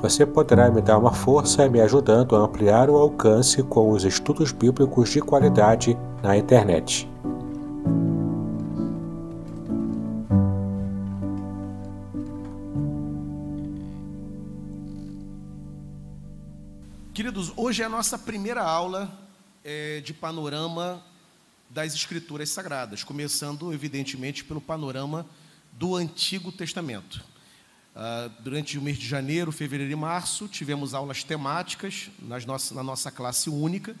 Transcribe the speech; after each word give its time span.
Você 0.00 0.24
poderá 0.24 0.70
me 0.70 0.80
dar 0.80 0.98
uma 0.98 1.12
força 1.12 1.68
me 1.68 1.80
ajudando 1.80 2.34
a 2.36 2.40
ampliar 2.40 2.88
o 2.88 2.96
alcance 2.96 3.62
com 3.62 3.90
os 3.90 4.04
estudos 4.04 4.50
bíblicos 4.50 5.10
de 5.10 5.20
qualidade 5.20 5.96
na 6.22 6.36
internet. 6.36 7.08
Queridos, 17.12 17.52
hoje 17.56 17.82
é 17.82 17.86
a 17.86 17.88
nossa 17.88 18.18
primeira 18.18 18.62
aula 18.62 19.10
é, 19.62 20.00
de 20.00 20.12
panorama 20.12 21.02
das 21.70 21.94
Escrituras 21.94 22.48
Sagradas, 22.50 23.04
começando, 23.04 23.72
evidentemente, 23.72 24.44
pelo 24.44 24.60
panorama 24.60 25.26
do 25.72 25.94
Antigo 25.94 26.50
Testamento. 26.50 27.33
Uh, 27.94 28.28
durante 28.40 28.76
o 28.76 28.82
mês 28.82 28.98
de 28.98 29.06
janeiro, 29.06 29.52
fevereiro 29.52 29.92
e 29.92 29.94
março, 29.94 30.48
tivemos 30.48 30.94
aulas 30.94 31.22
temáticas 31.22 32.10
nas 32.18 32.44
na 32.72 32.82
nossa 32.82 33.08
classe 33.08 33.48
única 33.48 33.94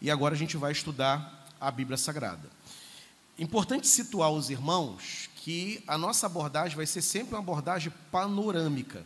e 0.00 0.08
agora 0.08 0.34
a 0.34 0.38
gente 0.38 0.56
vai 0.56 0.70
estudar 0.70 1.44
a 1.60 1.68
Bíblia 1.68 1.96
Sagrada. 1.96 2.48
Importante 3.36 3.88
situar 3.88 4.30
os 4.30 4.50
irmãos 4.50 5.28
que 5.36 5.82
a 5.88 5.98
nossa 5.98 6.26
abordagem 6.26 6.76
vai 6.76 6.86
ser 6.86 7.02
sempre 7.02 7.34
uma 7.34 7.40
abordagem 7.40 7.92
panorâmica. 8.12 9.04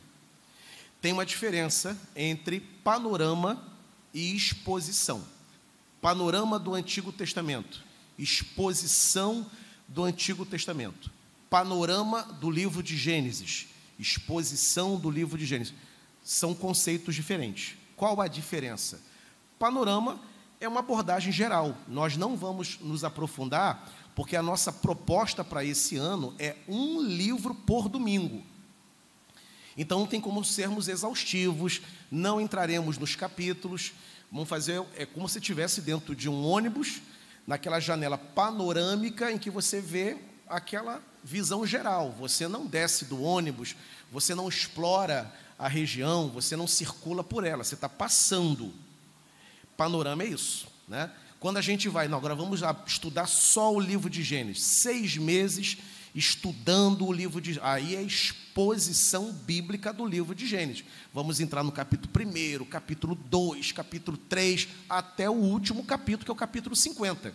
Tem 1.01 1.13
uma 1.13 1.25
diferença 1.25 1.97
entre 2.15 2.61
panorama 2.61 3.65
e 4.13 4.37
exposição. 4.37 5.25
Panorama 6.03 6.59
do 6.59 6.75
Antigo 6.75 7.13
Testamento, 7.13 7.83
exposição 8.19 9.47
do 9.87 10.05
Antigo 10.05 10.45
Testamento. 10.45 11.11
Panorama 11.48 12.23
do 12.23 12.51
livro 12.51 12.83
de 12.83 12.97
Gênesis, 12.97 13.69
exposição 13.99 14.97
do 14.97 15.11
livro 15.11 15.37
de 15.37 15.45
Gênesis. 15.45 15.75
São 16.23 16.55
conceitos 16.55 17.15
diferentes. 17.15 17.77
Qual 17.97 18.21
a 18.21 18.29
diferença? 18.29 19.01
Panorama 19.59 20.21
é 20.61 20.69
uma 20.69 20.81
abordagem 20.81 21.33
geral. 21.33 21.77
Nós 21.87 22.17
não 22.17 22.37
vamos 22.37 22.79
nos 22.81 23.05
aprofundar, 23.05 23.91
porque 24.14 24.37
a 24.37 24.42
nossa 24.42 24.73
proposta 24.73 25.42
para 25.42 25.64
esse 25.64 25.97
ano 25.97 26.35
é 26.39 26.57
um 26.69 27.01
livro 27.01 27.55
por 27.55 27.89
domingo. 27.89 28.42
Então 29.77 30.01
não 30.01 30.07
tem 30.07 30.20
como 30.20 30.45
sermos 30.45 30.89
exaustivos, 30.89 31.81
não 32.11 32.41
entraremos 32.41 32.98
nos 32.98 33.14
capítulos. 33.14 33.92
Vamos 34.31 34.48
fazer 34.48 34.85
é 34.97 35.07
como 35.07 35.29
se 35.29 35.39
estivesse 35.39 35.81
dentro 35.81 36.17
de 36.17 36.29
um 36.29 36.45
ônibus, 36.45 37.01
naquela 37.47 37.81
janela 37.81 38.19
panorâmica 38.19 39.33
em 39.33 39.39
que 39.39 39.51
você 39.51 39.81
vê 39.81 40.19
aquela 40.48 41.03
visão 41.23 41.67
geral. 41.67 42.14
Você 42.19 42.48
não 42.48 42.67
desce 42.67 43.05
do 43.05 43.23
ônibus, 43.23 43.75
você 44.11 44.35
não 44.35 44.48
explora 44.48 45.33
a 45.59 45.69
região, 45.69 46.29
você 46.29 46.57
não 46.57 46.67
circula 46.67 47.25
por 47.25 47.45
ela, 47.45 47.64
você 47.64 47.75
está 47.75 47.89
passando. 47.89 48.73
Panorama 49.77 50.23
é 50.23 50.27
isso, 50.27 50.69
né? 50.87 51.11
Quando 51.41 51.57
a 51.57 51.63
gente 51.63 51.89
vai, 51.89 52.08
não, 52.08 52.19
agora 52.19 52.35
vamos 52.35 52.63
estudar 52.87 53.27
só 53.27 53.73
o 53.73 53.79
livro 53.79 54.11
de 54.11 54.25
Gênesis, 54.25 54.63
seis 54.64 55.17
meses 55.17 55.79
estudando 56.14 57.07
o 57.07 57.13
livro 57.13 57.41
de 57.41 57.61
aí 57.63 57.95
é 57.95 57.98
a 57.98 58.03
exposição 58.03 59.33
bíblica 59.33 59.92
do 59.92 60.05
livro 60.05 60.35
de 60.35 60.47
Gênesis. 60.47 60.85
Vamos 61.14 61.39
entrar 61.39 61.63
no 61.63 61.70
capítulo 61.70 62.11
1, 62.13 62.64
capítulo 62.64 63.14
2, 63.14 63.73
capítulo 63.73 64.17
3, 64.17 64.69
até 64.89 65.31
o 65.31 65.35
último 65.35 65.85
capítulo, 65.85 66.25
que 66.25 66.31
é 66.31 66.33
o 66.33 66.37
capítulo 66.37 66.75
50. 66.75 67.33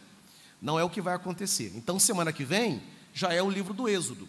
Não 0.61 0.77
é 0.77 0.83
o 0.83 0.89
que 0.89 1.01
vai 1.01 1.13
acontecer. 1.13 1.71
Então, 1.75 1.97
semana 1.97 2.33
que 2.33 2.43
vem, 2.43 2.81
já 3.13 3.33
é 3.33 3.41
o 3.41 3.49
livro 3.49 3.73
do 3.73 3.87
Êxodo. 3.87 4.27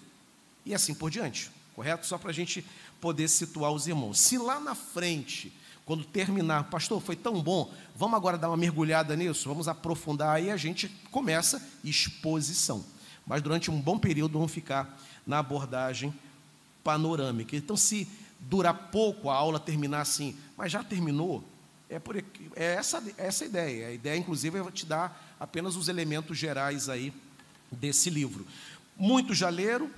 E 0.65 0.75
assim 0.75 0.95
por 0.95 1.11
diante, 1.11 1.51
correto? 1.75 2.07
Só 2.07 2.19
para 2.19 2.31
a 2.31 2.35
gente 2.35 2.65
poder 3.01 3.29
situar 3.29 3.71
os 3.73 3.87
irmãos. 3.87 4.19
Se 4.19 4.39
lá 4.39 4.59
na 4.59 4.75
frente, 4.75 5.53
quando 5.85 6.05
terminar, 6.05 6.65
pastor, 6.65 7.01
foi 7.01 7.17
tão 7.17 7.43
bom, 7.43 7.73
vamos 7.95 8.17
agora 8.17 8.39
dar 8.39 8.49
uma 8.49 8.57
mergulhada 8.57 9.15
nisso, 9.15 9.49
vamos 9.49 9.69
aprofundar, 9.69 10.37
aí 10.37 10.51
a 10.51 10.57
gente 10.57 10.89
começa 11.11 11.63
exposição. 11.83 12.85
Mas 13.27 13.43
durante 13.43 13.71
um 13.71 13.81
bom 13.81 13.99
período 13.99 14.39
vamos 14.39 14.53
ficar 14.53 14.99
na 15.27 15.39
abordagem 15.39 16.15
panorâmica. 16.83 17.57
Então, 17.57 17.77
se 17.77 18.09
durar 18.41 18.91
pouco 18.91 19.31
a 19.31 19.35
aula 19.35 19.59
terminar 19.59 20.03
assim, 20.03 20.37
mas 20.57 20.71
já 20.71 20.85
terminou, 20.85 21.43
é, 21.89 21.99
por, 21.99 22.17
é 22.17 22.25
essa, 22.57 23.03
essa 23.17 23.45
a 23.45 23.47
ideia. 23.47 23.89
A 23.89 23.93
ideia, 23.93 24.17
inclusive, 24.19 24.59
é 24.59 24.71
te 24.71 24.87
dar 24.87 25.37
apenas 25.39 25.77
os 25.77 25.89
elementos 25.89 26.37
gerais 26.37 26.89
aí 26.89 27.13
desse 27.71 28.11
livro. 28.11 28.47
Muitos 28.97 29.37
já 29.37 29.49
leram, 29.49 29.91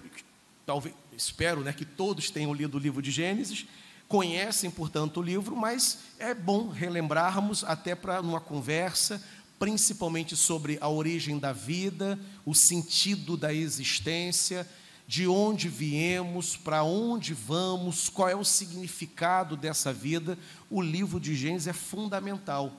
talvez, 0.64 0.94
espero 1.16 1.60
né, 1.60 1.72
que 1.72 1.84
todos 1.84 2.30
tenham 2.30 2.54
lido 2.54 2.76
o 2.76 2.80
livro 2.80 3.02
de 3.02 3.10
Gênesis, 3.10 3.66
conhecem, 4.08 4.70
portanto, 4.70 5.18
o 5.18 5.22
livro, 5.22 5.54
mas 5.54 5.98
é 6.18 6.32
bom 6.32 6.68
relembrarmos 6.68 7.64
até 7.64 7.94
para 7.94 8.20
uma 8.20 8.40
conversa, 8.40 9.22
principalmente 9.58 10.36
sobre 10.36 10.78
a 10.80 10.88
origem 10.88 11.38
da 11.38 11.52
vida, 11.52 12.18
o 12.44 12.54
sentido 12.54 13.36
da 13.36 13.52
existência, 13.52 14.66
de 15.08 15.26
onde 15.26 15.68
viemos, 15.68 16.56
para 16.56 16.82
onde 16.82 17.32
vamos, 17.32 18.08
qual 18.08 18.28
é 18.28 18.34
o 18.34 18.44
significado 18.44 19.56
dessa 19.56 19.92
vida. 19.92 20.38
O 20.68 20.82
livro 20.82 21.20
de 21.20 21.34
Gênesis 21.34 21.68
é 21.68 21.72
fundamental, 21.72 22.72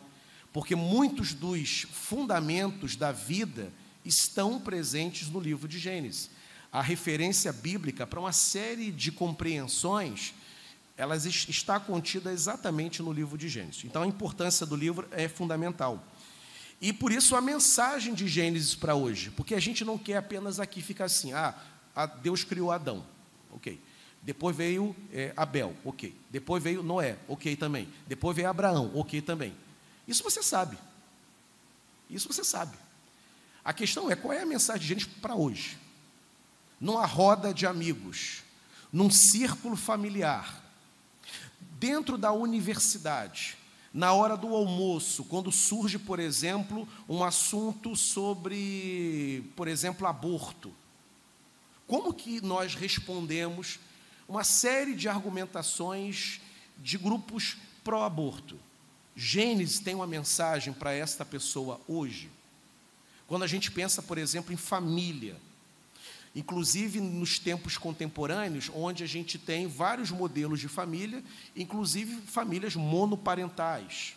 porque 0.52 0.76
muitos 0.76 1.34
dos 1.34 1.86
fundamentos 1.92 2.96
da 2.96 3.12
vida 3.12 3.72
estão 4.08 4.60
presentes 4.60 5.30
no 5.30 5.40
livro 5.40 5.68
de 5.68 5.78
Gênesis. 5.78 6.30
A 6.72 6.82
referência 6.82 7.52
bíblica 7.52 8.08
para 8.08 8.20
uma 8.20 8.32
série 8.32 8.92
de 8.92 9.12
compreensões, 9.12 10.34
elas 10.96 11.26
está 11.26 11.80
contida 11.80 12.32
exatamente 12.32 13.02
no 13.02 13.12
livro 13.12 13.38
de 13.38 13.50
Gênesis. 13.50 13.84
Então 13.86 14.04
a 14.04 14.08
importância 14.08 14.66
do 14.66 14.76
livro 14.76 15.08
é 15.12 15.28
fundamental. 15.28 16.04
E 16.80 16.94
por 16.94 17.12
isso 17.12 17.36
a 17.36 17.42
mensagem 17.42 18.14
de 18.14 18.28
Gênesis 18.28 18.76
para 18.76 18.96
hoje, 18.96 19.32
porque 19.32 19.56
a 19.56 19.60
gente 19.60 19.84
não 19.84 19.98
quer 19.98 20.18
apenas 20.18 20.60
aqui 20.60 20.82
ficar 20.82 21.06
assim, 21.06 21.34
ah, 21.34 21.56
Deus 22.22 22.44
criou 22.44 22.72
Adão, 22.72 23.04
ok. 23.52 23.80
Depois 24.22 24.56
veio 24.56 24.96
é, 25.14 25.34
Abel, 25.38 25.76
ok. 25.86 26.14
Depois 26.30 26.62
veio 26.62 26.84
Noé, 26.84 27.18
ok 27.28 27.56
também. 27.56 27.88
Depois 28.06 28.36
veio 28.36 28.50
Abraão, 28.50 28.92
ok 28.94 29.22
também. 29.22 29.56
Isso 30.08 30.24
você 30.24 30.44
sabe. 30.44 30.78
Isso 32.10 32.28
você 32.32 32.44
sabe. 32.44 32.78
A 33.68 33.74
questão 33.74 34.10
é 34.10 34.16
qual 34.16 34.32
é 34.32 34.44
a 34.44 34.46
mensagem 34.46 34.82
de 34.82 34.88
gente 34.88 35.08
para 35.20 35.36
hoje? 35.36 35.78
Numa 36.80 37.06
roda 37.06 37.54
de 37.54 37.68
amigos, 37.68 38.42
num 38.94 39.12
círculo 39.12 39.76
familiar, 39.76 40.64
dentro 41.78 42.18
da 42.18 42.32
universidade, 42.32 43.58
na 43.94 44.14
hora 44.14 44.38
do 44.38 44.56
almoço, 44.56 45.26
quando 45.26 45.52
surge, 45.52 46.00
por 46.00 46.18
exemplo, 46.18 46.88
um 47.10 47.26
assunto 47.26 47.94
sobre, 47.94 49.44
por 49.54 49.68
exemplo, 49.68 50.08
aborto. 50.08 50.74
Como 51.86 52.14
que 52.14 52.40
nós 52.40 52.74
respondemos 52.74 53.82
uma 54.30 54.46
série 54.46 54.96
de 54.96 55.10
argumentações 55.10 56.40
de 56.78 56.98
grupos 56.98 57.58
pró-aborto? 57.84 58.58
Gênesis 59.14 59.80
tem 59.80 59.94
uma 59.94 60.08
mensagem 60.08 60.72
para 60.72 60.94
esta 60.94 61.26
pessoa 61.26 61.82
hoje. 61.86 62.37
Quando 63.28 63.44
a 63.44 63.48
gente 63.48 63.70
pensa, 63.70 64.02
por 64.02 64.18
exemplo, 64.18 64.54
em 64.54 64.58
família, 64.58 65.36
inclusive 66.34 67.02
nos 67.02 67.38
tempos 67.38 67.78
contemporâneos, 67.78 68.72
onde 68.74 69.04
a 69.04 69.08
gente 69.08 69.38
tem 69.38 69.68
vários 69.68 70.12
modelos 70.12 70.60
de 70.60 70.68
família, 70.68 71.24
inclusive 71.56 72.22
famílias 72.22 72.76
monoparentais, 72.76 74.16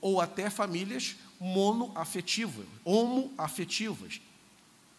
ou 0.00 0.20
até 0.20 0.48
famílias 0.48 1.16
monoafetivas, 1.38 2.66
homoafetivas. 2.84 4.20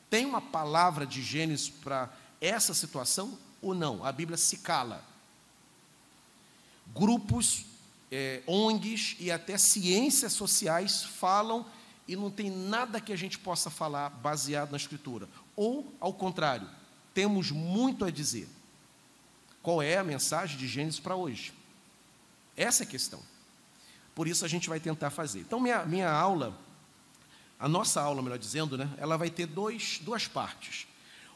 Tem 0.10 0.26
uma 0.26 0.42
palavra 0.42 1.06
de 1.06 1.22
Gênesis 1.22 1.70
para 1.70 2.12
essa 2.42 2.74
situação 2.74 3.38
ou 3.62 3.74
não? 3.74 4.04
A 4.04 4.12
Bíblia 4.12 4.38
se 4.38 4.58
cala. 4.58 5.04
Grupos, 6.96 7.66
é, 8.12 8.42
ONGs 8.48 9.16
e 9.20 9.32
até 9.32 9.58
ciências 9.58 10.34
sociais 10.34 11.04
falam 11.04 11.66
e 12.10 12.16
não 12.16 12.32
tem 12.32 12.50
nada 12.50 13.00
que 13.00 13.14
a 13.14 13.16
gente 13.16 13.38
possa 13.38 13.70
falar 13.70 14.10
baseado 14.10 14.72
na 14.72 14.78
Escritura. 14.78 15.30
Ou, 15.56 15.94
ao 16.00 16.12
contrário, 16.12 16.68
temos 17.14 17.52
muito 17.52 18.04
a 18.04 18.10
dizer. 18.10 18.50
Qual 19.62 19.80
é 19.80 19.96
a 19.96 20.04
mensagem 20.04 20.58
de 20.58 20.68
Gênesis 20.68 21.00
para 21.00 21.16
hoje? 21.16 21.54
Essa 22.58 22.82
é 22.82 22.86
a 22.86 22.90
questão. 22.90 23.22
Por 24.16 24.28
isso 24.28 24.44
a 24.44 24.48
gente 24.48 24.68
vai 24.68 24.80
tentar 24.80 25.12
fazer. 25.12 25.42
Então, 25.42 25.60
minha, 25.60 25.86
minha 25.86 26.12
aula, 26.12 26.58
a 27.60 27.70
nossa 27.70 28.02
aula, 28.02 28.24
melhor 28.24 28.40
dizendo, 28.40 28.76
né, 28.76 28.90
ela 28.98 29.16
vai 29.16 29.30
ter 29.30 29.46
dois, 29.46 30.00
duas 30.02 30.28
partes. 30.28 30.88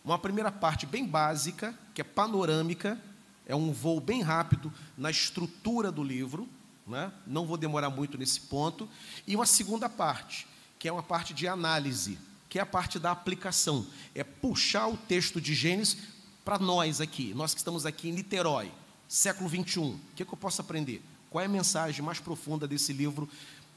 Uma 0.03 0.17
primeira 0.17 0.51
parte 0.51 0.87
bem 0.87 1.05
básica, 1.05 1.77
que 1.93 2.01
é 2.01 2.03
panorâmica, 2.03 2.99
é 3.45 3.55
um 3.55 3.71
voo 3.71 3.99
bem 3.99 4.23
rápido 4.23 4.73
na 4.97 5.11
estrutura 5.11 5.91
do 5.91 6.03
livro, 6.03 6.49
né? 6.87 7.13
não 7.27 7.45
vou 7.45 7.57
demorar 7.57 7.91
muito 7.91 8.17
nesse 8.17 8.41
ponto. 8.41 8.89
E 9.27 9.35
uma 9.35 9.45
segunda 9.45 9.87
parte, 9.87 10.47
que 10.83 10.89
é 10.89 10.91
uma 10.91 11.01
parte 11.01 11.33
de 11.33 11.47
análise, 11.47 12.19
que 12.49 12.59
é 12.59 12.61
a 12.61 12.65
parte 12.65 12.99
da 12.99 13.09
aplicação. 13.09 13.87
É 14.13 14.21
puxar 14.21 14.89
o 14.89 14.97
texto 14.97 15.39
de 15.39 15.53
Gênesis 15.53 15.95
para 16.43 16.59
nós 16.59 16.99
aqui, 16.99 17.33
nós 17.33 17.53
que 17.53 17.59
estamos 17.61 17.85
aqui 17.85 18.09
em 18.09 18.11
Niterói, 18.11 18.69
século 19.07 19.47
21. 19.47 19.91
O 19.91 19.99
que, 20.13 20.23
é 20.23 20.25
que 20.25 20.33
eu 20.33 20.37
posso 20.37 20.59
aprender? 20.59 21.01
Qual 21.29 21.41
é 21.41 21.45
a 21.45 21.49
mensagem 21.49 22.03
mais 22.03 22.19
profunda 22.19 22.67
desse 22.67 22.91
livro 22.91 23.29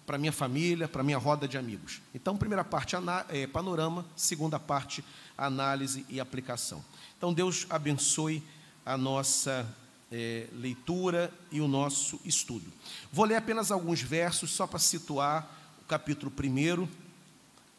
para 0.04 0.18
minha 0.18 0.32
família, 0.32 0.88
para 0.88 1.04
minha 1.04 1.16
roda 1.16 1.46
de 1.46 1.56
amigos? 1.56 2.02
Então, 2.12 2.36
primeira 2.36 2.64
parte, 2.64 2.96
é, 3.28 3.46
panorama, 3.46 4.04
segunda 4.16 4.58
parte, 4.58 5.04
análise 5.38 6.04
e 6.08 6.18
aplicação. 6.18 6.84
Então, 7.16 7.32
Deus 7.32 7.68
abençoe 7.70 8.42
a 8.84 8.98
nossa 8.98 9.64
é, 10.10 10.48
leitura 10.54 11.32
e 11.52 11.60
o 11.60 11.68
nosso 11.68 12.18
estudo. 12.24 12.66
Vou 13.12 13.24
ler 13.24 13.36
apenas 13.36 13.70
alguns 13.70 14.02
versos 14.02 14.50
só 14.50 14.66
para 14.66 14.80
situar 14.80 15.54
capítulo 15.86 16.32
1. 16.32 16.88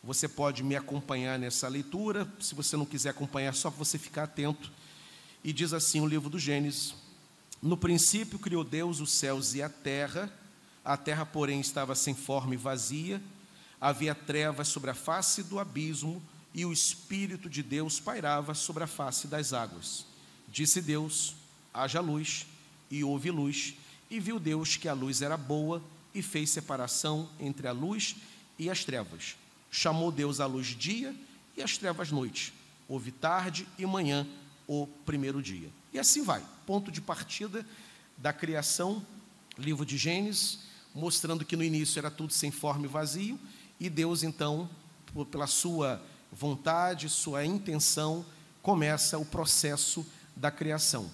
Você 0.01 0.30
pode 0.30 0.63
me 0.63 0.77
acompanhar 0.77 1.38
nessa 1.38 1.68
leitura, 1.68 2.31
se 2.39 2.56
você 2.56 2.77
não 2.77 2.86
quiser 2.86 3.09
acompanhar, 3.09 3.54
só 3.54 3.69
para 3.69 3.80
você 3.80 3.98
ficar 3.98 4.24
atento. 4.24 4.71
E 5.44 5.51
diz 5.51 5.74
assim 5.74 6.00
o 6.00 6.07
livro 6.07 6.30
do 6.30 6.39
Gênesis: 6.39 6.95
No 7.62 7.75
princípio 7.75 8.39
criou 8.39 8.63
Deus 8.63 9.01
os 9.01 9.12
céus 9.12 9.56
e 9.56 9.62
a 9.62 9.68
terra, 9.68 10.31
a 10.86 10.95
terra, 10.95 11.25
porém, 11.25 11.59
estava 11.59 11.95
sem 11.95 12.15
forma 12.15 12.54
e 12.54 12.57
vazia, 12.57 13.21
havia 13.80 14.15
trevas 14.15 14.69
sobre 14.69 14.89
a 14.89 14.95
face 14.95 15.44
do 15.44 15.59
abismo, 15.59 16.24
e 16.54 16.65
o 16.65 16.71
Espírito 16.71 17.50
de 17.50 17.62
Deus 17.62 18.00
pairava 18.00 18.54
sobre 18.54 18.86
a 18.86 18.88
face 18.88 19.27
das 19.27 19.51
águas. 19.51 20.06
Disse 20.48 20.81
Deus: 20.81 21.36
haja 21.74 22.00
luz, 22.00 22.48
e 22.89 23.04
houve 23.04 23.31
luz, 23.31 23.74
e 24.09 24.18
viu 24.18 24.39
Deus 24.39 24.77
que 24.77 24.88
a 24.88 24.94
luz 24.94 25.21
era 25.21 25.36
boa, 25.36 25.83
e 26.13 26.21
fez 26.21 26.50
separação 26.50 27.30
entre 27.39 27.68
a 27.68 27.71
luz 27.71 28.15
e 28.57 28.69
as 28.69 28.83
trevas. 28.83 29.36
Chamou 29.69 30.12
Deus 30.12 30.39
a 30.39 30.45
luz 30.45 30.68
dia 30.68 31.15
e 31.56 31.62
as 31.62 31.77
trevas 31.77 32.12
noite. 32.12 32.54
Houve 32.88 33.12
tarde 33.12 33.68
e 33.77 33.86
manhã, 33.86 34.25
o 34.68 34.88
primeiro 35.06 35.42
dia. 35.42 35.69
E 35.94 36.00
assim 36.00 36.24
vai. 36.24 36.44
Ponto 36.65 36.92
de 36.92 37.01
partida 37.01 37.65
da 38.18 38.33
criação, 38.33 39.06
livro 39.57 39.86
de 39.86 39.98
Gênesis, 39.98 40.59
mostrando 40.94 41.45
que 41.45 41.56
no 41.56 41.63
início 41.63 42.00
era 42.00 42.09
tudo 42.09 42.33
sem 42.33 42.51
forma 42.51 42.86
e 42.86 42.89
vazio, 42.89 43.39
e 43.80 43.89
Deus, 43.89 44.24
então, 44.24 44.69
pela 45.30 45.48
sua 45.48 46.01
vontade, 46.31 47.09
sua 47.09 47.45
intenção, 47.45 48.25
começa 48.62 49.18
o 49.18 49.25
processo 49.25 50.06
da 50.36 50.50
criação. 50.50 51.09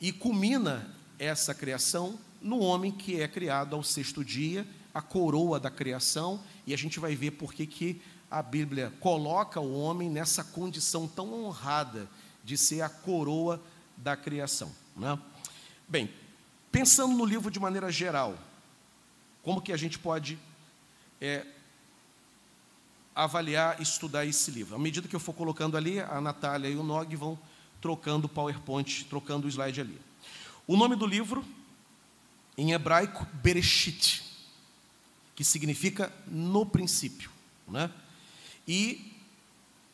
E 0.00 0.12
culmina 0.12 0.94
essa 1.18 1.54
criação 1.54 2.18
no 2.40 2.58
homem 2.58 2.90
que 2.90 3.20
é 3.20 3.28
criado 3.28 3.76
ao 3.76 3.82
sexto 3.82 4.24
dia, 4.24 4.66
a 4.92 5.02
coroa 5.02 5.60
da 5.60 5.70
criação, 5.70 6.40
e 6.66 6.74
a 6.74 6.76
gente 6.76 6.98
vai 6.98 7.14
ver 7.14 7.32
por 7.32 7.52
que, 7.52 7.66
que 7.66 8.02
a 8.30 8.42
Bíblia 8.42 8.92
coloca 9.00 9.60
o 9.60 9.80
homem 9.80 10.08
nessa 10.08 10.44
condição 10.44 11.06
tão 11.06 11.44
honrada 11.44 12.08
de 12.44 12.56
ser 12.56 12.82
a 12.82 12.88
coroa 12.88 13.60
da 13.96 14.16
criação. 14.16 14.72
Né? 14.96 15.18
Bem, 15.88 16.10
pensando 16.70 17.14
no 17.14 17.24
livro 17.24 17.50
de 17.50 17.58
maneira 17.58 17.90
geral, 17.90 18.38
como 19.42 19.60
que 19.60 19.72
a 19.72 19.76
gente 19.76 19.98
pode 19.98 20.38
é, 21.20 21.44
avaliar, 23.14 23.80
estudar 23.80 24.24
esse 24.24 24.50
livro? 24.50 24.76
À 24.76 24.78
medida 24.78 25.08
que 25.08 25.16
eu 25.16 25.20
for 25.20 25.34
colocando 25.34 25.76
ali, 25.76 26.00
a 26.00 26.20
Natália 26.20 26.68
e 26.68 26.76
o 26.76 26.82
Nog 26.82 27.14
vão 27.16 27.38
trocando 27.80 28.26
o 28.26 28.28
PowerPoint, 28.28 29.04
trocando 29.06 29.46
o 29.46 29.50
slide 29.50 29.80
ali. 29.80 29.98
O 30.66 30.76
nome 30.76 30.94
do 30.94 31.06
livro, 31.06 31.44
em 32.60 32.72
hebraico, 32.72 33.26
Bereshit, 33.42 34.22
que 35.34 35.42
significa 35.42 36.12
no 36.26 36.66
princípio. 36.66 37.30
Né? 37.66 37.90
E 38.68 39.14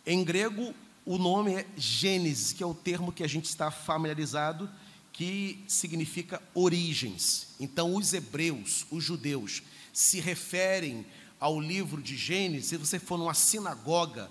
em 0.05 0.25
grego, 0.25 0.75
o 1.05 1.17
nome 1.17 1.55
é 1.55 1.67
Gênesis, 1.77 2.53
que 2.53 2.65
é 2.65 2.67
o 2.67 2.75
termo 2.75 3.13
que 3.13 3.23
a 3.23 3.29
gente 3.29 3.45
está 3.45 3.71
familiarizado, 3.71 4.69
que 5.13 5.63
significa 5.69 6.43
origens. 6.53 7.55
Então, 7.61 7.95
os 7.95 8.13
hebreus, 8.13 8.85
os 8.91 9.05
judeus, 9.05 9.63
se 9.93 10.19
referem 10.19 11.07
ao 11.39 11.61
livro 11.61 12.03
de 12.03 12.17
Gênesis, 12.17 12.67
se 12.71 12.77
você 12.77 12.99
for 12.99 13.17
numa 13.17 13.33
sinagoga 13.33 14.29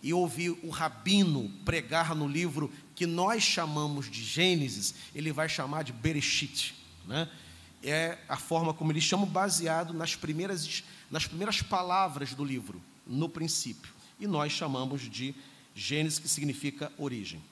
e 0.00 0.14
ouvir 0.14 0.50
o 0.62 0.70
rabino 0.70 1.50
pregar 1.64 2.14
no 2.14 2.28
livro 2.28 2.72
que 2.94 3.06
nós 3.06 3.42
chamamos 3.42 4.08
de 4.08 4.22
Gênesis, 4.22 4.94
ele 5.12 5.32
vai 5.32 5.48
chamar 5.48 5.82
de 5.82 5.92
Bereshit. 5.92 6.76
Né? 7.08 7.28
É 7.82 8.18
a 8.28 8.36
forma 8.36 8.72
como 8.72 8.92
eles 8.92 9.02
chamam, 9.02 9.26
baseado 9.26 9.92
nas 9.92 10.14
primeiras, 10.14 10.84
nas 11.10 11.26
primeiras 11.26 11.60
palavras 11.62 12.34
do 12.34 12.44
livro, 12.44 12.80
no 13.06 13.28
princípio. 13.28 13.92
E 14.20 14.26
nós 14.26 14.52
chamamos 14.52 15.02
de 15.02 15.34
Gênesis, 15.74 16.18
que 16.18 16.28
significa 16.28 16.92
origem. 16.96 17.42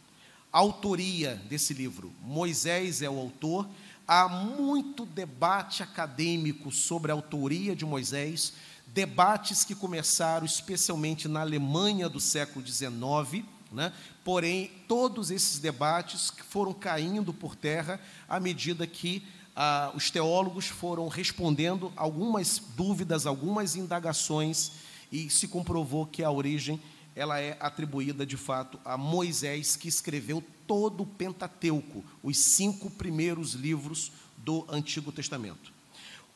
autoria 0.52 1.34
desse 1.48 1.74
livro: 1.74 2.12
Moisés 2.22 3.02
é 3.02 3.10
o 3.10 3.18
autor. 3.18 3.68
Há 4.06 4.28
muito 4.28 5.06
debate 5.06 5.82
acadêmico 5.82 6.72
sobre 6.72 7.12
a 7.12 7.14
autoria 7.14 7.76
de 7.76 7.84
Moisés, 7.84 8.52
debates 8.88 9.62
que 9.64 9.74
começaram 9.74 10.44
especialmente 10.44 11.28
na 11.28 11.40
Alemanha 11.40 12.08
do 12.08 12.18
século 12.18 12.66
XIX 12.66 13.44
né? 13.72 13.92
Porém, 14.24 14.70
todos 14.88 15.30
esses 15.30 15.58
debates 15.58 16.32
foram 16.48 16.72
caindo 16.72 17.32
por 17.32 17.54
terra 17.54 18.00
à 18.28 18.40
medida 18.40 18.86
que 18.86 19.22
ah, 19.62 19.92
os 19.94 20.10
teólogos 20.10 20.68
foram 20.68 21.06
respondendo 21.06 21.92
algumas 21.94 22.62
dúvidas, 22.74 23.26
algumas 23.26 23.76
indagações, 23.76 24.72
e 25.12 25.28
se 25.28 25.46
comprovou 25.46 26.06
que 26.06 26.24
a 26.24 26.30
origem 26.30 26.80
ela 27.14 27.38
é 27.38 27.58
atribuída 27.60 28.24
de 28.24 28.38
fato 28.38 28.80
a 28.82 28.96
Moisés, 28.96 29.76
que 29.76 29.86
escreveu 29.86 30.42
todo 30.66 31.02
o 31.02 31.06
Pentateuco, 31.06 32.02
os 32.22 32.38
cinco 32.38 32.88
primeiros 32.88 33.52
livros 33.52 34.10
do 34.38 34.64
Antigo 34.66 35.12
Testamento. 35.12 35.70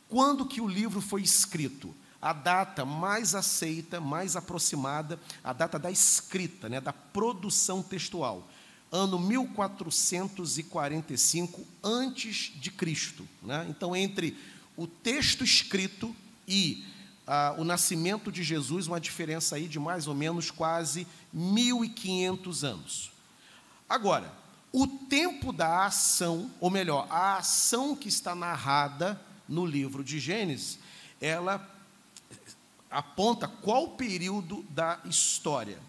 Quando 0.07 0.45
que 0.45 0.61
o 0.61 0.69
livro 0.69 1.01
foi 1.01 1.23
escrito? 1.23 1.95
a 2.21 2.33
data 2.33 2.87
mais 2.87 3.35
aceita, 3.35 4.01
mais 4.01 4.35
aproximada, 4.35 5.21
a 5.43 5.53
data 5.53 5.79
da 5.79 5.91
escrita, 5.91 6.71
né, 6.71 6.81
da 6.81 6.91
produção 6.91 7.83
textual, 7.83 8.49
ano 8.95 9.19
1445 9.19 11.67
antes 11.83 12.53
de 12.55 12.71
Cristo. 12.71 13.27
Né? 13.43 13.67
Então, 13.69 13.97
entre 13.97 14.39
o 14.77 14.87
texto 14.87 15.43
escrito 15.43 16.15
e 16.47 16.85
ah, 17.27 17.57
o 17.59 17.65
nascimento 17.65 18.31
de 18.31 18.45
Jesus, 18.45 18.87
uma 18.87 19.01
diferença 19.01 19.57
aí 19.57 19.67
de 19.67 19.81
mais 19.81 20.07
ou 20.07 20.15
menos 20.15 20.53
quase 20.53 21.09
1500 21.33 22.63
anos. 22.63 23.11
Agora, 23.89 24.33
o 24.73 24.87
tempo 24.87 25.53
da 25.53 25.87
ação, 25.87 26.49
ou 26.61 26.71
melhor, 26.71 27.09
a 27.11 27.39
ação 27.39 27.97
que 27.97 28.09
está 28.09 28.33
narrada 28.33 29.21
no 29.49 29.67
livro 29.67 30.05
de 30.05 30.21
Gênesis, 30.21 30.79
ela 31.21 31.69
aponta 32.89 33.49
qual 33.49 33.89
período 33.89 34.65
da 34.71 35.01
história. 35.05 35.81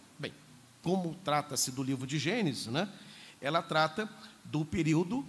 Como 0.86 1.16
trata-se 1.24 1.72
do 1.72 1.82
livro 1.82 2.06
de 2.06 2.20
Gênesis, 2.20 2.68
né? 2.68 2.88
ela 3.42 3.64
trata 3.64 4.08
do 4.44 4.64
período 4.64 5.26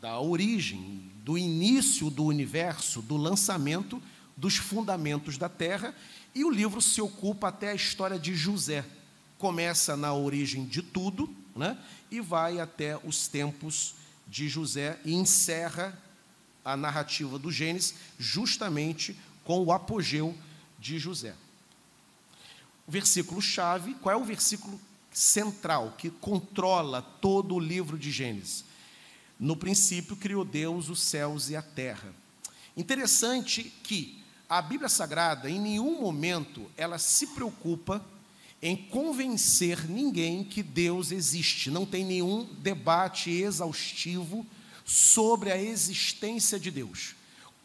da 0.00 0.18
origem, 0.18 1.12
do 1.22 1.36
início 1.36 2.08
do 2.08 2.24
universo, 2.24 3.02
do 3.02 3.18
lançamento 3.18 4.02
dos 4.34 4.56
fundamentos 4.56 5.36
da 5.36 5.46
terra, 5.46 5.94
e 6.34 6.42
o 6.42 6.50
livro 6.50 6.80
se 6.80 7.02
ocupa 7.02 7.48
até 7.48 7.72
a 7.72 7.74
história 7.74 8.18
de 8.18 8.34
José. 8.34 8.82
Começa 9.36 9.94
na 9.94 10.14
origem 10.14 10.64
de 10.64 10.80
tudo, 10.80 11.28
né? 11.54 11.76
e 12.10 12.18
vai 12.18 12.58
até 12.58 12.98
os 13.04 13.28
tempos 13.28 13.96
de 14.26 14.48
José 14.48 14.98
e 15.04 15.12
encerra 15.12 16.00
a 16.64 16.78
narrativa 16.78 17.38
do 17.38 17.52
Gênesis 17.52 17.94
justamente 18.18 19.14
com 19.44 19.62
o 19.62 19.70
apogeu 19.70 20.34
de 20.78 20.98
José. 20.98 21.34
O 22.86 22.90
versículo 22.90 23.42
chave, 23.42 23.92
qual 23.96 24.14
é 24.14 24.16
o 24.16 24.24
versículo 24.24 24.80
central 25.14 25.94
que 25.96 26.10
controla 26.10 27.00
todo 27.00 27.54
o 27.54 27.60
livro 27.60 27.96
de 27.96 28.10
Gênesis. 28.10 28.64
No 29.38 29.56
princípio 29.56 30.16
criou 30.16 30.44
Deus 30.44 30.88
os 30.88 31.00
céus 31.00 31.48
e 31.48 31.56
a 31.56 31.62
terra. 31.62 32.12
Interessante 32.76 33.72
que 33.82 34.22
a 34.48 34.60
Bíblia 34.60 34.88
Sagrada, 34.88 35.48
em 35.48 35.60
nenhum 35.60 36.00
momento, 36.00 36.70
ela 36.76 36.98
se 36.98 37.28
preocupa 37.28 38.04
em 38.60 38.76
convencer 38.76 39.88
ninguém 39.88 40.42
que 40.42 40.62
Deus 40.62 41.12
existe. 41.12 41.70
Não 41.70 41.86
tem 41.86 42.04
nenhum 42.04 42.44
debate 42.60 43.30
exaustivo 43.30 44.44
sobre 44.84 45.52
a 45.52 45.60
existência 45.60 46.58
de 46.58 46.70
Deus. 46.70 47.14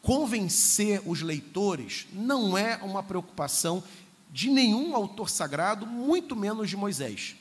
Convencer 0.01 1.01
os 1.06 1.22
leitores 1.22 2.08
não 2.13 2.58
é 2.58 2.77
uma 2.77 3.03
preocupação 3.03 3.84
de 4.29 4.50
nenhum 4.50 4.95
autor 4.95 5.29
sagrado, 5.29 5.86
muito 5.86 6.36
menos 6.36 6.69
de 6.69 6.77
Moisés. 6.77 7.36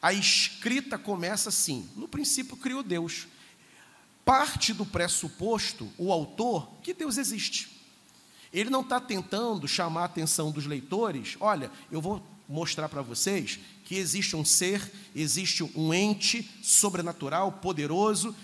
A 0.00 0.12
escrita 0.12 0.96
começa 0.96 1.48
assim: 1.48 1.88
no 1.96 2.08
princípio 2.08 2.56
criou 2.56 2.82
Deus. 2.82 3.26
Parte 4.24 4.74
do 4.74 4.84
pressuposto, 4.84 5.90
o 5.96 6.12
autor, 6.12 6.68
que 6.82 6.92
Deus 6.92 7.16
existe. 7.16 7.78
Ele 8.52 8.70
não 8.70 8.82
está 8.82 9.00
tentando 9.00 9.66
chamar 9.66 10.02
a 10.02 10.04
atenção 10.04 10.50
dos 10.50 10.66
leitores, 10.66 11.36
olha, 11.40 11.70
eu 11.90 12.00
vou 12.00 12.22
mostrar 12.48 12.88
para 12.88 13.02
vocês 13.02 13.58
que 13.84 13.96
existe 13.96 14.34
um 14.36 14.44
ser, 14.44 14.90
existe 15.14 15.62
um 15.62 15.92
ente 15.92 16.50
sobrenatural, 16.62 17.52
poderoso. 17.52 18.34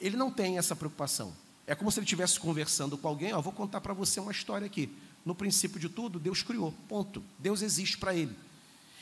Ele 0.00 0.16
não 0.16 0.30
tem 0.30 0.58
essa 0.58 0.76
preocupação. 0.76 1.34
É 1.66 1.74
como 1.74 1.90
se 1.90 1.98
ele 1.98 2.04
estivesse 2.04 2.38
conversando 2.38 2.96
com 2.96 3.08
alguém, 3.08 3.32
ó, 3.32 3.40
vou 3.40 3.52
contar 3.52 3.80
para 3.80 3.92
você 3.92 4.20
uma 4.20 4.32
história 4.32 4.66
aqui. 4.66 4.90
No 5.28 5.34
princípio 5.34 5.78
de 5.78 5.90
tudo, 5.90 6.18
Deus 6.18 6.42
criou, 6.42 6.72
ponto. 6.88 7.22
Deus 7.38 7.60
existe 7.60 7.98
para 7.98 8.14
ele. 8.14 8.34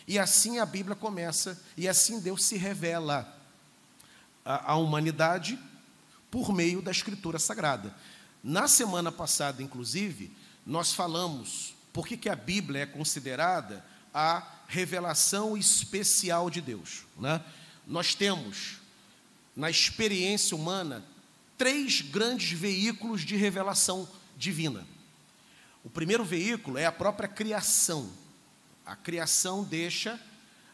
E 0.08 0.18
assim 0.18 0.58
a 0.58 0.66
Bíblia 0.66 0.96
começa, 0.96 1.62
e 1.76 1.86
assim 1.86 2.18
Deus 2.18 2.42
se 2.42 2.56
revela 2.56 3.32
à, 4.44 4.72
à 4.72 4.74
humanidade 4.74 5.56
por 6.28 6.52
meio 6.52 6.82
da 6.82 6.90
Escritura 6.90 7.38
Sagrada. 7.38 7.94
Na 8.42 8.66
semana 8.66 9.12
passada, 9.12 9.62
inclusive, 9.62 10.32
nós 10.66 10.92
falamos 10.92 11.76
por 11.92 12.08
que, 12.08 12.16
que 12.16 12.28
a 12.28 12.34
Bíblia 12.34 12.80
é 12.80 12.86
considerada 12.86 13.84
a 14.12 14.44
revelação 14.66 15.56
especial 15.56 16.50
de 16.50 16.60
Deus. 16.60 17.04
Né? 17.20 17.40
Nós 17.86 18.16
temos, 18.16 18.78
na 19.54 19.70
experiência 19.70 20.56
humana, 20.56 21.04
três 21.56 22.00
grandes 22.00 22.50
veículos 22.58 23.20
de 23.20 23.36
revelação 23.36 24.08
divina. 24.36 24.95
O 25.86 25.88
primeiro 25.88 26.24
veículo 26.24 26.78
é 26.78 26.84
a 26.84 26.90
própria 26.90 27.28
criação. 27.28 28.10
A 28.84 28.96
criação 28.96 29.62
deixa 29.62 30.20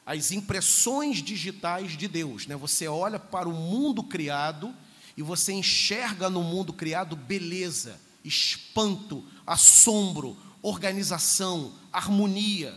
as 0.07 0.33
impressões 0.33 1.23
digitais 1.23 1.99
de 1.99 2.09
Deus. 2.09 2.47
Né? 2.47 2.57
Você 2.57 2.89
olha 2.89 3.19
para 3.19 3.47
o 3.47 3.53
mundo 3.53 4.03
criado 4.03 4.75
e 5.15 5.21
você 5.21 5.53
enxerga 5.53 6.31
no 6.31 6.43
mundo 6.43 6.73
criado 6.73 7.15
beleza, 7.15 8.01
espanto, 8.25 9.23
assombro, 9.47 10.35
organização, 10.63 11.75
harmonia. 11.93 12.75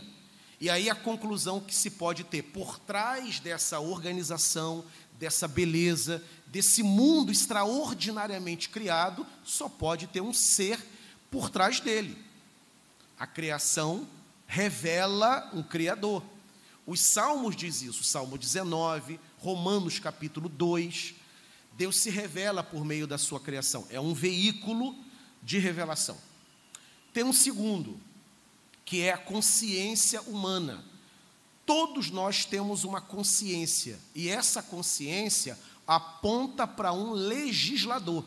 E 0.60 0.68
aí 0.68 0.90
a 0.90 0.94
conclusão 0.94 1.58
que 1.58 1.74
se 1.74 1.92
pode 1.92 2.22
ter 2.22 2.42
por 2.42 2.78
trás 2.78 3.40
dessa 3.40 3.80
organização, 3.80 4.84
dessa 5.18 5.48
beleza, 5.48 6.22
desse 6.48 6.82
mundo 6.82 7.32
extraordinariamente 7.32 8.68
criado, 8.68 9.26
só 9.42 9.70
pode 9.70 10.06
ter 10.06 10.20
um 10.20 10.34
ser 10.34 10.78
por 11.30 11.48
trás 11.48 11.80
dele. 11.80 12.25
A 13.18 13.26
criação 13.26 14.06
revela 14.46 15.50
um 15.52 15.62
criador. 15.62 16.22
Os 16.86 17.00
salmos 17.00 17.56
diz 17.56 17.82
isso, 17.82 18.04
Salmo 18.04 18.38
19, 18.38 19.18
Romanos 19.38 19.98
capítulo 19.98 20.48
2. 20.48 21.14
Deus 21.76 21.96
se 21.96 22.10
revela 22.10 22.62
por 22.62 22.84
meio 22.84 23.06
da 23.06 23.18
sua 23.18 23.40
criação, 23.40 23.86
é 23.90 24.00
um 24.00 24.14
veículo 24.14 24.94
de 25.42 25.58
revelação. 25.58 26.16
Tem 27.12 27.24
um 27.24 27.32
segundo, 27.32 28.00
que 28.84 29.02
é 29.02 29.12
a 29.12 29.18
consciência 29.18 30.22
humana. 30.22 30.84
Todos 31.64 32.10
nós 32.10 32.44
temos 32.44 32.84
uma 32.84 33.00
consciência, 33.00 33.98
e 34.14 34.28
essa 34.28 34.62
consciência 34.62 35.58
aponta 35.86 36.66
para 36.66 36.92
um 36.92 37.10
legislador. 37.10 38.24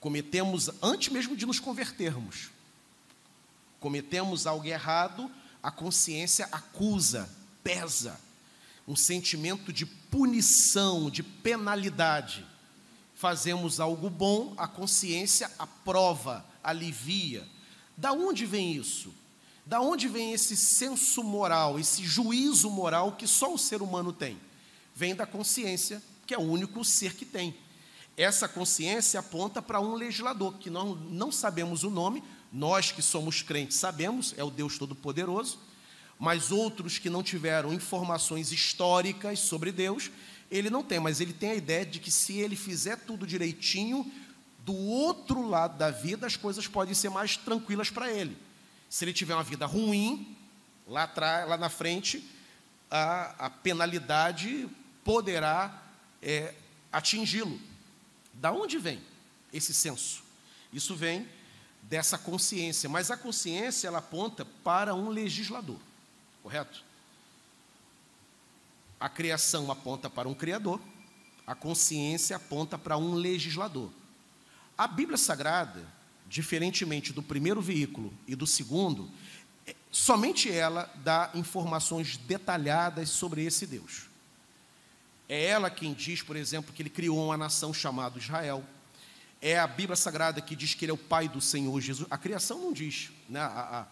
Cometemos, 0.00 0.68
antes 0.82 1.12
mesmo 1.12 1.36
de 1.36 1.46
nos 1.46 1.60
convertermos, 1.60 2.50
cometemos 3.82 4.46
algo 4.46 4.64
errado, 4.64 5.30
a 5.62 5.70
consciência 5.70 6.48
acusa, 6.50 7.28
pesa, 7.62 8.18
um 8.88 8.96
sentimento 8.96 9.70
de 9.72 9.84
punição, 9.84 11.10
de 11.10 11.22
penalidade. 11.22 12.46
Fazemos 13.14 13.78
algo 13.78 14.08
bom, 14.08 14.54
a 14.56 14.66
consciência 14.66 15.50
aprova, 15.58 16.46
alivia 16.64 17.46
da 17.96 18.12
onde 18.12 18.46
vem 18.46 18.72
isso? 18.72 19.12
Da 19.64 19.80
onde 19.80 20.08
vem 20.08 20.32
esse 20.32 20.56
senso 20.56 21.22
moral, 21.22 21.78
esse 21.78 22.04
juízo 22.04 22.70
moral 22.70 23.12
que 23.12 23.26
só 23.26 23.54
o 23.54 23.58
ser 23.58 23.82
humano 23.82 24.12
tem? 24.12 24.38
Vem 24.94 25.14
da 25.14 25.26
consciência, 25.26 26.02
que 26.26 26.34
é 26.34 26.38
o 26.38 26.42
único 26.42 26.84
ser 26.84 27.14
que 27.14 27.24
tem. 27.24 27.54
Essa 28.16 28.48
consciência 28.48 29.20
aponta 29.20 29.62
para 29.62 29.80
um 29.80 29.94
legislador, 29.94 30.54
que 30.58 30.68
nós 30.68 30.98
não 31.10 31.30
sabemos 31.30 31.84
o 31.84 31.90
nome, 31.90 32.22
nós 32.52 32.92
que 32.92 33.00
somos 33.00 33.40
crentes 33.40 33.78
sabemos, 33.78 34.34
é 34.36 34.44
o 34.44 34.50
Deus 34.50 34.78
Todo-Poderoso, 34.78 35.58
mas 36.18 36.52
outros 36.52 36.98
que 36.98 37.08
não 37.08 37.22
tiveram 37.22 37.72
informações 37.72 38.52
históricas 38.52 39.40
sobre 39.40 39.72
Deus, 39.72 40.10
ele 40.50 40.68
não 40.68 40.84
tem, 40.84 41.00
mas 41.00 41.20
ele 41.20 41.32
tem 41.32 41.50
a 41.50 41.54
ideia 41.54 41.86
de 41.86 41.98
que 41.98 42.10
se 42.10 42.34
ele 42.38 42.54
fizer 42.54 42.96
tudo 42.98 43.26
direitinho, 43.26 44.10
do 44.58 44.74
outro 44.74 45.48
lado 45.48 45.76
da 45.76 45.90
vida, 45.90 46.26
as 46.26 46.36
coisas 46.36 46.68
podem 46.68 46.94
ser 46.94 47.08
mais 47.08 47.36
tranquilas 47.36 47.90
para 47.90 48.12
ele. 48.12 48.36
Se 48.88 49.04
ele 49.04 49.12
tiver 49.12 49.34
uma 49.34 49.42
vida 49.42 49.66
ruim, 49.66 50.36
lá, 50.86 51.04
atrás, 51.04 51.48
lá 51.48 51.56
na 51.56 51.68
frente, 51.68 52.22
a, 52.90 53.46
a 53.46 53.50
penalidade 53.50 54.68
poderá 55.02 55.82
é, 56.20 56.54
atingi-lo. 56.92 57.58
Da 58.34 58.52
onde 58.52 58.78
vem 58.78 59.00
esse 59.52 59.74
senso? 59.74 60.22
Isso 60.72 60.94
vem 60.94 61.26
dessa 61.92 62.16
consciência, 62.16 62.88
mas 62.88 63.10
a 63.10 63.18
consciência 63.18 63.86
ela 63.86 63.98
aponta 63.98 64.46
para 64.64 64.94
um 64.94 65.10
legislador, 65.10 65.76
correto? 66.42 66.82
A 68.98 69.10
criação 69.10 69.70
aponta 69.70 70.08
para 70.08 70.26
um 70.26 70.32
criador, 70.32 70.80
a 71.46 71.54
consciência 71.54 72.36
aponta 72.36 72.78
para 72.78 72.96
um 72.96 73.12
legislador. 73.12 73.92
A 74.78 74.88
Bíblia 74.88 75.18
Sagrada, 75.18 75.86
diferentemente 76.26 77.12
do 77.12 77.22
primeiro 77.22 77.60
veículo 77.60 78.10
e 78.26 78.34
do 78.34 78.46
segundo, 78.46 79.10
é, 79.66 79.76
somente 79.90 80.50
ela 80.50 80.90
dá 81.04 81.30
informações 81.34 82.16
detalhadas 82.16 83.10
sobre 83.10 83.44
esse 83.44 83.66
Deus. 83.66 84.06
É 85.28 85.44
ela 85.44 85.68
quem 85.68 85.92
diz, 85.92 86.22
por 86.22 86.36
exemplo, 86.36 86.72
que 86.72 86.80
ele 86.80 86.88
criou 86.88 87.22
uma 87.22 87.36
nação 87.36 87.74
chamada 87.74 88.18
Israel. 88.18 88.64
É 89.42 89.58
a 89.58 89.66
Bíblia 89.66 89.96
Sagrada 89.96 90.40
que 90.40 90.54
diz 90.54 90.72
que 90.72 90.84
ele 90.84 90.92
é 90.92 90.94
o 90.94 90.98
pai 90.98 91.28
do 91.28 91.40
Senhor 91.40 91.80
Jesus. 91.80 92.06
A 92.08 92.16
criação 92.16 92.60
não 92.60 92.72
diz. 92.72 93.10
Né? 93.28 93.40
A, 93.40 93.88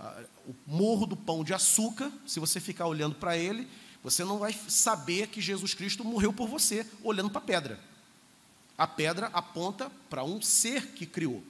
a, 0.00 0.04
a, 0.04 0.24
o 0.44 0.54
morro 0.66 1.06
do 1.06 1.16
pão 1.16 1.44
de 1.44 1.54
açúcar, 1.54 2.10
se 2.26 2.40
você 2.40 2.58
ficar 2.58 2.88
olhando 2.88 3.14
para 3.14 3.36
ele, 3.36 3.68
você 4.02 4.24
não 4.24 4.38
vai 4.38 4.52
saber 4.52 5.28
que 5.28 5.40
Jesus 5.40 5.72
Cristo 5.72 6.04
morreu 6.04 6.32
por 6.32 6.48
você, 6.48 6.84
olhando 7.04 7.30
para 7.30 7.40
a 7.40 7.44
pedra. 7.44 7.80
A 8.76 8.88
pedra 8.88 9.30
aponta 9.32 9.88
para 10.10 10.24
um 10.24 10.42
ser 10.42 10.88
que 10.88 11.06
criou. 11.06 11.44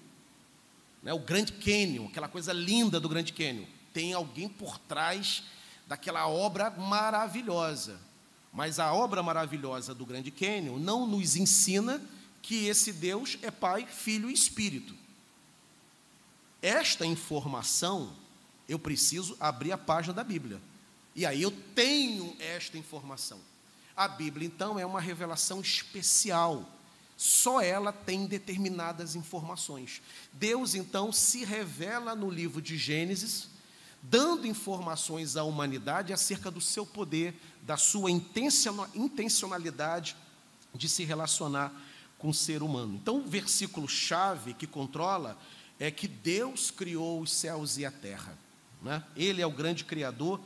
Né? 1.02 1.14
O 1.14 1.18
Grande 1.18 1.52
Canyon, 1.52 2.06
aquela 2.06 2.28
coisa 2.28 2.52
linda 2.52 3.00
do 3.00 3.08
Grande 3.08 3.32
Canyon. 3.32 3.64
Tem 3.94 4.12
alguém 4.12 4.46
por 4.46 4.78
trás 4.78 5.44
daquela 5.86 6.28
obra 6.28 6.68
maravilhosa. 6.70 7.98
Mas 8.52 8.78
a 8.78 8.92
obra 8.92 9.22
maravilhosa 9.22 9.94
do 9.94 10.04
Grande 10.04 10.30
Canyon 10.30 10.78
não 10.78 11.06
nos 11.06 11.34
ensina 11.34 11.98
que 12.42 12.66
esse 12.66 12.92
Deus 12.92 13.38
é 13.42 13.50
Pai, 13.50 13.86
Filho 13.86 14.30
e 14.30 14.32
Espírito. 14.32 14.94
Esta 16.60 17.06
informação, 17.06 18.12
eu 18.68 18.78
preciso 18.78 19.36
abrir 19.38 19.72
a 19.72 19.78
página 19.78 20.14
da 20.14 20.24
Bíblia. 20.24 20.60
E 21.14 21.26
aí 21.26 21.42
eu 21.42 21.50
tenho 21.74 22.36
esta 22.38 22.78
informação. 22.78 23.40
A 23.96 24.08
Bíblia, 24.08 24.46
então, 24.46 24.78
é 24.78 24.86
uma 24.86 25.00
revelação 25.00 25.60
especial 25.60 26.66
só 27.18 27.60
ela 27.60 27.92
tem 27.92 28.24
determinadas 28.26 29.14
informações. 29.16 30.00
Deus, 30.32 30.76
então, 30.76 31.10
se 31.10 31.44
revela 31.44 32.14
no 32.14 32.30
livro 32.30 32.62
de 32.62 32.78
Gênesis, 32.78 33.48
dando 34.00 34.46
informações 34.46 35.36
à 35.36 35.42
humanidade 35.42 36.12
acerca 36.12 36.48
do 36.48 36.60
seu 36.60 36.86
poder, 36.86 37.34
da 37.62 37.76
sua 37.76 38.12
intencionalidade 38.12 40.16
de 40.72 40.88
se 40.88 41.02
relacionar 41.02 41.72
com 42.18 42.30
o 42.30 42.34
ser 42.34 42.62
humano. 42.62 42.98
Então, 43.00 43.18
o 43.18 43.28
versículo-chave 43.28 44.52
que 44.54 44.66
controla 44.66 45.38
é 45.78 45.90
que 45.90 46.08
Deus 46.08 46.70
criou 46.70 47.20
os 47.20 47.32
céus 47.32 47.78
e 47.78 47.86
a 47.86 47.90
terra. 47.90 48.36
Né? 48.82 49.02
Ele 49.16 49.40
é 49.40 49.46
o 49.46 49.52
grande 49.52 49.84
criador 49.84 50.40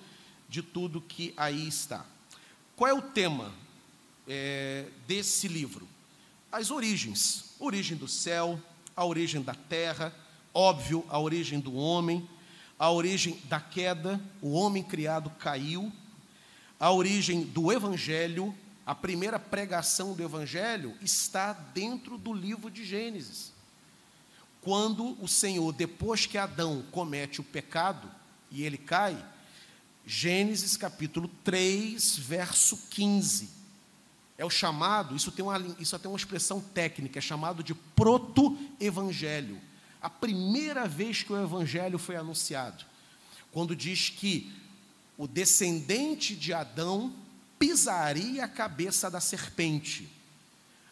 de 0.49 0.62
tudo 0.62 1.00
que 1.00 1.33
aí 1.37 1.67
está. 1.67 2.05
Qual 2.76 2.88
é 2.88 2.93
o 2.93 3.02
tema 3.02 3.52
é, 4.29 4.87
desse 5.07 5.49
livro? 5.49 5.88
As 6.50 6.71
origens: 6.71 7.55
origem 7.59 7.97
do 7.97 8.07
céu, 8.07 8.61
a 8.95 9.05
origem 9.05 9.43
da 9.43 9.55
terra, 9.55 10.14
óbvio, 10.52 11.05
a 11.09 11.19
origem 11.19 11.59
do 11.59 11.75
homem, 11.75 12.29
a 12.79 12.91
origem 12.91 13.38
da 13.45 13.61
queda, 13.61 14.21
o 14.41 14.52
homem 14.52 14.83
criado 14.83 15.31
caiu, 15.38 15.91
a 16.79 16.91
origem 16.91 17.43
do 17.43 17.73
evangelho, 17.73 18.55
a 18.85 18.95
primeira 18.95 19.39
pregação 19.39 20.15
do 20.15 20.23
evangelho 20.23 20.97
está 21.01 21.53
dentro 21.53 22.19
do 22.19 22.33
livro 22.33 22.71
de 22.71 22.85
Gênesis. 22.85 23.53
Quando 24.61 25.17
o 25.23 25.29
Senhor, 25.29 25.73
depois 25.73 26.27
que 26.27 26.39
Adão 26.39 26.85
comete 26.91 27.41
o 27.41 27.45
pecado 27.45 28.11
e 28.51 28.62
ele 28.62 28.79
cai, 28.79 29.25
Gênesis 30.05 30.77
capítulo 30.77 31.29
3, 31.45 32.17
verso 32.19 32.77
15. 32.91 33.51
É 34.37 34.45
o 34.45 34.51
chamado, 34.51 35.15
isso 35.15 35.31
tem 35.31 35.45
uma, 35.45 35.59
isso 35.79 35.97
tem 35.99 36.11
uma 36.11 36.17
expressão 36.17 36.61
técnica, 36.61 37.19
é 37.19 37.23
chamado 37.23 37.62
de 37.62 37.75
proto-evangelho. 37.75 39.61
A 40.01 40.11
primeira 40.11 40.89
vez 40.89 41.23
que 41.23 41.33
o 41.33 41.41
evangelho 41.41 41.99
foi 41.99 42.17
anunciado, 42.17 42.85
quando 43.53 43.77
diz 43.77 44.11
que 44.11 44.53
o 45.17 45.29
descendente 45.29 46.35
de 46.35 46.53
Adão 46.53 47.15
pisaria 47.62 48.45
a 48.45 48.49
cabeça 48.49 49.11
da 49.11 49.21
serpente. 49.21 50.09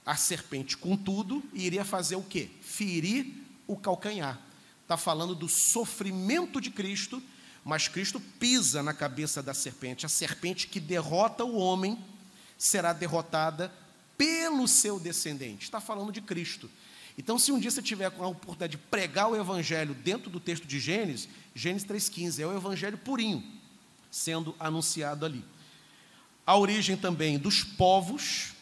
A 0.07 0.17
serpente, 0.17 0.77
contudo, 0.77 1.43
iria 1.53 1.85
fazer 1.85 2.17
o 2.17 2.23
quê? 2.23 2.49
Ferir 2.63 3.27
o 3.67 3.77
calcanhar. 3.77 4.41
Está 4.83 4.97
falando 4.97 5.35
do 5.35 5.49
sofrimento 5.49 6.61
de 6.61 6.71
Cristo 6.71 7.23
mas 7.65 7.89
Cristo 7.89 8.21
pisa 8.39 8.83
na 8.83 8.95
cabeça 8.95 9.43
da 9.43 9.53
serpente. 9.53 10.07
A 10.07 10.09
serpente 10.09 10.67
que 10.67 10.81
derrota 10.81 11.45
o 11.45 11.57
homem 11.57 11.99
será 12.59 12.93
derrotada 12.93 13.73
pelo 14.17 14.67
seu 14.67 14.99
descendente. 14.99 15.65
Está 15.65 15.81
falando 15.81 16.13
de 16.13 16.21
Cristo. 16.21 16.71
Então, 17.19 17.39
se 17.39 17.53
um 17.53 17.59
dia 17.59 17.71
você 17.71 17.83
tiver 17.83 18.07
a 18.07 18.27
oportunidade 18.27 18.73
de 18.73 18.79
pregar 18.79 19.31
o 19.31 19.37
evangelho 19.37 19.95
dentro 19.95 20.31
do 20.31 20.41
texto 20.41 20.67
de 20.67 20.81
Gênesis, 20.81 21.29
Gênesis 21.55 21.87
3,15 21.87 22.41
é 22.41 22.47
o 22.47 22.57
evangelho 22.57 22.97
purinho 22.97 23.43
sendo 24.11 24.57
anunciado 24.59 25.25
ali. 25.25 25.45
A 26.51 26.57
origem 26.57 26.97
também 26.97 27.39
dos 27.39 27.63
povos, 27.63 28.55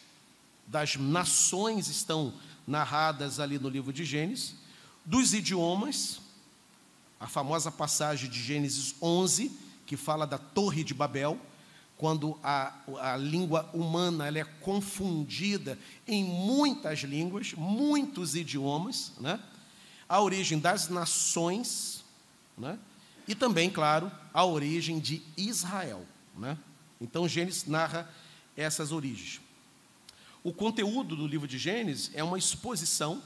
das 0.67 0.95
nações 0.95 1.87
estão 1.87 2.31
narradas 2.67 3.39
ali 3.39 3.57
no 3.57 3.67
livro 3.67 3.91
de 3.91 4.05
Gênesis, 4.05 4.53
dos 5.03 5.33
idiomas, 5.33 6.21
a 7.19 7.25
famosa 7.25 7.71
passagem 7.71 8.29
de 8.29 8.39
Gênesis 8.39 8.93
11, 9.01 9.51
que 9.87 9.97
fala 9.97 10.27
da 10.27 10.37
Torre 10.37 10.83
de 10.83 10.93
Babel, 10.93 11.39
quando 11.97 12.37
a, 12.43 12.75
a 13.01 13.17
língua 13.17 13.67
humana 13.73 14.27
ela 14.27 14.37
é 14.37 14.43
confundida 14.43 15.75
em 16.07 16.23
muitas 16.23 16.99
línguas, 16.99 17.53
muitos 17.53 18.35
idiomas, 18.35 19.13
né? 19.19 19.39
a 20.07 20.21
origem 20.21 20.59
das 20.59 20.89
nações, 20.89 22.03
né? 22.55 22.77
e 23.27 23.33
também, 23.33 23.67
claro, 23.67 24.11
a 24.31 24.45
origem 24.45 24.99
de 24.99 25.23
Israel. 25.35 26.05
Né? 26.37 26.55
Então, 26.99 27.27
Gênesis 27.27 27.65
narra 27.65 28.09
essas 28.55 28.91
origens. 28.91 29.39
O 30.43 30.53
conteúdo 30.53 31.15
do 31.15 31.27
livro 31.27 31.47
de 31.47 31.57
Gênesis 31.57 32.11
é 32.13 32.23
uma 32.23 32.37
exposição 32.37 33.21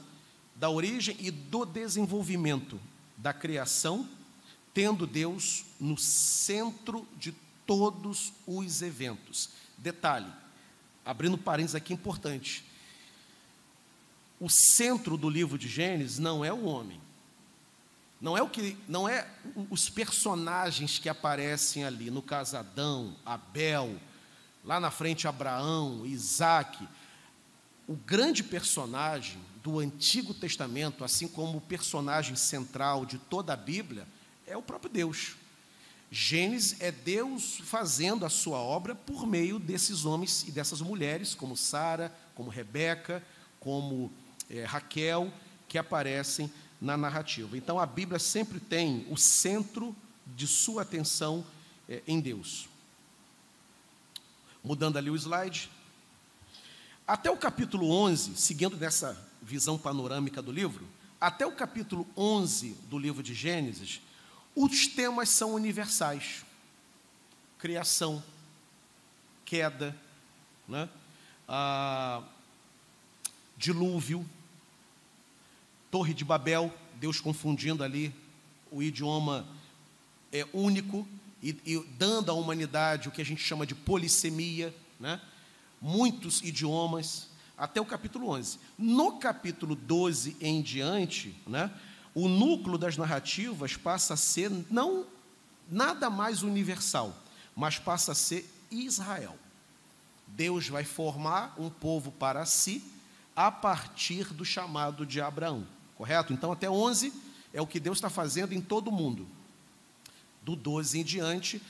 da 0.54 0.70
origem 0.70 1.16
e 1.18 1.30
do 1.30 1.64
desenvolvimento 1.64 2.80
da 3.16 3.32
criação, 3.32 4.08
tendo 4.72 5.06
Deus 5.06 5.64
no 5.80 5.96
centro 5.96 7.06
de 7.18 7.34
todos 7.66 8.32
os 8.46 8.82
eventos. 8.82 9.50
Detalhe, 9.78 10.30
abrindo 11.04 11.38
parênteses 11.38 11.74
aqui 11.74 11.92
importante. 11.92 12.64
O 14.40 14.48
centro 14.48 15.16
do 15.16 15.28
livro 15.28 15.56
de 15.56 15.68
Gênesis 15.68 16.18
não 16.18 16.44
é 16.44 16.52
o 16.52 16.64
homem. 16.64 17.00
Não 18.24 18.38
é 18.38 18.42
o 18.42 18.48
que, 18.48 18.74
não 18.88 19.06
é 19.06 19.26
os 19.68 19.90
personagens 19.90 20.98
que 20.98 21.10
aparecem 21.10 21.84
ali, 21.84 22.10
no 22.10 22.22
caso 22.22 22.56
Adão, 22.56 23.14
Abel, 23.22 24.00
lá 24.64 24.80
na 24.80 24.90
frente 24.90 25.28
Abraão, 25.28 26.06
Isaac. 26.06 26.88
O 27.86 27.94
grande 27.94 28.42
personagem 28.42 29.38
do 29.62 29.78
Antigo 29.78 30.32
Testamento, 30.32 31.04
assim 31.04 31.28
como 31.28 31.58
o 31.58 31.60
personagem 31.60 32.34
central 32.34 33.04
de 33.04 33.18
toda 33.18 33.52
a 33.52 33.56
Bíblia, 33.56 34.06
é 34.46 34.56
o 34.56 34.62
próprio 34.62 34.90
Deus. 34.90 35.36
Gênesis 36.10 36.80
é 36.80 36.90
Deus 36.90 37.60
fazendo 37.62 38.24
a 38.24 38.30
sua 38.30 38.56
obra 38.56 38.94
por 38.94 39.26
meio 39.26 39.58
desses 39.58 40.06
homens 40.06 40.44
e 40.48 40.50
dessas 40.50 40.80
mulheres, 40.80 41.34
como 41.34 41.58
Sara, 41.58 42.10
como 42.34 42.48
Rebeca, 42.48 43.22
como 43.60 44.10
é, 44.48 44.64
Raquel, 44.64 45.30
que 45.68 45.76
aparecem 45.76 46.50
na 46.80 46.96
narrativa. 46.96 47.56
Então 47.56 47.78
a 47.78 47.86
Bíblia 47.86 48.18
sempre 48.18 48.60
tem 48.60 49.06
o 49.10 49.16
centro 49.16 49.94
de 50.26 50.46
sua 50.46 50.82
atenção 50.82 51.44
é, 51.88 52.02
em 52.06 52.20
Deus. 52.20 52.68
Mudando 54.62 54.96
ali 54.96 55.10
o 55.10 55.16
slide. 55.16 55.70
Até 57.06 57.30
o 57.30 57.36
capítulo 57.36 57.90
11, 57.90 58.36
seguindo 58.36 58.76
nessa 58.76 59.16
visão 59.42 59.76
panorâmica 59.76 60.40
do 60.40 60.50
livro, 60.50 60.86
até 61.20 61.46
o 61.46 61.52
capítulo 61.52 62.06
11 62.16 62.76
do 62.88 62.98
livro 62.98 63.22
de 63.22 63.34
Gênesis, 63.34 64.00
os 64.54 64.86
temas 64.86 65.28
são 65.28 65.52
universais: 65.54 66.44
criação, 67.58 68.22
queda, 69.44 69.94
né? 70.66 70.88
ah, 71.48 72.22
dilúvio, 73.56 74.24
Torre 75.94 76.12
de 76.12 76.24
Babel, 76.24 76.74
Deus 76.96 77.20
confundindo 77.20 77.84
ali 77.84 78.12
o 78.68 78.82
idioma 78.82 79.46
é, 80.32 80.44
único 80.52 81.06
e, 81.40 81.50
e 81.64 81.78
dando 81.96 82.32
à 82.32 82.34
humanidade 82.34 83.06
o 83.06 83.12
que 83.12 83.22
a 83.22 83.24
gente 83.24 83.40
chama 83.40 83.64
de 83.64 83.76
polissemia, 83.76 84.74
né? 84.98 85.20
muitos 85.80 86.42
idiomas, 86.42 87.28
até 87.56 87.80
o 87.80 87.86
capítulo 87.86 88.30
11. 88.30 88.58
No 88.76 89.20
capítulo 89.20 89.76
12 89.76 90.36
em 90.40 90.60
diante, 90.62 91.32
né, 91.46 91.70
o 92.12 92.26
núcleo 92.26 92.76
das 92.76 92.96
narrativas 92.96 93.76
passa 93.76 94.14
a 94.14 94.16
ser 94.16 94.50
não 94.68 95.06
nada 95.70 96.10
mais 96.10 96.42
universal, 96.42 97.16
mas 97.54 97.78
passa 97.78 98.10
a 98.10 98.16
ser 98.16 98.52
Israel. 98.68 99.38
Deus 100.26 100.68
vai 100.68 100.82
formar 100.82 101.54
um 101.56 101.70
povo 101.70 102.10
para 102.10 102.44
si 102.44 102.82
a 103.36 103.52
partir 103.52 104.34
do 104.34 104.44
chamado 104.44 105.06
de 105.06 105.20
Abraão, 105.20 105.64
correto? 105.96 106.32
Então, 106.32 106.52
até 106.52 106.68
11 106.68 107.12
é 107.52 107.60
o 107.60 107.66
que 107.66 107.80
Deus 107.80 107.98
está 107.98 108.10
fazendo 108.10 108.52
em 108.52 108.60
todo 108.60 108.88
o 108.88 108.92
mundo. 108.92 109.26
Do 110.42 110.56
12 110.56 111.00
em 111.00 111.04
diante, 111.04 111.62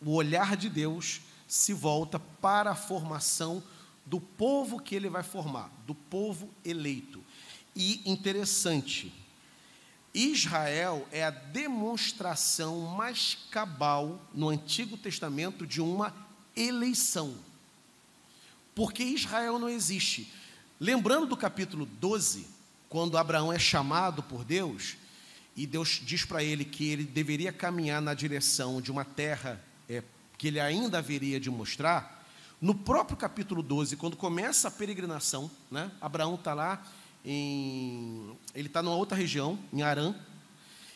o 0.00 0.12
olhar 0.12 0.56
de 0.56 0.68
Deus 0.68 1.20
se 1.48 1.72
volta 1.72 2.18
para 2.18 2.72
a 2.72 2.76
formação 2.76 3.62
do 4.04 4.20
povo 4.20 4.80
que 4.80 4.94
ele 4.94 5.08
vai 5.08 5.22
formar, 5.22 5.70
do 5.86 5.94
povo 5.94 6.50
eleito. 6.64 7.22
E 7.74 8.02
interessante, 8.04 9.12
Israel 10.12 11.08
é 11.10 11.24
a 11.24 11.30
demonstração 11.30 12.80
mais 12.80 13.38
cabal 13.50 14.20
no 14.32 14.48
Antigo 14.48 14.96
Testamento 14.96 15.66
de 15.66 15.80
uma 15.80 16.14
eleição. 16.54 17.34
Porque 18.74 19.02
Israel 19.02 19.58
não 19.58 19.68
existe. 19.68 20.32
Lembrando 20.78 21.26
do 21.26 21.36
capítulo 21.36 21.86
12, 21.86 22.46
quando 22.94 23.18
Abraão 23.18 23.52
é 23.52 23.58
chamado 23.58 24.22
por 24.22 24.44
Deus, 24.44 24.96
e 25.56 25.66
Deus 25.66 26.00
diz 26.00 26.24
para 26.24 26.44
ele 26.44 26.64
que 26.64 26.90
ele 26.90 27.02
deveria 27.02 27.52
caminhar 27.52 28.00
na 28.00 28.14
direção 28.14 28.80
de 28.80 28.88
uma 28.92 29.04
terra 29.04 29.60
é, 29.88 30.00
que 30.38 30.46
ele 30.46 30.60
ainda 30.60 30.98
haveria 30.98 31.40
de 31.40 31.50
mostrar, 31.50 32.24
no 32.60 32.72
próprio 32.72 33.16
capítulo 33.16 33.64
12, 33.64 33.96
quando 33.96 34.16
começa 34.16 34.68
a 34.68 34.70
peregrinação, 34.70 35.50
né, 35.72 35.90
Abraão 36.00 36.36
está 36.36 36.54
lá, 36.54 36.86
em, 37.24 38.30
ele 38.54 38.68
está 38.68 38.80
numa 38.80 38.94
outra 38.94 39.18
região, 39.18 39.58
em 39.72 39.82
Arã, 39.82 40.14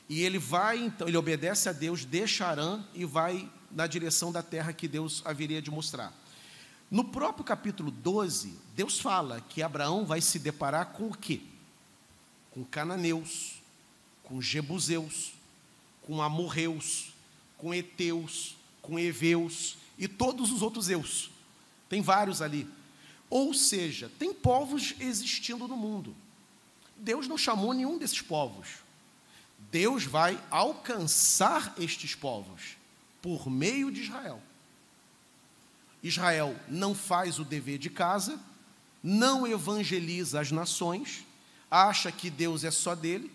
e 0.08 0.22
ele 0.22 0.38
vai, 0.38 0.78
então, 0.78 1.08
ele 1.08 1.16
obedece 1.16 1.68
a 1.68 1.72
Deus, 1.72 2.04
deixa 2.04 2.46
Arã 2.46 2.80
e 2.94 3.04
vai 3.04 3.50
na 3.72 3.88
direção 3.88 4.30
da 4.30 4.40
terra 4.40 4.72
que 4.72 4.86
Deus 4.86 5.20
haveria 5.24 5.60
de 5.60 5.68
mostrar. 5.68 6.16
No 6.88 7.02
próprio 7.02 7.44
capítulo 7.44 7.90
12, 7.90 8.56
Deus 8.76 9.00
fala 9.00 9.40
que 9.48 9.64
Abraão 9.64 10.06
vai 10.06 10.20
se 10.20 10.38
deparar 10.38 10.92
com 10.92 11.08
o 11.08 11.12
quê? 11.12 11.42
Com 12.58 12.64
cananeus, 12.64 13.62
com 14.24 14.42
jebuseus, 14.42 15.32
com 16.02 16.20
amorreus, 16.20 17.14
com 17.56 17.72
heteus, 17.72 18.56
com 18.82 18.98
heveus 18.98 19.76
e 19.96 20.08
todos 20.08 20.50
os 20.50 20.60
outros 20.60 20.90
eus. 20.90 21.30
Tem 21.88 22.02
vários 22.02 22.42
ali. 22.42 22.68
Ou 23.30 23.54
seja, 23.54 24.10
tem 24.18 24.34
povos 24.34 24.96
existindo 24.98 25.68
no 25.68 25.76
mundo. 25.76 26.16
Deus 26.96 27.28
não 27.28 27.38
chamou 27.38 27.72
nenhum 27.72 27.96
desses 27.96 28.22
povos. 28.22 28.66
Deus 29.70 30.02
vai 30.02 30.36
alcançar 30.50 31.74
estes 31.78 32.16
povos. 32.16 32.76
por 33.22 33.48
meio 33.48 33.92
de 33.92 34.02
Israel. 34.02 34.42
Israel 36.02 36.58
não 36.68 36.92
faz 36.92 37.38
o 37.38 37.44
dever 37.44 37.78
de 37.78 37.88
casa, 37.88 38.40
não 39.00 39.46
evangeliza 39.46 40.40
as 40.40 40.50
nações, 40.50 41.24
acha 41.70 42.10
que 42.10 42.30
Deus 42.30 42.64
é 42.64 42.70
só 42.70 42.94
dele. 42.94 43.26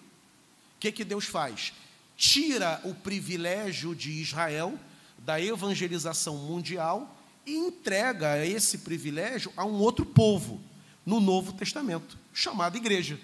O 0.75 0.79
que, 0.79 0.91
que 0.91 1.03
Deus 1.03 1.25
faz? 1.25 1.73
Tira 2.15 2.81
o 2.83 2.93
privilégio 2.93 3.95
de 3.95 4.11
Israel 4.11 4.77
da 5.17 5.39
evangelização 5.39 6.37
mundial 6.37 7.17
e 7.45 7.55
entrega 7.55 8.45
esse 8.45 8.79
privilégio 8.79 9.51
a 9.55 9.65
um 9.65 9.79
outro 9.79 10.05
povo 10.05 10.61
no 11.05 11.19
Novo 11.19 11.53
Testamento, 11.53 12.17
chamado 12.33 12.77
igreja. 12.77 13.19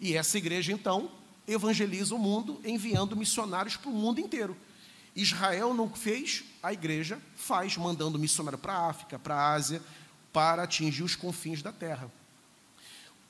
E 0.00 0.16
essa 0.16 0.38
igreja, 0.38 0.72
então, 0.72 1.10
evangeliza 1.46 2.14
o 2.14 2.18
mundo, 2.18 2.60
enviando 2.64 3.16
missionários 3.16 3.76
para 3.76 3.90
o 3.90 3.94
mundo 3.94 4.20
inteiro. 4.20 4.56
Israel 5.16 5.74
não 5.74 5.88
fez, 5.88 6.44
a 6.62 6.72
igreja 6.72 7.20
faz, 7.34 7.76
mandando 7.76 8.18
missionário 8.18 8.58
para 8.58 8.74
a 8.74 8.88
África, 8.88 9.18
para 9.18 9.34
a 9.34 9.52
Ásia, 9.54 9.82
para 10.32 10.62
atingir 10.62 11.02
os 11.02 11.16
confins 11.16 11.62
da 11.62 11.72
terra. 11.72 12.10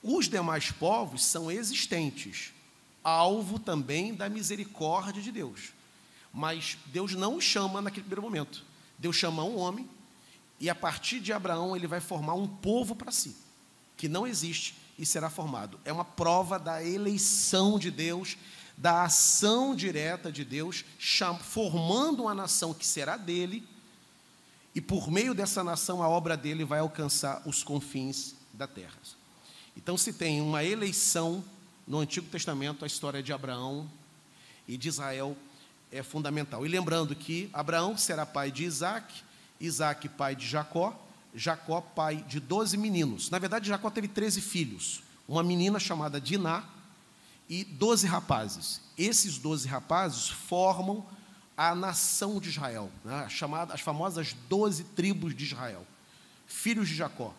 Os 0.02 0.28
demais 0.28 0.70
povos 0.70 1.24
são 1.24 1.50
existentes, 1.50 2.52
alvo 3.02 3.58
também 3.58 4.14
da 4.14 4.28
misericórdia 4.28 5.22
de 5.22 5.32
Deus. 5.32 5.72
Mas 6.32 6.78
Deus 6.86 7.14
não 7.14 7.36
os 7.36 7.44
chama 7.44 7.80
naquele 7.80 8.02
primeiro 8.02 8.22
momento. 8.22 8.64
Deus 8.98 9.16
chama 9.16 9.44
um 9.44 9.56
homem, 9.56 9.88
e 10.60 10.68
a 10.68 10.74
partir 10.74 11.20
de 11.20 11.32
Abraão 11.32 11.76
ele 11.76 11.86
vai 11.86 12.00
formar 12.00 12.34
um 12.34 12.46
povo 12.46 12.94
para 12.94 13.12
si, 13.12 13.36
que 13.96 14.08
não 14.08 14.26
existe 14.26 14.74
e 14.98 15.06
será 15.06 15.30
formado. 15.30 15.78
É 15.84 15.92
uma 15.92 16.04
prova 16.04 16.58
da 16.58 16.82
eleição 16.84 17.78
de 17.78 17.90
Deus, 17.90 18.36
da 18.76 19.04
ação 19.04 19.74
direta 19.74 20.30
de 20.30 20.44
Deus, 20.44 20.84
formando 21.42 22.22
uma 22.22 22.34
nação 22.34 22.74
que 22.74 22.86
será 22.86 23.16
dele, 23.16 23.66
e 24.74 24.80
por 24.80 25.10
meio 25.10 25.34
dessa 25.34 25.64
nação 25.64 26.02
a 26.02 26.08
obra 26.08 26.36
dele 26.36 26.64
vai 26.64 26.78
alcançar 26.80 27.42
os 27.46 27.62
confins 27.62 28.34
da 28.52 28.66
terra. 28.66 28.98
Então, 29.78 29.96
se 29.96 30.12
tem 30.12 30.40
uma 30.40 30.64
eleição 30.64 31.42
no 31.86 32.00
Antigo 32.00 32.26
Testamento, 32.28 32.84
a 32.84 32.86
história 32.86 33.22
de 33.22 33.32
Abraão 33.32 33.88
e 34.66 34.76
de 34.76 34.88
Israel 34.88 35.36
é 35.92 36.02
fundamental. 36.02 36.66
E 36.66 36.68
lembrando 36.68 37.14
que 37.14 37.48
Abraão 37.52 37.96
será 37.96 38.26
pai 38.26 38.50
de 38.50 38.64
Isaac, 38.64 39.22
Isaac 39.60 40.08
pai 40.08 40.34
de 40.34 40.46
Jacó, 40.46 41.00
Jacó 41.32 41.80
pai 41.80 42.24
de 42.28 42.40
doze 42.40 42.76
meninos. 42.76 43.30
Na 43.30 43.38
verdade, 43.38 43.68
Jacó 43.68 43.88
teve 43.88 44.08
treze 44.08 44.40
filhos, 44.40 45.00
uma 45.28 45.44
menina 45.44 45.78
chamada 45.78 46.20
Diná 46.20 46.64
e 47.48 47.62
doze 47.62 48.04
rapazes. 48.04 48.80
Esses 48.98 49.38
doze 49.38 49.68
rapazes 49.68 50.28
formam 50.28 51.06
a 51.56 51.72
nação 51.72 52.40
de 52.40 52.48
Israel, 52.48 52.90
né? 53.04 53.28
chamada, 53.28 53.72
as 53.72 53.80
famosas 53.80 54.34
doze 54.48 54.82
tribos 54.82 55.36
de 55.36 55.44
Israel, 55.44 55.86
filhos 56.48 56.88
de 56.88 56.96
Jacó. 56.96 57.32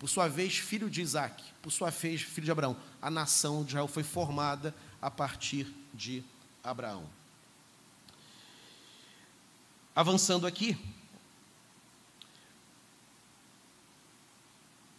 Por 0.00 0.08
sua 0.08 0.28
vez, 0.28 0.56
filho 0.56 0.88
de 0.88 1.02
Isaac, 1.02 1.44
por 1.60 1.70
sua 1.70 1.90
vez, 1.90 2.22
filho 2.22 2.46
de 2.46 2.50
Abraão. 2.50 2.74
A 3.02 3.10
nação 3.10 3.62
de 3.62 3.72
Israel 3.72 3.86
foi 3.86 4.02
formada 4.02 4.74
a 5.00 5.10
partir 5.10 5.66
de 5.92 6.24
Abraão. 6.64 7.04
Avançando 9.94 10.46
aqui, 10.46 10.74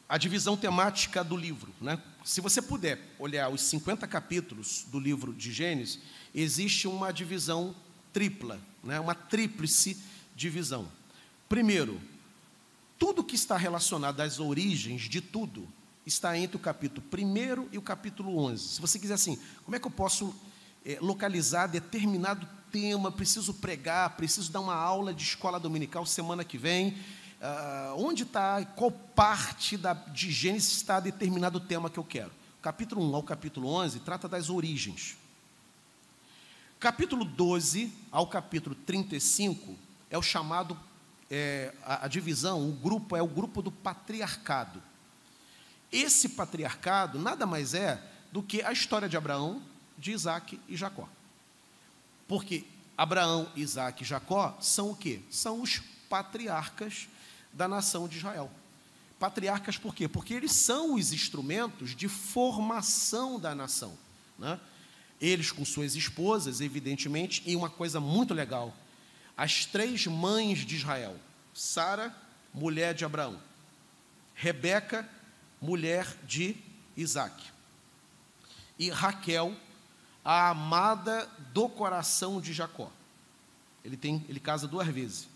a 0.07 0.19
divisão 0.19 0.55
temática 0.55 1.23
do 1.23 1.35
livro. 1.35 1.73
Né? 1.81 1.99
Se 2.23 2.39
você 2.39 2.61
puder 2.61 3.01
olhar 3.17 3.49
os 3.49 3.63
50 3.63 4.07
capítulos 4.07 4.85
do 4.91 4.99
livro 4.99 5.33
de 5.33 5.51
Gênesis, 5.51 5.97
existe 6.35 6.87
uma 6.87 7.11
divisão 7.11 7.75
tripla, 8.13 8.61
né? 8.83 8.99
uma 8.99 9.15
tríplice 9.15 9.99
divisão. 10.35 10.87
Primeiro, 11.49 11.99
tudo 13.01 13.23
que 13.23 13.33
está 13.33 13.57
relacionado 13.57 14.21
às 14.21 14.39
origens 14.39 15.09
de 15.09 15.21
tudo 15.21 15.67
está 16.05 16.37
entre 16.37 16.55
o 16.55 16.59
capítulo 16.59 17.03
1 17.11 17.69
e 17.71 17.77
o 17.79 17.81
capítulo 17.81 18.37
11. 18.37 18.75
Se 18.75 18.79
você 18.79 18.99
quiser 18.99 19.15
assim, 19.15 19.39
como 19.65 19.75
é 19.75 19.79
que 19.79 19.87
eu 19.87 19.91
posso 19.91 20.35
é, 20.85 20.99
localizar 21.01 21.65
determinado 21.65 22.47
tema, 22.71 23.11
preciso 23.11 23.55
pregar, 23.55 24.15
preciso 24.15 24.51
dar 24.51 24.59
uma 24.59 24.75
aula 24.75 25.15
de 25.15 25.23
escola 25.23 25.59
dominical 25.59 26.05
semana 26.05 26.43
que 26.43 26.59
vem, 26.59 26.89
uh, 26.89 27.95
onde 27.97 28.21
está, 28.21 28.63
qual 28.63 28.91
parte 28.91 29.77
da, 29.77 29.93
de 29.93 30.31
Gênesis 30.31 30.73
está 30.73 30.99
determinado 30.99 31.57
o 31.57 31.61
tema 31.61 31.89
que 31.89 31.97
eu 31.97 32.03
quero. 32.03 32.31
Capítulo 32.61 33.01
1 33.09 33.15
ao 33.15 33.23
capítulo 33.23 33.67
11 33.67 33.99
trata 34.01 34.29
das 34.29 34.47
origens. 34.47 35.17
Capítulo 36.79 37.25
12 37.25 37.91
ao 38.11 38.27
capítulo 38.27 38.75
35 38.75 39.75
é 40.07 40.19
o 40.19 40.21
chamado, 40.21 40.77
é, 41.31 41.73
a, 41.83 42.05
a 42.05 42.07
divisão, 42.09 42.69
o 42.69 42.73
grupo 42.73 43.15
é 43.15 43.21
o 43.21 43.27
grupo 43.27 43.61
do 43.61 43.71
patriarcado. 43.71 44.83
Esse 45.89 46.29
patriarcado 46.29 47.17
nada 47.17 47.45
mais 47.45 47.73
é 47.73 48.03
do 48.33 48.43
que 48.43 48.61
a 48.61 48.71
história 48.73 49.07
de 49.07 49.15
Abraão, 49.15 49.61
de 49.97 50.11
Isaac 50.11 50.59
e 50.67 50.75
Jacó. 50.75 51.07
Porque 52.27 52.65
Abraão, 52.97 53.49
Isaac 53.55 54.03
e 54.03 54.05
Jacó 54.05 54.57
são 54.59 54.91
o 54.91 54.95
quê? 54.95 55.21
São 55.29 55.61
os 55.61 55.81
patriarcas 56.09 57.07
da 57.53 57.67
nação 57.67 58.07
de 58.07 58.17
Israel. 58.17 58.51
Patriarcas 59.17 59.77
por 59.77 59.95
quê? 59.95 60.07
Porque 60.07 60.33
eles 60.33 60.51
são 60.51 60.95
os 60.95 61.13
instrumentos 61.13 61.95
de 61.95 62.07
formação 62.07 63.39
da 63.39 63.55
nação. 63.55 63.97
Né? 64.37 64.59
Eles 65.19 65.51
com 65.51 65.63
suas 65.63 65.95
esposas, 65.95 66.59
evidentemente, 66.59 67.41
e 67.45 67.55
uma 67.55 67.69
coisa 67.69 67.99
muito 67.99 68.33
legal: 68.33 68.75
as 69.41 69.65
três 69.65 70.05
mães 70.05 70.59
de 70.59 70.75
Israel, 70.75 71.19
Sara, 71.51 72.15
mulher 72.53 72.93
de 72.93 73.03
Abraão, 73.03 73.41
Rebeca, 74.35 75.09
mulher 75.59 76.05
de 76.27 76.55
Isaac, 76.95 77.43
e 78.77 78.91
Raquel, 78.91 79.55
a 80.23 80.49
amada 80.49 81.27
do 81.51 81.67
coração 81.67 82.39
de 82.39 82.53
Jacó. 82.53 82.91
Ele 83.83 83.97
tem, 83.97 84.23
ele 84.29 84.39
casa 84.39 84.67
duas 84.67 84.87
vezes. 84.87 85.27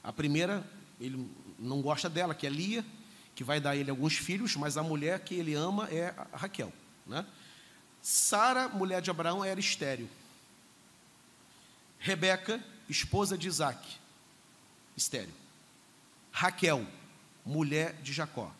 A 0.00 0.12
primeira, 0.12 0.64
ele 1.00 1.28
não 1.58 1.82
gosta 1.82 2.08
dela, 2.08 2.36
que 2.36 2.46
é 2.46 2.50
Lia, 2.50 2.84
que 3.34 3.42
vai 3.42 3.58
dar 3.58 3.74
ele 3.74 3.90
alguns 3.90 4.14
filhos, 4.14 4.54
mas 4.54 4.76
a 4.76 4.82
mulher 4.84 5.18
que 5.24 5.34
ele 5.34 5.54
ama 5.54 5.88
é 5.90 6.14
a 6.32 6.36
Raquel. 6.36 6.72
Né? 7.04 7.26
Sara, 8.00 8.68
mulher 8.68 9.02
de 9.02 9.10
Abraão, 9.10 9.44
era 9.44 9.58
estéril. 9.58 10.08
Rebeca, 11.98 12.64
esposa 12.90 13.38
de 13.38 13.48
Isaac, 13.48 13.96
estéril. 14.96 15.34
Raquel, 16.32 16.86
mulher 17.44 17.94
de 18.02 18.12
Jacó, 18.12 18.52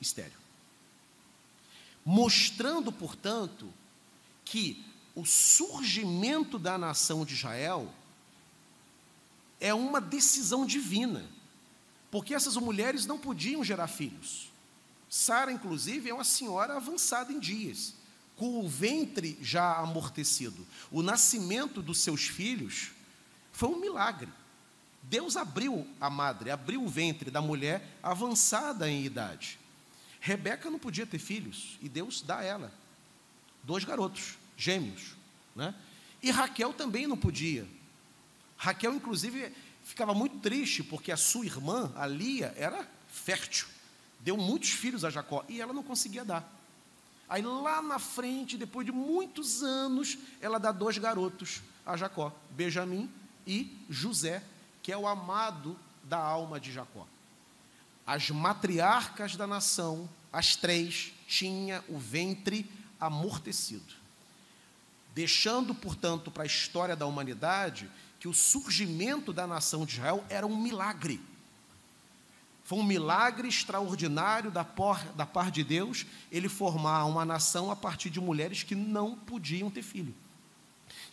estéril. 0.00 0.38
Mostrando, 2.04 2.92
portanto, 2.92 3.72
que 4.44 4.84
o 5.14 5.24
surgimento 5.24 6.58
da 6.58 6.76
nação 6.76 7.24
de 7.24 7.34
Israel 7.34 7.92
é 9.60 9.72
uma 9.72 10.00
decisão 10.00 10.66
divina 10.66 11.24
porque 12.14 12.32
essas 12.32 12.54
mulheres 12.54 13.06
não 13.06 13.18
podiam 13.18 13.64
gerar 13.64 13.88
filhos. 13.88 14.52
Sara, 15.10 15.50
inclusive, 15.50 16.08
é 16.08 16.14
uma 16.14 16.22
senhora 16.22 16.76
avançada 16.76 17.32
em 17.32 17.40
dias, 17.40 17.92
com 18.36 18.60
o 18.60 18.68
ventre 18.68 19.36
já 19.42 19.78
amortecido. 19.78 20.64
O 20.92 21.02
nascimento 21.02 21.82
dos 21.82 21.98
seus 21.98 22.28
filhos 22.28 22.92
foi 23.54 23.68
um 23.68 23.80
milagre. 23.80 24.28
Deus 25.00 25.36
abriu 25.36 25.86
a 26.00 26.10
madre, 26.10 26.50
abriu 26.50 26.82
o 26.82 26.88
ventre 26.88 27.30
da 27.30 27.40
mulher 27.40 27.98
avançada 28.02 28.90
em 28.90 29.04
idade. 29.04 29.58
Rebeca 30.20 30.70
não 30.70 30.78
podia 30.78 31.06
ter 31.06 31.18
filhos, 31.18 31.78
e 31.80 31.88
Deus 31.88 32.20
dá 32.20 32.38
a 32.38 32.44
ela 32.44 32.72
dois 33.62 33.84
garotos, 33.84 34.36
gêmeos. 34.56 35.14
Né? 35.54 35.72
E 36.22 36.30
Raquel 36.30 36.72
também 36.72 37.06
não 37.06 37.16
podia. 37.16 37.66
Raquel, 38.56 38.94
inclusive, 38.94 39.52
ficava 39.84 40.12
muito 40.12 40.38
triste 40.38 40.82
porque 40.82 41.12
a 41.12 41.16
sua 41.16 41.46
irmã, 41.46 41.92
a 41.94 42.06
Lia, 42.06 42.52
era 42.56 42.88
fértil, 43.08 43.68
deu 44.20 44.36
muitos 44.36 44.70
filhos 44.70 45.04
a 45.04 45.10
Jacó 45.10 45.44
e 45.48 45.60
ela 45.60 45.72
não 45.72 45.82
conseguia 45.82 46.24
dar. 46.24 46.50
Aí 47.28 47.42
lá 47.42 47.80
na 47.80 48.00
frente, 48.00 48.56
depois 48.56 48.84
de 48.84 48.92
muitos 48.92 49.62
anos, 49.62 50.18
ela 50.40 50.58
dá 50.58 50.72
dois 50.72 50.98
garotos 50.98 51.62
a 51.86 51.96
Jacó, 51.96 52.34
Benjamim 52.50 53.08
e 53.46 53.76
José, 53.88 54.42
que 54.82 54.92
é 54.92 54.96
o 54.96 55.06
amado 55.06 55.78
da 56.02 56.18
alma 56.18 56.60
de 56.60 56.72
Jacó. 56.72 57.06
As 58.06 58.30
matriarcas 58.30 59.36
da 59.36 59.46
nação, 59.46 60.08
as 60.32 60.56
três, 60.56 61.12
tinha 61.26 61.82
o 61.88 61.98
ventre 61.98 62.70
amortecido, 63.00 63.94
deixando, 65.14 65.74
portanto, 65.74 66.30
para 66.30 66.42
a 66.42 66.46
história 66.46 66.94
da 66.94 67.06
humanidade 67.06 67.90
que 68.20 68.28
o 68.28 68.34
surgimento 68.34 69.32
da 69.32 69.46
nação 69.46 69.84
de 69.84 69.94
Israel 69.94 70.24
era 70.28 70.46
um 70.46 70.56
milagre. 70.56 71.20
Foi 72.64 72.78
um 72.78 72.84
milagre 72.84 73.46
extraordinário 73.46 74.50
da, 74.50 74.64
por, 74.64 74.98
da 75.14 75.26
parte 75.26 75.56
de 75.56 75.64
Deus 75.64 76.06
ele 76.32 76.48
formar 76.48 77.04
uma 77.04 77.24
nação 77.24 77.70
a 77.70 77.76
partir 77.76 78.08
de 78.08 78.20
mulheres 78.20 78.62
que 78.62 78.74
não 78.74 79.14
podiam 79.14 79.70
ter 79.70 79.82
filho. 79.82 80.14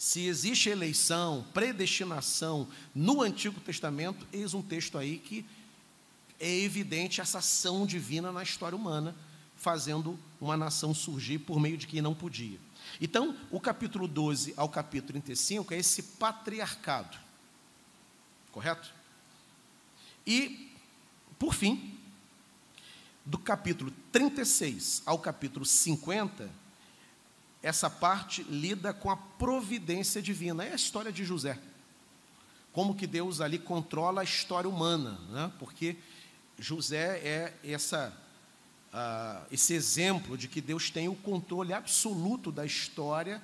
Se 0.01 0.25
existe 0.25 0.67
eleição, 0.67 1.45
predestinação 1.53 2.67
no 2.93 3.21
Antigo 3.21 3.61
Testamento, 3.61 4.25
eis 4.33 4.55
um 4.55 4.61
texto 4.63 4.97
aí 4.97 5.19
que 5.19 5.45
é 6.39 6.49
evidente 6.61 7.21
essa 7.21 7.37
ação 7.37 7.85
divina 7.85 8.31
na 8.31 8.41
história 8.41 8.75
humana, 8.75 9.15
fazendo 9.55 10.17
uma 10.41 10.57
nação 10.57 10.91
surgir 10.91 11.37
por 11.37 11.59
meio 11.59 11.77
de 11.77 11.85
quem 11.85 12.01
não 12.01 12.15
podia. 12.15 12.59
Então, 12.99 13.37
o 13.51 13.59
capítulo 13.59 14.07
12 14.07 14.55
ao 14.57 14.67
capítulo 14.67 15.21
35 15.21 15.71
é 15.71 15.77
esse 15.77 16.01
patriarcado. 16.01 17.15
Correto? 18.51 18.91
E, 20.25 20.71
por 21.37 21.53
fim, 21.53 21.95
do 23.23 23.37
capítulo 23.37 23.93
36 24.11 25.03
ao 25.05 25.19
capítulo 25.19 25.63
50, 25.63 26.49
essa 27.61 27.89
parte 27.89 28.43
lida 28.43 28.93
com 28.93 29.09
a 29.09 29.17
providência 29.17 30.21
divina. 30.21 30.63
É 30.63 30.71
a 30.71 30.75
história 30.75 31.11
de 31.11 31.23
José. 31.23 31.59
Como 32.73 32.95
que 32.95 33.05
Deus 33.05 33.41
ali 33.41 33.59
controla 33.59 34.21
a 34.21 34.23
história 34.23 34.69
humana, 34.69 35.19
né? 35.29 35.51
porque 35.59 35.97
José 36.57 37.19
é 37.19 37.53
essa, 37.63 38.15
uh, 38.93 39.45
esse 39.51 39.73
exemplo 39.73 40.37
de 40.37 40.47
que 40.47 40.61
Deus 40.61 40.89
tem 40.89 41.09
o 41.09 41.15
controle 41.15 41.73
absoluto 41.73 42.51
da 42.51 42.65
história 42.65 43.41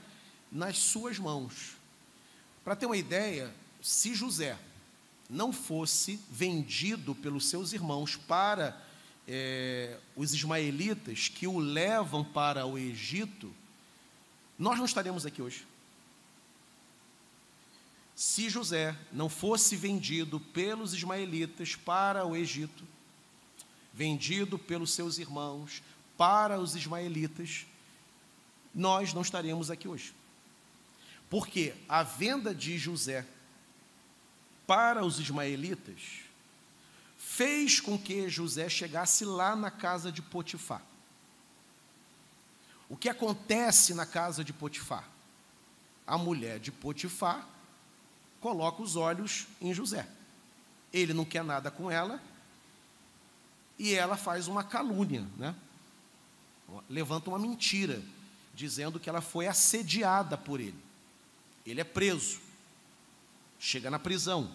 nas 0.51 0.77
suas 0.77 1.19
mãos. 1.19 1.75
Para 2.63 2.75
ter 2.75 2.85
uma 2.85 2.97
ideia, 2.97 3.53
se 3.81 4.15
José 4.15 4.57
não 5.29 5.51
fosse 5.51 6.19
vendido 6.31 7.13
pelos 7.13 7.49
seus 7.49 7.73
irmãos 7.73 8.15
para 8.15 8.81
é, 9.27 9.97
os 10.15 10.33
ismaelitas 10.33 11.27
que 11.27 11.45
o 11.47 11.59
levam 11.59 12.23
para 12.23 12.65
o 12.65 12.77
Egito, 12.77 13.53
nós 14.57 14.77
não 14.77 14.85
estaremos 14.85 15.25
aqui 15.25 15.41
hoje. 15.41 15.65
Se 18.15 18.49
José 18.49 18.97
não 19.11 19.29
fosse 19.29 19.75
vendido 19.75 20.39
pelos 20.39 20.93
ismaelitas 20.93 21.75
para 21.75 22.25
o 22.25 22.35
Egito, 22.35 22.83
vendido 23.93 24.57
pelos 24.57 24.91
seus 24.91 25.19
irmãos 25.19 25.83
para 26.17 26.59
os 26.59 26.75
ismaelitas, 26.75 27.67
nós 28.73 29.13
não 29.13 29.21
estaremos 29.21 29.69
aqui 29.69 29.87
hoje. 29.87 30.13
Porque 31.29 31.75
a 31.87 32.01
venda 32.01 32.55
de 32.55 32.77
José 32.77 33.25
para 34.65 35.05
os 35.05 35.19
ismaelitas 35.19 36.21
fez 37.17 37.79
com 37.79 37.99
que 37.99 38.29
José 38.29 38.67
chegasse 38.67 39.25
lá 39.25 39.55
na 39.55 39.69
casa 39.69 40.11
de 40.11 40.21
Potifar. 40.21 40.81
O 42.89 42.95
que 42.95 43.09
acontece 43.09 43.93
na 43.93 44.05
casa 44.05 44.43
de 44.43 44.53
Potifar? 44.53 45.07
A 46.05 46.17
mulher 46.17 46.59
de 46.59 46.71
Potifar 46.71 47.47
coloca 48.39 48.81
os 48.81 48.95
olhos 48.95 49.47
em 49.59 49.73
José. 49.73 50.07
Ele 50.93 51.13
não 51.13 51.25
quer 51.25 51.43
nada 51.43 51.69
com 51.69 51.91
ela 51.91 52.21
e 53.77 53.93
ela 53.93 54.15
faz 54.15 54.47
uma 54.47 54.63
calúnia, 54.63 55.27
né? 55.37 55.53
levanta 56.89 57.29
uma 57.29 57.39
mentira, 57.39 58.01
dizendo 58.53 58.99
que 58.99 59.09
ela 59.09 59.21
foi 59.21 59.47
assediada 59.47 60.37
por 60.37 60.59
ele. 60.59 60.77
Ele 61.65 61.81
é 61.81 61.83
preso, 61.83 62.39
chega 63.59 63.89
na 63.89 63.99
prisão. 63.99 64.49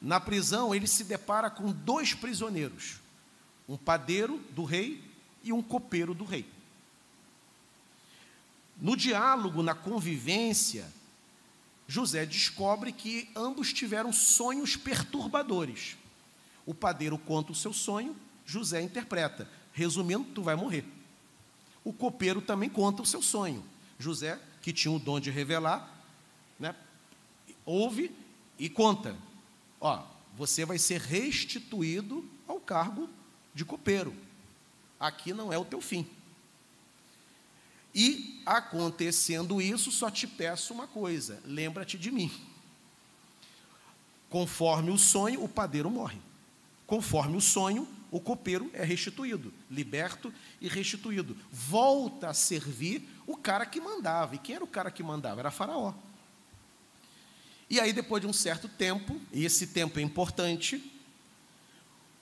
Na 0.00 0.18
prisão, 0.18 0.74
ele 0.74 0.86
se 0.86 1.04
depara 1.04 1.50
com 1.50 1.72
dois 1.72 2.14
prisioneiros: 2.14 3.00
um 3.68 3.76
padeiro 3.76 4.38
do 4.50 4.64
rei 4.64 5.02
e 5.42 5.52
um 5.52 5.62
copeiro 5.62 6.14
do 6.14 6.24
rei. 6.24 6.46
No 8.80 8.96
diálogo, 8.96 9.62
na 9.62 9.74
convivência, 9.74 10.90
José 11.86 12.24
descobre 12.24 12.92
que 12.92 13.28
ambos 13.36 13.72
tiveram 13.72 14.12
sonhos 14.12 14.76
perturbadores. 14.76 15.96
O 16.64 16.72
padeiro 16.72 17.18
conta 17.18 17.52
o 17.52 17.54
seu 17.54 17.72
sonho, 17.72 18.16
José 18.46 18.80
interpreta. 18.80 19.48
Resumindo, 19.72 20.24
tu 20.24 20.42
vai 20.42 20.54
morrer. 20.56 20.84
O 21.84 21.92
copeiro 21.92 22.40
também 22.40 22.68
conta 22.68 23.02
o 23.02 23.06
seu 23.06 23.22
sonho. 23.22 23.64
José, 23.98 24.40
que 24.62 24.72
tinha 24.72 24.92
o 24.92 24.98
dom 24.98 25.20
de 25.20 25.30
revelar, 25.30 25.88
né, 26.58 26.74
ouve 27.64 28.10
e 28.58 28.68
conta. 28.68 29.16
Ó, 29.80 30.02
você 30.36 30.64
vai 30.64 30.78
ser 30.78 31.00
restituído 31.00 32.28
ao 32.46 32.60
cargo 32.60 33.08
de 33.54 33.64
copeiro. 33.64 34.14
Aqui 34.98 35.32
não 35.32 35.52
é 35.52 35.58
o 35.58 35.64
teu 35.64 35.80
fim. 35.80 36.06
E 37.94 38.40
acontecendo 38.46 39.60
isso, 39.60 39.90
só 39.90 40.10
te 40.10 40.26
peço 40.26 40.72
uma 40.72 40.86
coisa: 40.86 41.40
lembra-te 41.44 41.98
de 41.98 42.10
mim. 42.10 42.30
Conforme 44.28 44.90
o 44.90 44.98
sonho, 44.98 45.42
o 45.42 45.48
padeiro 45.48 45.90
morre. 45.90 46.18
Conforme 46.86 47.36
o 47.36 47.40
sonho, 47.40 47.86
o 48.10 48.20
copeiro 48.20 48.70
é 48.72 48.84
restituído, 48.84 49.52
liberto 49.70 50.32
e 50.60 50.68
restituído. 50.68 51.36
Volta 51.50 52.28
a 52.28 52.34
servir 52.34 53.08
o 53.26 53.36
cara 53.36 53.66
que 53.66 53.80
mandava. 53.80 54.34
E 54.34 54.38
quem 54.38 54.56
era 54.56 54.64
o 54.64 54.68
cara 54.68 54.90
que 54.90 55.02
mandava? 55.02 55.40
Era 55.40 55.50
Faraó. 55.50 55.94
E 57.68 57.78
aí, 57.78 57.92
depois 57.92 58.20
de 58.20 58.26
um 58.26 58.32
certo 58.32 58.68
tempo, 58.68 59.20
e 59.32 59.44
esse 59.44 59.68
tempo 59.68 60.00
é 60.00 60.02
importante, 60.02 60.92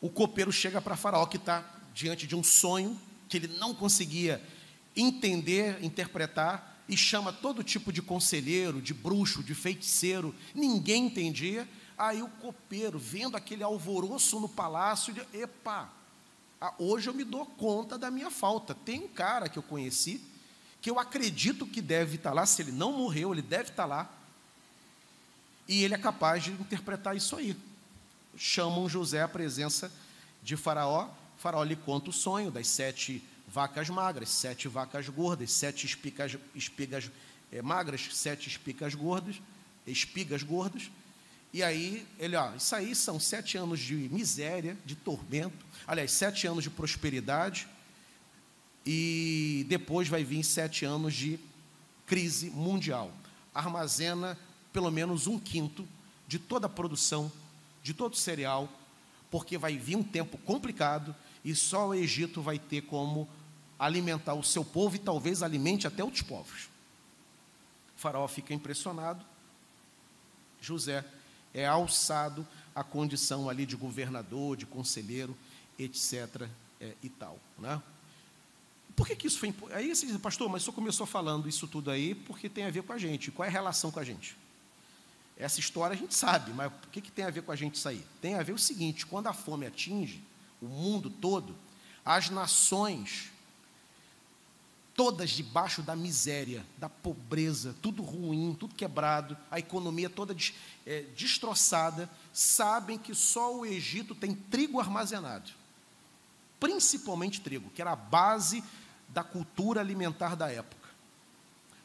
o 0.00 0.10
copeiro 0.10 0.52
chega 0.52 0.80
para 0.80 0.96
Faraó, 0.96 1.24
que 1.24 1.38
está 1.38 1.64
diante 1.94 2.26
de 2.26 2.36
um 2.36 2.44
sonho 2.44 3.00
que 3.28 3.38
ele 3.38 3.48
não 3.58 3.74
conseguia 3.74 4.42
entender, 5.00 5.82
interpretar, 5.82 6.76
e 6.88 6.96
chama 6.96 7.32
todo 7.32 7.62
tipo 7.62 7.92
de 7.92 8.00
conselheiro, 8.00 8.80
de 8.80 8.94
bruxo, 8.94 9.42
de 9.42 9.54
feiticeiro, 9.54 10.34
ninguém 10.54 11.06
entendia. 11.06 11.68
Aí 11.96 12.22
o 12.22 12.28
copeiro, 12.28 12.98
vendo 12.98 13.36
aquele 13.36 13.62
alvoroço 13.62 14.40
no 14.40 14.48
palácio, 14.48 15.12
diz: 15.12 15.24
Epa, 15.34 15.90
hoje 16.78 17.10
eu 17.10 17.14
me 17.14 17.24
dou 17.24 17.44
conta 17.44 17.98
da 17.98 18.10
minha 18.10 18.30
falta. 18.30 18.74
Tem 18.74 19.04
um 19.04 19.08
cara 19.08 19.48
que 19.48 19.58
eu 19.58 19.62
conheci, 19.62 20.20
que 20.80 20.90
eu 20.90 20.98
acredito 20.98 21.66
que 21.66 21.82
deve 21.82 22.16
estar 22.16 22.32
lá, 22.32 22.46
se 22.46 22.62
ele 22.62 22.72
não 22.72 22.92
morreu, 22.92 23.32
ele 23.32 23.42
deve 23.42 23.70
estar 23.70 23.84
lá, 23.84 24.10
e 25.66 25.84
ele 25.84 25.94
é 25.94 25.98
capaz 25.98 26.44
de 26.44 26.52
interpretar 26.52 27.14
isso 27.14 27.36
aí. 27.36 27.54
Chamam 28.36 28.88
José 28.88 29.20
à 29.20 29.28
presença 29.28 29.92
de 30.42 30.56
Faraó, 30.56 31.08
Faraó 31.36 31.62
lhe 31.62 31.76
conta 31.76 32.08
o 32.08 32.12
sonho 32.12 32.50
das 32.50 32.68
sete 32.68 33.22
vacas 33.48 33.88
magras, 33.88 34.28
sete 34.28 34.68
vacas 34.68 35.08
gordas, 35.08 35.50
sete 35.50 35.86
espigas, 35.86 36.36
espigas 36.54 37.10
é, 37.50 37.62
magras, 37.62 38.08
sete 38.12 38.48
espigas 38.48 38.94
gordas, 38.94 39.40
espigas 39.86 40.42
gordas. 40.42 40.90
E 41.52 41.62
aí, 41.62 42.06
ele, 42.18 42.36
ó, 42.36 42.54
isso 42.54 42.74
aí 42.76 42.94
são 42.94 43.18
sete 43.18 43.56
anos 43.56 43.80
de 43.80 43.94
miséria, 43.94 44.76
de 44.84 44.94
tormento, 44.94 45.64
aliás, 45.86 46.12
sete 46.12 46.46
anos 46.46 46.62
de 46.62 46.70
prosperidade, 46.70 47.66
e 48.84 49.64
depois 49.68 50.08
vai 50.08 50.22
vir 50.22 50.44
sete 50.44 50.84
anos 50.84 51.14
de 51.14 51.38
crise 52.06 52.50
mundial. 52.50 53.12
Armazena 53.54 54.38
pelo 54.72 54.90
menos 54.90 55.26
um 55.26 55.38
quinto 55.38 55.88
de 56.26 56.38
toda 56.38 56.66
a 56.66 56.70
produção, 56.70 57.32
de 57.82 57.94
todo 57.94 58.12
o 58.12 58.16
cereal, 58.16 58.68
porque 59.30 59.58
vai 59.58 59.76
vir 59.76 59.96
um 59.96 60.02
tempo 60.02 60.36
complicado 60.38 61.14
e 61.44 61.54
só 61.54 61.88
o 61.88 61.94
Egito 61.94 62.40
vai 62.40 62.58
ter 62.58 62.82
como 62.82 63.28
alimentar 63.78 64.34
o 64.34 64.42
seu 64.42 64.64
povo 64.64 64.96
e 64.96 64.98
talvez 64.98 65.42
alimente 65.42 65.86
até 65.86 66.02
outros 66.02 66.22
povos. 66.22 66.68
O 67.96 68.00
faraó 68.00 68.26
fica 68.26 68.52
impressionado. 68.52 69.24
José 70.60 71.04
é 71.54 71.66
alçado 71.66 72.46
à 72.74 72.82
condição 72.82 73.48
ali 73.48 73.64
de 73.64 73.76
governador, 73.76 74.56
de 74.56 74.66
conselheiro, 74.66 75.36
etc. 75.78 76.48
É, 76.80 76.94
e 77.02 77.08
tal. 77.08 77.38
Né? 77.58 77.80
Por 78.94 79.06
que, 79.06 79.14
que 79.14 79.26
isso 79.26 79.38
foi. 79.38 79.54
Aí 79.72 79.94
você 79.94 80.06
diz, 80.06 80.16
pastor, 80.16 80.48
mas 80.48 80.62
o 80.62 80.64
senhor 80.66 80.74
começou 80.74 81.06
falando 81.06 81.48
isso 81.48 81.66
tudo 81.68 81.90
aí 81.90 82.14
porque 82.14 82.48
tem 82.48 82.64
a 82.64 82.70
ver 82.70 82.82
com 82.82 82.92
a 82.92 82.98
gente. 82.98 83.30
Qual 83.30 83.44
é 83.44 83.48
a 83.48 83.52
relação 83.52 83.90
com 83.90 84.00
a 84.00 84.04
gente? 84.04 84.36
Essa 85.36 85.60
história 85.60 85.94
a 85.94 85.96
gente 85.96 86.16
sabe, 86.16 86.52
mas 86.52 86.72
o 86.72 86.88
que, 86.90 87.00
que 87.00 87.12
tem 87.12 87.24
a 87.24 87.30
ver 87.30 87.42
com 87.42 87.52
a 87.52 87.56
gente 87.56 87.76
isso 87.76 87.88
aí? 87.88 88.04
Tem 88.20 88.34
a 88.34 88.42
ver 88.42 88.52
o 88.52 88.58
seguinte: 88.58 89.06
quando 89.06 89.28
a 89.28 89.32
fome 89.32 89.66
atinge 89.66 90.20
o 90.60 90.66
mundo 90.66 91.08
todo, 91.08 91.54
as 92.04 92.28
nações 92.28 93.30
todas 94.98 95.30
debaixo 95.30 95.80
da 95.80 95.94
miséria, 95.94 96.66
da 96.76 96.88
pobreza, 96.88 97.72
tudo 97.80 98.02
ruim, 98.02 98.52
tudo 98.58 98.74
quebrado, 98.74 99.38
a 99.48 99.56
economia 99.56 100.10
toda 100.10 100.36
é, 100.84 101.02
destroçada, 101.16 102.10
sabem 102.32 102.98
que 102.98 103.14
só 103.14 103.58
o 103.58 103.64
Egito 103.64 104.12
tem 104.12 104.34
trigo 104.34 104.80
armazenado. 104.80 105.52
Principalmente 106.58 107.40
trigo, 107.40 107.70
que 107.70 107.80
era 107.80 107.92
a 107.92 107.96
base 107.96 108.64
da 109.08 109.22
cultura 109.22 109.80
alimentar 109.80 110.34
da 110.34 110.50
época. 110.50 110.88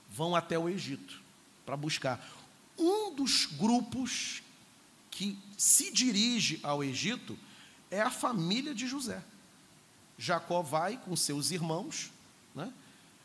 Vão 0.10 0.36
até 0.36 0.58
o 0.58 0.68
Egito 0.68 1.22
para 1.68 1.78
buscar. 1.78 2.28
Um 2.80 3.14
dos 3.14 3.46
grupos 3.46 4.42
que 5.12 5.38
se 5.56 5.92
dirige 5.92 6.60
ao 6.64 6.84
Egito 6.84 7.38
é 7.92 8.02
a 8.02 8.10
família 8.10 8.74
de 8.74 8.88
José. 8.88 9.24
Jacó 10.18 10.64
vai 10.64 10.98
com 10.98 11.16
seus 11.16 11.52
irmãos, 11.52 12.12
né? 12.56 12.74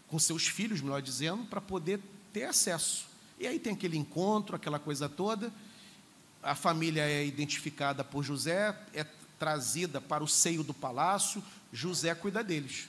Com 0.09 0.18
seus 0.18 0.47
filhos, 0.47 0.81
melhor 0.81 1.03
dizendo, 1.03 1.44
para 1.44 1.61
poder 1.61 2.01
ter 2.33 2.44
acesso. 2.44 3.07
E 3.38 3.47
aí 3.47 3.59
tem 3.59 3.75
aquele 3.75 3.97
encontro, 3.97 4.57
aquela 4.57 4.79
coisa 4.79 5.09
toda. 5.09 5.53
A 6.42 6.55
família 6.55 7.03
é 7.03 7.25
identificada 7.25 8.03
por 8.03 8.23
José, 8.23 8.77
é 8.94 9.05
trazida 9.38 10.01
para 10.01 10.25
o 10.25 10.29
seio 10.29 10.64
do 10.64 10.75
palácio, 10.75 11.42
José 11.73 12.14
cuida 12.14 12.42
deles. 12.42 12.88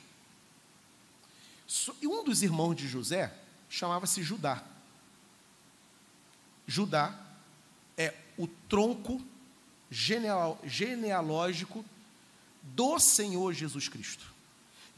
E 2.01 2.07
um 2.07 2.23
dos 2.23 2.41
irmãos 2.41 2.75
de 2.75 2.87
José 2.87 3.31
chamava-se 3.69 4.23
Judá. 4.23 4.63
Judá 6.65 7.15
é 7.95 8.15
o 8.37 8.47
tronco 8.47 9.21
genealógico 9.91 11.85
do 12.63 12.99
Senhor 12.99 13.53
Jesus 13.53 13.87
Cristo. 13.87 14.33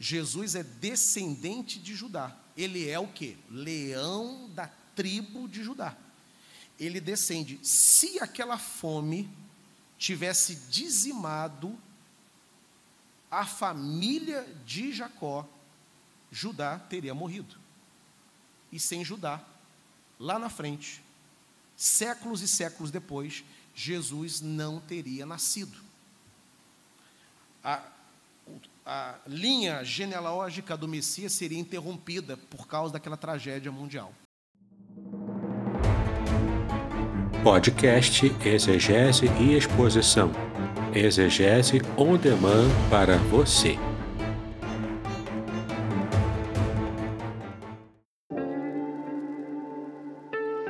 Jesus 0.02 0.56
é 0.56 0.64
descendente 0.64 1.78
de 1.78 1.94
Judá. 1.94 2.36
Ele 2.56 2.88
é 2.90 2.98
o 2.98 3.06
que? 3.06 3.38
Leão 3.48 4.50
da 4.50 4.66
tribo 4.96 5.46
de 5.46 5.62
Judá. 5.62 5.96
Ele 6.76 7.00
descende. 7.00 7.60
Se 7.62 8.18
aquela 8.18 8.58
fome 8.58 9.30
tivesse 9.96 10.56
dizimado 10.68 11.78
a 13.30 13.46
família 13.46 14.44
de 14.66 14.92
Jacó, 14.92 15.48
Judá 16.32 16.80
teria 16.80 17.14
morrido. 17.14 17.56
E 18.72 18.80
sem 18.80 19.04
Judá, 19.04 19.40
lá 20.18 20.36
na 20.36 20.48
frente, 20.48 21.00
séculos 21.76 22.42
e 22.42 22.48
séculos 22.48 22.90
depois, 22.90 23.44
Jesus 23.72 24.40
não 24.40 24.80
teria 24.80 25.24
nascido. 25.24 25.78
A, 27.62 27.91
a 28.84 29.14
linha 29.26 29.84
genealógica 29.84 30.76
do 30.76 30.88
Messias 30.88 31.32
seria 31.32 31.58
interrompida 31.58 32.36
por 32.50 32.66
causa 32.66 32.94
daquela 32.94 33.16
tragédia 33.16 33.70
mundial. 33.70 34.12
Podcast 37.42 38.32
Exegese 38.44 39.26
e 39.40 39.54
Exposição. 39.56 40.30
Exegese 40.94 41.80
on 41.96 42.16
demand 42.16 42.68
para 42.90 43.16
você. 43.16 43.78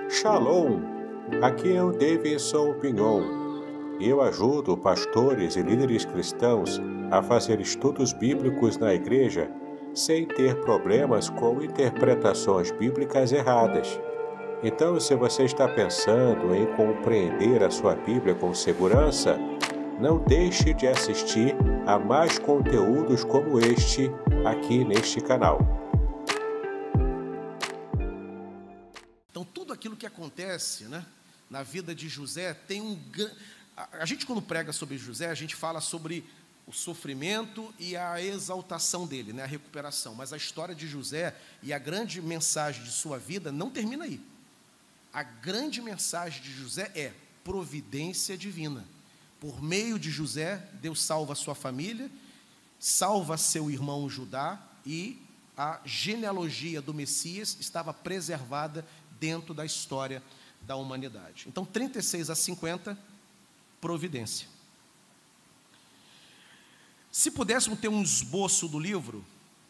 Shalom! 0.08 0.80
Aqui 1.42 1.76
é 1.76 1.82
o 1.82 1.90
Davidson 1.90 2.74
Pignon. 2.74 3.41
Eu 4.04 4.20
ajudo 4.20 4.76
pastores 4.76 5.54
e 5.54 5.62
líderes 5.62 6.04
cristãos 6.04 6.80
a 7.08 7.22
fazer 7.22 7.60
estudos 7.60 8.12
bíblicos 8.12 8.76
na 8.76 8.92
igreja 8.92 9.48
sem 9.94 10.26
ter 10.26 10.60
problemas 10.62 11.30
com 11.30 11.62
interpretações 11.62 12.72
bíblicas 12.72 13.30
erradas. 13.30 14.00
Então, 14.60 14.98
se 14.98 15.14
você 15.14 15.44
está 15.44 15.68
pensando 15.68 16.52
em 16.52 16.66
compreender 16.74 17.62
a 17.62 17.70
sua 17.70 17.94
Bíblia 17.94 18.34
com 18.34 18.52
segurança, 18.52 19.38
não 20.00 20.18
deixe 20.18 20.74
de 20.74 20.88
assistir 20.88 21.54
a 21.86 21.96
mais 21.96 22.40
conteúdos 22.40 23.22
como 23.22 23.60
este 23.60 24.10
aqui 24.44 24.84
neste 24.84 25.20
canal. 25.20 25.60
Então, 29.30 29.44
tudo 29.44 29.72
aquilo 29.72 29.94
que 29.94 30.06
acontece 30.06 30.86
né, 30.86 31.06
na 31.48 31.62
vida 31.62 31.94
de 31.94 32.08
José 32.08 32.52
tem 32.52 32.80
um. 32.80 32.98
A 33.76 34.04
gente, 34.04 34.26
quando 34.26 34.42
prega 34.42 34.72
sobre 34.72 34.98
José, 34.98 35.28
a 35.28 35.34
gente 35.34 35.56
fala 35.56 35.80
sobre 35.80 36.24
o 36.66 36.72
sofrimento 36.72 37.72
e 37.78 37.96
a 37.96 38.22
exaltação 38.22 39.06
dele, 39.06 39.32
né, 39.32 39.42
a 39.42 39.46
recuperação. 39.46 40.14
Mas 40.14 40.32
a 40.32 40.36
história 40.36 40.74
de 40.74 40.86
José 40.86 41.34
e 41.62 41.72
a 41.72 41.78
grande 41.78 42.20
mensagem 42.22 42.84
de 42.84 42.90
sua 42.90 43.18
vida 43.18 43.50
não 43.50 43.70
termina 43.70 44.04
aí 44.04 44.20
a 45.12 45.22
grande 45.22 45.82
mensagem 45.82 46.42
de 46.42 46.50
José 46.52 46.90
é 46.94 47.12
providência 47.44 48.36
divina. 48.36 48.84
Por 49.38 49.62
meio 49.62 49.98
de 49.98 50.10
José, 50.10 50.68
Deus 50.80 51.02
salva 51.02 51.34
sua 51.34 51.54
família, 51.54 52.10
salva 52.78 53.36
seu 53.36 53.70
irmão 53.70 54.08
Judá 54.08 54.60
e 54.86 55.20
a 55.56 55.80
genealogia 55.84 56.80
do 56.80 56.94
Messias 56.94 57.58
estava 57.60 57.92
preservada 57.92 58.86
dentro 59.20 59.52
da 59.52 59.66
história 59.66 60.22
da 60.62 60.76
humanidade. 60.76 61.44
Então, 61.46 61.64
36 61.64 62.30
a 62.30 62.34
50, 62.34 62.96
providência. 63.82 64.46
Se 67.10 67.32
pudéssemos 67.32 67.80
ter 67.80 67.88
um 67.88 68.00
esboço 68.00 68.68
do 68.68 68.78
livro, 68.78 69.24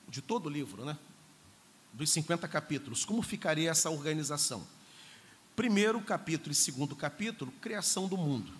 de 0.07 0.21
todo 0.21 0.47
o 0.47 0.51
livro, 0.51 0.85
né? 0.85 0.99
Dos 1.95 2.11
50 2.11 2.47
capítulos, 2.47 3.07
como 3.07 3.23
ficaria 3.23 3.71
essa 3.71 3.91
organização? 3.91 4.65
Primeiro 5.57 6.01
capítulo 6.03 6.53
e 6.53 6.55
segundo 6.55 6.95
capítulo, 6.95 7.51
criação 7.53 8.07
do 8.07 8.19
mundo. 8.19 8.53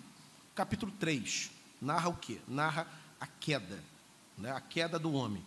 Capítulo 0.55 0.91
3, 0.99 1.51
narra 1.79 2.09
o 2.09 2.17
quê? 2.17 2.39
Narra 2.47 2.87
a 3.19 3.27
queda, 3.27 3.81
né? 4.37 4.51
a 4.51 4.59
queda 4.59 4.97
do 4.97 5.13
homem. 5.13 5.43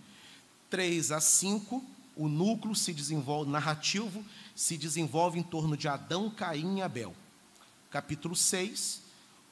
3 0.70 1.10
a 1.10 1.20
5, 1.20 1.84
o 2.14 2.28
núcleo 2.28 2.76
se 2.76 2.94
desenvolve, 2.94 3.50
narrativo, 3.50 4.24
se 4.54 4.76
desenvolve 4.76 5.38
em 5.38 5.42
torno 5.42 5.76
de 5.76 5.88
Adão, 5.88 6.30
Caim 6.30 6.78
e 6.78 6.82
Abel. 6.82 7.14
Capítulo 7.90 8.34
6, 8.34 9.05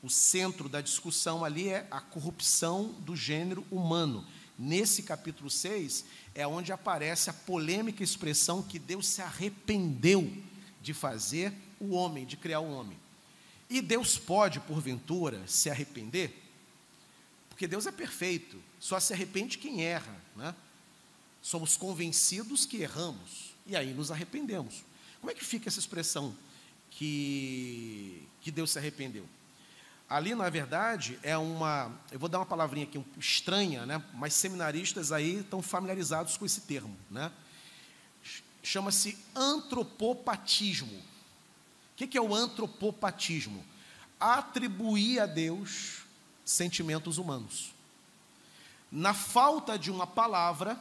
o 0.05 0.11
centro 0.11 0.69
da 0.69 0.83
discussão 0.83 1.43
ali 1.43 1.71
é 1.71 1.87
a 1.91 1.99
corrupção 1.99 2.89
do 3.01 3.17
gênero 3.17 3.65
humano. 3.71 4.23
Nesse 4.59 5.03
capítulo 5.03 5.49
6 5.49 6.05
é 6.35 6.47
onde 6.47 6.73
aparece 6.73 7.31
a 7.31 7.33
polêmica 7.33 8.05
expressão 8.05 8.63
que 8.63 8.79
Deus 8.79 9.09
se 9.09 9.23
arrependeu 9.23 10.31
de 10.83 10.93
fazer 10.93 11.55
o 11.81 11.95
homem, 11.95 12.27
de 12.27 12.37
criar 12.37 12.61
o 12.61 12.71
homem. 12.71 12.99
E 13.71 13.81
Deus 13.81 14.19
pode, 14.19 14.61
porventura, 14.61 15.43
se 15.47 15.71
arrepender? 15.71 16.39
Porque 17.49 17.67
Deus 17.67 17.87
é 17.87 17.93
perfeito, 17.93 18.63
só 18.79 19.01
se 19.01 19.15
arrepende 19.15 19.57
quem 19.57 19.85
erra. 19.85 20.15
Né? 20.37 20.55
Somos 21.41 21.79
convencidos 21.79 22.67
que 22.67 22.77
erramos, 22.77 23.55
e 23.67 23.75
aí 23.75 23.95
nos 23.95 24.11
arrependemos. 24.11 24.85
Como 25.19 25.31
é 25.31 25.35
que 25.35 25.45
fica 25.47 25.71
essa 25.71 25.81
expressão 25.81 26.37
que, 26.91 28.29
que 28.43 28.51
Deus 28.51 28.71
se 28.71 28.79
arrependeu? 28.79 29.27
Ali, 30.09 30.35
na 30.35 30.51
verdade, 30.51 31.19
é 31.23 31.37
uma. 31.37 31.91
Eu 32.11 32.19
vou 32.19 32.29
dar 32.29 32.39
uma 32.39 32.47
palavrinha 32.47 32.85
aqui 32.85 33.03
estranha, 33.19 33.87
né? 33.87 34.03
mas 34.13 34.35
seminaristas 34.35 35.11
aí 35.11 35.39
estão 35.39 35.63
familiarizados 35.63 36.37
com 36.37 36.45
esse 36.45 36.61
termo. 36.63 36.97
Né? 37.11 37.33
Chama-se 38.63 39.19
antropopatismo. 39.35 40.95
O 41.93 41.97
que 41.97 42.19
é 42.19 42.21
o 42.21 42.35
antropopatismo? 42.35 43.65
Atribuir 44.21 45.21
a 45.21 45.27
Deus 45.27 46.03
sentimentos 46.45 47.19
humanos. 47.19 47.73
Na 48.93 49.15
falta 49.15 49.79
de 49.79 49.91
uma 49.91 50.07
palavra, 50.07 50.79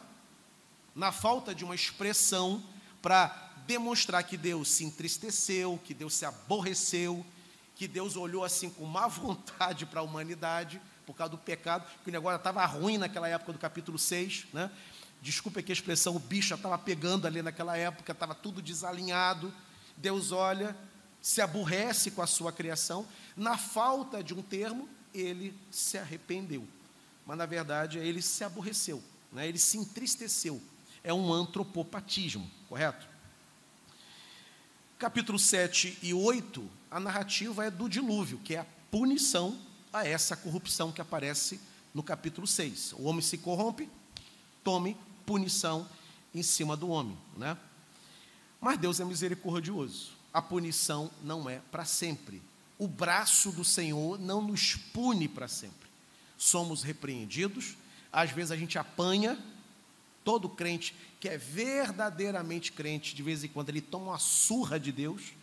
na 0.96 1.12
falta 1.12 1.56
de 1.56 1.64
uma 1.64 1.76
expressão 1.76 2.62
para 3.02 3.52
demonstrar 3.66 4.24
que 4.24 4.38
Deus 4.38 4.70
se 4.70 4.84
entristeceu, 4.84 5.80
que 5.84 5.94
Deus 5.94 6.14
se 6.14 6.26
aborreceu, 6.26 7.26
que 7.76 7.88
Deus 7.88 8.16
olhou 8.16 8.44
assim 8.44 8.70
com 8.70 8.86
má 8.86 9.08
vontade 9.10 9.86
para 9.86 10.00
a 10.00 10.04
humanidade 10.04 10.82
por 11.06 11.16
causa 11.16 11.32
do 11.32 11.38
pecado, 11.38 11.86
que 12.04 12.10
o 12.10 12.14
negócio 12.14 12.38
estava 12.38 12.66
ruim 12.66 12.98
naquela 12.98 13.28
época 13.28 13.52
do 13.52 13.60
capítulo 13.60 14.00
6, 14.00 14.48
né? 14.54 14.72
Desculpa 15.22 15.60
aqui 15.60 15.72
a 15.72 15.74
expressão, 15.74 16.16
o 16.16 16.20
bicho 16.20 16.54
estava 16.54 16.78
pegando 16.78 17.26
ali 17.26 17.42
naquela 17.42 17.78
época, 17.78 18.12
estava 18.12 18.36
tudo 18.36 18.62
desalinhado. 18.62 19.54
Deus 19.98 20.32
olha 20.32 20.76
se 21.24 21.42
aborrece 21.42 22.12
com 22.12 22.22
a 22.22 22.28
sua 22.28 22.52
criação, 22.52 23.08
na 23.38 23.58
falta 23.58 24.22
de 24.22 24.34
um 24.34 24.42
termo, 24.42 24.90
ele 25.14 25.58
se 25.72 25.98
arrependeu. 25.98 26.68
Mas 27.26 27.38
na 27.38 27.46
verdade, 27.46 27.98
ele 27.98 28.22
se 28.22 28.44
aborreceu, 28.44 29.02
né? 29.32 29.48
ele 29.48 29.58
se 29.58 29.78
entristeceu. 29.78 30.62
É 31.02 31.14
um 31.14 31.32
antropopatismo, 31.32 32.52
correto? 32.68 33.08
Capítulo 35.04 35.38
7 35.38 35.98
e 36.02 36.14
8, 36.14 36.66
a 36.90 36.98
narrativa 36.98 37.66
é 37.66 37.70
do 37.70 37.90
dilúvio, 37.90 38.40
que 38.42 38.56
é 38.56 38.60
a 38.60 38.66
punição 38.90 39.60
a 39.92 40.08
essa 40.08 40.34
corrupção 40.34 40.94
que 40.94 41.02
aparece 41.02 41.60
no 41.94 42.02
capítulo 42.02 42.48
6. 42.48 42.94
O 42.94 43.04
homem 43.04 43.22
se 43.22 43.38
corrompe, 43.38 43.90
tome 44.64 44.96
punição 45.26 45.86
em 46.34 46.42
cima 46.42 46.78
do 46.78 46.88
homem. 46.88 47.18
Né? 47.36 47.58
Mas 48.62 48.78
Deus 48.78 49.02
é 49.02 49.04
misericordioso 49.04 50.14
a 50.34 50.42
punição 50.42 51.12
não 51.22 51.50
é 51.50 51.60
para 51.70 51.84
sempre. 51.84 52.42
O 52.80 52.88
braço 52.88 53.52
do 53.52 53.66
Senhor 53.66 54.18
não 54.18 54.42
nos 54.42 54.78
pune 54.78 55.28
para 55.28 55.50
sempre. 55.50 55.90
Somos 56.38 56.82
repreendidos, 56.82 57.76
às 58.10 58.32
vezes 58.32 58.52
a 58.52 58.56
gente 58.56 58.80
apanha. 58.80 59.38
Todo 60.24 60.48
crente 60.50 60.96
que 61.20 61.30
é 61.30 61.38
verdadeiramente 61.38 62.72
crente, 62.72 63.16
de 63.16 63.24
vez 63.24 63.44
em 63.44 63.48
quando 63.48 63.70
ele 63.70 63.82
toma 63.82 64.12
uma 64.12 64.20
surra 64.20 64.80
de 64.80 64.92
Deus, 64.92 65.34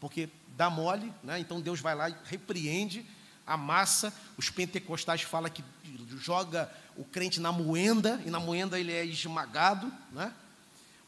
porque 0.00 0.28
dá 0.56 0.70
mole, 0.70 1.12
né? 1.22 1.40
então 1.40 1.60
Deus 1.60 1.80
vai 1.80 1.94
lá 1.94 2.08
e 2.08 2.16
repreende, 2.24 3.04
amassa. 3.46 4.14
Os 4.36 4.50
pentecostais 4.50 5.22
falam 5.22 5.50
que 5.50 5.64
joga 6.18 6.72
o 6.96 7.04
crente 7.04 7.40
na 7.40 7.50
moenda, 7.50 8.22
e 8.24 8.30
na 8.30 8.38
moenda 8.38 8.78
ele 8.78 8.92
é 8.92 9.04
esmagado, 9.04 9.92
né? 10.12 10.32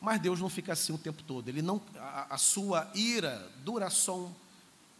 Mas 0.00 0.20
Deus 0.20 0.40
não 0.40 0.48
fica 0.48 0.72
assim 0.72 0.92
o 0.92 0.98
tempo 0.98 1.22
todo. 1.22 1.48
Ele 1.48 1.62
não, 1.62 1.80
a, 1.96 2.34
a 2.34 2.38
sua 2.38 2.90
ira 2.94 3.50
dura 3.64 3.88
só 3.88 4.18
um, 4.18 4.34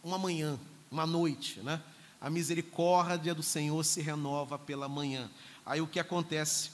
uma 0.03 0.17
manhã, 0.17 0.59
uma 0.89 1.05
noite, 1.05 1.59
né? 1.59 1.81
A 2.19 2.29
misericórdia 2.29 3.35
do 3.35 3.43
Senhor 3.43 3.83
se 3.83 4.01
renova 4.01 4.57
pela 4.57 4.89
manhã. 4.89 5.29
Aí 5.65 5.81
o 5.81 5.87
que 5.87 5.99
acontece? 5.99 6.71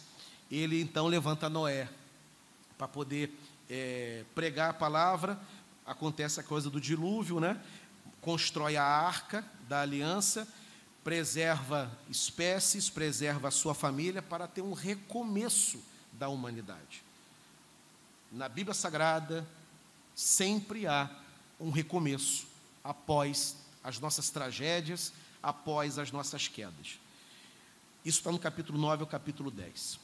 Ele 0.54 0.80
então 0.80 1.08
levanta 1.08 1.50
Noé 1.50 1.90
para 2.78 2.88
poder 2.88 3.36
é, 3.68 4.24
pregar 4.36 4.70
a 4.70 4.74
palavra. 4.74 5.40
Acontece 5.84 6.40
a 6.40 6.44
coisa 6.44 6.70
do 6.70 6.80
dilúvio, 6.80 7.40
né? 7.40 7.60
Constrói 8.22 8.78
a 8.78 8.84
arca 8.84 9.44
da 9.68 9.82
aliança, 9.82 10.48
preserva 11.04 11.92
espécies, 12.08 12.88
preserva 12.88 13.48
a 13.48 13.52
sua 13.52 13.74
família 13.74 14.22
para 14.22 14.48
ter 14.48 14.62
um 14.62 14.74
recomeço 14.74 15.84
da 16.12 16.30
humanidade. 16.30 17.04
Na 18.32 18.48
Bíblia 18.48 18.76
Sagrada, 18.76 19.48
sempre 20.14 20.86
há 20.86 21.10
um 21.60 21.72
recomeço 21.72 22.46
após 22.84 23.56
as 23.84 24.00
nossas 24.00 24.30
tragédias, 24.30 25.14
após 25.42 25.98
as 25.98 26.12
nossas 26.12 26.48
quedas. 26.48 27.00
Isso 28.06 28.20
está 28.20 28.32
no 28.32 28.38
capítulo 28.38 28.78
9 28.78 29.02
ao 29.02 29.08
capítulo 29.08 29.50
10. 29.50 30.03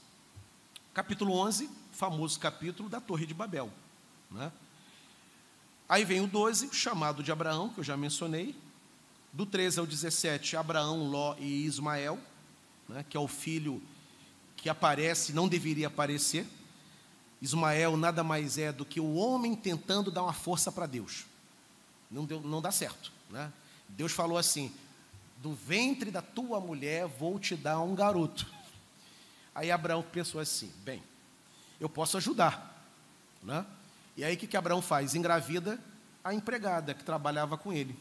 Capítulo 0.93 1.33
11, 1.33 1.69
famoso 1.91 2.39
capítulo 2.39 2.89
da 2.89 2.99
Torre 2.99 3.25
de 3.25 3.33
Babel. 3.33 3.71
Né? 4.31 4.51
Aí 5.87 6.03
vem 6.03 6.21
o 6.21 6.27
12, 6.27 6.73
chamado 6.73 7.23
de 7.23 7.31
Abraão, 7.31 7.69
que 7.69 7.79
eu 7.79 7.83
já 7.83 7.95
mencionei. 7.95 8.55
Do 9.31 9.45
13 9.45 9.79
ao 9.79 9.85
17, 9.85 10.57
Abraão, 10.57 11.07
Ló 11.07 11.35
e 11.37 11.65
Ismael, 11.65 12.19
né, 12.87 13.05
que 13.07 13.15
é 13.15 13.19
o 13.19 13.27
filho 13.27 13.81
que 14.57 14.69
aparece, 14.69 15.33
não 15.33 15.47
deveria 15.47 15.87
aparecer. 15.87 16.47
Ismael 17.41 17.95
nada 17.95 18.23
mais 18.23 18.57
é 18.57 18.71
do 18.71 18.83
que 18.83 18.99
o 18.99 19.13
homem 19.13 19.55
tentando 19.55 20.11
dar 20.11 20.23
uma 20.23 20.33
força 20.33 20.71
para 20.71 20.87
Deus. 20.87 21.25
Não, 22.09 22.25
deu, 22.25 22.41
não 22.41 22.61
dá 22.61 22.71
certo. 22.71 23.11
Né? 23.29 23.53
Deus 23.87 24.11
falou 24.11 24.37
assim: 24.37 24.73
do 25.37 25.53
ventre 25.53 26.11
da 26.11 26.21
tua 26.21 26.59
mulher 26.59 27.07
vou 27.07 27.39
te 27.39 27.55
dar 27.55 27.79
um 27.79 27.95
garoto. 27.95 28.45
Aí 29.59 29.71
Abraão 29.71 30.01
pensou 30.01 30.39
assim: 30.39 30.71
bem, 30.85 31.03
eu 31.81 31.89
posso 31.89 32.15
ajudar. 32.15 32.81
Né? 33.43 33.65
E 34.15 34.23
aí 34.23 34.33
o 34.33 34.37
que, 34.37 34.47
que 34.47 34.55
Abraão 34.55 34.81
faz? 34.81 35.15
Engravida 35.15 35.77
a 36.23 36.33
empregada 36.33 36.93
que 36.93 37.03
trabalhava 37.03 37.57
com 37.57 37.73
ele, 37.73 37.93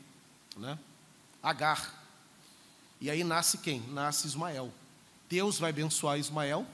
né? 0.56 0.78
Agar. 1.42 1.92
E 3.00 3.10
aí 3.10 3.24
nasce 3.24 3.58
quem? 3.58 3.80
Nasce 3.88 4.28
Ismael. 4.28 4.72
Deus 5.28 5.58
vai 5.58 5.70
abençoar 5.70 6.16
Ismael, 6.16 6.64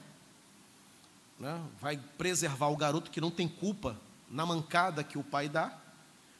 né? 1.40 1.58
vai 1.80 1.96
preservar 2.18 2.68
o 2.68 2.76
garoto 2.76 3.10
que 3.10 3.22
não 3.22 3.30
tem 3.30 3.48
culpa 3.48 3.98
na 4.30 4.44
mancada 4.44 5.02
que 5.02 5.16
o 5.16 5.24
pai 5.24 5.48
dá, 5.48 5.78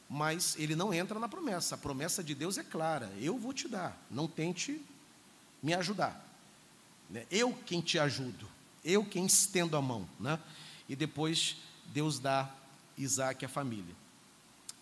mas 0.07 0.55
ele 0.59 0.75
não 0.75 0.93
entra 0.93 1.19
na 1.19 1.27
promessa. 1.27 1.73
A 1.73 1.79
promessa 1.79 2.23
de 2.23 2.35
Deus 2.35 2.59
é 2.59 2.63
clara: 2.63 3.11
eu 3.19 3.39
vou 3.39 3.53
te 3.53 3.67
dar, 3.67 3.99
não 4.11 4.27
tente 4.27 4.79
me 5.63 5.73
ajudar. 5.73 6.23
Né? 7.09 7.25
Eu 7.29 7.53
quem 7.65 7.81
te 7.81 7.99
ajudo, 7.99 8.47
eu 8.83 9.05
quem 9.05 9.25
estendo 9.25 9.77
a 9.77 9.81
mão. 9.81 10.07
Né? 10.19 10.39
E 10.87 10.95
depois 10.95 11.57
Deus 11.87 12.19
dá 12.19 12.49
Isaac 12.97 13.43
à 13.45 13.49
família. 13.49 13.95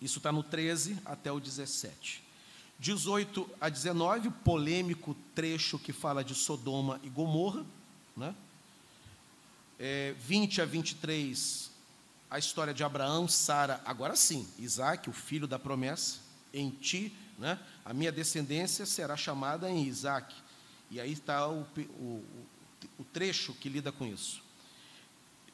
Isso 0.01 0.17
está 0.17 0.31
no 0.31 0.43
13 0.43 0.97
até 1.05 1.31
o 1.31 1.39
17. 1.39 2.23
18 2.79 3.49
a 3.61 3.69
19, 3.69 4.29
polêmico 4.43 5.15
trecho 5.33 5.79
que 5.79 5.93
fala 5.93 6.23
de 6.23 6.35
Sodoma 6.35 6.99
e 7.03 7.09
Gomorra. 7.09 7.65
Né? 8.15 8.35
É, 9.79 10.13
20 10.19 10.61
a 10.61 10.65
23, 10.65 11.71
a 12.29 12.37
história 12.39 12.73
de 12.73 12.83
Abraão, 12.83 13.27
Sara, 13.27 13.81
agora 13.85 14.15
sim, 14.15 14.47
Isaac, 14.59 15.09
o 15.09 15.13
filho 15.13 15.47
da 15.47 15.57
promessa, 15.57 16.17
em 16.53 16.69
ti, 16.69 17.15
né? 17.37 17.57
a 17.85 17.93
minha 17.93 18.11
descendência 18.11 18.85
será 18.85 19.15
chamada 19.15 19.69
em 19.69 19.85
Isaac. 19.85 20.33
E 20.93 21.01
aí 21.01 21.11
está 21.11 21.49
o, 21.49 21.65
o, 21.99 22.23
o 22.99 23.03
trecho 23.11 23.51
que 23.55 23.67
lida 23.67 23.91
com 23.91 24.05
isso. 24.05 24.43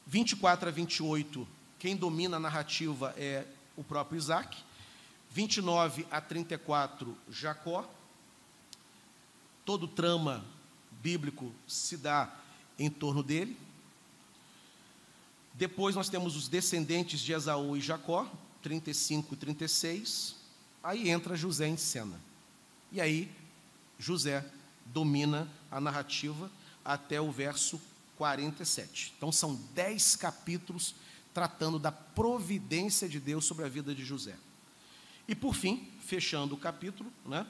24 0.06 0.68
a 0.68 0.72
28, 0.72 1.48
quem 1.80 1.96
domina 1.96 2.36
a 2.36 2.40
narrativa 2.42 3.16
é 3.18 3.46
o 3.78 3.82
próprio 3.82 4.18
Isaac. 4.18 4.58
29 5.32 6.06
a 6.12 6.20
34, 6.20 7.18
Jacó. 7.30 7.90
Todo 9.64 9.84
o 9.84 9.88
trama 9.88 10.44
bíblico 11.02 11.54
se 11.66 11.96
dá 11.96 12.36
em 12.78 12.90
torno 12.90 13.24
dele. 13.24 13.56
Depois 15.54 15.96
nós 15.96 16.10
temos 16.10 16.36
os 16.36 16.50
descendentes 16.50 17.22
de 17.22 17.32
Esaú 17.32 17.78
e 17.78 17.80
Jacó, 17.80 18.30
35 18.62 19.36
e 19.36 19.38
36. 19.38 20.36
Aí 20.84 21.10
entra 21.10 21.38
José 21.38 21.66
em 21.66 21.78
cena. 21.78 22.20
E 22.92 23.00
aí 23.00 23.32
José 23.98 24.46
domina 24.94 25.48
a 25.72 25.80
narrativa 25.80 26.52
até 26.84 27.20
o 27.20 27.32
verso 27.32 27.80
47. 28.18 29.14
Então 29.18 29.32
são 29.32 29.56
dez 29.74 30.16
capítulos 30.16 30.96
tratando 31.34 31.80
da 31.80 31.92
providência 31.92 33.08
de 33.08 33.20
Deus 33.20 33.46
sobre 33.46 33.66
a 33.66 33.70
vida 33.70 33.94
de 33.94 34.04
José. 34.04 34.36
E 35.28 35.36
por 35.36 35.54
fim, 35.54 35.88
fechando 36.02 36.56
o 36.56 36.58
capítulo, 36.58 37.12
né, 37.26 37.46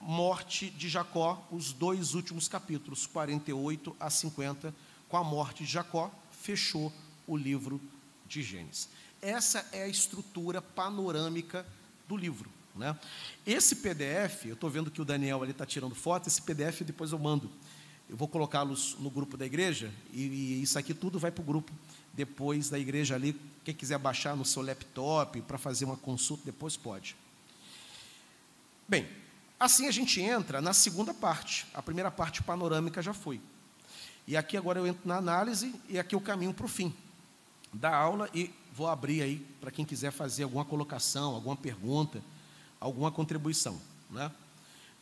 morte 0.00 0.70
de 0.70 0.88
Jacó, 0.88 1.46
os 1.50 1.72
dois 1.72 2.14
últimos 2.14 2.46
capítulos, 2.46 3.06
48 3.06 3.96
a 3.98 4.10
50, 4.10 4.74
com 5.08 5.16
a 5.16 5.24
morte 5.24 5.64
de 5.64 5.70
Jacó, 5.70 6.10
fechou 6.30 6.92
o 7.26 7.36
livro 7.36 7.80
de 8.26 8.42
Gênesis. 8.42 8.88
Essa 9.20 9.66
é 9.72 9.82
a 9.82 9.88
estrutura 9.88 10.62
panorâmica 10.62 11.66
do 12.08 12.16
livro. 12.16 12.50
Né? 12.74 12.96
Esse 13.46 13.76
PDF, 13.76 14.46
eu 14.46 14.54
estou 14.54 14.70
vendo 14.70 14.90
que 14.90 15.00
o 15.00 15.04
Daniel 15.04 15.42
ali 15.42 15.52
está 15.52 15.66
tirando 15.66 15.94
foto, 15.94 16.28
esse 16.28 16.42
PDF 16.42 16.82
depois 16.82 17.12
eu 17.12 17.18
mando. 17.18 17.50
Eu 18.08 18.16
vou 18.16 18.26
colocá-los 18.26 18.96
no 18.98 19.10
grupo 19.10 19.36
da 19.36 19.46
igreja, 19.46 19.92
e, 20.12 20.22
e 20.22 20.62
isso 20.62 20.78
aqui 20.78 20.92
tudo 20.92 21.18
vai 21.18 21.30
para 21.30 21.42
o 21.42 21.44
grupo 21.44 21.72
depois 22.12 22.68
da 22.68 22.78
igreja 22.78 23.14
ali. 23.14 23.40
Quem 23.64 23.74
quiser 23.74 23.98
baixar 23.98 24.36
no 24.36 24.44
seu 24.44 24.62
laptop 24.62 25.40
para 25.42 25.58
fazer 25.58 25.84
uma 25.84 25.96
consulta, 25.96 26.42
depois 26.44 26.76
pode. 26.76 27.16
Bem, 28.88 29.06
assim 29.58 29.86
a 29.86 29.92
gente 29.92 30.20
entra 30.20 30.60
na 30.60 30.72
segunda 30.72 31.14
parte. 31.14 31.66
A 31.72 31.80
primeira 31.80 32.10
parte 32.10 32.42
panorâmica 32.42 33.00
já 33.00 33.14
foi. 33.14 33.40
E 34.26 34.36
aqui 34.36 34.56
agora 34.56 34.78
eu 34.78 34.86
entro 34.86 35.06
na 35.06 35.16
análise 35.16 35.74
e 35.88 35.98
aqui 35.98 36.14
eu 36.14 36.20
caminho 36.20 36.52
para 36.52 36.66
o 36.66 36.68
fim 36.68 36.94
da 37.72 37.94
aula 37.94 38.28
e 38.34 38.52
vou 38.72 38.88
abrir 38.88 39.22
aí 39.22 39.38
para 39.60 39.70
quem 39.70 39.84
quiser 39.84 40.10
fazer 40.10 40.42
alguma 40.42 40.64
colocação, 40.64 41.34
alguma 41.34 41.56
pergunta, 41.56 42.22
alguma 42.80 43.12
contribuição. 43.12 43.80
Né? 44.10 44.30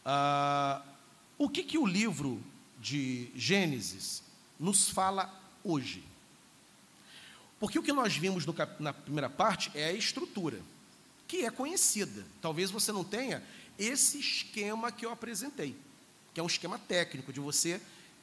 Ah, 0.05 0.83
o 1.39 1.49
que, 1.49 1.63
que 1.63 1.79
o 1.79 1.87
livro 1.87 2.43
de 2.81 3.31
Gênesis 3.35 4.23
nos 4.59 4.89
fala 4.89 5.33
hoje? 5.63 6.05
Porque 7.61 7.79
o 7.79 7.83
que 7.83 7.93
nós 7.93 8.17
vimos 8.17 8.45
no, 8.45 8.55
na 8.79 8.93
primeira 8.93 9.31
parte 9.31 9.71
é 9.75 9.87
a 9.87 9.93
estrutura, 9.93 10.61
que 11.27 11.45
é 11.45 11.51
conhecida. 11.51 12.27
Talvez 12.41 12.71
você 12.71 12.93
não 12.93 13.05
tenha 13.05 13.43
esse 13.79 14.19
esquema 14.19 14.91
que 14.91 15.07
eu 15.07 15.11
apresentei, 15.11 15.77
que 16.35 16.41
é 16.41 16.43
um 16.43 16.47
esquema 16.47 16.79
técnico 16.79 17.33
de 17.33 17.41
você 17.41 17.81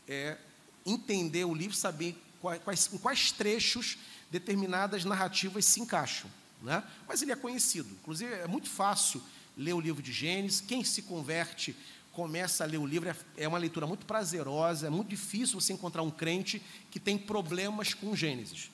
é, 0.07 0.37
entender 0.85 1.45
o 1.45 1.53
livro, 1.53 1.75
saber 1.75 2.17
quais, 2.41 2.89
em 2.93 2.97
quais 2.97 3.31
trechos 3.31 3.97
determinadas 4.29 5.05
narrativas 5.05 5.65
se 5.65 5.79
encaixam. 5.79 6.29
Né? 6.61 6.83
Mas 7.07 7.21
ele 7.21 7.31
é 7.31 7.35
conhecido. 7.35 7.89
Inclusive, 8.01 8.33
é 8.33 8.47
muito 8.47 8.69
fácil 8.69 9.21
ler 9.57 9.73
o 9.73 9.79
livro 9.79 10.01
de 10.01 10.11
Gênesis. 10.11 10.61
Quem 10.61 10.83
se 10.83 11.01
converte 11.03 11.75
começa 12.11 12.63
a 12.63 12.67
ler 12.67 12.77
o 12.77 12.85
livro, 12.85 13.09
é, 13.09 13.15
é 13.37 13.47
uma 13.47 13.57
leitura 13.57 13.85
muito 13.85 14.05
prazerosa, 14.05 14.87
é 14.87 14.89
muito 14.89 15.09
difícil 15.09 15.59
você 15.59 15.73
encontrar 15.73 16.01
um 16.01 16.09
crente 16.09 16.61
que 16.89 16.99
tem 16.99 17.17
problemas 17.17 17.93
com 17.93 18.15
Gênesis. 18.15 18.71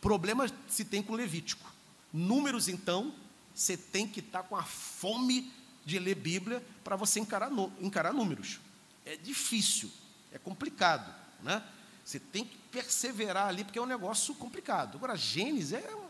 Problema 0.00 0.46
se 0.68 0.84
tem 0.84 1.02
com 1.02 1.14
Levítico. 1.14 1.72
Números, 2.12 2.68
então, 2.68 3.12
você 3.54 3.76
tem 3.76 4.06
que 4.06 4.20
estar 4.20 4.44
com 4.44 4.54
a 4.54 4.62
fome 4.62 5.52
de 5.84 5.98
ler 5.98 6.14
Bíblia 6.14 6.64
para 6.84 6.94
você 6.94 7.20
encarar, 7.20 7.50
encarar 7.80 8.12
números. 8.12 8.60
É 9.04 9.16
difícil, 9.16 9.90
é 10.32 10.38
complicado. 10.38 11.12
Né? 11.42 11.62
Você 12.04 12.20
tem 12.20 12.44
que 12.44 12.56
perseverar 12.70 13.48
ali, 13.48 13.64
porque 13.64 13.78
é 13.78 13.82
um 13.82 13.86
negócio 13.86 14.34
complicado. 14.34 14.96
Agora, 14.96 15.16
Gênesis 15.16 15.72
é. 15.72 16.04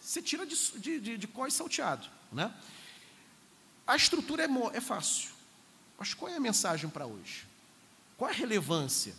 Você 0.00 0.20
tira 0.20 0.44
de, 0.44 0.56
de, 0.78 1.00
de, 1.00 1.16
de 1.16 1.28
salteado. 1.50 2.06
Né? 2.30 2.52
A 3.86 3.96
estrutura 3.96 4.44
é, 4.44 4.76
é 4.76 4.80
fácil. 4.80 5.30
Mas 5.98 6.14
qual 6.14 6.30
é 6.30 6.36
a 6.36 6.40
mensagem 6.40 6.88
para 6.88 7.06
hoje? 7.06 7.46
Qual 8.16 8.30
a 8.30 8.32
relevância? 8.32 9.14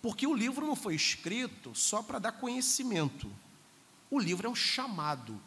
Porque 0.00 0.26
o 0.26 0.34
livro 0.34 0.66
não 0.66 0.74
foi 0.74 0.94
escrito 0.94 1.74
só 1.74 2.02
para 2.02 2.18
dar 2.18 2.32
conhecimento. 2.32 3.30
O 4.10 4.18
livro 4.18 4.46
é 4.46 4.50
um 4.50 4.54
chamado 4.54 5.40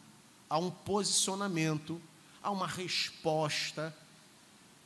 a 0.48 0.58
um 0.58 0.70
posicionamento, 0.70 2.00
a 2.42 2.50
uma 2.50 2.66
resposta. 2.66 3.94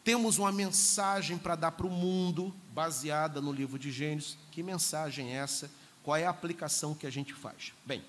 Temos 0.02 0.38
uma 0.38 0.50
mensagem 0.50 1.38
para 1.38 1.54
dar 1.54 1.72
para 1.72 1.86
o 1.86 1.90
mundo, 1.90 2.54
baseada 2.72 3.40
no 3.40 3.52
livro 3.52 3.78
de 3.78 3.92
Gênesis. 3.92 4.36
Que 4.50 4.62
mensagem 4.62 5.32
é 5.32 5.36
essa? 5.36 5.70
Qual 6.02 6.16
é 6.16 6.26
a 6.26 6.30
aplicação 6.30 6.94
que 6.94 7.06
a 7.06 7.10
gente 7.10 7.32
faz? 7.34 7.72
Bem, 7.84 8.02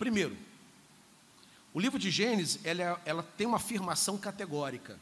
Primeiro, 0.00 0.34
o 1.72 1.80
livro 1.80 1.98
de 1.98 2.10
Gênesis 2.10 2.58
ela, 2.64 3.00
ela 3.04 3.22
tem 3.22 3.46
uma 3.46 3.56
afirmação 3.56 4.18
categórica. 4.18 4.98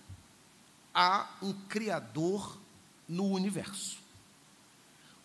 Há 0.94 1.28
um 1.42 1.52
Criador 1.52 2.58
no 3.08 3.24
universo. 3.24 3.98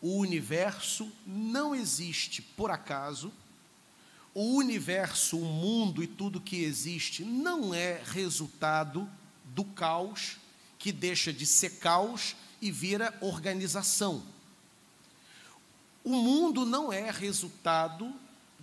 O 0.02 0.18
universo 0.18 1.12
não 1.26 1.76
existe 1.76 2.42
por 2.42 2.72
acaso. 2.72 3.32
O 4.34 4.56
universo, 4.56 5.38
o 5.38 5.46
mundo 5.46 6.02
e 6.02 6.08
tudo 6.08 6.42
que 6.42 6.64
existe 6.64 7.24
não 7.24 7.74
é 7.74 8.02
resultado 8.04 9.10
do 9.46 9.64
caos 9.64 10.38
que 10.80 10.92
deixa 10.92 11.32
de 11.32 11.46
ser 11.46 11.78
caos 11.80 12.36
e 12.62 12.72
vira 12.72 13.18
organização. 13.22 14.24
O 16.04 16.10
mundo 16.10 16.66
não 16.66 16.92
é 16.92 17.10
resultado 17.10 18.14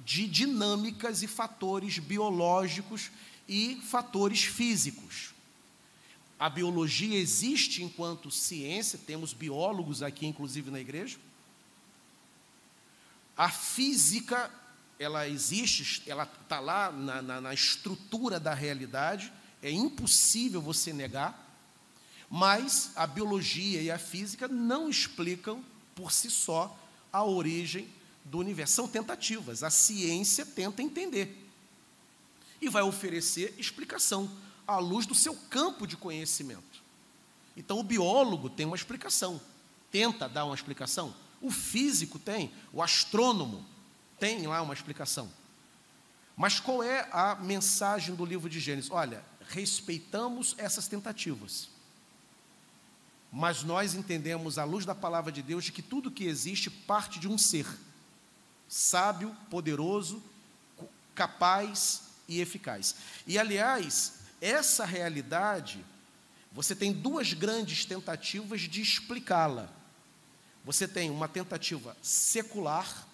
de 0.05 0.26
dinâmicas 0.26 1.22
e 1.22 1.26
fatores 1.26 1.98
biológicos 1.98 3.11
e 3.48 3.80
fatores 3.82 4.44
físicos. 4.44 5.34
A 6.38 6.48
biologia 6.48 7.18
existe 7.18 7.82
enquanto 7.82 8.30
ciência, 8.30 8.98
temos 9.07 9.34
biólogos 9.34 10.03
aqui, 10.03 10.26
inclusive 10.26 10.70
na 10.70 10.80
igreja. 10.80 11.18
A 13.36 13.51
física, 13.51 14.51
ela 14.98 15.28
existe, 15.28 16.03
ela 16.07 16.24
está 16.42 16.59
lá 16.61 16.90
na, 16.90 17.20
na, 17.20 17.40
na 17.40 17.55
estrutura 17.55 18.40
da 18.40 18.55
realidade, 18.55 19.32
é 19.62 19.70
impossível 19.70 20.62
você 20.62 20.92
negar, 20.92 21.46
mas 22.30 22.92
a 22.96 23.07
biologia 23.07 23.82
e 23.82 23.90
a 23.90 23.98
física 23.98 24.48
não 24.48 24.88
explicam 24.88 25.62
por 25.94 26.12
si 26.12 26.30
só 26.30 26.78
a 27.12 27.24
origem 27.24 27.88
do 28.25 28.39
universo. 28.39 28.75
São 28.75 28.89
tentativas, 28.89 29.62
a 29.62 29.71
ciência 29.71 30.45
tenta 30.47 30.83
entender 30.83 31.37
e 32.61 32.68
vai 32.68 32.83
oferecer 32.83 33.55
explicação 33.59 34.31
à 34.66 34.79
luz 34.79 35.07
do 35.07 35.14
seu 35.14 35.35
campo 35.35 35.87
de 35.87 35.97
conhecimento. 35.97 36.83
Então, 37.57 37.79
o 37.79 37.83
biólogo 37.83 38.49
tem 38.49 38.66
uma 38.66 38.77
explicação, 38.77 39.41
tenta 39.91 40.29
dar 40.29 40.45
uma 40.45 40.55
explicação. 40.55 41.14
O 41.41 41.51
físico 41.51 42.18
tem, 42.18 42.53
o 42.73 42.83
astrônomo 42.83 43.64
tem 44.18 44.47
lá 44.47 44.61
uma 44.62 44.75
explicação. 44.75 45.31
Mas 46.37 46.61
qual 46.61 46.83
é 46.83 47.09
a 47.12 47.35
mensagem 47.35 48.14
do 48.14 48.25
livro 48.25 48.49
de 48.49 48.61
Gênesis? 48.61 48.91
Olha, 48.91 49.25
respeitamos 49.49 50.55
essas 50.59 50.87
tentativas. 50.87 51.68
Mas 53.33 53.62
nós 53.62 53.95
entendemos, 53.95 54.59
à 54.59 54.64
luz 54.64 54.85
da 54.85 54.95
palavra 54.95 55.31
de 55.31 55.43
Deus, 55.43 55.64
de 55.64 55.73
que 55.73 55.83
tudo 55.83 56.11
que 56.11 56.25
existe 56.25 56.68
parte 56.71 57.18
de 57.18 57.29
um 57.29 57.39
ser 57.39 57.66
sábio, 58.71 59.37
poderoso, 59.51 60.23
capaz 61.12 62.03
e 62.29 62.41
eficaz. 62.41 62.95
E, 63.27 63.37
aliás, 63.37 64.21
essa 64.41 64.85
realidade, 64.85 65.85
você 66.53 66.75
tem 66.75 66.93
duas 66.93 67.33
grandes 67.33 67.85
tentativas 67.85 68.61
de 68.61 68.81
explicá-la. 68.81 69.68
Você 70.64 70.87
tem 70.87 71.11
uma 71.11 71.27
tentativa 71.27 71.97
secular, 72.01 73.09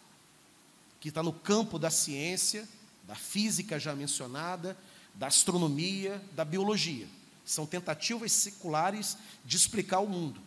que 1.00 1.08
está 1.08 1.22
no 1.22 1.32
campo 1.32 1.78
da 1.78 1.90
ciência, 1.90 2.68
da 3.04 3.14
física 3.14 3.80
já 3.80 3.94
mencionada, 3.94 4.76
da 5.14 5.28
astronomia, 5.28 6.22
da 6.32 6.44
biologia. 6.44 7.08
São 7.46 7.64
tentativas 7.64 8.30
seculares 8.32 9.16
de 9.42 9.56
explicar 9.56 10.00
o 10.00 10.08
mundo. 10.08 10.40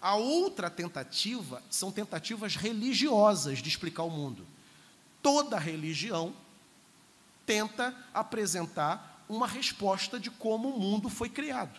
A 0.00 0.14
outra 0.14 0.70
tentativa 0.70 1.62
são 1.68 1.92
tentativas 1.92 2.56
religiosas 2.56 3.58
de 3.58 3.68
explicar 3.68 4.02
o 4.04 4.10
mundo. 4.10 4.46
Toda 5.22 5.58
religião 5.58 6.34
tenta 7.44 7.94
apresentar 8.14 9.24
uma 9.28 9.46
resposta 9.46 10.18
de 10.18 10.30
como 10.30 10.70
o 10.70 10.80
mundo 10.80 11.10
foi 11.10 11.28
criado. 11.28 11.78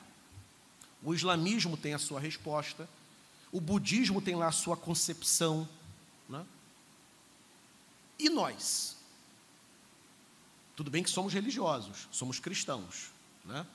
O 1.03 1.15
islamismo 1.15 1.76
tem 1.76 1.95
a 1.95 1.99
sua 1.99 2.19
resposta, 2.19 2.88
o 3.51 3.59
budismo 3.59 4.22
tem 4.22 4.36
lá 4.36 4.47
a 4.47 4.51
sua 4.51 4.78
concepção. 4.78 5.67
Né? 6.30 6.45
E 8.19 8.30
nós? 8.30 8.97
Tudo 10.76 10.91
bem 10.91 11.01
que 11.01 11.09
somos 11.09 11.34
religiosos, 11.34 12.07
somos 12.11 12.39
cristãos, 12.39 13.11
né? 13.43 13.65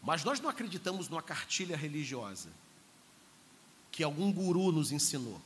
mas 0.00 0.22
nós 0.22 0.38
não 0.38 0.48
acreditamos 0.48 1.08
numa 1.08 1.22
cartilha 1.22 1.76
religiosa 1.76 2.48
que 3.90 4.02
algum 4.02 4.32
guru 4.32 4.72
nos 4.72 4.92
ensinou 4.92 5.40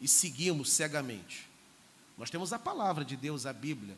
e 0.00 0.08
seguimos 0.08 0.70
cegamente. 0.70 1.48
Nós 2.16 2.30
temos 2.30 2.52
a 2.52 2.58
palavra 2.58 3.04
de 3.04 3.16
Deus, 3.16 3.46
a 3.46 3.52
Bíblia, 3.52 3.96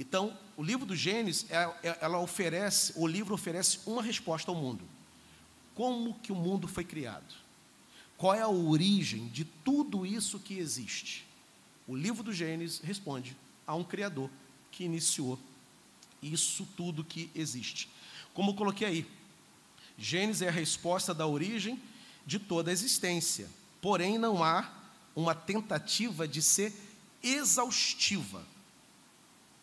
então, 0.00 0.34
o 0.56 0.62
livro 0.62 0.86
do 0.86 0.96
Gênesis, 0.96 1.44
é, 1.50 1.56
é, 1.82 1.98
ela 2.00 2.18
oferece, 2.18 2.94
o 2.96 3.06
livro 3.06 3.34
oferece 3.34 3.80
uma 3.84 4.02
resposta 4.02 4.50
ao 4.50 4.56
mundo. 4.56 4.82
Como 5.74 6.14
que 6.20 6.32
o 6.32 6.34
mundo 6.34 6.66
foi 6.66 6.84
criado? 6.84 7.34
Qual 8.16 8.32
é 8.32 8.40
a 8.40 8.48
origem 8.48 9.28
de 9.28 9.44
tudo 9.44 10.06
isso 10.06 10.40
que 10.40 10.54
existe? 10.54 11.26
O 11.86 11.94
livro 11.94 12.22
do 12.22 12.32
Gênesis 12.32 12.80
responde 12.80 13.36
a 13.66 13.74
um 13.74 13.84
Criador 13.84 14.30
que 14.70 14.84
iniciou 14.84 15.38
isso 16.22 16.66
tudo 16.78 17.04
que 17.04 17.30
existe. 17.34 17.86
Como 18.32 18.52
eu 18.52 18.54
coloquei 18.54 18.86
aí, 18.86 19.06
Gênesis 19.98 20.40
é 20.40 20.48
a 20.48 20.52
resposta 20.52 21.12
da 21.12 21.26
origem 21.26 21.78
de 22.26 22.38
toda 22.38 22.70
a 22.70 22.72
existência, 22.72 23.48
porém 23.80 24.18
não 24.18 24.42
há 24.42 24.70
uma 25.14 25.34
tentativa 25.34 26.26
de 26.26 26.40
ser 26.40 26.72
exaustiva 27.22 28.42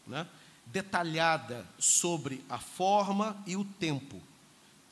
né, 0.06 0.28
detalhada 0.66 1.66
sobre 1.78 2.44
a 2.50 2.60
forma 2.60 3.42
e 3.46 3.56
o 3.56 3.64
tempo. 3.64 4.22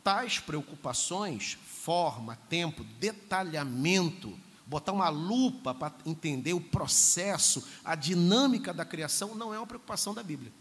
Tais 0.03 0.39
preocupações, 0.39 1.57
forma, 1.65 2.37
tempo, 2.49 2.83
detalhamento, 2.99 4.37
botar 4.65 4.91
uma 4.91 5.09
lupa 5.09 5.73
para 5.73 5.93
entender 6.05 6.53
o 6.53 6.61
processo, 6.61 7.67
a 7.83 7.95
dinâmica 7.95 8.73
da 8.73 8.85
criação, 8.85 9.35
não 9.35 9.53
é 9.53 9.57
uma 9.57 9.67
preocupação 9.67 10.13
da 10.13 10.23
Bíblia. 10.23 10.51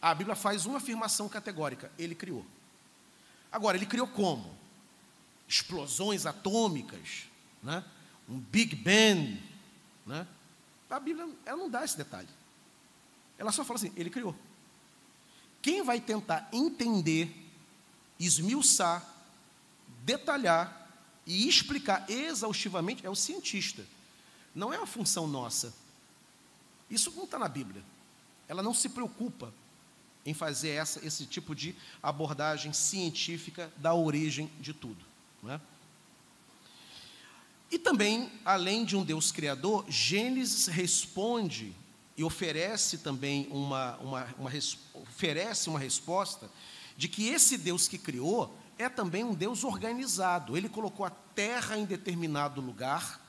A 0.00 0.14
Bíblia 0.14 0.36
faz 0.36 0.66
uma 0.66 0.78
afirmação 0.78 1.28
categórica: 1.28 1.90
Ele 1.98 2.14
criou. 2.14 2.44
Agora, 3.50 3.76
Ele 3.76 3.86
criou 3.86 4.06
como? 4.06 4.63
Explosões 5.48 6.26
atômicas, 6.26 7.24
né? 7.62 7.84
um 8.28 8.38
Big 8.38 8.74
Bang. 8.76 9.42
Né? 10.06 10.26
A 10.90 11.00
Bíblia 11.00 11.28
ela 11.44 11.58
não 11.58 11.70
dá 11.70 11.84
esse 11.84 11.96
detalhe. 11.96 12.28
Ela 13.38 13.52
só 13.52 13.64
fala 13.64 13.78
assim: 13.78 13.92
ele 13.96 14.10
criou. 14.10 14.34
Quem 15.60 15.82
vai 15.82 16.00
tentar 16.00 16.48
entender, 16.52 17.34
esmiuçar, 18.18 19.04
detalhar 20.04 20.90
e 21.26 21.48
explicar 21.48 22.08
exaustivamente 22.08 23.04
é 23.04 23.10
o 23.10 23.14
cientista. 23.14 23.84
Não 24.54 24.72
é 24.72 24.78
uma 24.78 24.86
função 24.86 25.26
nossa. 25.26 25.74
Isso 26.90 27.10
não 27.16 27.24
está 27.24 27.38
na 27.38 27.48
Bíblia. 27.48 27.82
Ela 28.46 28.62
não 28.62 28.74
se 28.74 28.88
preocupa 28.88 29.52
em 30.24 30.32
fazer 30.32 30.70
essa, 30.70 31.04
esse 31.04 31.26
tipo 31.26 31.54
de 31.54 31.74
abordagem 32.02 32.72
científica 32.72 33.72
da 33.76 33.94
origem 33.94 34.50
de 34.60 34.72
tudo. 34.72 35.04
É? 35.48 35.60
E 37.70 37.78
também, 37.78 38.30
além 38.44 38.84
de 38.84 38.96
um 38.96 39.04
Deus 39.04 39.32
criador, 39.32 39.84
Gênesis 39.88 40.66
responde 40.66 41.74
e 42.16 42.22
oferece 42.22 42.98
também 42.98 43.48
uma, 43.50 43.96
uma, 43.96 44.28
uma, 44.38 44.50
oferece 44.94 45.68
uma 45.68 45.78
resposta 45.78 46.48
de 46.96 47.08
que 47.08 47.28
esse 47.28 47.58
Deus 47.58 47.88
que 47.88 47.98
criou 47.98 48.56
é 48.78 48.88
também 48.88 49.24
um 49.24 49.34
Deus 49.34 49.64
organizado. 49.64 50.56
Ele 50.56 50.68
colocou 50.68 51.04
a 51.04 51.10
terra 51.10 51.76
em 51.76 51.84
determinado 51.84 52.60
lugar, 52.60 53.20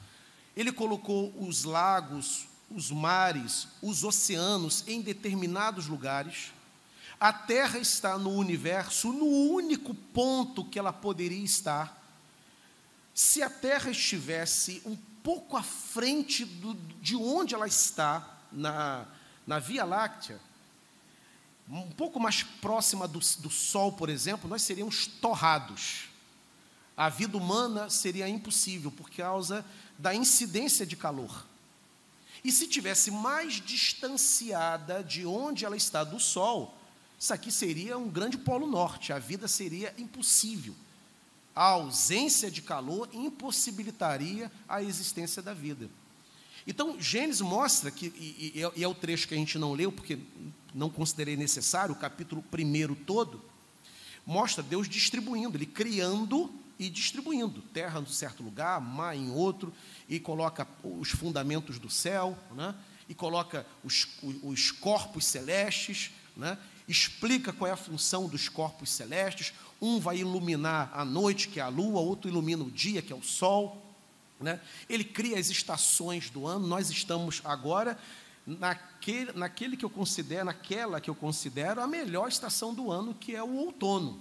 ele 0.55 0.71
colocou 0.71 1.33
os 1.39 1.63
lagos, 1.63 2.47
os 2.69 2.91
mares, 2.91 3.67
os 3.81 4.03
oceanos 4.03 4.83
em 4.87 5.01
determinados 5.01 5.87
lugares. 5.87 6.53
A 7.19 7.31
terra 7.33 7.79
está 7.79 8.17
no 8.17 8.31
universo 8.31 9.11
no 9.11 9.25
único 9.25 9.93
ponto 9.93 10.65
que 10.65 10.77
ela 10.77 10.93
poderia 10.93 11.43
estar. 11.43 12.04
Se 13.15 13.41
a 13.41 13.49
terra 13.49 13.89
estivesse 13.89 14.81
um 14.85 14.97
pouco 15.23 15.55
à 15.55 15.63
frente 15.63 16.43
do, 16.43 16.73
de 17.01 17.15
onde 17.15 17.55
ela 17.55 17.65
está, 17.65 18.41
na, 18.51 19.05
na 19.47 19.57
Via 19.57 19.85
Láctea, 19.85 20.37
um 21.69 21.89
pouco 21.91 22.19
mais 22.19 22.43
próxima 22.43 23.07
do, 23.07 23.19
do 23.39 23.49
Sol, 23.49 23.93
por 23.93 24.09
exemplo, 24.09 24.49
nós 24.49 24.63
seríamos 24.63 25.07
torrados. 25.07 26.09
A 26.95 27.07
vida 27.07 27.37
humana 27.37 27.89
seria 27.89 28.27
impossível 28.27 28.91
por 28.91 29.09
causa 29.09 29.65
da 29.97 30.13
incidência 30.13 30.85
de 30.85 30.97
calor. 30.97 31.45
E 32.43 32.51
se 32.51 32.67
tivesse 32.67 33.11
mais 33.11 33.53
distanciada 33.61 35.01
de 35.01 35.25
onde 35.25 35.63
ela 35.63 35.77
está 35.77 36.03
do 36.03 36.19
Sol, 36.19 36.77
isso 37.17 37.33
aqui 37.33 37.49
seria 37.49 37.97
um 37.97 38.09
grande 38.09 38.37
polo 38.37 38.67
norte, 38.67 39.13
a 39.13 39.19
vida 39.19 39.47
seria 39.47 39.95
impossível. 39.97 40.75
A 41.55 41.69
ausência 41.69 42.51
de 42.51 42.61
calor 42.61 43.09
impossibilitaria 43.13 44.51
a 44.67 44.83
existência 44.83 45.41
da 45.41 45.53
vida. 45.53 45.89
Então, 46.67 46.99
Gênesis 46.99 47.41
mostra 47.41 47.91
que, 47.91 48.07
e, 48.07 48.53
e, 48.55 48.79
e, 48.79 48.83
é 48.83 48.87
o 48.87 48.95
trecho 48.95 49.27
que 49.27 49.33
a 49.35 49.37
gente 49.37 49.57
não 49.57 49.73
leu, 49.73 49.91
porque 49.91 50.17
não 50.73 50.89
considerei 50.89 51.37
necessário, 51.37 51.93
o 51.93 51.97
capítulo 51.97 52.43
primeiro 52.43 52.95
todo, 52.95 53.41
mostra 54.25 54.63
Deus 54.63 54.89
distribuindo, 54.89 55.57
Ele 55.57 55.65
criando 55.65 56.51
e 56.77 56.89
distribuindo 56.89 57.61
terra 57.73 57.99
em 57.99 58.05
certo 58.05 58.43
lugar, 58.43 58.81
mar 58.81 59.15
em 59.15 59.31
outro, 59.31 59.73
e 60.09 60.19
coloca 60.19 60.67
os 60.83 61.09
fundamentos 61.09 61.79
do 61.79 61.89
céu, 61.89 62.37
né? 62.51 62.75
e 63.07 63.13
coloca 63.13 63.65
os, 63.83 64.07
os 64.43 64.71
corpos 64.71 65.25
celestes, 65.25 66.11
né? 66.35 66.57
explica 66.87 67.53
qual 67.53 67.69
é 67.69 67.73
a 67.73 67.77
função 67.77 68.27
dos 68.27 68.49
corpos 68.49 68.89
celestes. 68.89 69.53
Um 69.81 69.99
vai 69.99 70.17
iluminar 70.17 70.91
a 70.93 71.03
noite, 71.03 71.47
que 71.47 71.59
é 71.59 71.63
a 71.63 71.67
lua, 71.67 71.99
outro 71.99 72.29
ilumina 72.29 72.63
o 72.63 72.71
dia, 72.71 73.01
que 73.01 73.11
é 73.11 73.15
o 73.15 73.23
sol. 73.23 73.81
Né? 74.39 74.59
Ele 74.89 75.03
cria 75.03 75.39
as 75.39 75.49
estações 75.49 76.29
do 76.29 76.47
ano. 76.47 76.67
Nós 76.67 76.89
estamos 76.89 77.41
agora 77.43 77.97
naquele, 78.45 79.31
naquele 79.33 79.77
que 79.77 79.85
eu 79.85 79.89
considero, 79.89 80.45
naquela 80.45 81.01
que 81.01 81.09
eu 81.09 81.15
considero 81.15 81.81
a 81.81 81.87
melhor 81.87 82.27
estação 82.27 82.73
do 82.73 82.91
ano, 82.91 83.13
que 83.13 83.35
é 83.35 83.43
o 83.43 83.53
outono. 83.53 84.19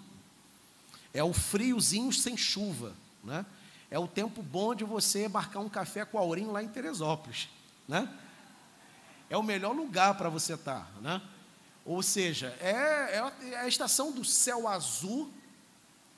É 1.12 1.22
o 1.22 1.32
friozinho 1.32 2.12
sem 2.12 2.36
chuva. 2.36 2.92
Né? 3.22 3.44
É 3.90 3.98
o 3.98 4.08
tempo 4.08 4.42
bom 4.42 4.74
de 4.74 4.84
você 4.84 5.28
marcar 5.28 5.60
um 5.60 5.68
café 5.68 6.04
com 6.04 6.18
a 6.18 6.20
Aurinho 6.20 6.52
lá 6.52 6.62
em 6.62 6.68
Teresópolis. 6.68 7.48
Né? 7.86 8.08
É 9.30 9.36
o 9.36 9.42
melhor 9.42 9.74
lugar 9.74 10.16
para 10.16 10.28
você 10.28 10.54
estar. 10.54 10.80
Tá, 10.80 11.00
né? 11.00 11.22
Ou 11.84 12.02
seja, 12.02 12.56
é, 12.60 13.16
é 13.50 13.58
a 13.58 13.68
estação 13.68 14.10
do 14.10 14.24
céu 14.24 14.66
azul, 14.66 15.30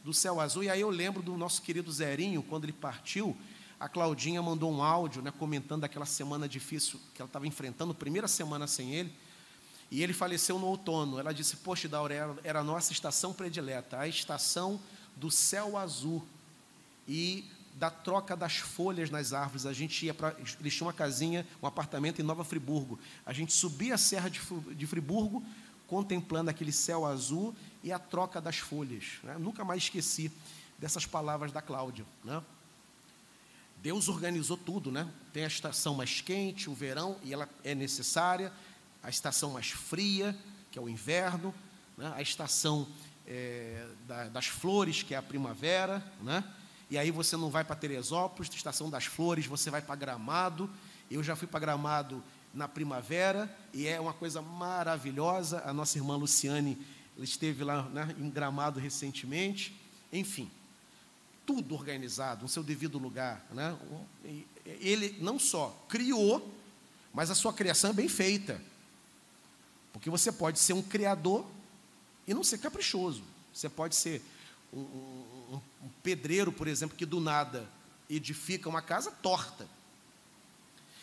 do 0.06 0.14
céu 0.14 0.40
azul. 0.40 0.62
E 0.62 0.70
aí 0.70 0.80
eu 0.80 0.88
lembro 0.88 1.20
do 1.20 1.36
nosso 1.36 1.60
querido 1.60 1.90
Zerinho, 1.90 2.40
quando 2.40 2.62
ele 2.62 2.72
partiu, 2.72 3.36
a 3.78 3.88
Claudinha 3.88 4.40
mandou 4.40 4.72
um 4.72 4.80
áudio 4.80 5.20
né, 5.20 5.32
comentando 5.36 5.82
aquela 5.82 6.06
semana 6.06 6.48
difícil 6.48 7.00
que 7.12 7.20
ela 7.20 7.28
estava 7.28 7.44
enfrentando, 7.44 7.92
primeira 7.92 8.28
semana 8.28 8.68
sem 8.68 8.94
ele. 8.94 9.12
E 9.90 10.04
ele 10.04 10.12
faleceu 10.12 10.60
no 10.60 10.66
outono. 10.66 11.18
Ela 11.18 11.34
disse: 11.34 11.56
Poxa, 11.56 11.88
Daura, 11.88 12.38
era 12.44 12.60
a 12.60 12.64
nossa 12.64 12.92
estação 12.92 13.32
predileta, 13.32 13.98
a 13.98 14.06
estação 14.06 14.80
do 15.16 15.28
céu 15.28 15.76
azul 15.76 16.24
e 17.08 17.44
da 17.74 17.90
troca 17.90 18.36
das 18.36 18.58
folhas 18.58 19.10
nas 19.10 19.32
árvores. 19.32 19.66
A 19.66 19.72
gente 19.72 20.06
ia 20.06 20.14
para. 20.14 20.36
Eles 20.60 20.72
tinham 20.72 20.86
uma 20.86 20.92
casinha, 20.92 21.44
um 21.60 21.66
apartamento 21.66 22.20
em 22.20 22.24
Nova 22.24 22.44
Friburgo. 22.44 22.96
A 23.24 23.32
gente 23.32 23.52
subia 23.52 23.96
a 23.96 23.98
Serra 23.98 24.30
de 24.30 24.86
Friburgo, 24.86 25.42
contemplando 25.88 26.48
aquele 26.48 26.72
céu 26.72 27.04
azul 27.04 27.54
e 27.86 27.92
a 27.92 28.00
troca 28.00 28.40
das 28.40 28.58
folhas. 28.58 29.20
Né? 29.22 29.36
Nunca 29.38 29.64
mais 29.64 29.84
esqueci 29.84 30.32
dessas 30.76 31.06
palavras 31.06 31.52
da 31.52 31.62
Cláudia. 31.62 32.04
Né? 32.24 32.42
Deus 33.80 34.08
organizou 34.08 34.56
tudo, 34.56 34.90
né? 34.90 35.08
Tem 35.32 35.44
a 35.44 35.46
estação 35.46 35.94
mais 35.94 36.20
quente, 36.20 36.68
o 36.68 36.74
verão, 36.74 37.16
e 37.22 37.32
ela 37.32 37.48
é 37.62 37.76
necessária, 37.76 38.52
a 39.04 39.08
estação 39.08 39.52
mais 39.52 39.70
fria, 39.70 40.36
que 40.72 40.80
é 40.80 40.82
o 40.82 40.88
inverno, 40.88 41.54
né? 41.96 42.12
a 42.16 42.20
estação 42.20 42.88
é, 43.24 43.86
da, 44.08 44.30
das 44.30 44.46
flores, 44.46 45.04
que 45.04 45.14
é 45.14 45.16
a 45.16 45.22
primavera, 45.22 46.04
né? 46.20 46.42
E 46.90 46.98
aí 46.98 47.12
você 47.12 47.36
não 47.36 47.50
vai 47.50 47.62
para 47.62 47.76
Teresópolis, 47.76 48.52
estação 48.52 48.90
das 48.90 49.04
flores, 49.04 49.46
você 49.46 49.70
vai 49.70 49.80
para 49.80 49.94
Gramado. 49.94 50.68
Eu 51.08 51.22
já 51.22 51.36
fui 51.36 51.46
para 51.46 51.60
Gramado 51.60 52.20
na 52.52 52.66
primavera 52.66 53.54
e 53.72 53.86
é 53.86 54.00
uma 54.00 54.12
coisa 54.12 54.42
maravilhosa. 54.42 55.62
A 55.64 55.72
nossa 55.72 55.98
irmã 55.98 56.16
Luciane 56.16 56.78
esteve 57.18 57.64
lá 57.64 57.82
né, 57.90 58.14
em 58.18 58.28
Gramado 58.28 58.78
recentemente. 58.78 59.74
Enfim, 60.12 60.50
tudo 61.44 61.74
organizado 61.74 62.42
no 62.42 62.48
seu 62.48 62.62
devido 62.62 62.98
lugar. 62.98 63.44
Né? 63.50 63.76
Ele 64.64 65.16
não 65.20 65.38
só 65.38 65.70
criou, 65.88 66.52
mas 67.12 67.30
a 67.30 67.34
sua 67.34 67.52
criação 67.52 67.90
é 67.90 67.94
bem 67.94 68.08
feita. 68.08 68.60
Porque 69.92 70.10
você 70.10 70.30
pode 70.30 70.58
ser 70.58 70.74
um 70.74 70.82
criador 70.82 71.46
e 72.26 72.34
não 72.34 72.44
ser 72.44 72.58
caprichoso. 72.58 73.22
Você 73.52 73.68
pode 73.68 73.96
ser 73.96 74.22
um, 74.72 74.80
um, 74.80 75.60
um 75.84 75.88
pedreiro, 76.02 76.52
por 76.52 76.68
exemplo, 76.68 76.96
que 76.96 77.06
do 77.06 77.20
nada 77.20 77.66
edifica 78.10 78.68
uma 78.68 78.82
casa 78.82 79.10
torta. 79.10 79.66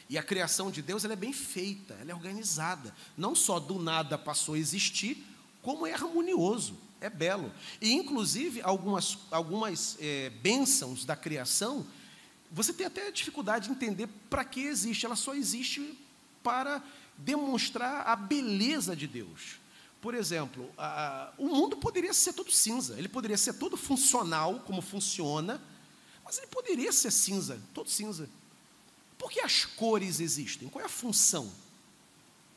E 0.09 0.17
a 0.17 0.23
criação 0.23 0.69
de 0.69 0.81
Deus 0.81 1.03
ela 1.03 1.13
é 1.13 1.17
bem 1.17 1.33
feita, 1.33 1.95
ela 1.95 2.11
é 2.11 2.13
organizada. 2.13 2.93
Não 3.17 3.33
só 3.33 3.59
do 3.59 3.79
nada 3.79 4.17
passou 4.17 4.55
a 4.55 4.59
existir, 4.59 5.25
como 5.63 5.87
é 5.87 5.93
harmonioso 5.93 6.77
é 7.01 7.09
belo. 7.09 7.51
E, 7.81 7.91
inclusive, 7.91 8.61
algumas, 8.61 9.17
algumas 9.31 9.97
é, 9.99 10.29
bênçãos 10.29 11.03
da 11.03 11.15
criação, 11.15 11.85
você 12.51 12.71
tem 12.71 12.85
até 12.85 13.11
dificuldade 13.11 13.67
de 13.67 13.71
entender 13.73 14.07
para 14.29 14.45
que 14.45 14.61
existe. 14.61 15.05
Ela 15.05 15.15
só 15.15 15.33
existe 15.33 15.97
para 16.43 16.83
demonstrar 17.17 18.07
a 18.07 18.15
beleza 18.15 18.95
de 18.95 19.07
Deus. 19.07 19.59
Por 20.01 20.13
exemplo, 20.13 20.69
a, 20.77 21.33
o 21.37 21.47
mundo 21.47 21.77
poderia 21.77 22.13
ser 22.13 22.33
todo 22.33 22.51
cinza, 22.51 22.97
ele 22.97 23.07
poderia 23.07 23.37
ser 23.37 23.53
todo 23.53 23.77
funcional, 23.77 24.59
como 24.65 24.81
funciona, 24.81 25.61
mas 26.25 26.37
ele 26.37 26.47
poderia 26.47 26.91
ser 26.91 27.11
cinza, 27.11 27.59
todo 27.73 27.89
cinza. 27.89 28.29
Por 29.17 29.31
que 29.31 29.39
as 29.39 29.65
cores 29.65 30.19
existem? 30.19 30.67
Qual 30.67 30.81
é 30.81 30.85
a 30.85 30.89
função? 30.89 31.49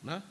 Né? 0.03 0.21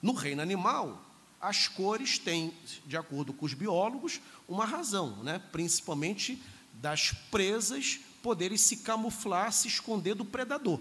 No 0.00 0.12
reino 0.12 0.40
animal, 0.40 1.03
as 1.44 1.68
cores 1.68 2.18
têm, 2.18 2.54
de 2.86 2.96
acordo 2.96 3.34
com 3.34 3.44
os 3.44 3.52
biólogos, 3.52 4.18
uma 4.48 4.64
razão, 4.64 5.22
né? 5.22 5.38
principalmente 5.52 6.42
das 6.72 7.12
presas 7.30 8.00
poderem 8.22 8.56
se 8.56 8.78
camuflar, 8.78 9.52
se 9.52 9.68
esconder 9.68 10.14
do 10.14 10.24
predador. 10.24 10.80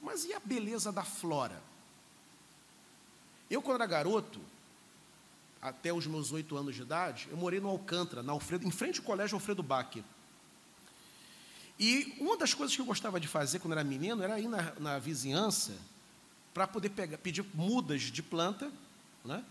Mas 0.00 0.24
e 0.24 0.32
a 0.32 0.40
beleza 0.40 0.90
da 0.90 1.04
flora? 1.04 1.62
Eu, 3.50 3.60
quando 3.60 3.74
era 3.74 3.86
garoto, 3.86 4.40
até 5.60 5.92
os 5.92 6.06
meus 6.06 6.32
oito 6.32 6.56
anos 6.56 6.74
de 6.74 6.80
idade, 6.80 7.28
eu 7.30 7.36
morei 7.36 7.60
no 7.60 7.68
Alcântara, 7.68 8.22
na 8.22 8.32
Alfredo, 8.32 8.66
em 8.66 8.70
frente 8.70 9.00
ao 9.00 9.04
colégio 9.04 9.36
Alfredo 9.36 9.62
Bach. 9.62 9.94
E 11.78 12.16
uma 12.18 12.38
das 12.38 12.54
coisas 12.54 12.74
que 12.74 12.80
eu 12.80 12.86
gostava 12.86 13.20
de 13.20 13.28
fazer 13.28 13.58
quando 13.58 13.72
era 13.72 13.84
menino 13.84 14.22
era 14.22 14.40
ir 14.40 14.48
na, 14.48 14.72
na 14.80 14.98
vizinhança 14.98 15.76
para 16.54 16.66
poder 16.66 16.88
pegar, 16.88 17.18
pedir 17.18 17.44
mudas 17.52 18.00
de 18.00 18.22
planta, 18.22 18.72
né? 19.22 19.44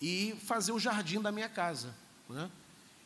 E 0.00 0.36
fazer 0.44 0.72
o 0.72 0.78
jardim 0.78 1.20
da 1.20 1.32
minha 1.32 1.48
casa. 1.48 1.94
Né? 2.28 2.50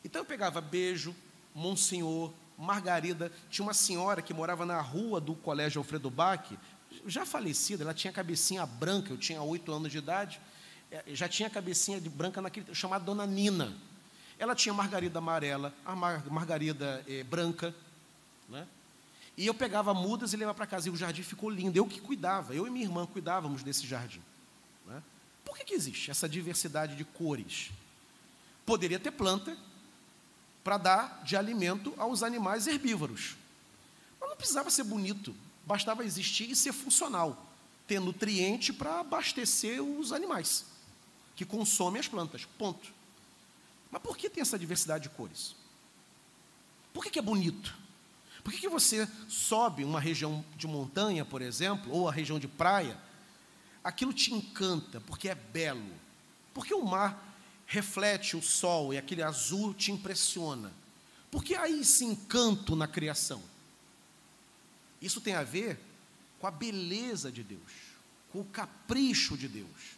Então 0.04 0.22
eu 0.22 0.26
pegava 0.26 0.60
Beijo, 0.60 1.14
Monsenhor, 1.54 2.32
Margarida. 2.58 3.32
Tinha 3.50 3.64
uma 3.64 3.74
senhora 3.74 4.22
que 4.22 4.34
morava 4.34 4.66
na 4.66 4.80
rua 4.80 5.20
do 5.20 5.34
Colégio 5.34 5.78
Alfredo 5.78 6.10
Bach, 6.10 6.52
já 7.06 7.24
falecida, 7.24 7.82
ela 7.82 7.94
tinha 7.94 8.12
cabecinha 8.12 8.64
branca, 8.66 9.12
eu 9.12 9.18
tinha 9.18 9.42
oito 9.42 9.72
anos 9.72 9.90
de 9.90 9.98
idade, 9.98 10.40
é, 10.90 11.02
já 11.08 11.28
tinha 11.28 11.48
cabecinha 11.48 12.00
de 12.00 12.08
branca 12.08 12.40
naquele 12.40 12.74
chamada 12.74 13.04
Dona 13.04 13.26
Nina. 13.26 13.72
Ela 14.38 14.54
tinha 14.54 14.74
margarida 14.74 15.18
amarela, 15.18 15.72
a 15.84 15.94
margarida 15.94 17.04
eh, 17.06 17.22
branca, 17.22 17.74
né? 18.48 18.66
E 19.36 19.46
eu 19.46 19.54
pegava 19.54 19.94
mudas 19.94 20.32
e 20.32 20.36
levava 20.36 20.56
para 20.56 20.66
casa, 20.66 20.88
e 20.88 20.90
o 20.90 20.96
jardim 20.96 21.22
ficou 21.22 21.48
lindo. 21.48 21.78
Eu 21.78 21.86
que 21.86 22.00
cuidava, 22.00 22.54
eu 22.54 22.66
e 22.66 22.70
minha 22.70 22.84
irmã 22.84 23.06
cuidávamos 23.06 23.62
desse 23.62 23.86
jardim. 23.86 24.20
Né? 24.86 25.02
Por 25.44 25.56
que, 25.56 25.64
que 25.64 25.74
existe 25.74 26.10
essa 26.10 26.28
diversidade 26.28 26.96
de 26.96 27.04
cores? 27.04 27.70
Poderia 28.64 28.98
ter 28.98 29.10
planta 29.10 29.56
para 30.62 30.78
dar 30.78 31.22
de 31.24 31.36
alimento 31.36 31.92
aos 31.96 32.22
animais 32.22 32.66
herbívoros. 32.66 33.36
Mas 34.20 34.30
não 34.30 34.36
precisava 34.36 34.70
ser 34.70 34.84
bonito, 34.84 35.34
bastava 35.66 36.04
existir 36.04 36.50
e 36.50 36.56
ser 36.56 36.72
funcional, 36.72 37.46
ter 37.86 38.00
nutriente 38.00 38.72
para 38.72 39.00
abastecer 39.00 39.82
os 39.82 40.12
animais 40.12 40.64
que 41.34 41.44
consomem 41.44 42.00
as 42.00 42.08
plantas. 42.08 42.44
Ponto. 42.58 42.92
Mas 43.90 44.02
por 44.02 44.16
que 44.16 44.30
tem 44.30 44.40
essa 44.40 44.58
diversidade 44.58 45.04
de 45.04 45.10
cores? 45.10 45.56
Por 46.92 47.02
que, 47.02 47.10
que 47.10 47.18
é 47.18 47.22
bonito? 47.22 47.74
Por 48.44 48.52
que, 48.52 48.60
que 48.60 48.68
você 48.68 49.08
sobe 49.28 49.84
uma 49.84 50.00
região 50.00 50.44
de 50.56 50.66
montanha, 50.66 51.24
por 51.24 51.42
exemplo, 51.42 51.92
ou 51.92 52.08
a 52.08 52.12
região 52.12 52.38
de 52.38 52.48
praia, 52.48 52.98
aquilo 53.82 54.12
te 54.12 54.32
encanta, 54.32 55.00
porque 55.00 55.28
é 55.28 55.34
belo. 55.34 55.92
Porque 56.54 56.74
o 56.74 56.84
mar 56.84 57.36
reflete 57.66 58.36
o 58.36 58.42
sol 58.42 58.92
e 58.92 58.98
aquele 58.98 59.22
azul 59.22 59.74
te 59.74 59.90
impressiona. 59.90 60.72
Porque 61.30 61.54
há 61.54 61.68
esse 61.68 62.04
encanto 62.04 62.76
na 62.76 62.86
criação. 62.86 63.42
Isso 65.00 65.20
tem 65.20 65.34
a 65.34 65.42
ver 65.42 65.80
com 66.38 66.46
a 66.46 66.50
beleza 66.50 67.32
de 67.32 67.42
Deus, 67.42 67.72
com 68.30 68.40
o 68.40 68.44
capricho 68.44 69.36
de 69.36 69.48
Deus, 69.48 69.96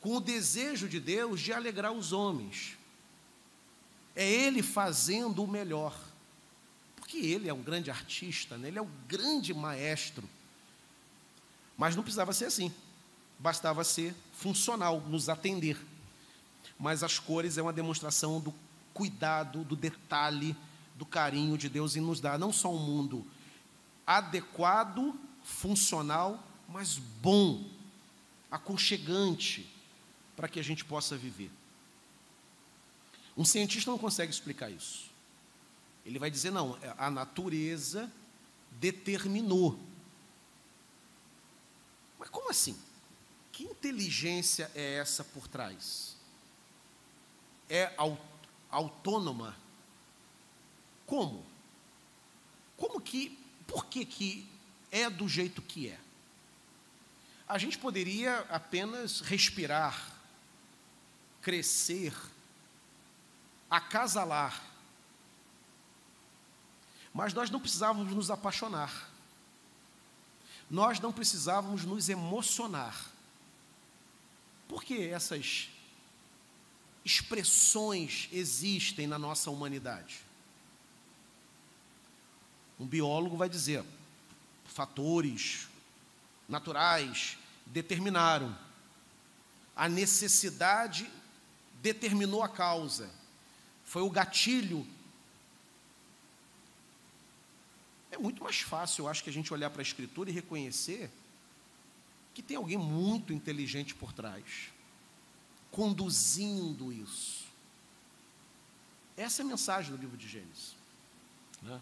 com 0.00 0.16
o 0.16 0.20
desejo 0.20 0.88
de 0.88 0.98
Deus 0.98 1.40
de 1.40 1.52
alegrar 1.52 1.92
os 1.92 2.12
homens. 2.12 2.76
É 4.16 4.28
Ele 4.28 4.62
fazendo 4.62 5.44
o 5.44 5.46
melhor. 5.46 5.96
Porque 6.96 7.18
Ele 7.18 7.48
é 7.48 7.54
um 7.54 7.62
grande 7.62 7.90
artista, 7.90 8.56
né? 8.56 8.68
Ele 8.68 8.78
é 8.78 8.82
o 8.82 8.90
grande 9.06 9.54
maestro. 9.54 10.28
Mas 11.76 11.94
não 11.94 12.02
precisava 12.02 12.32
ser 12.32 12.46
assim 12.46 12.72
bastava 13.38 13.84
ser 13.84 14.14
funcional, 14.32 15.00
nos 15.00 15.28
atender. 15.28 15.78
Mas 16.78 17.02
as 17.02 17.18
cores 17.18 17.58
é 17.58 17.62
uma 17.62 17.72
demonstração 17.72 18.40
do 18.40 18.54
cuidado, 18.92 19.64
do 19.64 19.76
detalhe, 19.76 20.56
do 20.96 21.06
carinho 21.06 21.56
de 21.56 21.68
Deus 21.68 21.96
em 21.96 22.00
nos 22.00 22.20
dar 22.20 22.38
não 22.38 22.52
só 22.52 22.72
um 22.72 22.78
mundo 22.78 23.24
adequado, 24.06 25.14
funcional, 25.44 26.42
mas 26.68 26.98
bom, 26.98 27.64
aconchegante, 28.50 29.68
para 30.36 30.48
que 30.48 30.58
a 30.58 30.64
gente 30.64 30.84
possa 30.84 31.16
viver. 31.16 31.50
Um 33.36 33.44
cientista 33.44 33.90
não 33.90 33.98
consegue 33.98 34.32
explicar 34.32 34.70
isso. 34.70 35.10
Ele 36.04 36.18
vai 36.18 36.30
dizer: 36.30 36.50
não, 36.50 36.78
a 36.96 37.10
natureza 37.10 38.10
determinou. 38.72 39.78
Mas 42.18 42.28
como 42.30 42.50
assim? 42.50 42.76
Que 43.58 43.64
inteligência 43.64 44.70
é 44.72 44.98
essa 44.98 45.24
por 45.24 45.48
trás? 45.48 46.14
É 47.68 47.92
autônoma? 48.70 49.56
Como? 51.04 51.44
Como 52.76 53.00
que, 53.00 53.36
por 53.66 53.86
que 53.86 54.04
que 54.04 54.48
é 54.92 55.10
do 55.10 55.28
jeito 55.28 55.60
que 55.60 55.88
é? 55.88 55.98
A 57.48 57.58
gente 57.58 57.76
poderia 57.76 58.46
apenas 58.48 59.22
respirar, 59.22 60.08
crescer, 61.42 62.14
acasalar. 63.68 64.62
Mas 67.12 67.34
nós 67.34 67.50
não 67.50 67.58
precisávamos 67.58 68.14
nos 68.14 68.30
apaixonar. 68.30 69.10
Nós 70.70 71.00
não 71.00 71.12
precisávamos 71.12 71.84
nos 71.84 72.08
emocionar. 72.08 73.17
Por 74.68 74.84
que 74.84 75.08
essas 75.08 75.70
expressões 77.04 78.28
existem 78.30 79.06
na 79.06 79.18
nossa 79.18 79.50
humanidade? 79.50 80.20
Um 82.78 82.86
biólogo 82.86 83.36
vai 83.36 83.48
dizer: 83.48 83.82
fatores 84.66 85.66
naturais 86.48 87.38
determinaram, 87.66 88.56
a 89.74 89.88
necessidade 89.88 91.10
determinou 91.82 92.42
a 92.42 92.48
causa, 92.48 93.10
foi 93.84 94.02
o 94.02 94.10
gatilho. 94.10 94.86
É 98.10 98.18
muito 98.18 98.42
mais 98.42 98.60
fácil, 98.60 99.04
eu 99.04 99.08
acho, 99.08 99.22
que 99.22 99.30
a 99.30 99.32
gente 99.32 99.52
olhar 99.52 99.70
para 99.70 99.80
a 99.80 99.82
Escritura 99.82 100.30
e 100.30 100.32
reconhecer 100.32 101.10
que 102.38 102.42
tem 102.44 102.56
alguém 102.56 102.78
muito 102.78 103.32
inteligente 103.32 103.96
por 103.96 104.12
trás, 104.12 104.70
conduzindo 105.72 106.92
isso. 106.92 107.48
Essa 109.16 109.42
é 109.42 109.44
a 109.44 109.48
mensagem 109.48 109.90
do 109.90 110.00
livro 110.00 110.16
de 110.16 110.28
Gênesis. 110.28 110.76
Né? 111.60 111.80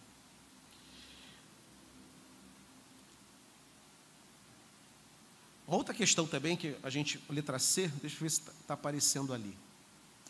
Outra 5.67 5.93
questão 5.93 6.27
também 6.27 6.57
que 6.57 6.75
a 6.83 6.89
gente, 6.89 7.23
letra 7.29 7.59
C, 7.59 7.89
deixa 7.89 8.17
eu 8.17 8.21
ver 8.21 8.31
se 8.31 8.41
está 8.41 8.53
tá 8.67 8.73
aparecendo 8.73 9.35
ali. 9.35 9.55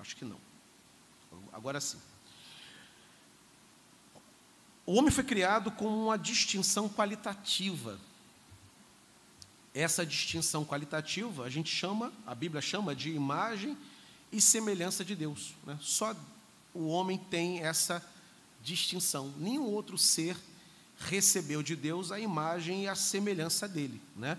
Acho 0.00 0.16
que 0.16 0.24
não. 0.24 0.40
Agora 1.52 1.80
sim. 1.80 2.00
O 4.84 4.94
homem 4.94 5.12
foi 5.12 5.22
criado 5.22 5.70
com 5.70 5.86
uma 5.86 6.18
distinção 6.18 6.88
qualitativa. 6.88 8.00
Essa 9.76 10.06
distinção 10.06 10.64
qualitativa 10.64 11.44
a 11.44 11.50
gente 11.50 11.68
chama, 11.68 12.10
a 12.26 12.34
Bíblia 12.34 12.62
chama 12.62 12.94
de 12.94 13.10
imagem 13.10 13.76
e 14.32 14.40
semelhança 14.40 15.04
de 15.04 15.14
Deus. 15.14 15.54
Né? 15.66 15.78
Só 15.82 16.16
o 16.72 16.86
homem 16.86 17.18
tem 17.18 17.60
essa 17.60 18.02
distinção. 18.62 19.34
Nenhum 19.36 19.64
outro 19.64 19.98
ser 19.98 20.34
recebeu 20.98 21.62
de 21.62 21.76
Deus 21.76 22.10
a 22.10 22.18
imagem 22.18 22.84
e 22.84 22.88
a 22.88 22.94
semelhança 22.94 23.68
dele. 23.68 24.00
Né? 24.16 24.38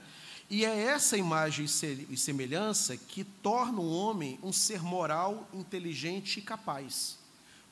E 0.49 0.65
é 0.65 0.75
essa 0.75 1.15
imagem 1.15 1.67
e 2.09 2.17
semelhança 2.17 2.97
que 2.97 3.23
torna 3.23 3.79
o 3.79 3.91
homem 3.91 4.39
um 4.41 4.51
ser 4.51 4.81
moral, 4.81 5.47
inteligente 5.53 6.39
e 6.39 6.41
capaz. 6.41 7.19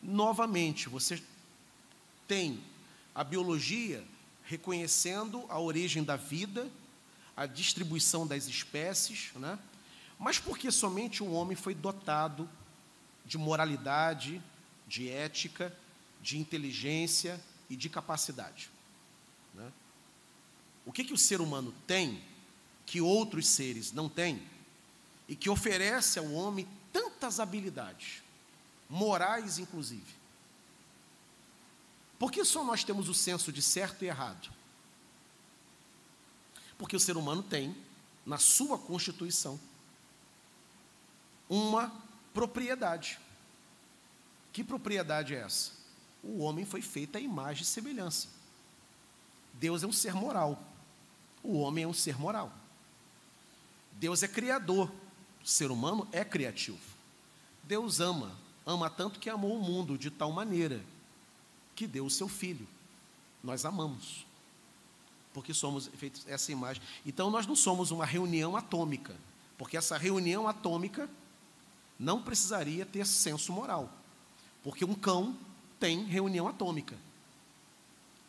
Novamente, 0.03 0.88
você 0.88 1.20
tem 2.28 2.59
a 3.16 3.24
biologia 3.24 4.03
reconhecendo 4.43 5.43
a 5.49 5.59
origem 5.59 6.03
da 6.03 6.16
vida, 6.16 6.70
a 7.36 7.46
distribuição 7.46 8.26
das 8.26 8.48
espécies, 8.48 9.32
né? 9.36 9.60
mas 10.18 10.40
porque 10.40 10.72
somente 10.72 11.22
o 11.22 11.32
homem 11.32 11.56
foi 11.56 11.74
dotado 11.74 12.50
de 13.26 13.38
moralidade, 13.38 14.42
de 14.88 15.10
ética, 15.10 15.76
de 16.22 16.38
inteligência 16.38 17.42
e 17.70 17.76
de 17.76 17.90
capacidade. 17.90 18.70
Né? 19.54 19.72
O 20.86 20.92
que, 20.92 21.04
que 21.04 21.14
o 21.14 21.18
ser 21.18 21.42
humano 21.42 21.74
tem 21.86 22.22
que 22.86 23.02
outros 23.02 23.48
seres 23.48 23.92
não 23.92 24.08
têm 24.08 24.42
e 25.28 25.36
que 25.36 25.50
oferece 25.50 26.20
ao 26.20 26.32
homem 26.32 26.68
tantas 26.94 27.40
habilidades, 27.40 28.22
morais 28.90 29.58
inclusive. 29.58 30.16
Por 32.20 32.32
que 32.32 32.46
só 32.46 32.64
nós 32.64 32.84
temos 32.84 33.10
o 33.10 33.14
senso 33.14 33.52
de 33.52 33.62
certo 33.62 34.06
e 34.06 34.08
errado? 34.08 34.50
Porque 36.78 36.95
o 36.95 36.99
ser 36.99 37.17
humano 37.17 37.41
tem, 37.43 37.76
na 38.26 38.38
sua 38.38 38.78
constituição, 38.78 39.59
uma 41.49 41.93
propriedade. 42.34 43.19
Que 44.51 44.63
propriedade 44.63 45.36
é 45.36 45.39
essa? 45.39 45.71
O 46.23 46.39
homem 46.41 46.65
foi 46.65 46.82
feito 46.82 47.17
à 47.17 47.19
imagem 47.19 47.63
e 47.63 47.65
semelhança. 47.65 48.28
Deus 49.53 49.84
é 49.84 49.88
um 49.88 49.91
ser 49.91 50.13
moral. 50.13 50.61
O 51.43 51.59
homem 51.59 51.84
é 51.84 51.88
um 51.88 51.93
ser 51.93 52.17
moral. 52.17 52.51
Deus 53.93 54.23
é 54.23 54.28
criador, 54.28 54.91
o 55.43 55.47
ser 55.47 55.71
humano 55.71 56.07
é 56.11 56.26
criativo. 56.26 56.80
Deus 57.63 57.99
ama, 57.99 58.36
ama 58.65 58.89
tanto 58.89 59.19
que 59.19 59.30
amou 59.30 59.57
o 59.57 59.61
mundo 59.61 59.97
de 59.97 60.09
tal 60.09 60.32
maneira 60.32 60.84
que 61.76 61.88
deu 61.88 62.05
o 62.05 62.09
seu 62.09 62.28
filho. 62.28 62.67
Nós 63.43 63.63
amamos, 63.63 64.24
porque 65.36 65.54
somos 65.54 65.88
feitos 65.98 66.26
essa 66.28 66.50
imagem. 66.50 66.82
Então 67.06 67.30
nós 67.30 67.46
não 67.46 67.58
somos 67.58 67.92
uma 67.92 68.06
reunião 68.06 68.56
atômica, 68.56 69.14
porque 69.58 69.76
essa 69.76 69.98
reunião 69.98 70.48
atômica 70.48 71.10
não 72.00 72.22
precisaria 72.22 72.86
ter 72.86 73.06
senso 73.06 73.52
moral, 73.52 73.92
porque 74.64 74.86
um 74.86 74.96
cão 74.96 75.36
tem 75.78 76.06
reunião 76.06 76.48
atômica. 76.48 76.96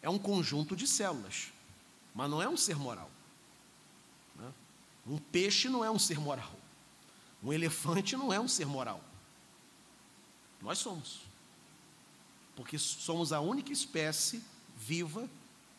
É 0.03 0.11
um 0.11 0.19
conjunto 0.19 0.75
de 0.75 0.85
células, 0.85 1.53
mas 2.13 2.29
não 2.29 2.43
é 2.43 2.49
um 2.49 2.57
ser 2.57 2.77
moral. 2.77 3.09
Um 5.07 5.19
peixe 5.19 5.69
não 5.69 5.85
é 5.85 5.91
um 5.91 6.01
ser 6.01 6.19
moral. 6.19 6.53
Um 7.41 7.53
elefante 7.53 8.17
não 8.17 8.33
é 8.33 8.41
um 8.41 8.49
ser 8.49 8.67
moral. 8.67 9.01
Nós 10.61 10.79
somos. 10.79 11.21
Porque 12.57 12.77
somos 12.77 13.33
a 13.33 13.39
única 13.39 13.73
espécie 13.73 14.43
viva, 14.77 15.31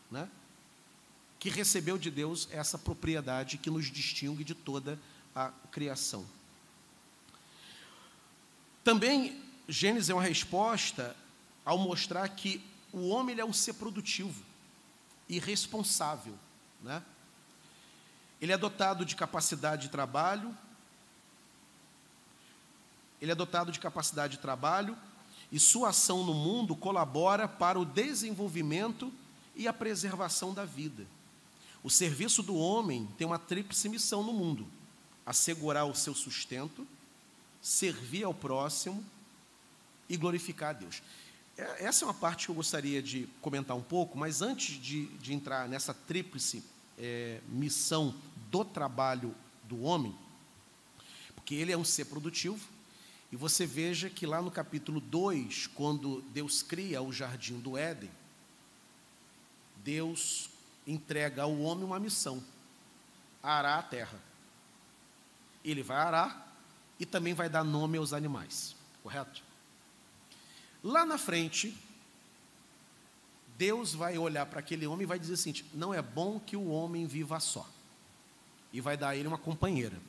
né, 0.10 0.30
que 1.40 1.50
recebeu 1.50 1.98
de 1.98 2.10
Deus 2.10 2.48
essa 2.52 2.78
propriedade 2.78 3.58
que 3.58 3.70
nos 3.70 3.86
distingue 3.92 4.44
de 4.44 4.56
toda 4.56 5.00
a 5.36 5.52
criação. 5.72 6.26
Também 8.84 9.44
Gênesis 9.68 10.10
é 10.10 10.14
uma 10.14 10.24
resposta 10.24 11.16
ao 11.66 11.78
mostrar 11.78 12.28
que 12.30 12.64
o 12.92 13.10
homem 13.10 13.38
é 13.38 13.44
um 13.44 13.52
ser 13.52 13.74
produtivo 13.74 14.42
e 15.28 15.40
responsável, 15.40 16.34
né? 16.82 17.04
Ele 18.40 18.54
é 18.54 18.58
dotado 18.58 19.04
de 19.04 19.16
capacidade 19.16 19.84
de 19.84 19.90
trabalho, 19.90 20.56
ele 23.22 23.32
é 23.32 23.36
dotado 23.36 23.72
de 23.72 23.80
capacidade 23.80 24.38
de 24.38 24.40
trabalho 24.40 24.98
e 25.52 25.60
sua 25.60 25.90
ação 25.90 26.24
no 26.24 26.34
mundo 26.34 26.76
colabora 26.76 27.48
para 27.48 27.80
o 27.80 27.86
desenvolvimento 27.86 29.12
e 29.56 29.68
a 29.68 29.74
preservação 29.74 30.54
da 30.54 30.64
vida. 30.64 31.06
O 31.84 31.90
serviço 31.90 32.44
do 32.44 32.56
homem 32.56 33.08
tem 33.18 33.26
uma 33.26 33.40
tríplice 33.40 33.88
missão 33.88 34.24
no 34.24 34.34
mundo: 34.34 34.68
assegurar 35.26 35.86
o 35.86 35.96
seu 35.96 36.14
sustento, 36.14 36.88
servir 37.62 38.24
ao 38.24 38.34
próximo 38.34 39.04
e 40.10 40.18
glorificar 40.18 40.70
a 40.70 40.74
Deus. 40.74 41.02
É, 41.58 41.86
essa 41.86 42.04
é 42.04 42.08
uma 42.08 42.14
parte 42.14 42.46
que 42.46 42.52
eu 42.52 42.56
gostaria 42.56 43.02
de 43.02 43.28
comentar 43.42 43.76
um 43.76 43.82
pouco, 43.82 44.18
mas 44.18 44.42
antes 44.42 44.82
de, 44.82 45.08
de 45.18 45.34
entrar 45.34 45.68
nessa 45.68 45.94
tríplice 45.94 46.64
é, 46.98 47.42
missão 47.48 48.16
do 48.52 48.64
trabalho 48.64 49.34
do 49.64 49.82
homem, 49.82 50.16
porque 51.36 51.56
ele 51.56 51.72
é 51.72 51.78
um 51.78 51.84
ser 51.84 52.06
produtivo, 52.06 52.60
e 53.32 53.36
você 53.36 53.66
veja 53.66 54.10
que 54.10 54.26
lá 54.26 54.42
no 54.42 54.50
capítulo 54.50 55.02
2, 55.02 55.68
quando 55.68 56.22
Deus 56.34 56.62
cria 56.62 57.02
o 57.02 57.12
jardim 57.12 57.60
do 57.60 57.78
Éden, 57.78 58.10
Deus 59.84 60.50
entrega 60.88 61.44
ao 61.44 61.60
homem 61.60 61.84
uma 61.84 62.00
missão: 62.00 62.44
arar 63.44 63.80
a 63.80 63.84
terra. 63.84 64.20
Ele 65.64 65.84
vai 65.84 65.98
arar 65.98 66.56
e 67.00 67.06
também 67.06 67.34
vai 67.34 67.50
dar 67.50 67.64
nome 67.64 67.98
aos 67.98 68.14
animais, 68.14 68.76
correto? 69.04 69.44
Lá 70.84 71.06
na 71.06 71.18
frente, 71.18 71.78
Deus 73.58 73.94
vai 73.94 74.18
olhar 74.18 74.46
para 74.46 74.60
aquele 74.60 74.88
homem 74.88 75.04
e 75.04 75.08
vai 75.08 75.20
dizer 75.20 75.34
assim: 75.34 75.54
não 75.74 75.94
é 75.94 76.02
bom 76.02 76.40
que 76.40 76.56
o 76.56 76.68
homem 76.70 77.06
viva 77.06 77.40
só. 77.40 77.68
E 78.72 78.80
vai 78.80 78.96
dar 78.96 79.10
a 79.10 79.16
ele 79.16 79.28
uma 79.28 79.38
companheira. 79.38 80.00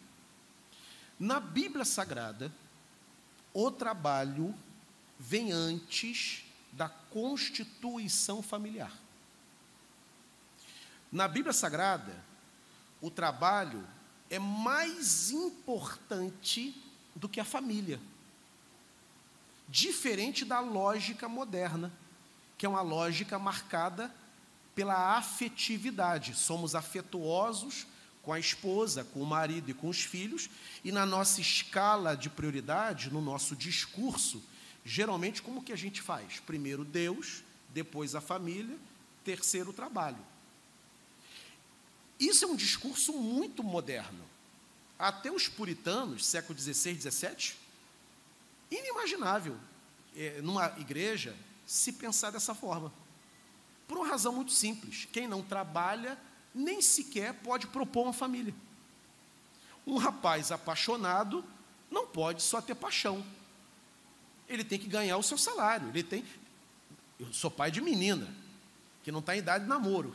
Na 1.18 1.40
Bíblia 1.40 1.84
Sagrada, 1.84 2.52
o 3.52 3.70
trabalho 3.70 4.54
vem 5.18 5.50
antes 5.52 6.44
da 6.72 6.88
constituição 6.88 8.42
familiar. 8.42 8.92
Na 11.10 11.26
Bíblia 11.26 11.52
Sagrada, 11.52 12.14
o 13.00 13.10
trabalho 13.10 13.84
é 14.28 14.38
mais 14.38 15.30
importante 15.30 16.74
do 17.14 17.28
que 17.28 17.40
a 17.40 17.44
família. 17.44 17.98
Diferente 19.68 20.44
da 20.44 20.60
lógica 20.60 21.28
moderna, 21.28 21.92
que 22.58 22.66
é 22.66 22.68
uma 22.68 22.82
lógica 22.82 23.38
marcada 23.38 24.14
pela 24.74 25.16
afetividade. 25.16 26.34
Somos 26.34 26.74
afetuosos 26.74 27.86
com 28.22 28.32
a 28.32 28.38
esposa, 28.38 29.04
com 29.04 29.22
o 29.22 29.26
marido 29.26 29.70
e 29.70 29.74
com 29.74 29.88
os 29.88 30.02
filhos, 30.02 30.50
e 30.84 30.92
na 30.92 31.06
nossa 31.06 31.40
escala 31.40 32.14
de 32.14 32.28
prioridade, 32.28 33.10
no 33.10 33.22
nosso 33.22 33.56
discurso, 33.56 34.42
geralmente 34.84 35.40
como 35.40 35.62
que 35.62 35.72
a 35.72 35.76
gente 35.76 36.02
faz? 36.02 36.38
Primeiro 36.40 36.84
Deus, 36.84 37.42
depois 37.72 38.14
a 38.14 38.20
família, 38.20 38.76
terceiro 39.24 39.70
o 39.70 39.72
trabalho. 39.72 40.18
Isso 42.18 42.44
é 42.44 42.48
um 42.48 42.56
discurso 42.56 43.12
muito 43.12 43.62
moderno. 43.62 44.24
Até 44.98 45.30
os 45.30 45.46
puritanos, 45.46 46.26
século 46.26 46.58
XVI, 46.58 47.00
XVII, 47.00 47.54
inimaginável 48.70 49.56
é, 50.16 50.40
numa 50.42 50.66
igreja 50.78 51.34
se 51.64 51.92
pensar 51.92 52.30
dessa 52.30 52.54
forma. 52.54 52.92
Por 53.86 53.98
uma 53.98 54.08
razão 54.08 54.32
muito 54.32 54.52
simples: 54.52 55.06
quem 55.12 55.28
não 55.28 55.42
trabalha 55.42 56.18
nem 56.54 56.82
sequer 56.82 57.34
pode 57.34 57.66
propor 57.68 58.04
uma 58.04 58.12
família. 58.12 58.54
Um 59.86 59.96
rapaz 59.96 60.50
apaixonado 60.50 61.44
não 61.90 62.06
pode 62.06 62.42
só 62.42 62.60
ter 62.60 62.74
paixão. 62.74 63.24
Ele 64.48 64.64
tem 64.64 64.78
que 64.78 64.88
ganhar 64.88 65.16
o 65.16 65.22
seu 65.22 65.38
salário. 65.38 65.88
Ele 65.88 66.02
tem. 66.02 66.24
Eu 67.18 67.32
sou 67.32 67.50
pai 67.50 67.70
de 67.70 67.80
menina 67.80 68.28
que 69.02 69.12
não 69.12 69.20
está 69.20 69.34
em 69.34 69.38
idade 69.38 69.64
de 69.64 69.70
namoro. 69.70 70.14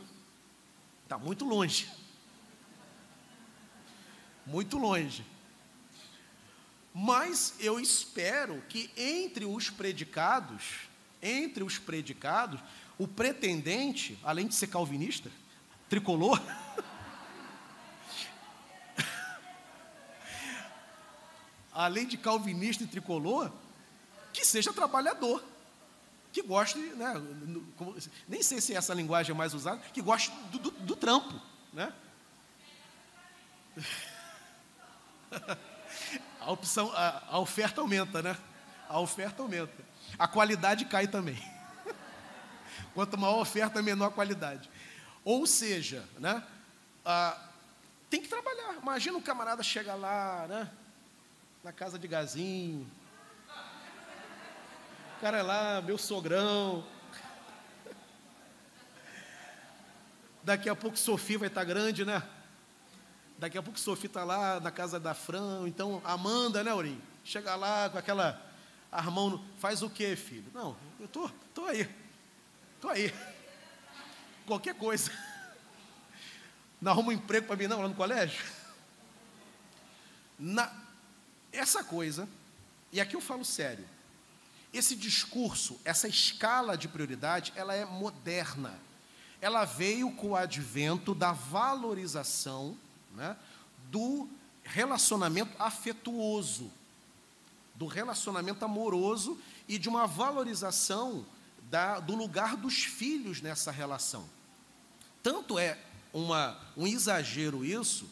Está 1.04 1.16
muito 1.18 1.44
longe. 1.44 1.88
Muito 4.46 4.76
longe. 4.78 5.24
Mas 6.92 7.54
eu 7.58 7.78
espero 7.78 8.62
que 8.68 8.90
entre 8.96 9.44
os 9.44 9.70
predicados, 9.70 10.88
entre 11.20 11.62
os 11.62 11.78
predicados, 11.78 12.60
o 12.98 13.06
pretendente, 13.06 14.18
além 14.22 14.46
de 14.46 14.54
ser 14.54 14.68
calvinista, 14.68 15.30
tricolor, 15.88 16.40
além 21.72 22.06
de 22.06 22.16
calvinista 22.16 22.84
e 22.84 22.86
tricolor, 22.86 23.52
que 24.32 24.44
seja 24.44 24.72
trabalhador 24.72 25.44
que 26.34 26.42
goste, 26.42 26.76
né, 26.78 27.14
nem 28.28 28.42
sei 28.42 28.60
se 28.60 28.74
essa 28.74 28.92
linguagem 28.92 29.32
é 29.32 29.38
mais 29.38 29.54
usada, 29.54 29.80
que 29.92 30.02
goste 30.02 30.32
do, 30.50 30.58
do, 30.58 30.70
do 30.72 30.96
trampo, 30.96 31.40
né? 31.72 31.92
A 36.40 36.50
opção, 36.50 36.92
a, 36.94 37.22
a 37.30 37.38
oferta 37.38 37.80
aumenta, 37.80 38.20
né? 38.20 38.36
A 38.86 39.00
oferta 39.00 39.42
aumenta. 39.42 39.82
A 40.18 40.28
qualidade 40.28 40.84
cai 40.84 41.08
também. 41.08 41.38
Quanto 42.92 43.16
maior 43.16 43.38
a 43.38 43.40
oferta, 43.40 43.80
menor 43.80 44.08
a 44.08 44.10
qualidade. 44.10 44.68
Ou 45.24 45.46
seja, 45.46 46.06
né, 46.18 46.42
ah, 47.02 47.48
tem 48.10 48.20
que 48.20 48.28
trabalhar. 48.28 48.74
Imagina 48.82 49.16
um 49.16 49.22
camarada 49.22 49.62
chega 49.62 49.94
lá, 49.94 50.46
né, 50.46 50.70
na 51.62 51.72
casa 51.72 51.98
de 51.98 52.06
Gazinho, 52.06 52.86
cara 55.20 55.38
é 55.38 55.42
lá, 55.42 55.80
meu 55.80 55.96
sogrão. 55.96 56.84
Daqui 60.42 60.68
a 60.68 60.74
pouco 60.74 60.98
Sofia 60.98 61.38
vai 61.38 61.48
estar 61.48 61.64
grande, 61.64 62.04
né? 62.04 62.22
Daqui 63.38 63.56
a 63.56 63.62
pouco 63.62 63.78
Sofia 63.78 64.06
está 64.06 64.24
lá 64.24 64.60
na 64.60 64.70
casa 64.70 65.00
da 65.00 65.14
Fran, 65.14 65.66
então 65.66 66.02
Amanda, 66.04 66.62
né, 66.62 66.70
Aurim? 66.70 67.00
Chega 67.24 67.54
lá 67.54 67.88
com 67.88 67.96
aquela 67.96 68.40
armão, 68.92 69.42
faz 69.58 69.82
o 69.82 69.88
quê, 69.88 70.14
filho? 70.14 70.50
Não, 70.52 70.76
eu 71.00 71.08
tô, 71.08 71.28
tô 71.54 71.64
aí, 71.64 71.88
tô 72.80 72.88
aí. 72.88 73.12
Qualquer 74.46 74.74
coisa. 74.74 75.10
Não 76.80 76.92
arruma 76.92 77.08
um 77.08 77.12
emprego 77.12 77.46
para 77.46 77.56
mim 77.56 77.66
não 77.66 77.80
lá 77.80 77.88
no 77.88 77.94
colégio? 77.94 78.44
Na, 80.38 80.70
essa 81.50 81.82
coisa, 81.82 82.28
e 82.92 83.00
aqui 83.00 83.16
eu 83.16 83.20
falo 83.20 83.44
sério, 83.44 83.88
esse 84.74 84.96
discurso, 84.96 85.80
essa 85.84 86.08
escala 86.08 86.76
de 86.76 86.88
prioridade, 86.88 87.52
ela 87.54 87.74
é 87.74 87.84
moderna. 87.84 88.74
Ela 89.40 89.64
veio 89.64 90.10
com 90.10 90.30
o 90.30 90.36
advento 90.36 91.14
da 91.14 91.32
valorização 91.32 92.76
né, 93.14 93.36
do 93.90 94.28
relacionamento 94.64 95.54
afetuoso, 95.62 96.72
do 97.74 97.86
relacionamento 97.86 98.64
amoroso 98.64 99.38
e 99.68 99.78
de 99.78 99.88
uma 99.88 100.06
valorização 100.06 101.24
da, 101.70 102.00
do 102.00 102.16
lugar 102.16 102.56
dos 102.56 102.84
filhos 102.84 103.40
nessa 103.40 103.70
relação. 103.70 104.28
Tanto 105.22 105.58
é 105.58 105.78
uma, 106.12 106.58
um 106.76 106.86
exagero 106.86 107.64
isso, 107.64 108.08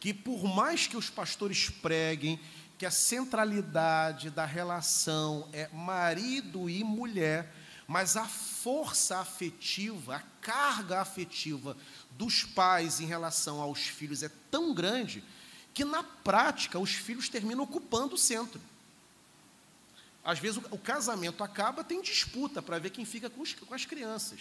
que 0.00 0.14
por 0.14 0.44
mais 0.44 0.86
que 0.86 0.96
os 0.96 1.10
pastores 1.10 1.68
preguem 1.68 2.40
que 2.78 2.86
a 2.86 2.90
centralidade 2.92 4.30
da 4.30 4.46
relação 4.46 5.48
é 5.52 5.68
marido 5.72 6.70
e 6.70 6.84
mulher, 6.84 7.52
mas 7.88 8.16
a 8.16 8.24
força 8.24 9.18
afetiva, 9.18 10.16
a 10.16 10.22
carga 10.40 11.00
afetiva 11.00 11.76
dos 12.12 12.44
pais 12.44 13.00
em 13.00 13.06
relação 13.06 13.60
aos 13.60 13.80
filhos 13.80 14.22
é 14.22 14.30
tão 14.50 14.72
grande 14.72 15.24
que, 15.74 15.84
na 15.84 16.04
prática, 16.04 16.78
os 16.78 16.92
filhos 16.92 17.28
terminam 17.28 17.64
ocupando 17.64 18.14
o 18.14 18.18
centro. 18.18 18.60
Às 20.24 20.38
vezes, 20.38 20.62
o, 20.70 20.78
casamento 20.78 21.42
acaba, 21.42 21.82
tem 21.82 22.00
disputa 22.00 22.62
para 22.62 22.78
ver 22.78 22.90
quem 22.90 23.04
fica 23.04 23.28
com, 23.28 23.40
os, 23.40 23.54
com 23.54 23.74
as 23.74 23.84
crianças. 23.86 24.40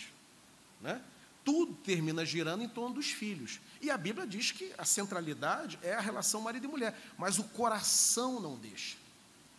Né? 0.82 1.02
Tudo 1.48 1.74
termina 1.76 2.26
girando 2.26 2.62
em 2.62 2.68
torno 2.68 2.96
dos 2.96 3.10
filhos. 3.10 3.62
E 3.80 3.90
a 3.90 3.98
Bíblia 3.98 4.28
diz 4.28 4.52
que 4.52 4.74
a 4.78 4.84
centralidade 4.84 5.80
é 5.82 5.94
a 5.94 6.02
relação 6.02 6.42
marido 6.42 6.66
e 6.66 6.68
mulher, 6.68 6.94
mas 7.18 7.40
o 7.40 7.44
coração 7.46 8.42
não 8.42 8.58
deixa, 8.58 8.98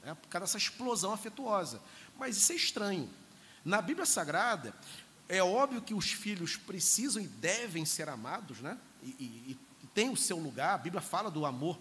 né, 0.05 0.15
por 0.15 0.29
causa 0.29 0.45
dessa 0.45 0.59
explosão 0.59 1.15
afetuosa. 1.15 1.81
Mas 2.19 2.37
isso 2.37 2.53
é 2.53 2.57
estranho. 2.57 3.09
Na 3.65 3.81
Bíblia 3.81 4.05
Sagrada, 4.05 4.75
é 5.31 5.43
óbvio 5.43 5.81
que 5.81 5.95
os 5.95 6.13
filhos 6.13 6.59
precisam 6.59 7.23
e 7.23 7.27
devem 7.27 7.87
ser 7.87 8.11
amados, 8.11 8.59
né? 8.61 8.77
E, 9.03 9.09
e, 9.09 9.59
e 9.83 9.87
tem 9.87 10.11
o 10.11 10.17
seu 10.17 10.37
lugar. 10.37 10.75
A 10.75 10.79
Bíblia 10.79 11.01
fala 11.01 11.31
do 11.31 11.47
amor 11.47 11.79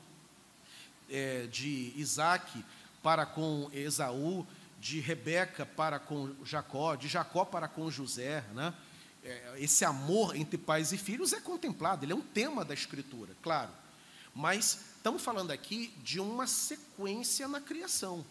é, 1.10 1.48
de 1.48 1.92
Isaac 1.98 2.64
para 3.04 3.26
com 3.26 3.70
Esaú, 3.74 4.48
de 4.80 5.02
Rebeca 5.02 5.66
para 5.66 6.00
com 6.00 6.34
Jacó, 6.46 6.96
de 6.96 7.10
Jacó 7.10 7.44
para 7.44 7.68
com 7.68 7.92
José, 7.92 8.46
né? 8.54 8.74
É, 9.28 9.56
esse 9.58 9.84
amor 9.84 10.38
entre 10.38 10.58
pais 10.58 10.94
e 10.94 10.98
filhos 10.98 11.34
é 11.34 11.42
contemplado, 11.42 12.06
ele 12.06 12.14
é 12.14 12.16
um 12.16 12.22
tema 12.22 12.64
da 12.64 12.74
Escritura, 12.74 13.36
claro. 13.44 13.72
Mas 14.34 14.80
estamos 14.96 15.22
falando 15.22 15.52
aqui 15.52 15.94
de 16.02 16.18
uma 16.18 16.48
sequência 16.48 17.46
na 17.46 17.60
criação. 17.60 18.26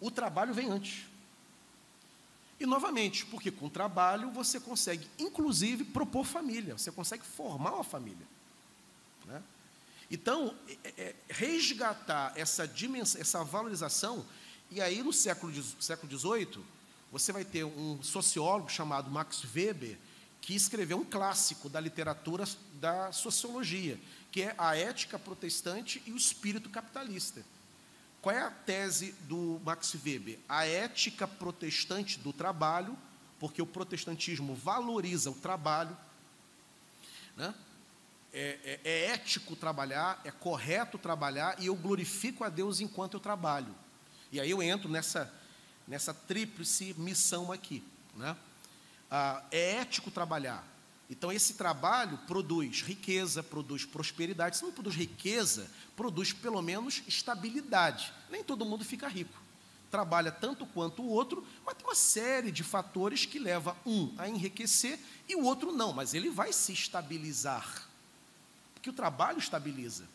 O 0.00 0.10
trabalho 0.10 0.54
vem 0.54 0.70
antes. 0.70 1.04
E 2.58 2.64
novamente, 2.64 3.26
porque 3.26 3.50
com 3.50 3.66
o 3.66 3.70
trabalho 3.70 4.30
você 4.30 4.58
consegue, 4.58 5.06
inclusive, 5.18 5.84
propor 5.84 6.24
família, 6.24 6.78
você 6.78 6.90
consegue 6.90 7.24
formar 7.26 7.74
uma 7.74 7.84
família. 7.84 8.26
Né? 9.26 9.42
Então, 10.10 10.56
é, 10.84 10.94
é, 10.96 11.14
resgatar 11.28 12.32
essa 12.34 12.66
dimensão, 12.66 13.20
essa 13.20 13.44
valorização, 13.44 14.24
e 14.70 14.80
aí 14.80 15.02
no 15.02 15.12
século, 15.12 15.52
século 15.80 16.18
XVIII, 16.18 16.64
você 17.14 17.30
vai 17.30 17.44
ter 17.44 17.62
um 17.62 18.02
sociólogo 18.02 18.68
chamado 18.68 19.08
Max 19.08 19.44
Weber, 19.54 19.96
que 20.40 20.52
escreveu 20.52 20.98
um 20.98 21.04
clássico 21.04 21.68
da 21.68 21.78
literatura 21.78 22.42
da 22.80 23.12
sociologia, 23.12 24.00
que 24.32 24.42
é 24.42 24.54
a 24.58 24.76
ética 24.76 25.16
protestante 25.16 26.02
e 26.06 26.12
o 26.12 26.16
espírito 26.16 26.68
capitalista. 26.68 27.44
Qual 28.20 28.34
é 28.34 28.40
a 28.40 28.50
tese 28.50 29.12
do 29.28 29.60
Max 29.64 29.94
Weber? 30.04 30.40
A 30.48 30.66
ética 30.66 31.28
protestante 31.28 32.18
do 32.18 32.32
trabalho, 32.32 32.98
porque 33.38 33.62
o 33.62 33.66
protestantismo 33.66 34.52
valoriza 34.52 35.30
o 35.30 35.34
trabalho, 35.34 35.96
né? 37.36 37.54
é, 38.32 38.58
é, 38.64 38.80
é 38.82 39.04
ético 39.12 39.54
trabalhar, 39.54 40.20
é 40.24 40.32
correto 40.32 40.98
trabalhar, 40.98 41.62
e 41.62 41.66
eu 41.66 41.76
glorifico 41.76 42.42
a 42.42 42.48
Deus 42.48 42.80
enquanto 42.80 43.14
eu 43.14 43.20
trabalho. 43.20 43.72
E 44.32 44.40
aí 44.40 44.50
eu 44.50 44.60
entro 44.60 44.88
nessa 44.88 45.32
nessa 45.86 46.14
tríplice 46.14 46.94
missão 46.98 47.52
aqui. 47.52 47.82
Né? 48.16 48.36
ah, 49.14 49.42
é 49.52 49.76
ético 49.76 50.10
trabalhar. 50.10 50.66
Então, 51.08 51.30
esse 51.30 51.54
trabalho 51.54 52.18
produz 52.26 52.82
riqueza, 52.82 53.44
produz 53.44 53.84
prosperidade. 53.84 54.56
Se 54.56 54.64
não 54.64 54.72
produz 54.72 54.96
riqueza, 54.96 55.70
produz 55.94 56.32
pelo 56.32 56.60
menos 56.60 57.02
estabilidade. 57.06 58.12
Nem 58.28 58.42
todo 58.42 58.64
mundo 58.64 58.84
fica 58.84 59.06
rico. 59.06 59.40
Trabalha 59.88 60.32
tanto 60.32 60.66
quanto 60.66 61.02
o 61.02 61.08
outro, 61.08 61.46
mas 61.64 61.76
tem 61.76 61.86
uma 61.86 61.94
série 61.94 62.50
de 62.50 62.64
fatores 62.64 63.24
que 63.24 63.38
leva 63.38 63.76
um 63.86 64.12
a 64.18 64.28
enriquecer 64.28 64.98
e 65.28 65.36
o 65.36 65.44
outro 65.44 65.70
não, 65.70 65.92
mas 65.92 66.14
ele 66.14 66.30
vai 66.30 66.52
se 66.52 66.72
estabilizar. 66.72 67.86
Porque 68.74 68.90
o 68.90 68.94
trabalho 68.94 69.38
estabiliza. 69.38 70.08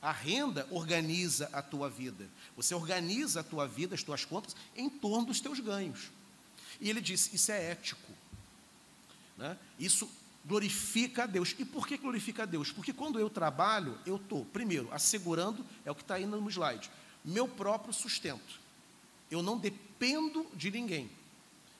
A 0.00 0.12
renda 0.12 0.66
organiza 0.70 1.48
a 1.52 1.62
tua 1.62 1.88
vida. 1.88 2.28
Você 2.56 2.74
organiza 2.74 3.40
a 3.40 3.44
tua 3.44 3.66
vida, 3.66 3.94
as 3.94 4.02
tuas 4.02 4.24
contas, 4.24 4.54
em 4.76 4.88
torno 4.88 5.26
dos 5.26 5.40
teus 5.40 5.58
ganhos. 5.60 6.10
E 6.80 6.90
ele 6.90 7.00
disse: 7.00 7.34
Isso 7.34 7.50
é 7.50 7.70
ético. 7.70 8.12
Né? 9.36 9.58
Isso 9.78 10.08
glorifica 10.44 11.24
a 11.24 11.26
Deus. 11.26 11.54
E 11.58 11.64
por 11.64 11.86
que 11.86 11.96
glorifica 11.96 12.44
a 12.44 12.46
Deus? 12.46 12.70
Porque 12.70 12.92
quando 12.92 13.18
eu 13.18 13.28
trabalho, 13.28 13.98
eu 14.06 14.16
estou, 14.16 14.44
primeiro, 14.44 14.92
assegurando, 14.92 15.64
é 15.84 15.90
o 15.90 15.94
que 15.94 16.02
está 16.02 16.14
aí 16.14 16.24
no 16.24 16.48
slide, 16.48 16.90
meu 17.24 17.48
próprio 17.48 17.92
sustento. 17.92 18.60
Eu 19.30 19.42
não 19.42 19.58
dependo 19.58 20.46
de 20.54 20.70
ninguém. 20.70 21.10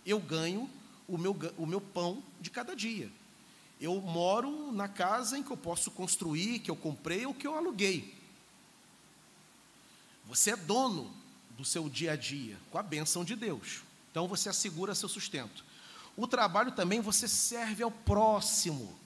Eu 0.05 0.19
ganho 0.19 0.69
o 1.07 1.17
meu, 1.17 1.37
o 1.57 1.65
meu 1.65 1.81
pão 1.81 2.23
de 2.41 2.51
cada 2.51 2.75
dia. 2.75 3.11
Eu 3.81 4.01
moro 4.01 4.73
na 4.73 4.89
casa 4.89 5.39
em 5.39 5.43
que 5.43 5.51
eu 5.51 5.57
posso 5.57 5.91
construir, 5.91 6.61
que 6.61 6.71
eu 6.71 6.77
comprei 6.77 7.27
ou 7.27 7.35
que 7.35 7.47
eu 7.47 7.57
aluguei. 7.57 8.17
Você 10.27 10.53
é 10.53 10.57
dono 10.57 11.13
do 11.51 11.65
seu 11.65 11.89
dia 11.89 12.13
a 12.13 12.17
dia, 12.17 12.59
com 12.71 12.79
a 12.79 12.83
bênção 12.83 13.25
de 13.25 13.37
Deus. 13.37 13.83
Então 14.11 14.27
você 14.27 14.49
assegura 14.49 14.95
seu 14.95 15.09
sustento. 15.09 15.65
O 16.17 16.27
trabalho 16.27 16.73
também 16.73 17.01
você 17.01 17.29
serve 17.29 17.83
ao 17.83 17.91
próximo. 17.91 18.97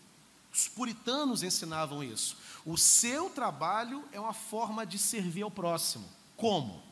Os 0.53 0.69
puritanos 0.69 1.43
ensinavam 1.43 2.03
isso. 2.03 2.37
O 2.65 2.79
seu 2.79 3.29
trabalho 3.31 4.05
é 4.13 4.21
uma 4.21 4.33
forma 4.33 4.87
de 4.87 4.99
servir 4.99 5.43
ao 5.43 5.51
próximo. 5.51 6.09
Como? 6.37 6.83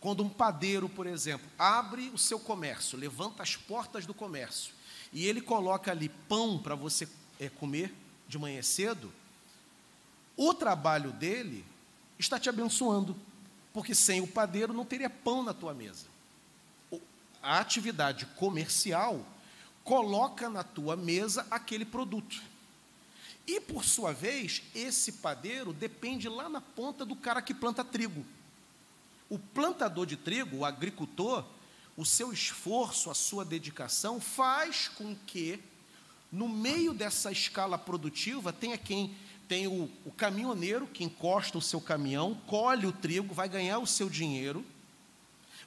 Quando 0.00 0.22
um 0.22 0.28
padeiro, 0.28 0.88
por 0.88 1.06
exemplo, 1.06 1.48
abre 1.58 2.10
o 2.10 2.18
seu 2.18 2.38
comércio, 2.38 2.98
levanta 2.98 3.42
as 3.42 3.56
portas 3.56 4.06
do 4.06 4.14
comércio 4.14 4.74
e 5.12 5.26
ele 5.26 5.40
coloca 5.40 5.90
ali 5.90 6.08
pão 6.28 6.58
para 6.58 6.74
você 6.74 7.08
é, 7.38 7.48
comer 7.48 7.94
de 8.28 8.38
manhã 8.38 8.62
cedo, 8.62 9.12
o 10.36 10.52
trabalho 10.52 11.12
dele 11.12 11.64
está 12.18 12.38
te 12.38 12.48
abençoando, 12.48 13.16
porque 13.72 13.94
sem 13.94 14.20
o 14.20 14.26
padeiro 14.26 14.72
não 14.72 14.84
teria 14.84 15.08
pão 15.08 15.42
na 15.42 15.54
tua 15.54 15.72
mesa. 15.72 16.06
A 17.42 17.58
atividade 17.58 18.26
comercial 18.36 19.24
coloca 19.84 20.50
na 20.50 20.64
tua 20.64 20.96
mesa 20.96 21.46
aquele 21.50 21.84
produto. 21.84 22.42
E, 23.46 23.60
por 23.60 23.84
sua 23.84 24.12
vez, 24.12 24.62
esse 24.74 25.12
padeiro 25.12 25.72
depende 25.72 26.28
lá 26.28 26.48
na 26.48 26.60
ponta 26.60 27.04
do 27.04 27.14
cara 27.14 27.40
que 27.40 27.54
planta 27.54 27.84
trigo. 27.84 28.26
O 29.30 29.38
plantador 29.38 30.04
de 30.04 30.16
trigo, 30.16 30.58
o 30.58 30.64
agricultor, 30.64 31.44
o 31.96 32.04
seu 32.04 32.32
esforço, 32.32 33.10
a 33.10 33.14
sua 33.14 33.44
dedicação 33.44 34.20
faz 34.20 34.88
com 34.88 35.16
que, 35.26 35.58
no 36.30 36.48
meio 36.48 36.92
dessa 36.92 37.32
escala 37.32 37.78
produtiva, 37.78 38.52
tenha 38.52 38.76
quem 38.76 39.14
tem 39.48 39.66
o, 39.68 39.88
o 40.04 40.10
caminhoneiro 40.10 40.86
que 40.86 41.04
encosta 41.04 41.56
o 41.56 41.62
seu 41.62 41.80
caminhão, 41.80 42.34
colhe 42.46 42.86
o 42.86 42.92
trigo, 42.92 43.32
vai 43.32 43.48
ganhar 43.48 43.78
o 43.78 43.86
seu 43.86 44.10
dinheiro, 44.10 44.64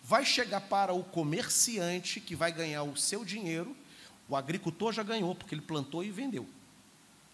vai 0.03 0.25
chegar 0.25 0.61
para 0.61 0.93
o 0.93 1.03
comerciante 1.03 2.19
que 2.19 2.36
vai 2.36 2.51
ganhar 2.51 2.84
o 2.84 2.97
seu 2.97 3.23
dinheiro, 3.23 3.75
o 4.27 4.36
agricultor 4.36 4.93
já 4.93 5.01
ganhou, 5.01 5.34
porque 5.34 5.55
ele 5.55 5.61
plantou 5.61 6.03
e 6.03 6.11
vendeu. 6.11 6.47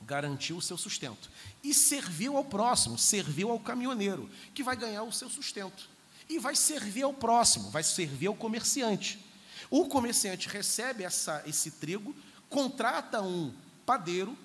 Garantiu 0.02 0.58
o 0.58 0.62
seu 0.62 0.78
sustento. 0.78 1.30
E 1.64 1.74
serviu 1.74 2.38
ao 2.38 2.46
próximo, 2.46 2.98
serviu 2.98 3.50
ao 3.52 3.60
caminhoneiro, 3.60 4.30
que 4.54 4.64
vai 4.64 4.76
ganhar 4.76 5.04
o 5.04 5.12
seu 5.12 5.30
sustento. 5.30 5.90
E 6.30 6.40
vai 6.40 6.56
servir 6.56 7.04
ao 7.04 7.14
próximo, 7.14 7.70
vai 7.70 7.84
servir 7.84 8.28
ao 8.28 8.36
comerciante. 8.36 9.24
O 9.70 9.86
comerciante 9.88 10.48
recebe 10.48 11.04
essa, 11.04 11.44
esse 11.46 11.72
trigo, 11.72 12.16
contrata 12.50 13.22
um 13.22 13.54
padeiro, 13.86 14.38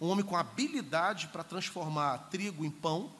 um 0.00 0.08
homem 0.08 0.24
com 0.24 0.36
habilidade 0.36 1.28
para 1.28 1.44
transformar 1.44 2.18
trigo 2.30 2.64
em 2.64 2.70
pão. 2.70 3.12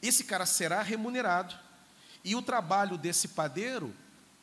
Esse 0.00 0.24
cara 0.24 0.46
será 0.46 0.82
remunerado. 0.82 1.54
E 2.24 2.34
o 2.34 2.42
trabalho 2.42 2.96
desse 2.96 3.28
padeiro 3.28 3.94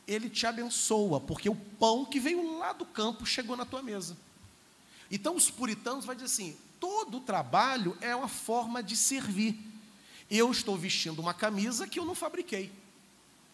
ele 0.06 0.28
te 0.28 0.46
abençoa, 0.46 1.20
porque 1.20 1.48
o 1.48 1.54
pão 1.54 2.04
que 2.04 2.18
veio 2.18 2.58
lá 2.58 2.72
do 2.72 2.84
campo 2.84 3.24
chegou 3.24 3.56
na 3.56 3.64
tua 3.64 3.82
mesa. 3.82 4.16
Então 5.10 5.36
os 5.36 5.50
puritanos 5.50 6.04
vão 6.04 6.14
dizer 6.14 6.26
assim: 6.26 6.56
todo 6.78 7.20
trabalho 7.20 7.96
é 8.00 8.14
uma 8.14 8.28
forma 8.28 8.82
de 8.82 8.96
servir. 8.96 9.58
Eu 10.30 10.50
estou 10.50 10.76
vestindo 10.76 11.18
uma 11.18 11.34
camisa 11.34 11.86
que 11.86 11.98
eu 11.98 12.04
não 12.04 12.14
fabriquei. 12.14 12.72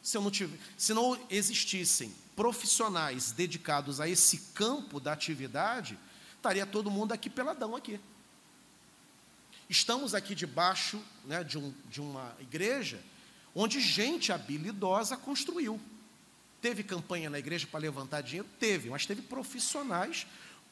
Se, 0.02 0.16
eu 0.16 0.22
não 0.22 0.30
tive, 0.30 0.58
se 0.76 0.94
não 0.94 1.18
existissem 1.28 2.14
profissionais 2.34 3.32
dedicados 3.32 4.00
a 4.00 4.08
esse 4.08 4.38
campo 4.54 5.00
da 5.00 5.12
atividade, 5.12 5.98
estaria 6.36 6.66
todo 6.66 6.90
mundo 6.90 7.12
aqui 7.12 7.28
peladão 7.28 7.74
aqui. 7.74 7.98
Estamos 9.68 10.14
aqui 10.14 10.34
debaixo 10.34 11.02
né, 11.24 11.42
de, 11.42 11.58
um, 11.58 11.74
de 11.90 12.00
uma 12.00 12.36
igreja 12.40 13.02
onde 13.54 13.80
gente 13.80 14.30
habilidosa 14.30 15.16
construiu. 15.16 15.80
Teve 16.60 16.82
campanha 16.82 17.30
na 17.30 17.38
igreja 17.38 17.66
para 17.66 17.80
levantar 17.80 18.20
dinheiro? 18.20 18.46
Teve, 18.60 18.90
mas 18.90 19.06
teve 19.06 19.22
profissionais 19.22 20.26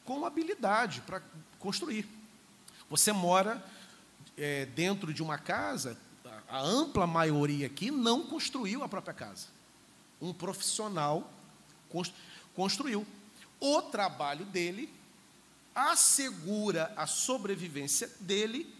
com 0.05 0.25
habilidade 0.25 1.01
para 1.01 1.21
construir. 1.57 2.07
Você 2.89 3.11
mora 3.11 3.63
é, 4.37 4.65
dentro 4.67 5.13
de 5.13 5.23
uma 5.23 5.37
casa, 5.37 5.97
a, 6.55 6.61
ampla 6.61 7.05
maioria 7.05 7.67
aqui 7.67 7.91
não 7.91 8.23
construiu 8.25 8.83
a 8.83 8.87
própria 8.87 9.13
casa. 9.13 9.47
Um 10.21 10.33
profissional 10.33 11.29
construiu. 12.55 13.05
O 13.59 13.81
trabalho 13.81 14.45
dele 14.45 14.89
assegura 15.73 16.93
a 16.95 17.05
sobrevivência 17.05 18.09
dele 18.19 18.73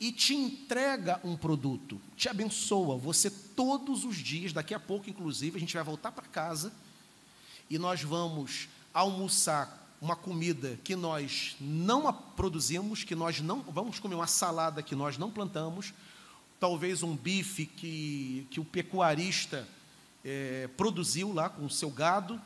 e 0.00 0.10
te 0.12 0.34
entrega 0.34 1.20
um 1.22 1.36
produto, 1.36 2.00
te 2.16 2.28
abençoa. 2.28 2.96
Você 2.96 3.30
todos 3.30 4.04
os 4.04 4.16
dias, 4.16 4.52
daqui 4.52 4.74
a 4.74 4.80
pouco, 4.80 5.10
inclusive, 5.10 5.56
a 5.56 5.60
gente 5.60 5.74
vai 5.74 5.84
voltar 5.84 6.12
para 6.12 6.26
casa 6.26 6.72
e 7.68 7.78
nós 7.78 8.02
vamos 8.02 8.68
almoçar 8.92 9.86
uma 10.00 10.16
comida 10.16 10.78
que 10.84 10.94
nós 10.94 11.56
não 11.60 12.12
produzimos, 12.12 13.04
que 13.04 13.14
nós 13.14 13.40
não 13.40 13.60
vamos 13.62 13.98
comer 13.98 14.14
uma 14.14 14.26
salada 14.26 14.82
que 14.82 14.94
nós 14.94 15.18
não 15.18 15.30
plantamos, 15.30 15.92
talvez 16.58 17.02
um 17.02 17.16
bife 17.16 17.66
que, 17.66 18.46
que 18.50 18.60
o 18.60 18.64
pecuarista 18.64 19.66
é, 20.24 20.68
produziu 20.76 21.32
lá 21.32 21.48
com 21.48 21.64
o 21.64 21.70
seu 21.70 21.90
gado. 21.90 22.40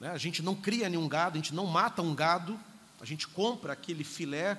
Né? 0.00 0.10
A 0.10 0.18
gente 0.18 0.42
não 0.42 0.54
cria 0.54 0.88
nenhum 0.88 1.08
gado, 1.08 1.38
a 1.38 1.40
gente 1.40 1.54
não 1.54 1.66
mata 1.66 2.02
um 2.02 2.14
gado, 2.14 2.58
a 3.00 3.04
gente 3.04 3.26
compra 3.28 3.72
aquele 3.72 4.04
filé 4.04 4.58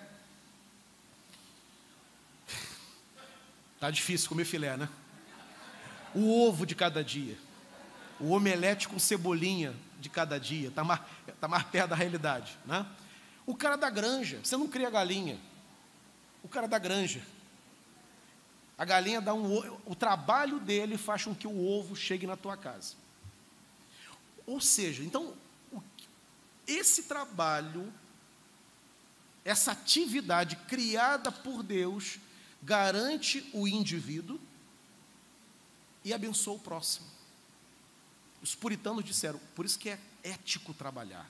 Tá 3.79 3.89
difícil 3.89 4.27
comer 4.27 4.43
filé, 4.43 4.75
né? 4.75 4.89
O 6.13 6.45
ovo 6.45 6.65
de 6.65 6.75
cada 6.75 7.01
dia. 7.01 7.37
O 8.19 8.31
omelete 8.31 8.89
com 8.89 8.99
cebolinha 8.99 9.73
de 10.01 10.09
cada 10.09 10.37
dia. 10.37 10.67
Está 10.67 10.83
mais, 10.83 10.99
tá 11.39 11.47
mais 11.47 11.63
perto 11.63 11.91
da 11.91 11.95
realidade, 11.95 12.57
né? 12.65 12.85
O 13.45 13.55
cara 13.55 13.77
da 13.77 13.89
granja. 13.89 14.41
Você 14.43 14.57
não 14.57 14.67
cria 14.67 14.89
galinha. 14.89 15.39
O 16.43 16.49
cara 16.49 16.67
da 16.67 16.77
granja. 16.77 17.21
A 18.79 18.85
galinha 18.85 19.19
dá 19.19 19.33
um 19.33 19.53
ovo. 19.53 19.81
O 19.85 19.93
trabalho 19.93 20.57
dele 20.57 20.97
faz 20.97 21.25
com 21.25 21.35
que 21.35 21.45
o 21.45 21.67
ovo 21.67 21.97
chegue 21.97 22.25
na 22.25 22.37
tua 22.37 22.55
casa. 22.55 22.95
Ou 24.47 24.61
seja, 24.61 25.03
então, 25.03 25.33
esse 26.65 27.03
trabalho, 27.03 27.93
essa 29.43 29.73
atividade 29.73 30.55
criada 30.55 31.29
por 31.29 31.61
Deus, 31.61 32.19
garante 32.63 33.49
o 33.53 33.67
indivíduo 33.67 34.39
e 36.05 36.13
abençoa 36.13 36.55
o 36.55 36.59
próximo. 36.59 37.05
Os 38.41 38.55
puritanos 38.55 39.03
disseram, 39.03 39.41
por 39.55 39.65
isso 39.65 39.77
que 39.77 39.89
é 39.89 39.99
ético 40.23 40.73
trabalhar. 40.73 41.29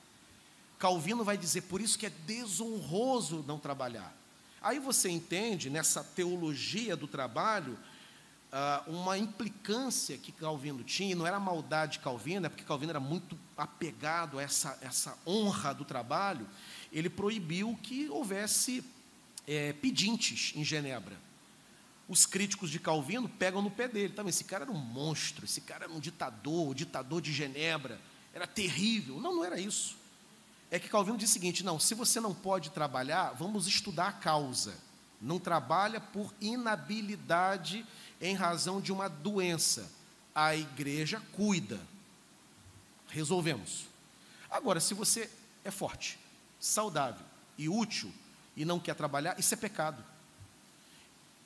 Calvino 0.77 1.23
vai 1.23 1.35
dizer, 1.35 1.61
por 1.63 1.81
isso 1.81 1.97
que 1.97 2.05
é 2.05 2.11
desonroso 2.11 3.43
não 3.47 3.57
trabalhar. 3.57 4.18
Aí 4.61 4.79
você 4.79 5.09
entende, 5.09 5.69
nessa 5.69 6.03
teologia 6.03 6.95
do 6.95 7.07
trabalho, 7.07 7.77
ah, 8.51 8.83
uma 8.87 9.17
implicância 9.17 10.17
que 10.17 10.31
Calvino 10.31 10.83
tinha, 10.83 11.11
e 11.11 11.15
não 11.15 11.27
era 11.27 11.39
maldade 11.39 11.99
Calvino, 11.99 12.47
é 12.47 12.49
porque 12.49 12.63
Calvino 12.63 12.89
era 12.89 12.99
muito 12.99 13.37
apegado 13.55 14.39
a 14.39 14.41
essa, 14.41 14.77
essa 14.81 15.17
honra 15.25 15.73
do 15.73 15.85
trabalho, 15.85 16.47
ele 16.91 17.09
proibiu 17.09 17.77
que 17.83 18.09
houvesse 18.09 18.83
é, 19.47 19.73
pedintes 19.73 20.53
em 20.55 20.63
Genebra. 20.63 21.15
Os 22.07 22.25
críticos 22.25 22.71
de 22.71 22.79
Calvino 22.79 23.29
pegam 23.29 23.61
no 23.61 23.69
pé 23.69 23.87
dele. 23.87 24.13
Tá, 24.13 24.23
esse 24.23 24.43
cara 24.43 24.63
era 24.63 24.71
um 24.71 24.77
monstro, 24.77 25.45
esse 25.45 25.61
cara 25.61 25.85
era 25.85 25.93
um 25.93 25.99
ditador, 25.99 26.69
o 26.69 26.73
ditador 26.73 27.21
de 27.21 27.31
Genebra. 27.31 28.01
era 28.33 28.47
terrível. 28.47 29.19
Não, 29.21 29.35
não 29.35 29.45
era 29.45 29.59
isso. 29.59 29.95
É 30.71 30.79
que 30.79 30.89
Calvino 30.89 31.17
diz 31.17 31.29
o 31.29 31.33
seguinte: 31.33 31.63
não, 31.63 31.79
se 31.79 31.93
você 31.93 32.19
não 32.19 32.33
pode 32.33 32.69
trabalhar, 32.69 33.31
vamos 33.31 33.67
estudar 33.67 34.07
a 34.07 34.13
causa. 34.13 34.75
Não 35.21 35.39
trabalha 35.39 35.99
por 35.99 36.33
inabilidade 36.39 37.85
em 38.21 38.35
razão 38.35 38.79
de 38.79 38.91
uma 38.91 39.09
doença. 39.09 39.91
A 40.33 40.55
igreja 40.55 41.21
cuida. 41.33 41.79
Resolvemos. 43.07 43.87
Agora, 44.49 44.79
se 44.79 44.93
você 44.93 45.29
é 45.63 45.71
forte, 45.71 46.19
saudável 46.59 47.25
e 47.57 47.67
útil 47.67 48.11
e 48.55 48.63
não 48.63 48.79
quer 48.79 48.95
trabalhar, 48.95 49.37
isso 49.39 49.53
é 49.53 49.57
pecado 49.57 50.03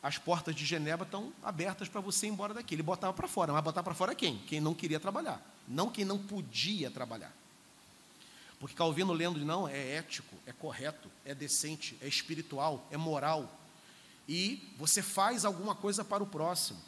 as 0.04 0.18
portas 0.18 0.54
de 0.54 0.66
Genebra 0.66 1.06
estão 1.06 1.32
abertas 1.42 1.88
para 1.88 2.02
você 2.02 2.28
ir 2.28 2.30
embora 2.30 2.54
daqui. 2.54 2.76
Ele 2.76 2.84
botava 2.84 3.14
para 3.14 3.26
fora, 3.26 3.54
mas 3.54 3.64
botava 3.64 3.86
para 3.86 3.94
fora 3.94 4.14
quem? 4.14 4.38
Quem 4.40 4.60
não 4.60 4.74
queria 4.74 5.00
trabalhar, 5.00 5.42
não 5.66 5.90
quem 5.90 6.04
não 6.04 6.20
podia 6.20 6.92
trabalhar. 6.92 7.34
Porque 8.64 8.78
Calvino 8.78 9.12
lendo, 9.12 9.44
não, 9.44 9.68
é 9.68 9.96
ético, 9.98 10.34
é 10.46 10.54
correto, 10.54 11.12
é 11.26 11.36
decente, 11.36 11.98
é 12.00 12.08
espiritual, 12.08 12.88
é 12.90 12.96
moral. 12.96 13.60
E 14.26 14.72
você 14.78 15.02
faz 15.02 15.44
alguma 15.44 15.76
coisa 15.76 16.02
para 16.02 16.24
o 16.24 16.26
próximo. 16.26 16.80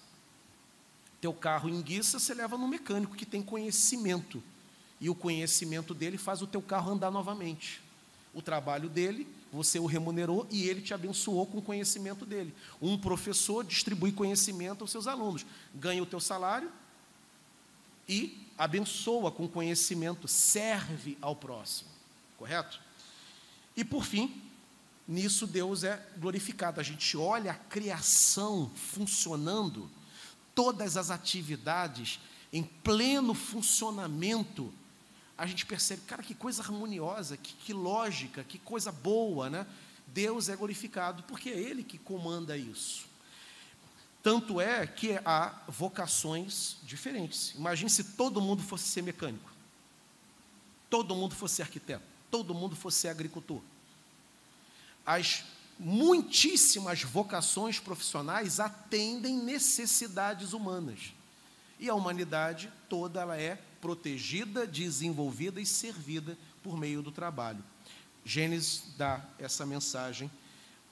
Teu 1.20 1.34
carro 1.34 1.68
enguiça, 1.68 2.18
você 2.18 2.34
leva 2.34 2.58
no 2.58 2.66
mecânico 2.66 3.14
que 3.14 3.26
tem 3.26 3.44
conhecimento. 3.44 4.42
E 5.02 5.10
o 5.10 5.16
conhecimento 5.16 5.94
dele 5.94 6.18
faz 6.18 6.42
o 6.42 6.48
teu 6.48 6.62
carro 6.62 6.94
andar 6.94 7.12
novamente. 7.12 7.82
O 8.34 8.42
trabalho 8.42 8.88
dele 8.88 9.28
você 9.52 9.78
o 9.78 9.86
remunerou 9.86 10.48
e 10.50 10.70
ele 10.70 10.82
te 10.82 10.94
abençoou 10.94 11.46
com 11.46 11.58
o 11.58 11.62
conhecimento 11.62 12.26
dele. 12.26 12.54
Um 12.82 12.98
professor 12.98 13.66
distribui 13.66 14.14
conhecimento 14.14 14.82
aos 14.82 14.92
seus 14.92 15.08
alunos, 15.08 15.46
ganha 15.74 16.02
o 16.02 16.06
teu 16.06 16.22
salário 16.22 16.72
e 18.08 18.45
abençoa 18.58 19.32
com 19.32 19.48
conhecimento, 19.48 20.28
serve 20.28 21.18
ao 21.22 21.36
próximo, 21.36 21.90
correto? 22.38 22.80
E 23.76 23.84
por 23.84 24.06
fim, 24.06 24.42
nisso 25.08 25.46
Deus 25.46 25.84
é 25.84 26.04
glorificado. 26.18 26.80
A 26.80 26.84
gente 26.84 27.18
olha 27.18 27.52
a 27.52 27.56
criação 27.56 28.72
funcionando, 28.76 29.90
todas 30.54 30.98
as 30.98 31.10
atividades 31.12 32.20
em 32.54 32.64
pleno 32.64 33.34
funcionamento 33.34 34.74
a 35.38 35.46
gente 35.46 35.66
percebe, 35.66 36.02
cara, 36.04 36.24
que 36.24 36.34
coisa 36.34 36.62
harmoniosa, 36.64 37.36
que, 37.36 37.54
que 37.56 37.74
lógica, 37.74 38.44
que 38.44 38.58
coisa 38.58 38.92
boa, 38.92 39.50
né? 39.50 39.68
Deus 40.08 40.48
é 40.48 40.56
glorificado 40.56 41.24
porque 41.24 41.50
é 41.50 41.60
Ele 41.60 41.84
que 41.84 41.98
comanda 41.98 42.56
isso. 42.58 43.06
Tanto 44.26 44.60
é 44.60 44.88
que 44.88 45.20
há 45.24 45.54
vocações 45.68 46.78
diferentes. 46.82 47.54
Imagine 47.54 47.92
se 47.92 48.04
todo 48.04 48.42
mundo 48.42 48.64
fosse 48.64 48.86
ser 48.86 49.04
mecânico, 49.04 49.52
todo 50.90 51.14
mundo 51.14 51.36
fosse 51.36 51.62
arquiteto, 51.62 52.04
todo 52.32 52.52
mundo 52.52 52.76
fosse 52.76 53.08
agricultor. 53.08 53.62
As 55.06 55.44
muitíssimas 55.78 57.04
vocações 57.04 57.80
profissionais 57.80 58.60
atendem 58.60 59.38
necessidades 59.38 60.54
humanas. 60.54 61.14
E 61.80 61.88
a 61.88 61.94
humanidade 61.94 62.74
toda 62.90 63.22
ela 63.22 63.38
é 63.38 63.62
protegida, 63.80 64.66
desenvolvida 64.66 65.62
e 65.62 65.68
servida 65.68 66.36
por 66.64 66.76
meio 66.76 67.04
do 67.04 67.12
trabalho. 67.12 67.64
Gênesis 68.26 68.86
dá 68.98 69.24
essa 69.38 69.68
mensagem 69.68 70.32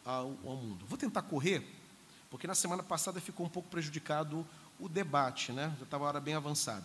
ao, 0.05 0.37
ao 0.45 0.55
mundo. 0.55 0.85
Vou 0.85 0.99
tentar 0.99 1.23
correr, 1.23 1.67
porque 2.33 2.47
na 2.47 2.55
semana 2.55 2.81
passada 2.81 3.21
ficou 3.21 3.45
um 3.45 3.49
pouco 3.49 3.69
prejudicado 3.69 4.43
o 4.79 4.89
debate, 4.89 5.51
né? 5.51 5.71
já 5.77 5.83
estava 5.83 6.05
a 6.05 6.07
hora 6.07 6.19
bem 6.19 6.33
avançada. 6.33 6.83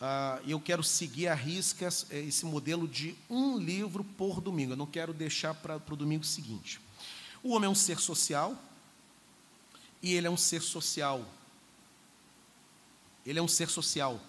Ah, 0.00 0.40
eu 0.46 0.60
quero 0.60 0.84
seguir 0.84 1.26
a 1.26 1.34
risca 1.34 1.88
é, 2.10 2.20
esse 2.20 2.46
modelo 2.46 2.86
de 2.86 3.16
um 3.28 3.58
livro 3.58 4.04
por 4.04 4.40
domingo. 4.40 4.74
Eu 4.74 4.76
não 4.76 4.86
quero 4.86 5.12
deixar 5.12 5.52
para 5.52 5.82
o 5.90 5.96
domingo 5.96 6.22
seguinte. 6.22 6.80
O 7.42 7.54
homem 7.54 7.66
é 7.66 7.68
um 7.68 7.74
ser 7.74 7.98
social, 7.98 8.56
e 10.00 10.14
ele 10.14 10.28
é 10.28 10.30
um 10.30 10.36
ser 10.36 10.62
social. 10.62 11.28
Ele 13.26 13.40
é 13.40 13.42
um 13.42 13.48
ser 13.48 13.68
social 13.68 14.20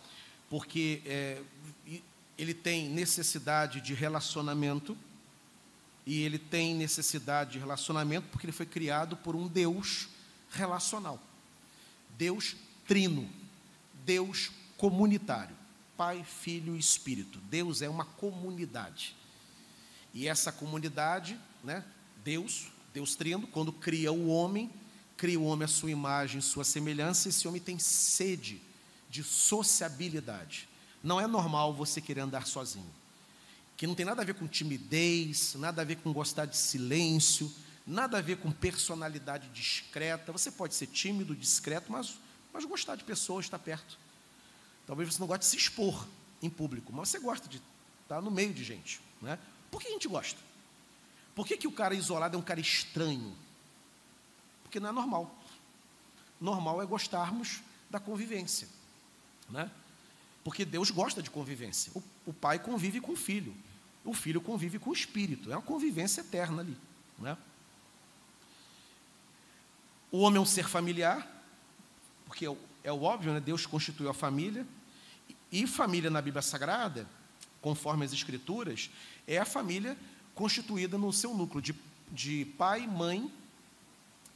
porque 0.50 1.04
é, 1.06 1.44
ele 2.40 2.56
tem 2.56 2.90
necessidade 2.90 3.82
de 3.82 3.94
relacionamento, 3.94 4.98
e 6.06 6.22
ele 6.22 6.38
tem 6.38 6.76
necessidade 6.76 7.54
de 7.54 7.60
relacionamento 7.60 8.28
porque 8.30 8.46
ele 8.46 8.52
foi 8.54 8.66
criado 8.66 9.18
por 9.18 9.36
um 9.36 9.48
Deus 9.48 10.08
relacional. 10.52 11.20
Deus 12.18 12.56
trino, 12.88 13.28
Deus 14.06 14.52
comunitário. 14.78 15.56
Pai, 15.98 16.24
Filho 16.24 16.76
e 16.76 16.80
Espírito. 16.80 17.40
Deus 17.50 17.82
é 17.82 17.90
uma 17.90 18.06
comunidade. 18.06 19.16
E 20.14 20.28
essa 20.28 20.52
comunidade, 20.52 21.40
né, 21.64 21.84
Deus, 22.24 22.68
Deus 22.94 23.16
trino, 23.16 23.48
quando 23.48 23.72
cria 23.72 24.12
o 24.12 24.28
homem, 24.28 24.70
cria 25.18 25.40
o 25.40 25.46
homem 25.46 25.66
à 25.66 25.68
sua 25.68 25.92
imagem, 25.92 26.42
sua 26.42 26.64
semelhança, 26.64 27.30
esse 27.30 27.48
homem 27.48 27.62
tem 27.62 27.80
sede 27.80 28.62
de 29.10 29.24
sociabilidade. 29.24 30.68
Não 31.02 31.20
é 31.20 31.28
normal 31.28 31.74
você 31.74 32.02
querer 32.02 32.22
andar 32.22 32.46
sozinho. 32.46 32.90
Que 33.78 33.86
não 33.86 33.96
tem 33.96 34.06
nada 34.06 34.22
a 34.22 34.26
ver 34.26 34.36
com 34.36 34.48
timidez, 34.48 35.56
nada 35.56 35.82
a 35.82 35.86
ver 35.86 35.98
com 35.98 36.14
gostar 36.14 36.46
de 36.46 36.58
silêncio, 36.58 37.52
nada 37.86 38.18
a 38.18 38.22
ver 38.22 38.38
com 38.38 38.52
personalidade 38.52 39.50
discreta. 39.50 40.32
Você 40.32 40.52
pode 40.52 40.74
ser 40.74 40.88
tímido, 40.88 41.36
discreto, 41.36 41.92
mas, 41.92 42.18
mas 42.54 42.66
gostar 42.66 42.96
de 42.96 43.04
pessoas, 43.04 43.46
estar 43.46 43.60
perto. 43.60 43.98
Talvez 44.88 45.14
você 45.14 45.20
não 45.20 45.28
goste 45.28 45.42
de 45.42 45.46
se 45.48 45.58
expor 45.58 46.08
em 46.42 46.50
público, 46.50 46.94
mas 46.94 47.10
você 47.10 47.20
gosta 47.20 47.48
de 47.48 47.62
estar 48.04 48.22
no 48.22 48.32
meio 48.32 48.54
de 48.54 48.64
gente. 48.64 49.02
Né? 49.22 49.38
Por 49.70 49.82
que 49.82 49.88
a 49.88 49.92
gente 49.92 50.08
gosta? 50.08 50.40
Por 51.34 51.46
que, 51.46 51.58
que 51.58 51.68
o 51.68 51.72
cara 51.72 51.94
isolado 51.94 52.36
é 52.36 52.40
um 52.40 52.44
cara 52.44 52.60
estranho? 52.60 53.36
Porque 54.64 54.80
não 54.80 54.90
é 54.90 54.92
normal. 54.92 55.36
Normal 56.40 56.82
é 56.82 56.86
gostarmos 56.86 57.62
da 57.90 58.00
convivência. 58.00 58.68
Né? 59.50 59.70
Porque 60.46 60.64
Deus 60.64 60.92
gosta 60.92 61.24
de 61.24 61.32
convivência. 61.32 61.92
O, 61.96 62.04
o, 62.28 62.32
pai 62.32 62.60
convive 62.60 63.02
com 63.02 63.14
o 63.14 63.16
filho, 63.16 63.58
o 64.04 64.14
filho 64.14 64.40
convive 64.40 64.78
com 64.78 64.92
o 64.92 64.94
espírito. 64.94 65.52
É 65.52 65.56
uma 65.56 65.62
convivência 65.64 66.22
eterna 66.22 66.62
ali. 66.62 66.78
Né? 67.18 67.36
O 70.12 70.20
homem 70.20 70.38
é 70.38 70.40
um 70.40 70.46
ser 70.46 70.68
familiar, 70.68 71.28
porque 72.28 72.46
é, 72.46 72.56
é 72.84 72.92
o 72.92 73.02
óbvio, 73.02 73.34
né? 73.34 73.40
Deus 73.40 73.66
constituiu 73.66 74.08
a 74.08 74.14
família. 74.14 74.68
E 75.52 75.66
família 75.66 76.12
na 76.12 76.22
Bíblia 76.22 76.44
Sagrada, 76.44 77.10
conforme 77.60 78.06
as 78.06 78.14
Escrituras, 78.14 78.92
é 79.26 79.40
a 79.40 79.46
família 79.46 79.98
constituída 80.36 80.96
no 80.96 81.12
seu 81.12 81.34
núcleo 81.34 81.60
de, 81.60 81.74
de 82.12 82.46
pai, 82.56 82.86
mãe 82.86 83.34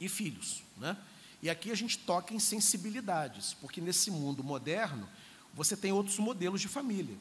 e 0.00 0.08
filhos. 0.08 0.64
Né? 0.76 0.96
E 1.40 1.48
aqui 1.48 1.70
a 1.70 1.76
gente 1.76 1.98
toca 1.98 2.34
em 2.34 2.40
sensibilidades, 2.40 3.54
porque 3.54 3.80
nesse 3.80 4.10
mundo 4.10 4.42
moderno 4.42 5.08
você 5.54 5.76
tem 5.76 5.92
outros 5.92 6.18
modelos 6.18 6.60
de 6.60 6.68
família, 6.68 7.16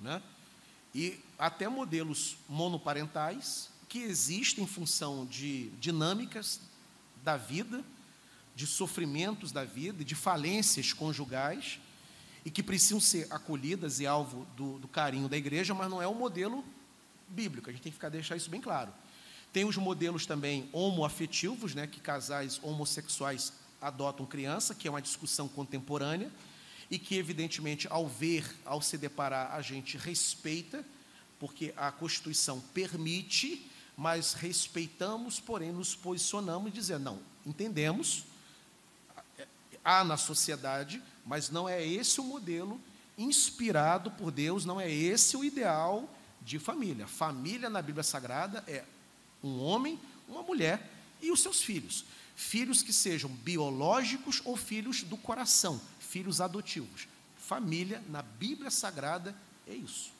né? 0.00 0.22
E 0.94 1.18
até 1.38 1.68
modelos 1.68 2.36
monoparentais 2.48 3.70
que 3.88 3.98
existem 3.98 4.64
em 4.64 4.66
função 4.66 5.26
de 5.26 5.68
dinâmicas 5.80 6.60
da 7.22 7.36
vida, 7.36 7.84
de 8.54 8.66
sofrimentos 8.66 9.52
da 9.52 9.64
vida, 9.64 10.04
de 10.04 10.14
falências 10.14 10.92
conjugais 10.92 11.78
e 12.44 12.50
que 12.50 12.62
precisam 12.62 13.00
ser 13.00 13.26
acolhidas 13.30 14.00
e 14.00 14.06
alvo 14.06 14.46
do, 14.56 14.78
do 14.78 14.88
carinho 14.88 15.28
da 15.28 15.36
igreja, 15.36 15.74
mas 15.74 15.90
não 15.90 16.00
é 16.00 16.06
o 16.06 16.14
modelo 16.14 16.64
bíblico. 17.28 17.68
A 17.68 17.72
gente 17.72 17.82
tem 17.82 17.92
que 17.92 17.96
ficar 17.96 18.08
deixar 18.08 18.36
isso 18.36 18.48
bem 18.48 18.60
claro. 18.60 18.92
Tem 19.52 19.64
os 19.64 19.76
modelos 19.76 20.26
também 20.26 20.68
homoafetivos, 20.72 21.74
né, 21.74 21.86
que 21.86 22.00
casais 22.00 22.60
homossexuais 22.62 23.52
adotam 23.80 24.24
criança, 24.24 24.74
que 24.74 24.86
é 24.86 24.90
uma 24.90 25.02
discussão 25.02 25.48
contemporânea, 25.48 26.30
e 26.90 26.98
que, 26.98 27.16
evidentemente, 27.16 27.86
ao 27.90 28.06
ver, 28.06 28.44
ao 28.64 28.80
se 28.80 28.96
deparar, 28.96 29.54
a 29.54 29.62
gente 29.62 29.96
respeita, 29.96 30.84
porque 31.38 31.72
a 31.76 31.90
Constituição 31.90 32.60
permite, 32.72 33.68
mas 33.96 34.34
respeitamos, 34.34 35.40
porém 35.40 35.72
nos 35.72 35.94
posicionamos 35.94 36.88
e 36.88 36.98
não, 36.98 37.18
entendemos, 37.44 38.24
há 39.84 40.02
na 40.02 40.16
sociedade, 40.16 41.02
mas 41.24 41.50
não 41.50 41.68
é 41.68 41.84
esse 41.84 42.20
o 42.20 42.24
modelo 42.24 42.80
inspirado 43.16 44.10
por 44.10 44.30
Deus, 44.30 44.64
não 44.64 44.80
é 44.80 44.90
esse 44.90 45.36
o 45.36 45.44
ideal 45.44 46.12
de 46.42 46.58
família. 46.58 47.06
Família 47.06 47.70
na 47.70 47.80
Bíblia 47.80 48.02
Sagrada 48.02 48.62
é 48.66 48.84
um 49.42 49.60
homem, 49.60 49.98
uma 50.28 50.42
mulher 50.42 50.90
e 51.22 51.30
os 51.30 51.40
seus 51.40 51.62
filhos. 51.62 52.04
Filhos 52.34 52.82
que 52.82 52.92
sejam 52.92 53.30
biológicos 53.30 54.42
ou 54.44 54.56
filhos 54.56 55.02
do 55.02 55.16
coração, 55.16 55.80
filhos 56.16 56.40
adotivos. 56.40 57.06
Família, 57.36 58.02
na 58.08 58.22
Bíblia 58.22 58.70
Sagrada, 58.70 59.36
é 59.66 59.74
isso. 59.74 60.10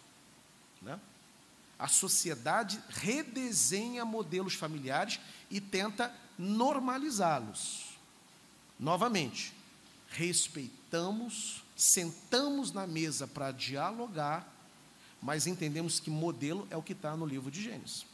Né? 0.82 1.00
A 1.78 1.88
sociedade 1.88 2.78
redesenha 2.88 4.04
modelos 4.04 4.52
familiares 4.52 5.18
e 5.50 5.58
tenta 5.58 6.14
normalizá-los. 6.38 7.96
Novamente, 8.78 9.54
respeitamos 10.10 11.64
sentamos 11.76 12.72
na 12.72 12.86
mesa 12.86 13.26
para 13.26 13.52
dialogar, 13.52 14.50
mas 15.20 15.46
entendemos 15.46 16.00
que 16.00 16.08
modelo 16.08 16.66
é 16.70 16.76
o 16.76 16.82
que 16.82 16.94
está 16.94 17.14
no 17.16 17.26
livro 17.26 17.50
de 17.50 17.62
Gênesis. 17.62 18.06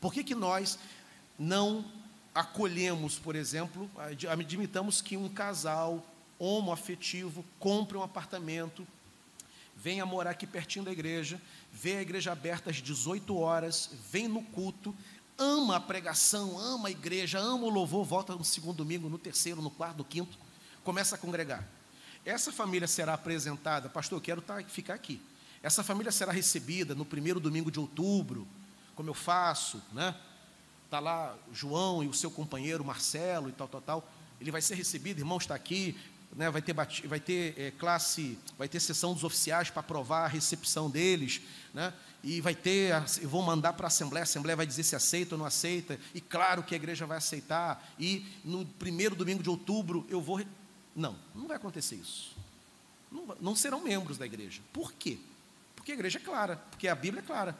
Por 0.00 0.12
que, 0.12 0.24
que 0.24 0.34
nós 0.34 0.78
não 1.38 1.84
acolhemos, 2.34 3.18
por 3.18 3.36
exemplo, 3.36 3.90
admitamos 4.30 5.02
que 5.02 5.16
um 5.16 5.28
casal 5.28 6.04
homoafetivo 6.38 7.44
compre 7.58 7.96
um 7.96 8.02
apartamento, 8.02 8.86
venha 9.76 10.04
morar 10.06 10.30
aqui 10.30 10.46
pertinho 10.46 10.84
da 10.84 10.92
igreja, 10.92 11.40
vê 11.72 11.96
a 11.96 12.02
igreja 12.02 12.32
aberta 12.32 12.70
às 12.70 12.76
18 12.76 13.36
horas, 13.36 13.90
vem 14.10 14.28
no 14.28 14.42
culto, 14.42 14.94
ama 15.36 15.76
a 15.76 15.80
pregação, 15.80 16.58
ama 16.58 16.88
a 16.88 16.90
igreja, 16.90 17.38
ama 17.38 17.64
o 17.64 17.70
louvor, 17.70 18.04
volta 18.04 18.34
no 18.34 18.44
segundo 18.44 18.78
domingo, 18.78 19.08
no 19.08 19.18
terceiro, 19.18 19.62
no 19.62 19.70
quarto, 19.70 19.98
no 19.98 20.04
quinto, 20.04 20.36
começa 20.82 21.14
a 21.14 21.18
congregar. 21.18 21.66
Essa 22.24 22.52
família 22.52 22.88
será 22.88 23.14
apresentada, 23.14 23.88
pastor, 23.88 24.18
eu 24.18 24.22
quero 24.22 24.42
tá, 24.42 24.62
ficar 24.64 24.94
aqui. 24.94 25.20
Essa 25.62 25.82
família 25.82 26.12
será 26.12 26.32
recebida 26.32 26.94
no 26.94 27.04
primeiro 27.04 27.40
domingo 27.40 27.70
de 27.70 27.80
outubro, 27.80 28.46
como 28.94 29.08
eu 29.08 29.14
faço, 29.14 29.82
né? 29.92 30.14
Está 30.84 31.00
lá 31.00 31.36
João 31.52 32.02
e 32.02 32.08
o 32.08 32.14
seu 32.14 32.30
companheiro 32.30 32.84
Marcelo 32.84 33.48
e 33.48 33.52
tal, 33.52 33.68
tal, 33.68 33.80
tal. 33.80 34.12
Ele 34.40 34.50
vai 34.50 34.62
ser 34.62 34.74
recebido, 34.74 35.18
irmão 35.18 35.38
está 35.38 35.54
aqui, 35.54 35.96
né, 36.34 36.50
vai 36.50 36.62
ter, 36.62 36.72
vai 36.72 37.20
ter 37.20 37.54
é, 37.58 37.70
classe, 37.72 38.38
vai 38.56 38.68
ter 38.68 38.80
sessão 38.80 39.14
dos 39.14 39.24
oficiais 39.24 39.70
para 39.70 39.80
aprovar 39.80 40.24
a 40.24 40.28
recepção 40.28 40.90
deles, 40.90 41.40
né, 41.72 41.92
e 42.22 42.40
vai 42.40 42.54
ter, 42.54 42.94
vou 43.22 43.42
mandar 43.42 43.72
para 43.72 43.86
a 43.86 43.88
Assembleia, 43.88 44.22
a 44.22 44.24
Assembleia 44.24 44.56
vai 44.56 44.66
dizer 44.66 44.82
se 44.82 44.96
aceita 44.96 45.34
ou 45.34 45.38
não 45.38 45.46
aceita, 45.46 45.98
e 46.14 46.20
claro 46.20 46.62
que 46.62 46.74
a 46.74 46.76
igreja 46.76 47.06
vai 47.06 47.18
aceitar, 47.18 47.92
e 47.98 48.26
no 48.44 48.64
primeiro 48.64 49.14
domingo 49.14 49.42
de 49.42 49.50
outubro 49.50 50.06
eu 50.08 50.20
vou. 50.20 50.44
Não, 50.94 51.16
não 51.34 51.46
vai 51.46 51.56
acontecer 51.56 51.94
isso. 51.94 52.36
Não, 53.10 53.36
não 53.40 53.56
serão 53.56 53.82
membros 53.82 54.18
da 54.18 54.26
igreja. 54.26 54.60
Por 54.72 54.92
quê? 54.92 55.18
Porque 55.76 55.92
a 55.92 55.94
igreja 55.94 56.18
é 56.18 56.22
clara, 56.22 56.56
porque 56.70 56.88
a 56.88 56.94
Bíblia 56.94 57.22
é 57.22 57.26
clara. 57.26 57.56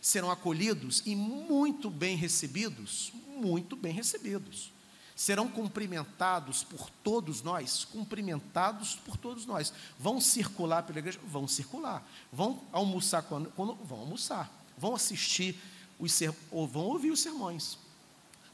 Serão 0.00 0.30
acolhidos 0.30 1.02
e 1.04 1.14
muito 1.14 1.90
bem 1.90 2.16
recebidos, 2.16 3.12
muito 3.36 3.76
bem 3.76 3.92
recebidos 3.92 4.72
serão 5.16 5.48
cumprimentados 5.48 6.62
por 6.62 6.90
todos 7.02 7.40
nós, 7.40 7.86
cumprimentados 7.86 8.96
por 8.96 9.16
todos 9.16 9.46
nós. 9.46 9.72
Vão 9.98 10.20
circular 10.20 10.82
pela 10.82 10.98
igreja? 10.98 11.18
Vão 11.26 11.48
circular. 11.48 12.06
Vão 12.30 12.62
almoçar 12.70 13.22
quando, 13.22 13.50
quando 13.52 13.74
vão 13.76 14.00
almoçar. 14.00 14.52
Vão 14.76 14.94
assistir 14.94 15.58
os 15.98 16.12
ser, 16.12 16.34
ou 16.50 16.68
vão 16.68 16.84
ouvir 16.84 17.10
os 17.10 17.20
sermões. 17.20 17.78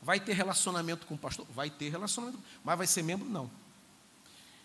Vai 0.01 0.20
ter 0.20 0.34
relacionamento 0.34 1.05
com 1.05 1.14
o 1.14 1.18
pastor? 1.18 1.44
Vai 1.51 1.68
ter 1.68 1.90
relacionamento, 1.90 2.39
mas 2.64 2.78
vai 2.78 2.86
ser 2.86 3.02
membro? 3.02 3.28
Não. 3.28 3.51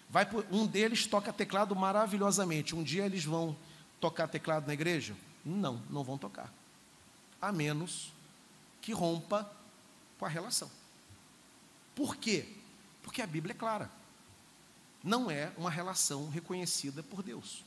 Vai 0.08 0.28
um 0.52 0.68
deles 0.68 1.08
toca 1.08 1.34
teclado 1.34 1.76
maravilhosamente. 1.76 2.76
Um 2.76 2.84
dia 2.84 3.08
eles 3.08 3.26
vão 3.26 3.58
tocar 4.00 4.28
teclado 4.28 4.68
na 4.68 4.74
igreja? 4.74 5.16
Não, 5.44 5.82
não 5.90 6.04
vão 6.04 6.18
tocar. 6.18 6.54
A 7.42 7.52
menos 7.52 8.14
que 8.82 8.94
rompa 8.94 9.50
com 10.20 10.26
a 10.26 10.30
relação. 10.30 10.70
Por 11.98 12.16
quê? 12.16 12.46
Porque 13.02 13.24
a 13.24 13.28
Bíblia 13.28 13.54
é 13.54 13.58
clara. 13.58 13.90
Não 15.04 15.32
é 15.32 15.52
uma 15.58 15.72
relação 15.72 16.30
reconhecida 16.30 17.02
por 17.02 17.24
Deus. 17.24 17.64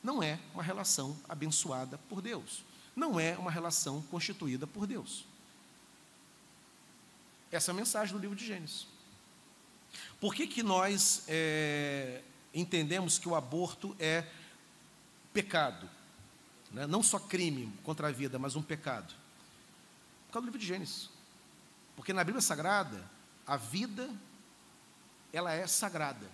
Não 0.00 0.22
é 0.22 0.38
uma 0.54 0.62
relação 0.62 1.18
abençoada 1.28 1.98
por 2.08 2.22
Deus. 2.22 2.62
Não 2.94 3.18
é 3.18 3.36
uma 3.36 3.50
relação 3.50 4.02
constituída 4.02 4.68
por 4.68 4.86
Deus. 4.86 5.24
Essa 7.50 7.72
é 7.72 7.72
a 7.72 7.74
mensagem 7.74 8.14
do 8.14 8.20
livro 8.20 8.36
de 8.36 8.46
Gênesis. 8.46 8.86
Por 10.20 10.32
que, 10.32 10.46
que 10.46 10.62
nós 10.62 11.24
é, 11.26 12.22
entendemos 12.54 13.18
que 13.18 13.28
o 13.28 13.34
aborto 13.34 13.96
é 13.98 14.28
pecado? 15.32 15.90
Né? 16.70 16.86
Não 16.86 17.02
só 17.02 17.18
crime 17.18 17.72
contra 17.82 18.06
a 18.08 18.12
vida, 18.12 18.38
mas 18.38 18.54
um 18.54 18.62
pecado. 18.62 19.12
Por 20.28 20.34
causa 20.34 20.44
do 20.44 20.52
livro 20.52 20.60
de 20.60 20.66
Gênesis. 20.66 21.10
Porque 21.96 22.12
na 22.12 22.22
Bíblia 22.22 22.40
Sagrada, 22.40 23.15
a 23.46 23.56
vida, 23.56 24.10
ela 25.32 25.52
é 25.52 25.66
sagrada. 25.66 26.28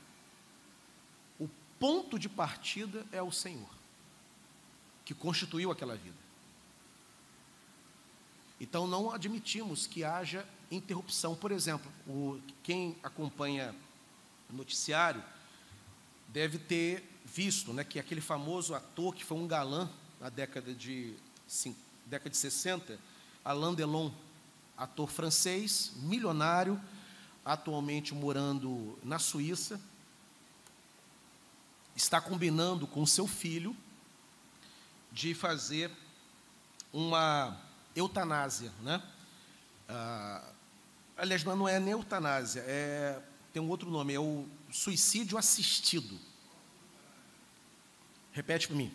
O 1.39 1.48
ponto 1.78 2.18
de 2.18 2.28
partida 2.28 3.05
é 3.12 3.20
o 3.20 3.30
Senhor, 3.30 3.68
que 5.05 5.14
constituiu 5.14 5.70
aquela 5.70 5.97
vida. 5.97 6.16
Então 8.60 8.86
não 8.86 9.10
admitimos 9.10 9.86
que 9.86 10.05
haja 10.05 10.47
interrupção. 10.70 11.34
Por 11.34 11.51
exemplo, 11.51 11.90
o, 12.06 12.40
quem 12.62 12.97
acompanha 13.02 13.74
o 14.48 14.55
noticiário 14.55 15.22
deve 16.28 16.59
ter 16.59 17.02
visto 17.24 17.72
né, 17.72 17.84
que 17.84 17.98
aquele 17.98 18.20
famoso 18.20 18.74
ator 18.74 19.14
que 19.14 19.24
foi 19.24 19.36
um 19.36 19.47
galã 19.47 19.90
na 20.20 20.28
década 20.28 20.72
de, 20.72 21.14
década 22.06 22.30
de 22.30 22.36
60, 22.36 22.98
Alain 23.44 23.74
Delon, 23.74 24.10
ator 24.76 25.10
francês, 25.10 25.93
milionário, 25.97 26.80
atualmente 27.44 28.14
morando 28.14 28.98
na 29.02 29.19
Suíça, 29.19 29.81
está 31.94 32.20
combinando 32.20 32.86
com 32.86 33.05
seu 33.05 33.27
filho 33.27 33.77
de 35.10 35.35
fazer 35.35 35.90
uma 36.93 37.60
eutanásia, 37.94 38.73
né? 38.81 39.02
Ah, 39.89 40.52
aliás, 41.16 41.44
não 41.44 41.69
é 41.69 41.78
nem 41.78 41.93
eutanásia, 41.93 42.62
é, 42.66 43.20
tem 43.52 43.60
um 43.60 43.69
outro 43.69 43.90
nome, 43.90 44.14
é 44.14 44.20
o 44.20 44.47
suicídio 44.70 45.36
assistido. 45.36 46.19
Repete 48.32 48.66
para 48.66 48.77
mim. 48.77 48.93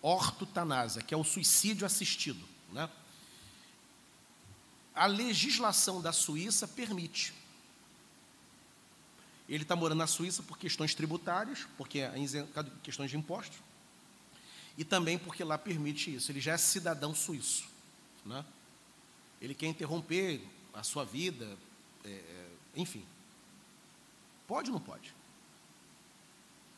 Ortotanásia, 0.00 1.02
que 1.02 1.12
é 1.12 1.16
o 1.16 1.24
suicídio 1.24 1.84
assistido, 1.84 2.46
né? 2.72 2.88
A 4.96 5.04
legislação 5.06 6.00
da 6.00 6.10
Suíça 6.10 6.66
permite. 6.66 7.34
Ele 9.46 9.62
está 9.62 9.76
morando 9.76 9.98
na 9.98 10.06
Suíça 10.06 10.42
por 10.42 10.58
questões 10.58 10.94
tributárias, 10.94 11.66
porque 11.76 12.00
é 12.00 12.12
questões 12.82 13.10
de 13.10 13.16
impostos, 13.16 13.58
e 14.76 14.84
também 14.84 15.18
porque 15.18 15.44
lá 15.44 15.58
permite 15.58 16.14
isso. 16.14 16.32
Ele 16.32 16.40
já 16.40 16.52
é 16.52 16.56
cidadão 16.56 17.14
suíço. 17.14 17.68
Né? 18.24 18.44
Ele 19.40 19.54
quer 19.54 19.66
interromper 19.66 20.42
a 20.72 20.82
sua 20.82 21.04
vida, 21.04 21.56
é, 22.04 22.08
é 22.08 22.48
enfim. 22.74 23.04
Pode 24.48 24.70
ou 24.70 24.78
não 24.78 24.84
pode? 24.84 25.14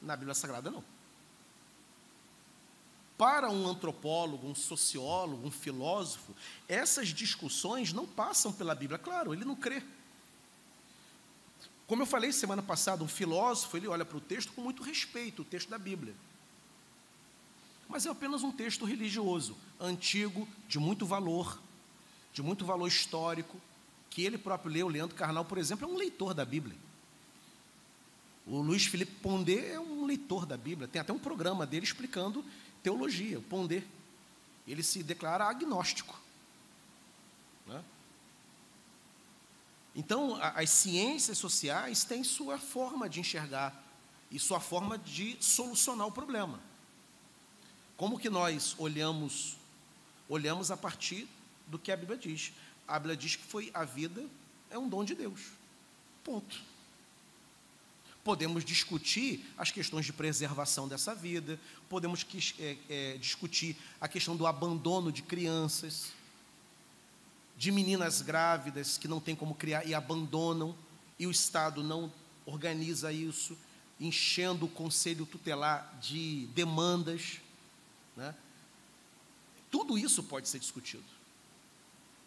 Na 0.02 0.16
Bíblia 0.16 0.34
Sagrada, 0.34 0.70
não. 0.70 0.84
Para 3.18 3.50
um 3.50 3.66
antropólogo, 3.66 4.46
um 4.46 4.54
sociólogo, 4.54 5.44
um 5.44 5.50
filósofo, 5.50 6.32
essas 6.68 7.08
discussões 7.08 7.92
não 7.92 8.06
passam 8.06 8.52
pela 8.52 8.76
Bíblia. 8.76 8.96
Claro, 8.96 9.34
ele 9.34 9.44
não 9.44 9.56
crê. 9.56 9.82
Como 11.88 12.02
eu 12.02 12.06
falei 12.06 12.30
semana 12.30 12.62
passada, 12.62 13.02
um 13.02 13.08
filósofo, 13.08 13.76
ele 13.76 13.88
olha 13.88 14.04
para 14.04 14.16
o 14.16 14.20
texto 14.20 14.52
com 14.52 14.60
muito 14.60 14.84
respeito, 14.84 15.42
o 15.42 15.44
texto 15.44 15.68
da 15.68 15.78
Bíblia. 15.78 16.14
Mas 17.88 18.06
é 18.06 18.10
apenas 18.10 18.44
um 18.44 18.52
texto 18.52 18.84
religioso, 18.84 19.56
antigo, 19.80 20.46
de 20.68 20.78
muito 20.78 21.04
valor, 21.04 21.60
de 22.32 22.42
muito 22.42 22.64
valor 22.64 22.86
histórico, 22.86 23.58
que 24.10 24.22
ele 24.22 24.38
próprio 24.38 24.70
leu, 24.70 24.86
Leandro 24.86 25.16
Carnal, 25.16 25.44
por 25.44 25.58
exemplo, 25.58 25.88
é 25.88 25.92
um 25.92 25.96
leitor 25.96 26.34
da 26.34 26.44
Bíblia. 26.44 26.76
O 28.46 28.60
Luiz 28.60 28.86
Felipe 28.86 29.12
Pondé 29.22 29.72
é 29.72 29.80
um 29.80 30.06
leitor 30.06 30.46
da 30.46 30.56
Bíblia, 30.56 30.86
tem 30.86 31.00
até 31.00 31.12
um 31.12 31.18
programa 31.18 31.66
dele 31.66 31.84
explicando 31.84 32.44
teologia, 32.82 33.38
o 33.38 33.42
Pondé. 33.42 33.82
Ele 34.66 34.82
se 34.82 35.02
declara 35.02 35.44
agnóstico. 35.44 36.18
Né? 37.66 37.82
Então, 39.94 40.36
a, 40.36 40.60
as 40.60 40.70
ciências 40.70 41.38
sociais 41.38 42.04
têm 42.04 42.22
sua 42.22 42.58
forma 42.58 43.08
de 43.08 43.20
enxergar 43.20 43.84
e 44.30 44.38
sua 44.38 44.60
forma 44.60 44.98
de 44.98 45.36
solucionar 45.40 46.06
o 46.06 46.12
problema. 46.12 46.60
Como 47.96 48.18
que 48.18 48.30
nós 48.30 48.74
olhamos? 48.78 49.56
Olhamos 50.28 50.70
a 50.70 50.76
partir 50.76 51.26
do 51.66 51.78
que 51.78 51.90
a 51.90 51.96
Bíblia 51.96 52.18
diz. 52.18 52.52
A 52.86 52.98
Bíblia 52.98 53.16
diz 53.16 53.36
que 53.36 53.42
foi 53.44 53.70
a 53.74 53.84
vida 53.84 54.24
é 54.70 54.78
um 54.78 54.88
dom 54.88 55.04
de 55.04 55.14
Deus. 55.14 55.52
Ponto. 56.22 56.60
Podemos 58.28 58.62
discutir 58.62 59.42
as 59.56 59.70
questões 59.70 60.04
de 60.04 60.12
preservação 60.12 60.86
dessa 60.86 61.14
vida, 61.14 61.58
podemos 61.88 62.26
é, 62.58 62.76
é, 62.90 63.16
discutir 63.16 63.74
a 63.98 64.06
questão 64.06 64.36
do 64.36 64.46
abandono 64.46 65.10
de 65.10 65.22
crianças, 65.22 66.12
de 67.56 67.72
meninas 67.72 68.20
grávidas 68.20 68.98
que 68.98 69.08
não 69.08 69.18
têm 69.18 69.34
como 69.34 69.54
criar 69.54 69.86
e 69.86 69.94
abandonam, 69.94 70.76
e 71.18 71.26
o 71.26 71.30
Estado 71.30 71.82
não 71.82 72.12
organiza 72.44 73.10
isso, 73.10 73.56
enchendo 73.98 74.66
o 74.66 74.68
conselho 74.68 75.24
tutelar 75.24 75.98
de 75.98 76.48
demandas. 76.48 77.40
Né? 78.14 78.34
Tudo 79.70 79.96
isso 79.96 80.22
pode 80.22 80.50
ser 80.50 80.58
discutido. 80.58 81.02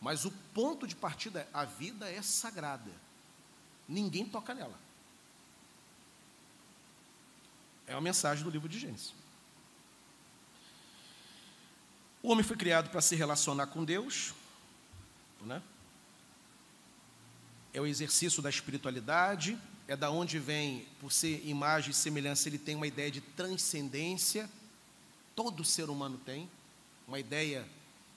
Mas 0.02 0.26
o 0.26 0.32
ponto 0.52 0.88
de 0.88 0.96
partida 0.96 1.42
é: 1.42 1.48
a 1.54 1.64
vida 1.64 2.12
é 2.12 2.24
sagrada, 2.24 2.92
ninguém 3.88 4.26
toca 4.26 4.56
nela. 4.56 4.90
É 7.92 7.94
a 7.94 8.00
mensagem 8.00 8.42
do 8.42 8.50
livro 8.50 8.70
de 8.70 8.80
Gênesis. 8.80 9.14
O 12.24 12.32
homem 12.32 12.42
foi 12.42 12.56
criado 12.56 12.90
para 12.90 13.02
se 13.02 13.18
relacionar 13.18 13.68
com 13.68 13.84
Deus, 13.84 14.34
né? 15.42 15.62
É 17.74 17.82
o 17.82 17.86
exercício 17.86 18.42
da 18.42 18.50
espiritualidade, 18.50 19.60
é 19.90 19.98
da 19.98 20.10
onde 20.10 20.40
vem, 20.40 20.88
por 21.02 21.12
ser 21.12 21.46
imagem 21.46 21.92
e 21.92 21.94
semelhança, 21.94 22.48
ele 22.48 22.58
tem 22.58 22.76
uma 22.76 22.88
ideia 22.88 23.12
de 23.12 23.20
transcendência. 23.20 24.50
Todo 25.36 25.66
ser 25.66 25.90
humano 25.90 26.18
tem 26.18 26.50
uma 27.06 27.20
ideia 27.20 27.68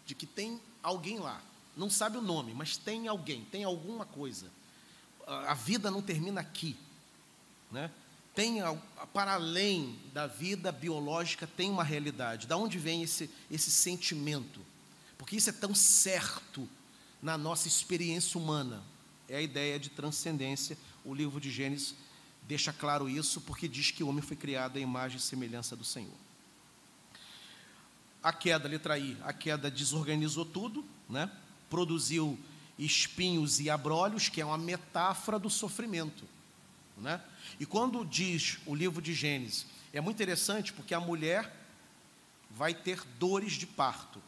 de 0.07 0.15
que 0.15 0.25
tem 0.25 0.61
alguém 0.85 1.19
lá. 1.19 1.43
Não 1.77 1.91
sabe 1.91 2.17
o 2.17 2.23
nome, 2.23 2.55
mas 2.55 2.77
tem 2.77 3.09
alguém, 3.09 3.45
tem 3.47 3.65
alguma 3.65 4.07
coisa. 4.07 4.49
A 5.27 5.55
vida 5.55 5.91
não 5.91 6.01
termina 6.01 6.41
aqui, 6.41 6.77
né? 7.73 7.91
Tem 8.35 8.59
para 9.13 9.35
além 9.35 9.99
da 10.13 10.27
vida 10.27 10.73
biológica 10.73 11.47
tem 11.47 11.71
uma 11.71 11.85
realidade. 11.85 12.47
Da 12.47 12.57
onde 12.57 12.79
vem 12.79 13.03
esse 13.03 13.31
esse 13.51 13.71
sentimento? 13.71 14.61
Porque 15.17 15.37
isso 15.37 15.51
é 15.51 15.53
tão 15.53 15.75
certo 15.75 16.69
na 17.23 17.39
nossa 17.39 17.69
experiência 17.69 18.39
humana. 18.39 18.83
É 19.29 19.37
a 19.37 19.43
ideia 19.43 19.79
de 19.79 19.89
transcendência. 19.89 20.77
O 21.05 21.15
livro 21.15 21.41
de 21.41 21.51
Gênesis 21.51 21.95
deixa 22.43 22.73
claro 22.73 23.09
isso, 23.09 23.41
porque 23.41 23.69
diz 23.69 23.91
que 23.91 24.03
o 24.03 24.09
homem 24.09 24.23
foi 24.23 24.37
criado 24.37 24.77
à 24.77 24.81
imagem 24.81 25.19
e 25.19 25.21
semelhança 25.21 25.75
do 25.75 25.85
Senhor. 25.85 26.13
A 28.23 28.33
queda, 28.33 28.69
letra 28.69 28.99
I, 28.99 29.17
a 29.23 29.33
queda 29.33 29.71
desorganizou 29.71 30.45
tudo, 30.45 30.85
né? 31.09 31.31
produziu 31.69 32.39
espinhos 32.79 33.61
e 33.61 33.71
abrolhos, 33.71 34.29
que 34.29 34.41
é 34.41 34.45
uma 34.45 34.59
metáfora 34.59 35.39
do 35.39 35.49
sofrimento. 35.49 36.25
Né? 36.97 37.21
E 37.59 37.67
quando 37.67 38.05
diz 38.05 38.59
o 38.67 38.75
livro 38.75 39.03
de 39.03 39.13
Gênesis, 39.13 39.67
é 39.93 40.01
muito 40.01 40.17
interessante 40.17 40.73
porque 40.73 40.95
a 40.95 41.01
mulher 41.01 41.53
vai 42.51 42.75
ter 42.75 43.03
dores 43.19 43.55
de 43.55 43.67
parto. 43.67 44.23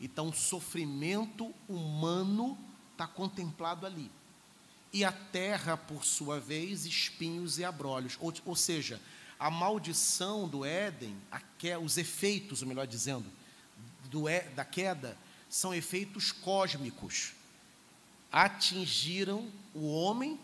Então, 0.00 0.32
sofrimento 0.32 1.54
humano 1.68 2.58
está 2.92 3.06
contemplado 3.06 3.86
ali. 3.86 4.10
E 4.92 5.04
a 5.04 5.12
terra, 5.12 5.76
por 5.76 6.04
sua 6.04 6.38
vez, 6.38 6.84
espinhos 6.84 7.58
e 7.58 7.64
abrolhos. 7.64 8.16
Ou, 8.20 8.32
ou 8.44 8.56
seja, 8.56 9.00
a 9.38 9.50
maldição 9.50 10.48
do 10.48 10.64
Éden, 10.64 11.16
que, 11.58 11.74
os 11.76 11.96
efeitos, 11.96 12.62
melhor 12.62 12.86
dizendo, 12.86 13.26
do, 14.10 14.24
da 14.54 14.64
queda, 14.64 15.16
são 15.48 15.74
efeitos 15.74 16.32
cósmicos. 16.32 17.32
Atingiram 18.30 19.48
o 19.72 19.86
homem 19.92 20.38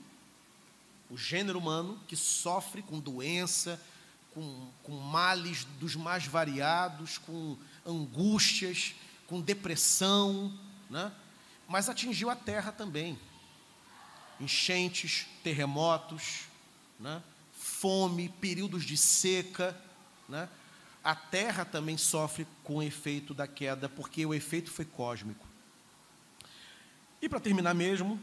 o 1.10 1.16
gênero 1.16 1.58
humano 1.58 2.00
que 2.06 2.16
sofre 2.16 2.82
com 2.82 3.00
doença, 3.00 3.80
com, 4.32 4.70
com 4.84 4.92
males 4.92 5.64
dos 5.78 5.96
mais 5.96 6.26
variados, 6.26 7.18
com 7.18 7.56
angústias, 7.84 8.94
com 9.26 9.40
depressão, 9.40 10.56
né? 10.88 11.12
mas 11.68 11.88
atingiu 11.88 12.30
a 12.30 12.36
terra 12.36 12.70
também. 12.70 13.18
Enchentes, 14.40 15.26
terremotos, 15.42 16.42
né? 16.98 17.22
fome, 17.52 18.28
períodos 18.40 18.84
de 18.84 18.96
seca. 18.96 19.76
Né? 20.28 20.48
A 21.02 21.14
terra 21.14 21.64
também 21.64 21.98
sofre 21.98 22.46
com 22.62 22.76
o 22.76 22.82
efeito 22.82 23.34
da 23.34 23.48
queda, 23.48 23.88
porque 23.88 24.24
o 24.24 24.32
efeito 24.32 24.70
foi 24.70 24.84
cósmico. 24.84 25.46
E 27.20 27.28
para 27.28 27.40
terminar 27.40 27.74
mesmo, 27.74 28.18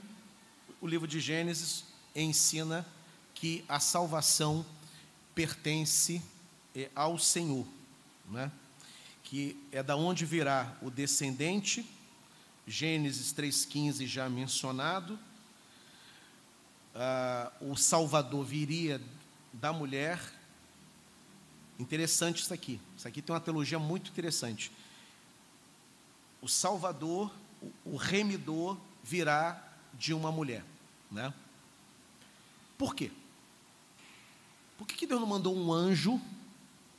o 0.81 0.87
livro 0.87 1.07
de 1.07 1.19
Gênesis 1.19 1.83
ensina 2.21 2.85
que 3.33 3.63
a 3.67 3.79
salvação 3.79 4.65
pertence 5.35 6.21
é, 6.75 6.89
ao 6.95 7.17
Senhor, 7.17 7.65
né? 8.29 8.51
que 9.23 9.61
é 9.71 9.83
da 9.83 9.95
onde 9.95 10.25
virá 10.25 10.75
o 10.81 10.89
descendente, 10.89 11.85
Gênesis 12.65 13.33
3,15 13.33 14.07
já 14.07 14.29
mencionado, 14.29 15.19
ah, 16.95 17.51
o 17.61 17.75
Salvador 17.75 18.43
viria 18.43 18.99
da 19.53 19.71
mulher. 19.71 20.19
Interessante 21.77 22.41
isso 22.41 22.53
aqui, 22.53 22.81
isso 22.97 23.07
aqui 23.07 23.21
tem 23.21 23.33
uma 23.33 23.39
teologia 23.39 23.77
muito 23.77 24.09
interessante. 24.09 24.71
O 26.41 26.47
Salvador, 26.47 27.31
o, 27.85 27.95
remidor, 27.95 28.77
virá 29.03 29.63
de 29.93 30.13
uma 30.13 30.31
mulher, 30.31 30.63
né? 31.11 31.33
Por 32.77 32.93
quê? 32.93 33.11
Por 34.77 34.85
que, 34.87 34.95
que 34.95 35.07
Deus 35.07 35.19
não 35.19 35.27
mandou 35.27 35.55
um 35.55 35.73
anjo 35.73 36.21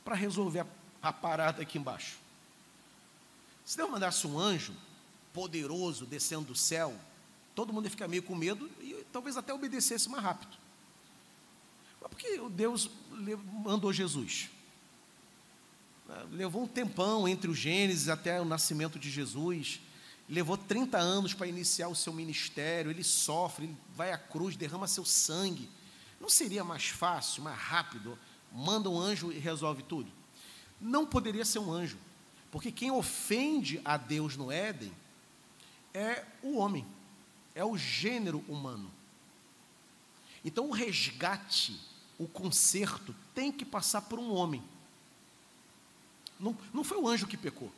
para 0.03 0.15
resolver 0.15 0.59
a, 0.59 0.67
a 1.01 1.13
parada 1.13 1.61
aqui 1.61 1.77
embaixo? 1.77 2.17
Se 3.63 3.77
Deus 3.77 3.89
mandasse 3.89 4.27
um 4.27 4.37
anjo 4.37 4.73
poderoso 5.33 6.05
descendo 6.05 6.45
do 6.45 6.55
céu, 6.55 6.93
todo 7.55 7.71
mundo 7.71 7.85
ia 7.85 7.91
ficar 7.91 8.07
meio 8.07 8.23
com 8.23 8.35
medo 8.35 8.69
e 8.81 9.05
talvez 9.11 9.37
até 9.37 9.53
obedecesse 9.53 10.09
mais 10.09 10.23
rápido. 10.23 10.57
Mas 12.01 12.09
por 12.09 12.17
que 12.17 12.39
Deus 12.49 12.89
mandou 13.63 13.93
Jesus? 13.93 14.49
Levou 16.31 16.63
um 16.63 16.67
tempão 16.67 17.27
entre 17.27 17.49
o 17.49 17.53
Gênesis 17.53 18.09
até 18.09 18.41
o 18.41 18.45
nascimento 18.45 18.97
de 18.97 19.09
Jesus. 19.11 19.79
Levou 20.29 20.55
30 20.55 20.97
anos 20.97 21.33
para 21.33 21.47
iniciar 21.47 21.87
o 21.87 21.95
seu 21.95 22.13
ministério. 22.13 22.91
Ele 22.91 23.03
sofre, 23.03 23.65
ele 23.65 23.77
vai 23.95 24.13
à 24.13 24.17
cruz, 24.17 24.55
derrama 24.55 24.87
seu 24.87 25.03
sangue. 25.03 25.67
Não 26.21 26.29
seria 26.29 26.63
mais 26.63 26.85
fácil, 26.85 27.41
mais 27.43 27.57
rápido? 27.57 28.17
Manda 28.51 28.89
um 28.89 28.99
anjo 28.99 29.31
e 29.31 29.39
resolve 29.39 29.81
tudo? 29.81 30.11
Não 30.79 31.05
poderia 31.05 31.43
ser 31.43 31.59
um 31.59 31.71
anjo, 31.71 31.97
porque 32.51 32.71
quem 32.71 32.91
ofende 32.91 33.81
a 33.83 33.97
Deus 33.97 34.37
no 34.37 34.51
Éden 34.51 34.93
é 35.93 36.23
o 36.41 36.57
homem, 36.57 36.85
é 37.55 37.65
o 37.65 37.77
gênero 37.77 38.43
humano. 38.47 38.91
Então, 40.43 40.69
o 40.69 40.71
resgate, 40.71 41.79
o 42.17 42.27
conserto, 42.27 43.15
tem 43.33 43.51
que 43.51 43.65
passar 43.65 44.03
por 44.03 44.19
um 44.19 44.33
homem. 44.33 44.63
Não, 46.39 46.57
não 46.73 46.83
foi 46.83 46.97
o 46.97 47.07
anjo 47.07 47.27
que 47.27 47.35
pecou. 47.35 47.71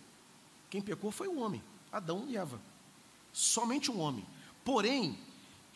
Quem 0.70 0.82
pecou 0.82 1.12
foi 1.12 1.28
o 1.28 1.40
homem, 1.40 1.62
Adão 1.92 2.26
e 2.28 2.38
Eva. 2.38 2.60
Somente 3.34 3.92
um 3.92 4.00
homem. 4.00 4.26
Porém, 4.64 5.18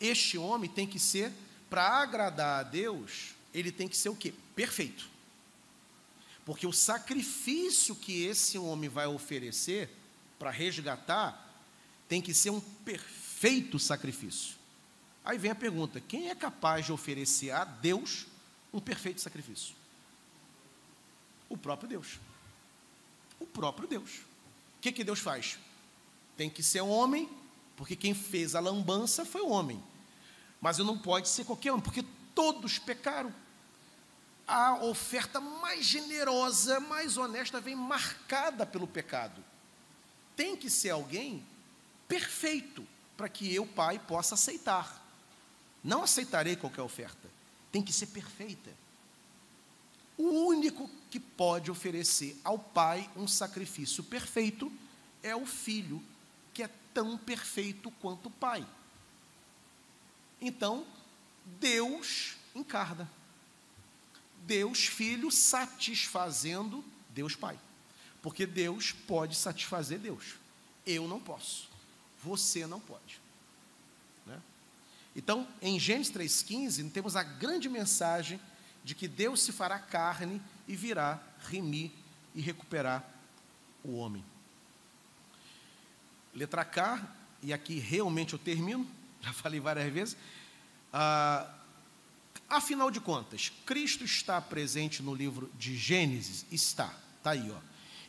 este 0.00 0.38
homem 0.38 0.70
tem 0.70 0.86
que 0.86 0.98
ser 0.98 1.32
para 1.68 1.86
agradar 2.00 2.60
a 2.60 2.62
Deus, 2.62 3.34
ele 3.52 3.72
tem 3.72 3.88
que 3.88 3.96
ser 3.96 4.08
o 4.08 4.16
quê? 4.16 4.32
Perfeito. 4.54 5.08
Porque 6.44 6.66
o 6.66 6.72
sacrifício 6.72 7.94
que 7.96 8.22
esse 8.22 8.56
homem 8.56 8.88
vai 8.88 9.06
oferecer 9.06 9.90
para 10.38 10.50
resgatar 10.50 11.42
tem 12.08 12.22
que 12.22 12.32
ser 12.32 12.50
um 12.50 12.60
perfeito 12.60 13.78
sacrifício. 13.78 14.54
Aí 15.24 15.38
vem 15.38 15.50
a 15.50 15.56
pergunta: 15.56 16.00
quem 16.00 16.30
é 16.30 16.34
capaz 16.34 16.86
de 16.86 16.92
oferecer 16.92 17.50
a 17.50 17.64
Deus 17.64 18.26
um 18.72 18.80
perfeito 18.80 19.20
sacrifício? 19.20 19.74
O 21.48 21.56
próprio 21.56 21.88
Deus. 21.88 22.20
O 23.40 23.46
próprio 23.46 23.88
Deus. 23.88 24.18
O 24.78 24.80
que, 24.80 24.92
que 24.92 25.02
Deus 25.02 25.18
faz? 25.18 25.58
Tem 26.36 26.50
que 26.50 26.62
ser 26.62 26.80
homem, 26.80 27.28
porque 27.76 27.96
quem 27.96 28.14
fez 28.14 28.54
a 28.54 28.60
lambança 28.60 29.24
foi 29.24 29.42
o 29.42 29.48
homem. 29.48 29.82
Mas 30.60 30.78
não 30.78 30.98
pode 30.98 31.28
ser 31.28 31.44
qualquer 31.44 31.72
um, 31.72 31.80
porque 31.80 32.04
todos 32.34 32.78
pecaram. 32.78 33.32
A 34.46 34.76
oferta 34.84 35.40
mais 35.40 35.84
generosa, 35.84 36.78
mais 36.78 37.16
honesta, 37.16 37.60
vem 37.60 37.74
marcada 37.74 38.64
pelo 38.64 38.86
pecado. 38.86 39.42
Tem 40.36 40.56
que 40.56 40.70
ser 40.70 40.90
alguém 40.90 41.44
perfeito 42.06 42.86
para 43.16 43.28
que 43.28 43.52
eu, 43.52 43.66
Pai, 43.66 43.98
possa 43.98 44.34
aceitar. 44.34 45.02
Não 45.82 46.02
aceitarei 46.02 46.56
qualquer 46.56 46.82
oferta. 46.82 47.28
Tem 47.72 47.82
que 47.82 47.92
ser 47.92 48.06
perfeita. 48.06 48.70
O 50.18 50.46
único 50.46 50.90
que 51.10 51.20
pode 51.20 51.70
oferecer 51.70 52.38
ao 52.42 52.58
Pai 52.58 53.08
um 53.16 53.26
sacrifício 53.28 54.02
perfeito 54.04 54.72
é 55.22 55.34
o 55.34 55.44
Filho, 55.44 56.02
que 56.56 56.62
é 56.62 56.70
tão 56.94 57.18
perfeito 57.18 57.90
quanto 58.00 58.26
o 58.26 58.30
Pai. 58.30 58.66
Então, 60.40 60.86
Deus 61.60 62.34
encarna. 62.54 63.10
Deus 64.46 64.86
Filho 64.86 65.30
satisfazendo 65.30 66.82
Deus 67.10 67.36
Pai. 67.36 67.60
Porque 68.22 68.46
Deus 68.46 68.90
pode 68.90 69.36
satisfazer 69.36 69.98
Deus. 69.98 70.36
Eu 70.86 71.06
não 71.06 71.20
posso. 71.20 71.68
Você 72.24 72.66
não 72.66 72.80
pode. 72.80 73.20
Né? 74.24 74.40
Então, 75.14 75.46
em 75.60 75.78
Gênesis 75.78 76.10
3,15, 76.10 76.90
temos 76.90 77.16
a 77.16 77.22
grande 77.22 77.68
mensagem 77.68 78.40
de 78.82 78.94
que 78.94 79.06
Deus 79.06 79.42
se 79.42 79.52
fará 79.52 79.78
carne 79.78 80.40
e 80.66 80.74
virá 80.74 81.22
remir 81.50 81.90
e 82.34 82.40
recuperar 82.40 83.04
o 83.84 83.96
homem. 83.96 84.24
Letra 86.36 86.64
K, 86.64 87.02
e 87.42 87.52
aqui 87.52 87.80
realmente 87.80 88.34
eu 88.34 88.38
termino, 88.38 88.86
já 89.20 89.32
falei 89.32 89.58
várias 89.58 89.92
vezes. 89.92 90.16
Ah, 90.92 91.50
Afinal 92.48 92.90
de 92.92 93.00
contas, 93.00 93.52
Cristo 93.64 94.04
está 94.04 94.40
presente 94.40 95.02
no 95.02 95.14
livro 95.14 95.50
de 95.58 95.76
Gênesis? 95.76 96.46
Está, 96.50 96.94
está 97.18 97.30
aí, 97.30 97.50
ó. 97.50 97.58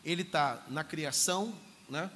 Ele 0.05 0.21
está 0.21 0.63
na 0.69 0.83
criação, 0.83 1.55
né? 1.89 2.09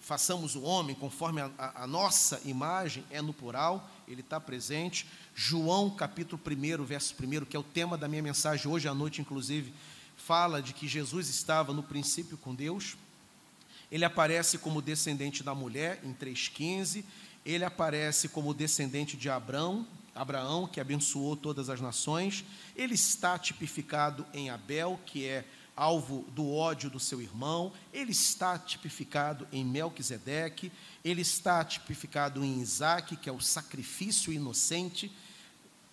Façamos 0.00 0.54
o 0.54 0.62
homem 0.62 0.94
conforme 0.94 1.42
a, 1.42 1.50
a, 1.58 1.82
a 1.82 1.86
nossa 1.86 2.40
imagem, 2.44 3.04
é 3.10 3.20
no 3.20 3.34
plural, 3.34 3.88
ele 4.08 4.22
está 4.22 4.40
presente. 4.40 5.06
João, 5.34 5.90
capítulo 5.90 6.40
1, 6.40 6.84
verso 6.84 7.14
1, 7.14 7.44
que 7.44 7.56
é 7.56 7.60
o 7.60 7.62
tema 7.62 7.98
da 7.98 8.08
minha 8.08 8.22
mensagem 8.22 8.70
hoje 8.70 8.88
à 8.88 8.94
noite, 8.94 9.20
inclusive, 9.20 9.74
fala 10.16 10.62
de 10.62 10.72
que 10.72 10.88
Jesus 10.88 11.28
estava 11.28 11.74
no 11.74 11.82
princípio 11.82 12.38
com 12.38 12.54
Deus. 12.54 12.96
Ele 13.90 14.04
aparece 14.04 14.58
como 14.58 14.82
descendente 14.82 15.42
da 15.42 15.54
mulher, 15.54 16.00
em 16.04 16.12
3,15. 16.12 17.04
Ele 17.44 17.64
aparece 17.64 18.28
como 18.28 18.52
descendente 18.52 19.16
de 19.16 19.30
Abraão, 19.30 19.86
Abraão, 20.14 20.66
que 20.66 20.80
abençoou 20.80 21.36
todas 21.36 21.68
as 21.68 21.80
nações. 21.80 22.44
Ele 22.74 22.94
está 22.94 23.38
tipificado 23.38 24.26
em 24.32 24.50
Abel, 24.50 24.98
que 25.06 25.26
é 25.26 25.44
alvo 25.76 26.24
do 26.34 26.50
ódio 26.50 26.88
do 26.88 26.98
seu 26.98 27.20
irmão. 27.20 27.72
Ele 27.92 28.12
está 28.12 28.58
tipificado 28.58 29.46
em 29.52 29.64
Melquisedeque. 29.64 30.72
Ele 31.04 31.20
está 31.20 31.62
tipificado 31.64 32.42
em 32.42 32.60
Isaac, 32.60 33.16
que 33.16 33.28
é 33.28 33.32
o 33.32 33.40
sacrifício 33.40 34.32
inocente. 34.32 35.12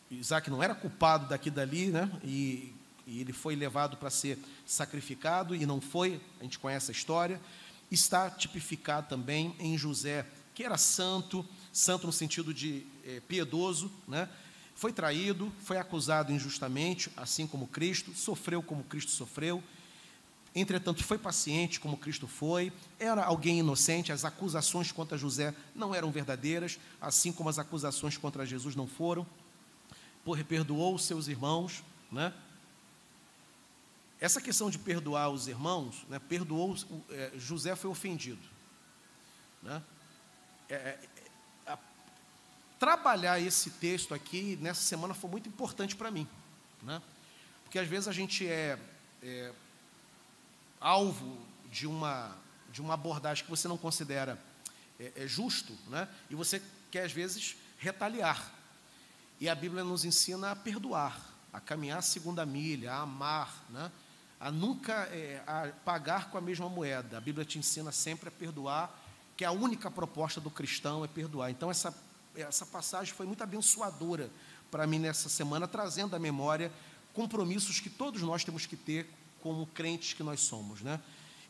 Isaac 0.10 0.49
não 0.49 0.64
era 0.64 0.74
culpado 0.74 1.28
daqui 1.28 1.49
dali, 1.49 1.88
né? 1.88 2.10
E, 2.24 2.74
e 3.06 3.20
ele 3.20 3.34
foi 3.34 3.56
levado 3.56 3.98
para 3.98 4.10
ser 4.10 4.40
sacrificado 4.65 5.56
e 5.56 5.65
não 5.65 5.82
foi, 5.82 6.22
a 6.40 6.44
gente 6.44 6.57
conhece 6.60 6.90
a 6.90 6.94
história. 6.94 7.41
Está 7.94 8.28
tipificado 8.28 9.07
também 9.07 9.56
em 9.60 9.78
José, 9.78 10.26
que 10.56 10.64
era 10.64 10.80
santo, 10.80 11.45
santo 11.72 12.07
no 12.07 12.11
sentido 12.11 12.52
de 12.52 12.88
é, 13.06 13.20
piedoso, 13.20 13.91
né? 14.07 14.28
foi 14.74 14.91
traído, 14.91 15.53
foi 15.60 15.78
acusado 15.78 16.34
injustamente, 16.34 17.11
assim 17.15 17.45
como 17.45 17.68
Cristo, 17.68 18.11
sofreu 18.15 18.64
como 18.64 18.84
Cristo 18.84 19.11
sofreu, 19.11 19.64
entretanto 20.56 21.03
foi 21.03 21.20
paciente 21.20 21.80
como 21.80 21.95
Cristo 21.95 22.28
foi, 22.28 22.74
era 22.99 23.24
alguém 23.24 23.60
inocente, 23.60 24.11
as 24.11 24.26
acusações 24.26 24.91
contra 24.91 25.15
José 25.15 25.53
não 25.76 25.94
eram 25.94 26.11
verdadeiras, 26.11 26.80
assim 26.99 27.32
como 27.32 27.48
as 27.48 27.60
acusações 27.60 28.18
contra 28.18 28.44
Jesus 28.44 28.76
não 28.76 28.88
foram, 28.88 29.24
perdoou 30.48 30.98
seus 30.98 31.28
irmãos, 31.28 31.84
né? 32.11 32.34
Essa 34.24 34.40
questão 34.40 34.70
de 34.70 34.80
perdoar 34.80 35.30
os 35.32 35.50
irmãos, 35.50 36.06
né, 36.08 36.18
perdoou, 36.18 36.78
é, 37.10 37.34
José 37.36 37.76
foi 37.76 37.90
ofendido. 37.90 38.40
Né? 39.62 39.84
É, 40.70 40.98
é 41.66 41.78
trabalhar 42.80 43.38
esse 43.38 43.70
texto 43.70 44.14
aqui 44.14 44.58
nessa 44.62 44.82
semana 44.82 45.14
foi 45.14 45.30
muito 45.30 45.50
importante 45.50 45.94
para 45.94 46.10
mim, 46.10 46.26
né? 46.82 47.02
porque 47.66 47.78
às 47.78 47.86
vezes 47.86 48.08
a 48.08 48.14
gente 48.14 48.48
é, 48.48 48.80
é, 49.22 49.52
alvo 50.80 51.38
de 51.70 51.86
uma, 51.86 52.34
de 52.72 52.80
uma 52.80 52.94
abordagem 52.94 53.44
que 53.44 53.50
você 53.50 53.68
não 53.68 53.78
considera 53.78 54.40
é, 55.02 55.12
é 55.18 55.28
justo, 55.28 55.78
né? 55.90 56.08
e 56.30 56.36
você 56.36 56.62
quer 56.90 57.04
às 57.04 57.12
vezes 57.12 57.58
retaliar. 57.78 58.54
E 59.41 59.50
a 59.50 59.56
Bíblia 59.56 59.84
nos 59.84 60.06
ensina 60.06 60.52
a 60.52 60.56
perdoar, 60.56 61.20
a 61.52 61.60
caminhar 61.60 62.00
a 62.00 62.02
segunda 62.02 62.45
milha, 62.45 62.94
a 62.94 63.02
amar, 63.02 63.66
né? 63.70 63.91
A 64.44 64.52
nunca 64.52 64.94
é, 65.11 65.41
a 65.48 65.70
pagar 65.86 66.30
com 66.30 66.38
a 66.38 66.41
mesma 66.41 66.68
moeda. 66.68 67.18
A 67.18 67.22
Bíblia 67.22 67.45
te 67.45 67.57
ensina 67.57 67.91
sempre 67.91 68.30
a 68.30 68.32
perdoar, 68.32 68.94
que 69.38 69.45
a 69.45 69.52
única 69.52 69.90
proposta 69.90 70.41
do 70.41 70.52
cristão 70.52 71.03
é 71.03 71.07
perdoar. 71.07 71.49
Então, 71.49 71.72
essa 71.72 71.94
essa 72.36 72.65
passagem 72.65 73.14
foi 73.14 73.26
muito 73.26 73.44
abençoadora 73.44 74.30
para 74.72 74.88
mim 74.88 74.99
nessa 74.99 75.30
semana, 75.30 75.68
trazendo 75.68 76.15
à 76.15 76.20
memória 76.20 76.72
compromissos 77.14 77.80
que 77.80 77.90
todos 77.90 78.22
nós 78.22 78.44
temos 78.44 78.65
que 78.65 78.76
ter 78.76 79.07
como 79.40 79.68
crentes 79.68 80.14
que 80.14 80.24
nós 80.24 80.41
somos, 80.41 80.82
né? 80.82 80.99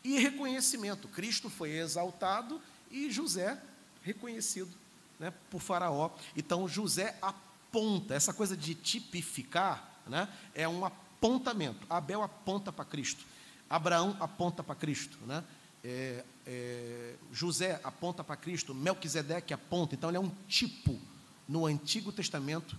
E 0.03 0.19
reconhecimento. 0.19 1.07
Cristo 1.07 1.49
foi 1.49 1.71
exaltado 1.71 2.61
e 2.91 3.09
José 3.09 3.57
reconhecido, 4.01 4.71
né, 5.17 5.31
por 5.49 5.61
Faraó. 5.61 6.11
Então 6.35 6.67
José 6.67 7.17
aponta 7.21 8.13
essa 8.13 8.33
coisa 8.33 8.57
de 8.57 8.75
tipificar, 8.75 10.01
né? 10.05 10.27
É 10.53 10.67
um 10.67 10.83
apontamento. 11.23 11.87
Abel 11.89 12.21
aponta 12.21 12.71
para 12.71 12.83
Cristo. 12.83 13.25
Abraão 13.69 14.17
aponta 14.19 14.61
para 14.61 14.75
Cristo, 14.75 15.17
né? 15.25 15.41
É, 15.81 16.23
é, 16.45 17.15
José 17.31 17.79
aponta 17.83 18.23
para 18.23 18.35
Cristo, 18.35 18.73
Melquisedeque 18.73 19.53
aponta, 19.53 19.95
então 19.95 20.09
ele 20.09 20.17
é 20.17 20.19
um 20.19 20.31
tipo 20.47 20.99
no 21.47 21.65
Antigo 21.65 22.11
Testamento 22.11 22.77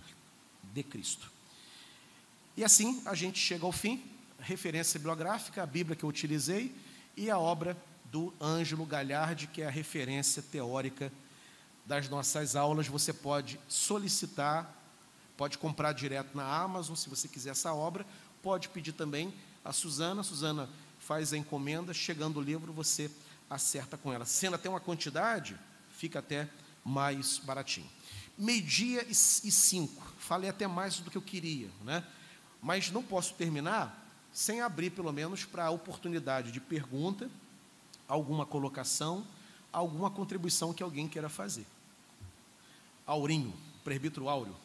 de 0.73 0.83
Cristo. 0.83 1.31
E 2.55 2.63
assim 2.63 3.01
a 3.05 3.15
gente 3.15 3.39
chega 3.39 3.65
ao 3.65 3.71
fim, 3.71 4.03
referência 4.39 4.99
bibliográfica, 4.99 5.63
a 5.63 5.65
Bíblia 5.65 5.95
que 5.95 6.03
eu 6.03 6.09
utilizei 6.09 6.73
e 7.17 7.29
a 7.29 7.37
obra 7.37 7.75
do 8.11 8.33
Ângelo 8.39 8.85
Galhardi, 8.85 9.47
que 9.47 9.61
é 9.61 9.67
a 9.67 9.71
referência 9.71 10.41
teórica 10.41 11.11
das 11.85 12.09
nossas 12.09 12.55
aulas. 12.55 12.87
Você 12.87 13.11
pode 13.11 13.59
solicitar, 13.67 14.71
pode 15.35 15.57
comprar 15.57 15.93
direto 15.93 16.35
na 16.35 16.45
Amazon, 16.45 16.95
se 16.95 17.09
você 17.09 17.27
quiser 17.27 17.51
essa 17.51 17.73
obra, 17.73 18.05
pode 18.45 18.69
pedir 18.69 18.91
também 18.91 19.33
a 19.63 19.73
Suzana. 19.73 20.21
A 20.21 20.23
Suzana 20.23 20.69
faz 20.99 21.33
a 21.33 21.37
encomenda, 21.37 21.95
chegando 21.95 22.37
o 22.37 22.43
livro 22.43 22.71
você 22.71 23.09
acerta 23.49 23.97
com 23.97 24.13
ela. 24.13 24.23
Sendo 24.23 24.53
até 24.53 24.69
uma 24.69 24.79
quantidade, 24.79 25.57
fica 25.97 26.19
até 26.19 26.47
mais 26.83 27.39
baratinho. 27.39 27.89
Meio-dia 28.37 29.03
e 29.09 29.15
cinco, 29.15 30.03
falei 30.19 30.47
até 30.47 30.67
mais 30.67 30.99
do 30.99 31.09
que 31.09 31.17
eu 31.17 31.23
queria, 31.23 31.71
né? 31.83 32.05
mas 32.61 32.91
não 32.91 33.01
posso 33.01 33.33
terminar 33.33 34.05
sem 34.31 34.61
abrir, 34.61 34.91
pelo 34.91 35.11
menos, 35.11 35.43
para 35.43 35.65
a 35.65 35.71
oportunidade 35.71 36.51
de 36.51 36.59
pergunta, 36.59 37.27
alguma 38.07 38.45
colocação, 38.45 39.25
alguma 39.73 40.11
contribuição 40.11 40.71
que 40.71 40.83
alguém 40.83 41.07
queira 41.07 41.29
fazer. 41.29 41.65
Aurinho, 43.07 43.55
presbítero 43.83 44.29
Áureo. 44.29 44.55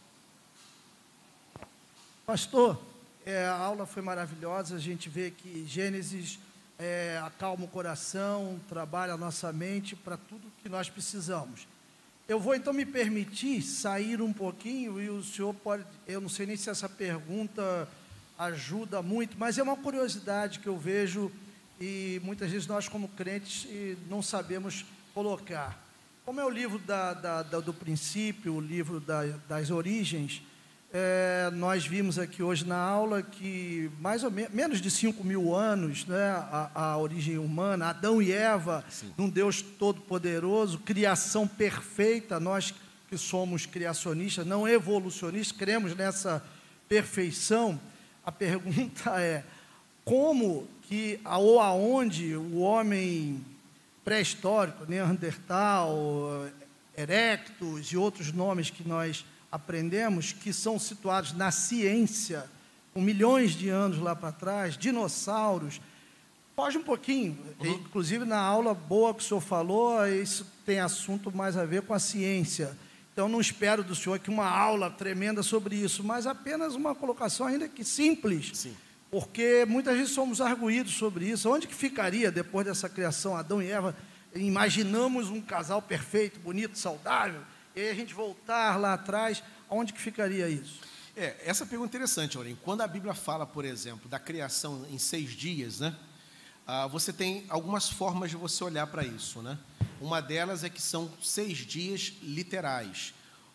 Pastor, 2.26 2.89
é, 3.24 3.44
a 3.44 3.54
aula 3.54 3.86
foi 3.86 4.02
maravilhosa, 4.02 4.76
a 4.76 4.78
gente 4.78 5.08
vê 5.08 5.30
que 5.30 5.64
Gênesis 5.66 6.38
é, 6.78 7.20
acalma 7.24 7.64
o 7.64 7.68
coração, 7.68 8.58
trabalha 8.68 9.12
a 9.12 9.16
nossa 9.16 9.52
mente 9.52 9.94
para 9.94 10.16
tudo 10.16 10.50
que 10.62 10.68
nós 10.68 10.88
precisamos. 10.88 11.66
Eu 12.26 12.40
vou 12.40 12.54
então 12.54 12.72
me 12.72 12.86
permitir 12.86 13.60
sair 13.62 14.22
um 14.22 14.32
pouquinho 14.32 15.00
e 15.00 15.10
o 15.10 15.22
senhor 15.22 15.52
pode, 15.52 15.84
eu 16.06 16.20
não 16.20 16.28
sei 16.28 16.46
nem 16.46 16.56
se 16.56 16.70
essa 16.70 16.88
pergunta 16.88 17.88
ajuda 18.38 19.02
muito, 19.02 19.36
mas 19.38 19.58
é 19.58 19.62
uma 19.62 19.76
curiosidade 19.76 20.60
que 20.60 20.68
eu 20.68 20.78
vejo 20.78 21.30
e 21.80 22.20
muitas 22.24 22.50
vezes 22.50 22.66
nós 22.66 22.88
como 22.88 23.08
crentes 23.08 23.66
não 24.08 24.22
sabemos 24.22 24.86
colocar. 25.12 25.78
Como 26.24 26.40
é 26.40 26.44
o 26.44 26.50
livro 26.50 26.78
da, 26.78 27.12
da, 27.12 27.42
da, 27.42 27.60
do 27.60 27.74
princípio, 27.74 28.54
o 28.54 28.60
livro 28.60 29.02
das 29.48 29.70
origens, 29.70 30.42
é, 30.92 31.50
nós 31.52 31.86
vimos 31.86 32.18
aqui 32.18 32.42
hoje 32.42 32.66
na 32.66 32.76
aula 32.76 33.22
que 33.22 33.90
mais 34.00 34.24
ou 34.24 34.30
menos, 34.30 34.52
menos 34.52 34.80
de 34.80 34.90
5 34.90 35.22
mil 35.22 35.54
anos, 35.54 36.04
né, 36.04 36.30
a, 36.30 36.70
a 36.74 36.98
origem 36.98 37.38
humana, 37.38 37.90
Adão 37.90 38.20
e 38.20 38.32
Eva, 38.32 38.84
Sim. 38.90 39.12
um 39.16 39.28
Deus 39.28 39.62
todo-poderoso, 39.62 40.78
criação 40.78 41.46
perfeita, 41.46 42.40
nós 42.40 42.74
que 43.08 43.16
somos 43.16 43.66
criacionistas, 43.66 44.46
não 44.46 44.66
evolucionistas, 44.66 45.56
cremos 45.56 45.94
nessa 45.94 46.44
perfeição. 46.88 47.80
A 48.24 48.32
pergunta 48.32 49.10
é: 49.20 49.44
como 50.04 50.68
que, 50.82 51.20
ou 51.24 51.60
aonde 51.60 52.34
o 52.34 52.58
homem 52.58 53.44
pré-histórico, 54.04 54.86
Neandertal, 54.88 56.48
Erectus 56.96 57.92
e 57.92 57.96
outros 57.96 58.32
nomes 58.32 58.70
que 58.70 58.86
nós 58.86 59.24
aprendemos 59.50 60.32
que 60.32 60.52
são 60.52 60.78
situados 60.78 61.32
na 61.32 61.50
ciência, 61.50 62.44
com 62.92 63.00
milhões 63.00 63.52
de 63.52 63.68
anos 63.68 63.98
lá 63.98 64.14
para 64.14 64.32
trás, 64.32 64.76
dinossauros. 64.76 65.80
Foge 66.54 66.78
um 66.78 66.82
pouquinho, 66.82 67.38
uhum. 67.58 67.72
inclusive 67.74 68.24
na 68.24 68.38
aula 68.38 68.74
boa 68.74 69.14
que 69.14 69.22
o 69.22 69.26
senhor 69.26 69.40
falou, 69.40 70.06
isso 70.06 70.46
tem 70.66 70.80
assunto 70.80 71.34
mais 71.34 71.56
a 71.56 71.64
ver 71.64 71.82
com 71.82 71.94
a 71.94 71.98
ciência. 71.98 72.76
Então 73.12 73.28
não 73.28 73.40
espero 73.40 73.82
do 73.82 73.94
senhor 73.94 74.18
que 74.18 74.30
uma 74.30 74.48
aula 74.48 74.90
tremenda 74.90 75.42
sobre 75.42 75.76
isso, 75.76 76.04
mas 76.04 76.26
apenas 76.26 76.74
uma 76.74 76.94
colocação 76.94 77.46
ainda 77.46 77.68
que 77.68 77.84
simples. 77.84 78.50
Sim. 78.54 78.76
Porque 79.10 79.66
muitas 79.68 79.96
vezes 79.96 80.12
somos 80.12 80.40
arguídos 80.40 80.94
sobre 80.94 81.28
isso. 81.28 81.50
Onde 81.50 81.66
que 81.66 81.74
ficaria 81.74 82.30
depois 82.30 82.66
dessa 82.66 82.88
criação 82.88 83.36
Adão 83.36 83.60
e 83.60 83.70
Eva? 83.70 83.96
Imaginamos 84.34 85.28
um 85.28 85.40
casal 85.40 85.82
perfeito, 85.82 86.38
bonito, 86.38 86.78
saudável, 86.78 87.40
e 87.74 87.88
a 87.88 87.94
gente 87.94 88.14
voltar 88.14 88.76
lá 88.78 88.94
atrás, 88.94 89.42
onde 89.68 89.92
que 89.92 90.00
ficaria 90.00 90.48
isso? 90.48 90.80
É, 91.16 91.36
essa 91.44 91.66
pergunta 91.66 91.88
é 91.88 91.98
interessante, 91.98 92.36
Aurim. 92.36 92.56
Quando 92.62 92.80
a 92.80 92.86
Bíblia 92.86 93.14
fala, 93.14 93.46
por 93.46 93.64
exemplo, 93.64 94.08
da 94.08 94.18
criação 94.18 94.86
em 94.90 94.98
seis 94.98 95.30
dias, 95.30 95.80
né? 95.80 95.96
Ah, 96.66 96.86
você 96.86 97.12
tem 97.12 97.44
algumas 97.48 97.88
formas 97.88 98.30
de 98.30 98.36
você 98.36 98.62
olhar 98.62 98.86
para 98.86 99.04
isso, 99.04 99.42
né? 99.42 99.58
Uma 100.00 100.22
delas 100.22 100.64
é 100.64 100.70
que 100.70 100.80
são 100.80 101.10
seis 101.20 101.58
dias 101.58 102.14
literais. 102.22 103.12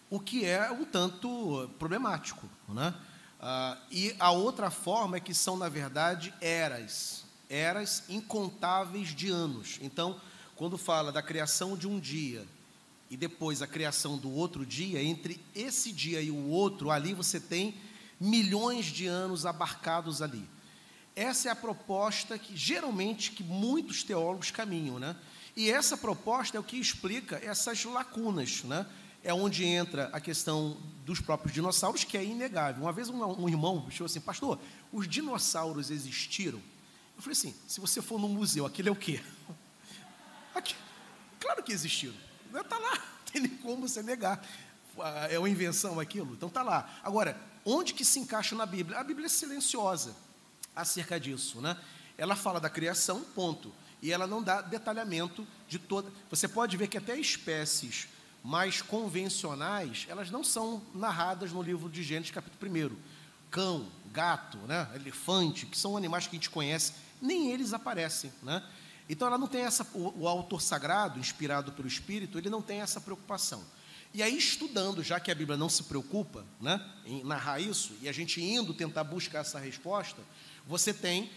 o 0.10 0.20
que 0.20 0.46
é 0.46 0.70
um 0.72 0.86
tanto 0.86 1.70
problemático. 1.80 2.48
Né? 2.70 2.94
Ah, 3.40 3.78
e 3.90 4.16
a 4.20 4.32
outra 4.32 4.70
forma 4.70 5.18
é 5.18 5.20
que 5.20 5.34
são, 5.34 5.58
na 5.58 5.68
verdade, 5.68 6.34
eras, 6.40 7.26
eras 7.50 8.04
incontáveis 8.08 9.10
de 9.10 9.30
anos. 9.30 9.80
Então, 9.82 10.22
quando 10.56 10.78
fala 10.78 11.12
da 11.12 11.22
criação 11.22 11.76
de 11.76 11.88
um 11.88 12.00
dia 12.00 12.46
e 13.16 13.18
depois 13.18 13.62
a 13.62 13.68
criação 13.68 14.18
do 14.18 14.30
outro 14.30 14.66
dia, 14.66 15.02
entre 15.02 15.42
esse 15.56 15.94
dia 15.94 16.22
e 16.22 16.30
o 16.30 16.50
outro, 16.50 16.92
ali 16.92 17.14
você 17.14 17.40
tem 17.40 17.74
milhões 18.20 18.88
de 18.88 19.08
anos 19.08 19.46
abarcados 19.46 20.22
ali. 20.22 20.46
Essa 21.16 21.48
é 21.48 21.52
a 21.54 21.56
proposta 21.56 22.38
que 22.38 22.58
geralmente 22.58 23.32
que 23.32 23.42
muitos 23.42 24.04
teólogos 24.04 24.52
caminham, 24.52 25.00
né? 25.00 25.16
E 25.56 25.72
essa 25.72 25.96
proposta 25.96 26.58
é 26.58 26.60
o 26.60 26.64
que 26.64 26.76
explica 26.76 27.38
essas 27.38 27.86
lacunas, 27.86 28.66
né? 28.66 28.86
É 29.24 29.34
onde 29.34 29.64
entra 29.64 30.10
a 30.12 30.20
questão 30.20 30.76
dos 31.06 31.22
próprios 31.22 31.54
dinossauros, 31.54 32.04
que 32.04 32.18
é 32.18 32.26
inegável. 32.26 32.84
Uma 32.84 32.92
vez 32.92 33.08
um, 33.08 33.24
um 33.24 33.48
irmão 33.48 33.90
chegou 33.90 34.08
assim, 34.08 34.20
pastor, 34.20 34.60
os 34.92 35.08
dinossauros 35.08 35.90
existiram? 35.90 36.62
Eu 37.16 37.22
falei 37.22 37.32
assim, 37.32 37.56
se 37.66 37.80
você 37.80 38.02
for 38.02 38.20
no 38.20 38.28
museu, 38.28 38.66
aquilo 38.66 38.90
é 38.90 38.92
o 38.92 38.96
quê? 38.96 39.22
Aqui, 40.54 40.76
claro 41.40 41.64
que 41.64 41.72
existiram. 41.72 42.26
Está 42.62 42.78
lá, 42.78 42.92
não 42.96 43.32
tem 43.32 43.42
nem 43.42 43.58
como 43.58 43.88
você 43.88 44.02
negar. 44.02 44.46
Ah, 45.00 45.28
é 45.30 45.38
uma 45.38 45.50
invenção 45.50 46.00
aquilo? 46.00 46.34
Então 46.34 46.48
está 46.48 46.64
lá. 46.64 46.90
Agora, 47.04 47.40
onde 47.66 47.94
que 47.94 48.06
se 48.06 48.20
encaixa 48.20 48.56
na 48.56 48.66
Bíblia? 48.66 49.00
A 49.00 49.04
Bíblia 49.04 49.26
é 49.26 49.30
silenciosa 49.30 50.16
acerca 50.76 51.20
disso. 51.20 51.62
Né? 51.62 51.78
Ela 52.18 52.36
fala 52.36 52.60
da 52.60 52.70
criação, 52.70 53.22
ponto. 53.36 53.74
E 54.02 54.12
ela 54.12 54.28
não 54.28 54.42
dá 54.42 54.62
detalhamento 54.62 55.48
de 55.68 55.80
toda. 55.80 56.12
Você 56.30 56.48
pode 56.48 56.78
ver 56.78 56.88
que 56.88 56.98
até 56.98 57.18
espécies 57.18 58.08
mais 58.44 58.82
convencionais, 58.82 60.06
elas 60.08 60.30
não 60.30 60.44
são 60.44 60.82
narradas 60.94 61.52
no 61.52 61.64
livro 61.64 61.90
de 61.90 62.04
Gênesis, 62.04 62.32
capítulo 62.32 62.72
1. 62.72 62.96
Cão, 63.50 63.88
gato, 64.12 64.58
né? 64.60 64.88
elefante, 64.94 65.66
que 65.66 65.78
são 65.78 65.98
animais 65.98 66.28
que 66.28 66.36
a 66.36 66.40
gente 66.40 66.50
conhece, 66.50 66.94
nem 67.20 67.52
eles 67.52 67.74
aparecem. 67.74 68.32
Né? 68.44 68.62
Então 69.10 69.28
ela 69.28 69.38
não 69.38 69.48
tem 69.48 69.62
essa. 69.62 69.86
O, 69.94 70.22
o 70.22 70.28
autor 70.28 70.62
sagrado, 70.62 71.20
inspirado 71.20 71.72
pelo 71.72 71.88
Espírito, 71.88 72.38
ele 72.38 72.50
não 72.50 72.62
tem 72.62 72.82
essa 72.82 73.00
preocupação. 73.00 73.64
E 74.14 74.24
aí, 74.24 74.38
estudando, 74.38 75.04
já 75.04 75.20
que 75.20 75.30
a 75.30 75.36
Bíblia 75.36 75.58
não 75.58 75.68
se 75.68 75.84
preocupa 75.84 76.46
né, 76.62 76.82
em 77.06 77.22
narrar 77.24 77.60
isso, 77.60 77.94
e 78.02 78.08
a 78.08 78.14
gente 78.14 78.42
indo 78.42 78.74
tentar 78.74 79.04
buscar 79.04 79.40
essa 79.40 79.60
resposta, 79.60 80.22
você 80.66 80.94
tem 80.94 81.30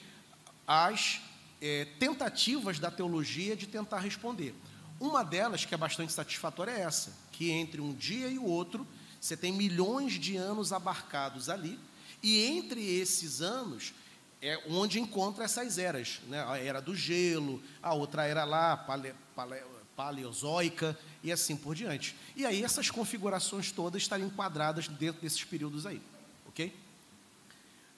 as 0.65 1.21
é, 1.61 1.87
tentativas 1.99 2.79
da 2.79 2.91
teologia 2.91 3.57
de 3.57 3.67
tentar 3.67 3.99
responder. 3.99 4.55
Uma 5.01 5.25
delas, 5.25 5.65
que 5.65 5.75
é 5.75 5.77
bastante 5.77 6.13
satisfatória, 6.13 6.71
é 6.71 6.81
essa: 6.83 7.13
que 7.33 7.51
entre 7.51 7.81
um 7.81 7.93
dia 7.93 8.29
e 8.29 8.39
o 8.39 8.45
outro, 8.45 8.87
você 9.21 9.37
tem 9.37 9.53
milhões 9.53 10.13
de 10.13 10.37
anos 10.37 10.73
abarcados 10.73 11.49
ali, 11.49 11.79
e 12.23 12.45
entre 12.45 12.81
esses 12.81 13.41
anos 13.41 13.93
é 14.41 14.61
onde 14.69 15.01
encontra 15.01 15.45
essas 15.45 15.79
eras, 15.79 16.21
né? 16.29 16.45
a 16.47 16.59
era 16.59 16.81
do 16.81 16.95
gelo, 16.95 17.63
a 17.83 17.93
outra 17.93 18.25
era 18.25 18.45
lá, 18.45 18.77
pale, 18.77 19.15
pale, 19.35 19.61
paleozoica 19.97 20.97
e 21.25 21.33
assim 21.33 21.57
por 21.57 21.75
diante. 21.75 22.15
E 22.37 22.47
aí 22.47 22.63
essas 22.63 22.89
configurações 22.89 23.73
todas 23.73 24.03
estariam 24.03 24.29
enquadradas 24.29 24.87
dentro 24.87 25.21
desses 25.21 25.43
períodos 25.43 25.87
aí, 25.87 26.01
ok? 26.47 26.73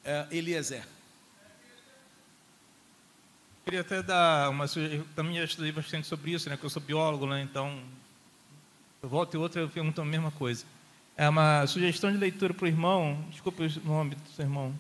É, 0.03 0.27
Eliezer. 0.31 0.87
Queria 3.67 3.83
até 3.83 4.03
dar 4.03 4.49
uma 4.49 4.67
sugestão, 4.67 5.07
também 5.15 5.37
já 5.37 5.45
estudei 5.45 5.71
bastante 5.71 6.07
sobre 6.07 6.33
isso, 6.33 6.49
né, 6.49 6.57
que 6.57 6.65
eu 6.65 6.71
sou 6.71 6.81
biólogo, 6.81 7.27
né, 7.27 7.43
então, 7.43 7.83
eu 9.03 9.09
volto 9.09 9.35
e 9.35 9.37
outra 9.37 9.61
eu 9.61 9.69
pergunto 9.69 10.01
a 10.01 10.05
mesma 10.05 10.31
coisa. 10.31 10.65
É 11.15 11.29
uma 11.29 11.67
sugestão 11.67 12.11
de 12.11 12.17
leitura 12.17 12.55
para 12.55 12.65
o 12.65 12.69
irmão, 12.69 13.23
desculpa 13.31 13.63
o 13.63 13.87
nome 13.87 14.15
do 14.15 14.31
seu 14.31 14.47
irmão. 14.47 14.75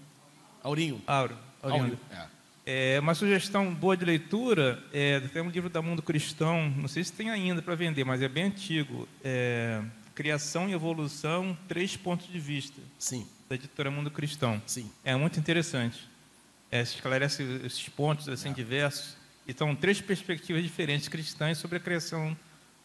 Aurinho. 0.62 1.02
Auro. 1.06 1.49
É. 1.62 2.96
é. 2.96 3.00
uma 3.00 3.14
sugestão 3.14 3.74
boa 3.74 3.96
de 3.96 4.04
leitura, 4.04 4.82
é, 4.92 5.20
tem 5.20 5.42
um 5.42 5.50
livro 5.50 5.68
da 5.68 5.82
Mundo 5.82 6.02
Cristão, 6.02 6.70
não 6.70 6.88
sei 6.88 7.04
se 7.04 7.12
tem 7.12 7.30
ainda 7.30 7.60
para 7.60 7.74
vender, 7.74 8.04
mas 8.04 8.22
é 8.22 8.28
bem 8.28 8.44
antigo, 8.44 9.08
é, 9.22 9.82
Criação 10.14 10.68
e 10.68 10.72
Evolução, 10.72 11.56
Três 11.68 11.96
Pontos 11.96 12.28
de 12.28 12.38
Vista. 12.38 12.80
Sim. 12.98 13.26
Da 13.48 13.54
editora 13.56 13.90
Mundo 13.90 14.10
Cristão. 14.10 14.62
Sim. 14.66 14.90
É 15.04 15.14
muito 15.16 15.38
interessante 15.38 16.10
é, 16.70 16.82
esclarece 16.82 17.42
esses 17.64 17.88
pontos 17.88 18.28
assim 18.28 18.50
é. 18.50 18.52
diversos. 18.52 19.16
Então, 19.48 19.74
três 19.74 20.00
perspectivas 20.00 20.62
diferentes 20.62 21.08
cristãs 21.08 21.58
sobre 21.58 21.78
a 21.78 21.80
criação 21.80 22.36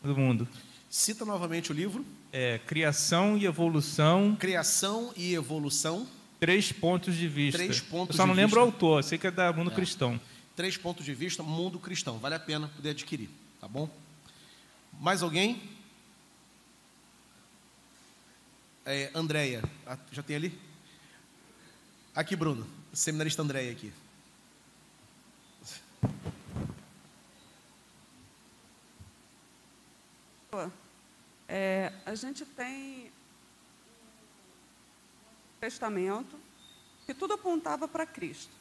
do 0.01 0.17
mundo. 0.17 0.47
Cita 0.89 1.25
novamente 1.25 1.71
o 1.71 1.75
livro. 1.75 2.03
É, 2.31 2.59
Criação 2.65 3.37
e 3.37 3.45
Evolução. 3.45 4.35
Criação 4.39 5.13
e 5.15 5.33
Evolução. 5.33 6.07
Três 6.39 6.71
pontos 6.71 7.15
de 7.15 7.27
vista. 7.27 7.57
Três 7.57 7.79
pontos 7.79 8.15
Eu 8.15 8.21
só 8.21 8.27
não 8.27 8.33
lembro 8.33 8.59
vista. 8.59 8.59
o 8.59 8.63
autor, 8.63 9.03
sei 9.03 9.17
que 9.17 9.27
é 9.27 9.31
da 9.31 9.51
Mundo 9.53 9.71
é. 9.71 9.73
Cristão. 9.73 10.19
Três 10.55 10.77
pontos 10.77 11.05
de 11.05 11.13
vista, 11.13 11.43
Mundo 11.43 11.79
Cristão. 11.79 12.17
Vale 12.17 12.35
a 12.35 12.39
pena 12.39 12.67
poder 12.67 12.91
adquirir, 12.91 13.29
tá 13.59 13.67
bom? 13.67 13.89
Mais 14.99 15.21
alguém? 15.21 15.61
É, 18.85 19.09
Andréia, 19.13 19.63
já 20.11 20.21
tem 20.21 20.35
ali? 20.35 20.57
Aqui, 22.13 22.35
Bruno 22.35 22.65
seminarista 22.95 23.41
André 23.41 23.69
aqui. 23.69 23.93
É, 31.47 31.91
a 32.05 32.15
gente 32.15 32.45
tem 32.45 33.11
testamento 35.65 36.37
que 37.07 37.13
tudo 37.13 37.33
apontava 37.33 37.87
para 37.87 38.05
Cristo. 38.05 38.53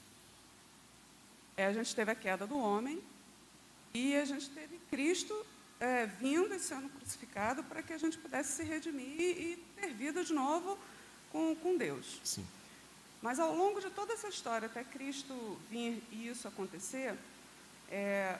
É, 1.55 1.67
a 1.67 1.73
gente 1.73 1.95
teve 1.95 2.11
a 2.11 2.15
queda 2.15 2.47
do 2.47 2.59
homem 2.59 3.03
e 3.93 4.17
a 4.17 4.25
gente 4.25 4.49
teve 4.51 4.79
Cristo 4.91 5.35
é, 5.79 6.07
vindo 6.07 6.55
e 6.55 6.59
sendo 6.59 6.89
crucificado 6.89 7.63
para 7.65 7.83
que 7.83 7.93
a 7.93 7.99
gente 7.99 8.17
pudesse 8.17 8.53
se 8.53 8.63
redimir 8.65 9.21
e 9.21 9.65
ter 9.77 9.93
vida 9.93 10.25
de 10.25 10.33
novo 10.33 10.79
com, 11.31 11.55
com 11.57 11.77
Deus. 11.77 12.21
Sim. 12.25 12.47
Mas 13.21 13.39
ao 13.39 13.55
longo 13.55 13.81
de 13.81 13.91
toda 13.91 14.15
essa 14.15 14.29
história, 14.29 14.67
até 14.67 14.83
Cristo 14.83 15.59
vir 15.71 16.03
e 16.11 16.29
isso 16.29 16.49
acontecer, 16.49 17.15
é, 17.91 18.39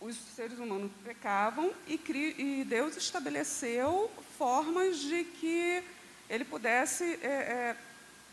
os 0.00 0.16
seres 0.34 0.58
humanos 0.58 0.90
pecavam 1.04 1.72
e, 1.86 2.00
e, 2.38 2.64
Deus 2.64 2.96
estabeleceu 2.96 4.10
formas 4.38 4.98
de 4.98 5.24
que 5.24 5.82
ele 6.28 6.44
pudesse 6.44 7.04
é, 7.22 7.26
é, 7.26 7.76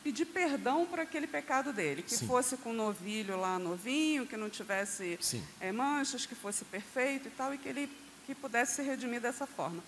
pedir 0.04 0.26
perdão 0.26 0.86
por 0.86 1.00
aquele 1.00 1.28
pecado 1.28 1.72
dele, 1.72 2.02
que 2.02 2.16
Sim. 2.16 2.28
fosse 2.28 2.58
com 2.58 2.74
novilho 2.74 3.40
lá 3.40 3.60
novinho, 3.60 4.26
que 4.26 4.38
não 4.38 4.50
tivesse 4.50 5.20
é, 5.60 5.72
manchas, 5.72 6.26
que 6.26 6.36
fosse 6.36 6.66
perfeito 6.66 7.28
e 7.28 7.32
tal, 7.32 7.54
e 7.54 7.58
que 7.58 7.70
ele 7.70 7.90
que 8.26 8.36
pudesse 8.36 8.76
se 8.76 8.82
redimir 8.82 9.20
dessa 9.20 9.46
forma. 9.46 9.84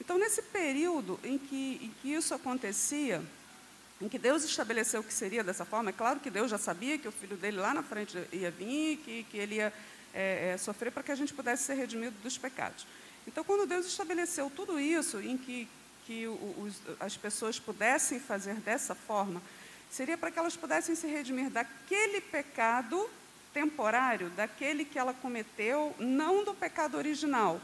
Então, 0.00 0.18
nesse 0.18 0.42
período 0.42 1.18
em 1.22 1.38
que, 1.38 1.80
em 1.82 1.94
que 2.00 2.12
isso 2.12 2.34
acontecia, 2.34 3.22
em 4.00 4.08
que 4.08 4.18
Deus 4.18 4.44
estabeleceu 4.44 5.02
que 5.02 5.12
seria 5.12 5.42
dessa 5.42 5.64
forma. 5.64 5.90
É 5.90 5.92
claro 5.92 6.20
que 6.20 6.30
Deus 6.30 6.50
já 6.50 6.58
sabia 6.58 6.98
que 6.98 7.08
o 7.08 7.12
filho 7.12 7.36
dele 7.36 7.56
lá 7.56 7.72
na 7.72 7.82
frente 7.82 8.16
ia 8.32 8.50
vir, 8.50 8.98
que, 8.98 9.24
que 9.24 9.38
ele 9.38 9.56
ia 9.56 9.72
é, 10.12 10.52
é, 10.52 10.58
sofrer 10.58 10.92
para 10.92 11.02
que 11.02 11.12
a 11.12 11.14
gente 11.14 11.32
pudesse 11.32 11.64
ser 11.64 11.74
redimido 11.74 12.14
dos 12.22 12.36
pecados. 12.36 12.86
Então, 13.26 13.42
quando 13.42 13.66
Deus 13.66 13.86
estabeleceu 13.86 14.50
tudo 14.54 14.78
isso, 14.78 15.20
em 15.20 15.36
que, 15.36 15.68
que 16.06 16.26
os, 16.26 16.80
as 17.00 17.16
pessoas 17.16 17.58
pudessem 17.58 18.20
fazer 18.20 18.54
dessa 18.56 18.94
forma, 18.94 19.42
seria 19.90 20.16
para 20.16 20.30
que 20.30 20.38
elas 20.38 20.56
pudessem 20.56 20.94
se 20.94 21.06
redimir 21.06 21.50
daquele 21.50 22.20
pecado 22.20 23.08
temporário, 23.52 24.30
daquele 24.30 24.84
que 24.84 24.98
ela 24.98 25.14
cometeu, 25.14 25.94
não 25.98 26.44
do 26.44 26.54
pecado 26.54 26.96
original. 26.96 27.60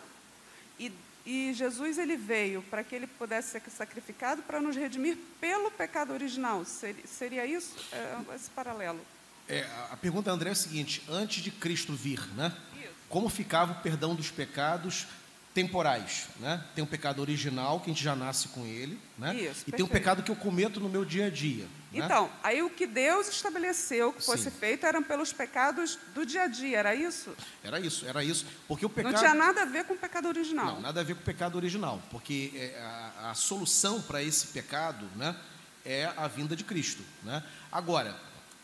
E 0.79 0.91
e 1.25 1.53
Jesus 1.55 1.99
ele 1.99 2.17
veio 2.17 2.63
para 2.63 2.83
que 2.83 2.95
ele 2.95 3.07
pudesse 3.07 3.51
ser 3.53 3.63
sacrificado 3.71 4.43
para 4.43 4.61
nos 4.61 4.75
redimir 4.75 5.17
pelo 5.41 5.71
pecado 5.71 6.13
original. 6.13 6.65
Seria, 6.65 7.07
seria 7.07 7.47
isso 7.47 7.77
é, 7.93 8.35
esse 8.35 8.51
paralelo? 8.51 9.01
É, 9.49 9.63
a 9.91 9.97
pergunta, 9.97 10.31
André, 10.31 10.49
é 10.49 10.53
a 10.53 10.57
seguinte: 10.57 11.03
antes 11.09 11.43
de 11.43 11.51
Cristo 11.51 11.95
vir, 11.95 12.21
né? 12.35 12.53
Isso. 12.77 12.91
Como 13.09 13.29
ficava 13.29 13.73
o 13.73 13.83
perdão 13.83 14.15
dos 14.15 14.31
pecados 14.31 15.07
temporais, 15.55 16.29
né? 16.41 16.65
Tem 16.75 16.83
um 16.83 16.87
pecado 16.87 17.21
original 17.21 17.79
que 17.81 17.91
a 17.91 17.93
gente 17.93 18.03
já 18.03 18.17
nasce 18.17 18.49
com 18.49 18.65
ele, 18.65 18.99
né? 19.19 19.35
Isso, 19.35 19.43
e 19.43 19.45
perfeito. 19.45 19.77
tem 19.77 19.85
um 19.85 19.89
pecado 19.89 20.23
que 20.23 20.31
eu 20.31 20.37
cometo 20.37 20.81
no 20.81 20.89
meu 20.89 21.05
dia 21.05 21.27
a 21.27 21.31
dia. 21.31 21.65
Né? 21.93 22.05
Então, 22.05 22.31
aí 22.43 22.63
o 22.63 22.71
que 22.71 22.87
Deus 22.87 23.29
estabeleceu 23.29 24.15
que 24.15 24.25
fosse 24.25 24.45
Sim. 24.45 24.59
feito 24.59 24.87
eram 24.87 25.03
pelos 25.03 25.31
pecados 25.33 25.99
do 26.15 26.25
dia 26.25 26.45
a 26.45 26.47
dia, 26.47 26.79
era 26.79 26.95
isso? 26.95 27.37
Era 27.63 27.79
isso, 27.79 28.07
era 28.07 28.25
isso, 28.25 28.47
porque 28.67 28.87
o 28.87 28.89
pecado 28.89 29.13
não 29.13 29.21
tinha 29.21 29.35
nada 29.35 29.63
a 29.63 29.67
ver 29.67 29.85
com 29.85 29.93
o 29.93 29.99
pecado 29.99 30.27
original. 30.27 30.67
Não, 30.67 30.81
nada 30.81 31.01
a 31.01 31.05
ver 31.05 31.15
com 31.15 31.21
o 31.21 31.25
pecado 31.25 31.57
original, 31.57 32.03
porque 32.11 32.51
é, 32.55 32.81
a, 32.81 33.31
a 33.31 33.35
solução 33.35 34.01
para 34.01 34.23
esse 34.23 34.49
pecado, 34.49 35.07
né, 35.17 35.37
é 35.85 36.11
a 36.17 36.27
vinda 36.29 36.57
de 36.57 36.65
Cristo, 36.65 37.03
né? 37.23 37.43
Agora, 37.71 38.17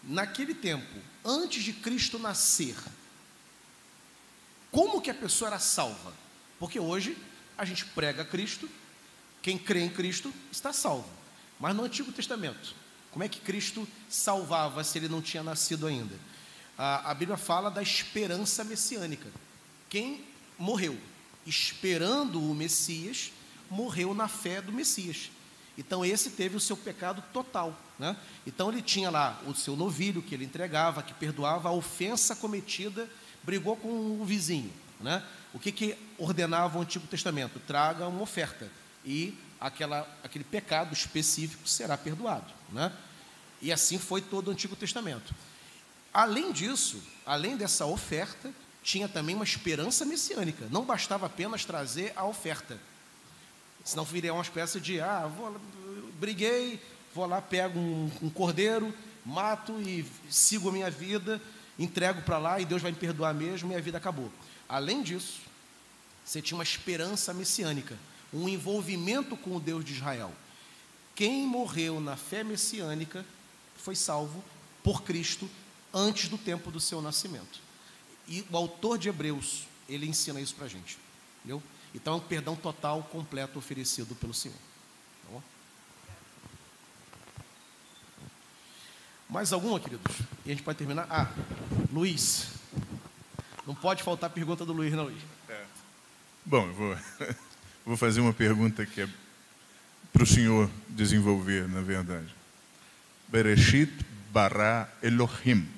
naquele 0.03 0.55
tempo, 0.55 0.97
antes 1.23 1.63
de 1.63 1.75
Cristo 1.75 2.19
nascer, 2.19 2.77
como 4.71 5.03
que 5.03 5.11
a 5.11 5.15
pessoa 5.15 5.49
era 5.49 5.59
salva? 5.59 6.13
Porque 6.59 6.79
hoje 6.81 7.17
a 7.57 7.65
gente 7.65 7.85
prega 7.85 8.25
Cristo 8.25 8.69
Quem 9.43 9.57
crê 9.57 9.81
em 9.81 9.89
Cristo 9.89 10.33
está 10.51 10.73
salvo. 10.73 11.09
Mas 11.59 11.75
no 11.75 11.85
Antigo 11.85 12.13
Testamento, 12.13 12.75
como 13.11 13.25
é 13.25 13.29
que 13.29 13.41
Cristo 13.41 13.87
salvava 14.09 14.85
se 14.85 14.99
ele 14.99 15.09
não 15.09 15.23
tinha 15.23 15.43
nascido 15.43 15.87
ainda? 15.87 16.15
A, 16.77 17.11
a 17.11 17.15
Bíblia 17.15 17.37
fala 17.37 17.71
da 17.71 17.83
esperança 17.83 18.63
messiânica. 18.65 19.29
Quem 19.89 20.25
morreu 20.59 20.99
esperando 21.49 22.43
o 22.43 22.55
Messias, 22.55 23.33
morreu 23.71 24.13
na 24.13 24.29
fé 24.29 24.61
do 24.61 24.73
Messias. 24.73 25.31
Então 25.77 26.05
esse 26.05 26.31
teve 26.31 26.57
o 26.57 26.61
seu 26.61 26.77
pecado 26.77 27.23
total. 27.33 27.77
Né? 27.99 28.17
Então 28.47 28.71
ele 28.71 28.83
tinha 28.83 29.11
lá 29.11 29.41
o 29.47 29.55
seu 29.55 29.75
novilho 29.75 30.23
que 30.23 30.35
ele 30.35 30.45
entregava, 30.45 31.03
que 31.03 31.15
perdoava 31.15 31.69
a 31.69 31.73
ofensa 31.73 32.37
cometida, 32.37 33.09
brigou 33.43 33.77
com 33.77 34.21
o 34.21 34.25
vizinho. 34.25 34.71
Né? 35.01 35.23
O 35.53 35.59
que, 35.59 35.73
que 35.73 35.97
ordenava 36.19 36.79
o 36.79 36.83
Antigo 36.83 37.07
Testamento? 37.07 37.61
Traga 37.61 38.07
uma 38.07 38.23
oferta 38.23 38.71
e 39.05 39.37
aquela, 39.61 40.07
aquele 40.23 40.45
pecado 40.45 40.93
específico 40.93 41.69
será 41.69 41.97
perdoado. 41.97 42.53
Né? 42.71 42.93
E 43.61 43.73
assim 43.73 43.99
foi 43.99 44.21
todo 44.21 44.49
o 44.49 44.51
Antigo 44.51 44.77
Testamento. 44.77 45.35
Além 46.13 46.53
disso, 46.53 47.03
além 47.25 47.57
dessa 47.57 47.87
oferta, 47.87 48.53
tinha 48.83 49.09
também 49.09 49.35
uma 49.35 49.45
esperança 49.45 50.05
messiânica. 50.05 50.67
Não 50.71 50.85
bastava 50.85 51.27
apenas 51.27 51.65
trazer 51.65 52.13
a 52.17 52.25
oferta. 52.25 52.79
Senão 53.85 54.05
viria 54.05 54.33
uma 54.33 54.43
espécie 54.43 54.81
de, 54.81 55.01
ah, 55.01 55.27
vou, 55.27 55.61
briguei, 56.19 56.81
vou 57.15 57.27
lá, 57.27 57.41
pego 57.41 57.79
um, 57.79 58.11
um 58.23 58.31
cordeiro, 58.31 58.93
mato 59.25 59.81
e 59.81 60.07
sigo 60.31 60.69
a 60.69 60.73
minha 60.73 60.91
vida, 60.91 61.41
entrego 61.79 62.23
para 62.23 62.39
lá 62.39 62.61
e 62.61 62.65
Deus 62.65 62.83
vai 62.83 62.91
me 62.91 62.97
perdoar 62.99 63.35
mesmo 63.35 63.73
e 63.73 63.77
a 63.77 63.81
vida 63.81 63.99
acabou. 63.99 64.33
Além 64.69 65.03
disso, 65.03 65.41
você 66.25 66.43
tinha 66.43 66.57
uma 66.57 66.65
esperança 66.65 67.33
messiânica, 67.33 67.99
um 68.33 68.49
envolvimento 68.49 69.37
com 69.37 69.57
o 69.57 69.61
Deus 69.61 69.85
de 69.85 69.95
Israel. 69.95 70.33
Quem 71.15 71.47
morreu 71.47 72.01
na 72.01 72.17
fé 72.17 72.45
messiânica 72.45 73.25
foi 73.77 73.97
salvo 73.97 74.45
por 74.83 75.03
Cristo 75.03 75.49
antes 75.93 76.29
do 76.29 76.37
tempo 76.37 76.71
do 76.71 76.79
seu 76.79 77.01
nascimento. 77.01 77.61
E 78.29 78.45
o 78.51 78.57
autor 78.57 78.99
de 78.99 79.09
Hebreus, 79.09 79.67
ele 79.89 80.07
ensina 80.07 80.41
isso 80.41 80.55
para 80.55 80.67
a 80.67 80.69
gente. 80.69 80.99
Entendeu? 81.39 81.63
Então 81.95 82.15
é 82.15 82.17
um 82.17 82.21
perdão 82.21 82.55
total, 82.55 83.03
completo, 83.05 83.59
oferecido 83.59 84.15
pelo 84.15 84.35
Senhor. 84.35 84.59
Tá? 85.33 85.41
Mais 89.31 89.53
alguma, 89.53 89.81
queridos? 89.81 90.17
E 90.45 90.51
a 90.51 90.55
gente 90.55 90.63
pode 90.63 90.79
terminar. 90.79 91.07
Ah, 91.11 91.33
Luiz. 91.91 92.58
Não 93.69 93.75
pode 93.75 94.03
faltar 94.03 94.31
a 94.31 94.33
pergunta 94.33 94.65
do 94.65 94.73
Luiz, 94.73 94.95
não, 94.95 95.05
Luiz. 95.05 95.19
É. 95.47 95.63
Bom, 96.43 96.67
eu 96.67 96.73
vou, 96.73 96.97
vou 97.85 97.97
fazer 97.99 98.23
uma 98.23 98.33
pergunta 98.33 98.87
que 98.87 99.03
é 99.03 99.09
para 100.11 100.23
o 100.23 100.27
senhor 100.27 100.71
desenvolver, 100.89 101.69
na 101.69 101.83
verdade. 101.83 102.35
Bereshit 103.29 103.93
bara 104.33 104.91
Elohim 105.03 105.69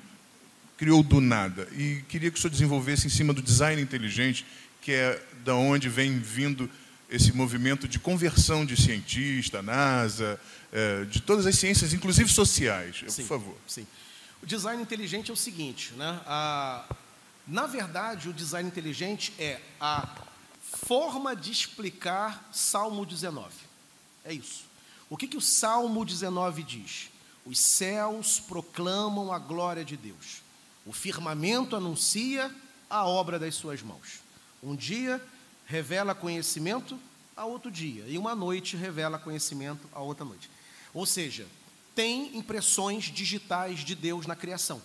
criou 0.77 1.03
do 1.03 1.19
nada. 1.19 1.67
E 1.73 2.01
queria 2.07 2.31
que 2.31 2.37
o 2.37 2.41
senhor 2.41 2.51
desenvolvesse 2.51 3.07
em 3.07 3.09
cima 3.09 3.33
do 3.33 3.41
design 3.41 3.81
inteligente, 3.81 4.45
que 4.81 4.93
é 4.93 5.21
da 5.43 5.55
onde 5.55 5.89
vem 5.89 6.17
vindo 6.17 6.69
esse 7.09 7.33
movimento 7.33 7.89
de 7.89 7.99
conversão 7.99 8.65
de 8.65 8.81
cientista, 8.81 9.61
NASA, 9.61 10.39
é, 10.71 11.03
de 11.03 11.21
todas 11.21 11.45
as 11.45 11.57
ciências, 11.57 11.93
inclusive 11.93 12.31
sociais. 12.31 13.03
Sim, 13.09 13.23
por 13.23 13.27
favor. 13.27 13.57
Sim. 13.67 13.85
O 14.41 14.45
design 14.45 14.81
inteligente 14.81 15.29
é 15.29 15.33
o 15.33 15.37
seguinte, 15.37 15.91
né? 15.97 16.21
A, 16.25 16.85
na 17.47 17.65
verdade, 17.65 18.29
o 18.29 18.33
design 18.33 18.67
inteligente 18.67 19.33
é 19.39 19.59
a 19.79 20.07
forma 20.61 21.35
de 21.35 21.51
explicar 21.51 22.49
Salmo 22.51 23.05
19. 23.05 23.53
É 24.23 24.33
isso. 24.33 24.65
O 25.09 25.17
que, 25.17 25.27
que 25.27 25.37
o 25.37 25.41
Salmo 25.41 26.05
19 26.05 26.63
diz? 26.63 27.09
Os 27.45 27.59
céus 27.59 28.39
proclamam 28.39 29.33
a 29.33 29.39
glória 29.39 29.83
de 29.83 29.97
Deus. 29.97 30.41
O 30.85 30.93
firmamento 30.93 31.75
anuncia 31.75 32.53
a 32.89 33.05
obra 33.05 33.37
das 33.37 33.55
suas 33.55 33.81
mãos. 33.81 34.19
Um 34.61 34.75
dia 34.75 35.21
revela 35.65 36.13
conhecimento 36.13 36.99
a 37.35 37.45
outro 37.45 37.71
dia, 37.71 38.05
e 38.07 38.17
uma 38.17 38.35
noite 38.35 38.75
revela 38.75 39.17
conhecimento 39.17 39.89
a 39.93 40.01
outra 40.01 40.25
noite. 40.25 40.49
Ou 40.93 41.05
seja, 41.05 41.47
tem 41.95 42.37
impressões 42.37 43.05
digitais 43.05 43.79
de 43.79 43.95
Deus 43.95 44.25
na 44.25 44.35
criação. 44.35 44.81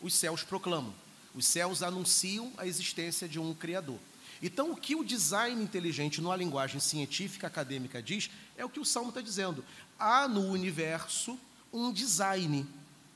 Os 0.00 0.14
céus 0.14 0.42
proclamam, 0.42 0.94
os 1.38 1.46
céus 1.46 1.84
anunciam 1.84 2.52
a 2.56 2.66
existência 2.66 3.28
de 3.28 3.38
um 3.38 3.54
Criador. 3.54 3.98
Então, 4.42 4.72
o 4.72 4.76
que 4.76 4.96
o 4.96 5.04
design 5.04 5.62
inteligente, 5.62 6.20
numa 6.20 6.34
linguagem 6.34 6.80
científica 6.80 7.46
acadêmica, 7.46 8.02
diz, 8.02 8.28
é 8.56 8.64
o 8.64 8.68
que 8.68 8.80
o 8.80 8.84
Salmo 8.84 9.10
está 9.10 9.20
dizendo. 9.20 9.64
Há 9.96 10.26
no 10.26 10.50
universo 10.50 11.38
um 11.72 11.92
design 11.92 12.66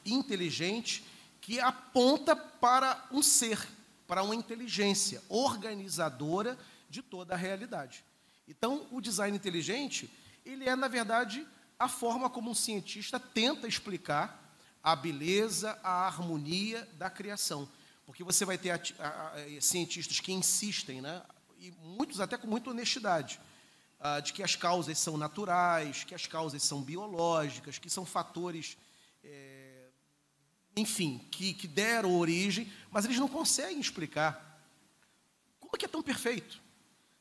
inteligente 0.06 1.04
que 1.40 1.58
aponta 1.58 2.36
para 2.36 3.08
um 3.10 3.24
ser, 3.24 3.58
para 4.06 4.22
uma 4.22 4.36
inteligência 4.36 5.20
organizadora 5.28 6.56
de 6.88 7.02
toda 7.02 7.34
a 7.34 7.36
realidade. 7.36 8.04
Então, 8.46 8.86
o 8.92 9.00
design 9.00 9.36
inteligente, 9.36 10.08
ele 10.46 10.68
é, 10.68 10.76
na 10.76 10.86
verdade, 10.86 11.44
a 11.76 11.88
forma 11.88 12.30
como 12.30 12.52
um 12.52 12.54
cientista 12.54 13.18
tenta 13.18 13.66
explicar 13.66 14.56
a 14.80 14.94
beleza, 14.94 15.76
a 15.82 16.06
harmonia 16.06 16.88
da 16.96 17.10
criação. 17.10 17.68
Porque 18.04 18.24
você 18.24 18.44
vai 18.44 18.58
ter 18.58 18.70
a, 18.70 18.80
a, 18.98 19.32
a, 19.34 19.60
cientistas 19.60 20.20
que 20.20 20.32
insistem, 20.32 21.00
né, 21.00 21.22
e 21.58 21.70
muitos 21.82 22.20
até 22.20 22.36
com 22.36 22.46
muita 22.46 22.70
honestidade, 22.70 23.40
ah, 24.00 24.20
de 24.20 24.32
que 24.32 24.42
as 24.42 24.56
causas 24.56 24.98
são 24.98 25.16
naturais, 25.16 26.04
que 26.04 26.14
as 26.14 26.26
causas 26.26 26.62
são 26.62 26.82
biológicas, 26.82 27.78
que 27.78 27.88
são 27.88 28.04
fatores 28.04 28.76
enfim, 30.76 31.18
que, 31.30 31.52
que 31.52 31.68
deram 31.68 32.16
origem, 32.18 32.70
mas 32.90 33.04
eles 33.04 33.18
não 33.18 33.28
conseguem 33.28 33.80
explicar 33.80 34.60
como 35.60 35.76
que 35.76 35.84
é 35.84 35.88
tão 35.88 36.02
perfeito, 36.02 36.60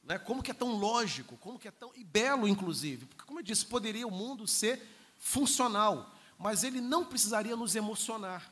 né? 0.03 0.17
como 0.17 0.41
que 0.41 0.51
é 0.51 0.53
tão 0.53 0.75
lógico, 0.77 1.37
como 1.37 1.59
que 1.59 1.67
é 1.67 1.71
tão 1.71 1.91
e 1.95 2.03
belo, 2.03 2.47
inclusive. 2.47 3.05
Porque, 3.05 3.25
como 3.25 3.39
eu 3.39 3.43
disse, 3.43 3.65
poderia 3.65 4.07
o 4.07 4.11
mundo 4.11 4.47
ser 4.47 4.81
funcional, 5.17 6.13
mas 6.37 6.63
ele 6.63 6.81
não 6.81 7.05
precisaria 7.05 7.55
nos 7.55 7.75
emocionar. 7.75 8.51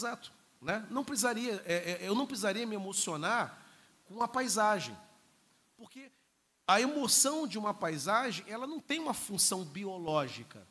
Exato. 0.00 0.32
Né? 0.62 0.86
Não 0.90 1.04
precisaria, 1.04 1.62
é, 1.66 1.92
é, 1.92 2.08
eu 2.08 2.14
não 2.14 2.26
precisaria 2.26 2.66
me 2.66 2.74
emocionar 2.74 3.62
com 4.06 4.22
a 4.22 4.28
paisagem, 4.28 4.96
porque 5.76 6.10
a 6.66 6.80
emoção 6.80 7.46
de 7.46 7.58
uma 7.58 7.74
paisagem 7.74 8.44
ela 8.48 8.66
não 8.66 8.80
tem 8.80 8.98
uma 8.98 9.14
função 9.14 9.64
biológica. 9.64 10.66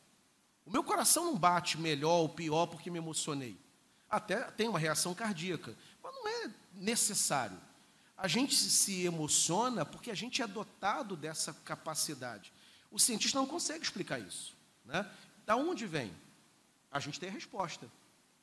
O 0.66 0.70
meu 0.70 0.82
coração 0.82 1.26
não 1.26 1.36
bate 1.36 1.78
melhor 1.78 2.18
ou 2.20 2.28
pior 2.28 2.66
porque 2.66 2.90
me 2.90 2.98
emocionei. 2.98 3.58
Até 4.08 4.42
tem 4.50 4.68
uma 4.68 4.78
reação 4.78 5.14
cardíaca, 5.14 5.76
mas 6.02 6.14
não 6.14 6.28
é 6.28 6.50
necessário. 6.74 7.58
A 8.16 8.26
gente 8.28 8.54
se 8.54 9.04
emociona 9.04 9.84
porque 9.84 10.10
a 10.10 10.14
gente 10.14 10.42
é 10.42 10.46
dotado 10.46 11.16
dessa 11.16 11.54
capacidade. 11.64 12.52
O 12.90 12.98
cientista 12.98 13.38
não 13.38 13.46
consegue 13.46 13.84
explicar 13.84 14.18
isso. 14.18 14.56
Né? 14.84 15.08
Da 15.46 15.56
onde 15.56 15.86
vem? 15.86 16.12
A 16.90 16.98
gente 16.98 17.18
tem 17.18 17.28
a 17.28 17.32
resposta. 17.32 17.90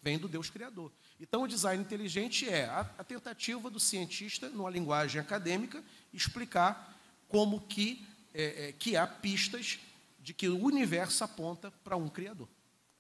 Vem 0.08 0.18
do 0.18 0.30
Deus 0.30 0.50
Criador. 0.50 0.90
Então, 1.20 1.42
o 1.42 1.48
design 1.50 1.84
inteligente 1.84 2.48
é 2.48 2.64
a, 2.64 2.80
a 2.98 3.04
tentativa 3.04 3.70
do 3.70 3.78
cientista, 3.78 4.48
numa 4.48 4.70
linguagem 4.70 5.20
acadêmica, 5.20 5.84
explicar 6.14 6.98
como 7.28 7.60
que, 7.60 8.08
é, 8.34 8.70
é, 8.70 8.72
que 8.72 8.96
há 8.96 9.06
pistas 9.06 9.80
de 10.18 10.34
que 10.34 10.48
o 10.48 10.64
universo 10.64 11.26
aponta 11.26 11.70
para 11.84 11.98
um 11.98 12.08
Criador. 12.08 12.48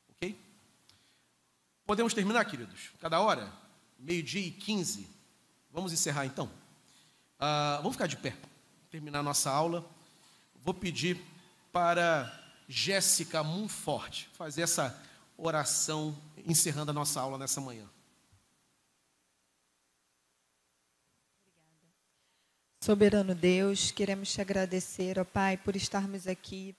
Ok? 0.09 0.37
Podemos 1.85 2.13
terminar, 2.13 2.43
queridos? 2.43 2.91
Cada 2.99 3.21
hora? 3.21 3.53
Meio-dia 3.97 4.45
e 4.45 4.51
15. 4.51 5.09
Vamos 5.71 5.93
encerrar 5.93 6.25
então? 6.25 6.47
Uh, 7.39 7.77
vamos 7.77 7.93
ficar 7.93 8.07
de 8.07 8.17
pé. 8.17 8.35
Terminar 8.91 9.23
nossa 9.23 9.49
aula. 9.49 9.89
Vou 10.61 10.73
pedir 10.73 11.17
para 11.71 12.37
Jéssica 12.67 13.45
Munforte 13.45 14.29
fazer 14.33 14.63
essa 14.63 15.01
oração 15.37 16.13
encerrando 16.47 16.91
a 16.91 16.93
nossa 16.93 17.19
aula 17.19 17.37
nessa 17.37 17.59
manhã. 17.59 17.87
Soberano 22.83 23.35
Deus, 23.35 23.91
queremos 23.91 24.31
te 24.31 24.39
agradecer, 24.39 25.19
ó 25.19 25.25
Pai, 25.25 25.57
por 25.57 25.75
estarmos 25.75 26.25
aqui 26.25 26.73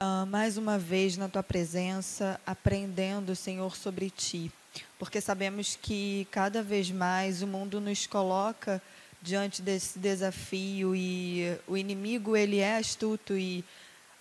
uh, 0.00 0.24
mais 0.24 0.56
uma 0.56 0.78
vez 0.78 1.16
na 1.16 1.28
tua 1.28 1.42
presença, 1.42 2.40
aprendendo, 2.46 3.34
Senhor, 3.34 3.74
sobre 3.76 4.08
ti. 4.08 4.52
Porque 4.98 5.20
sabemos 5.20 5.74
que 5.74 6.28
cada 6.30 6.62
vez 6.62 6.90
mais 6.92 7.42
o 7.42 7.46
mundo 7.46 7.80
nos 7.80 8.06
coloca 8.06 8.80
diante 9.20 9.62
desse 9.62 9.98
desafio 9.98 10.94
e 10.94 11.58
o 11.66 11.76
inimigo 11.76 12.36
ele 12.36 12.58
é 12.58 12.76
astuto 12.76 13.36
e 13.36 13.64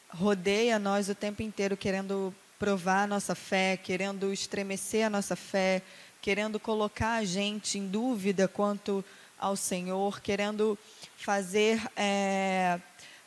rodeia 0.09 0.77
nós 0.77 1.07
o 1.07 1.15
tempo 1.15 1.41
inteiro 1.41 1.77
querendo 1.77 2.33
provar 2.61 3.05
a 3.05 3.07
nossa 3.07 3.33
fé, 3.33 3.75
querendo 3.75 4.31
estremecer 4.31 5.07
a 5.07 5.09
nossa 5.09 5.35
fé, 5.35 5.81
querendo 6.21 6.59
colocar 6.59 7.13
a 7.15 7.25
gente 7.25 7.79
em 7.79 7.87
dúvida 7.87 8.47
quanto 8.47 9.03
ao 9.39 9.55
Senhor, 9.55 10.21
querendo 10.21 10.77
fazer 11.17 11.81
é, 11.95 12.79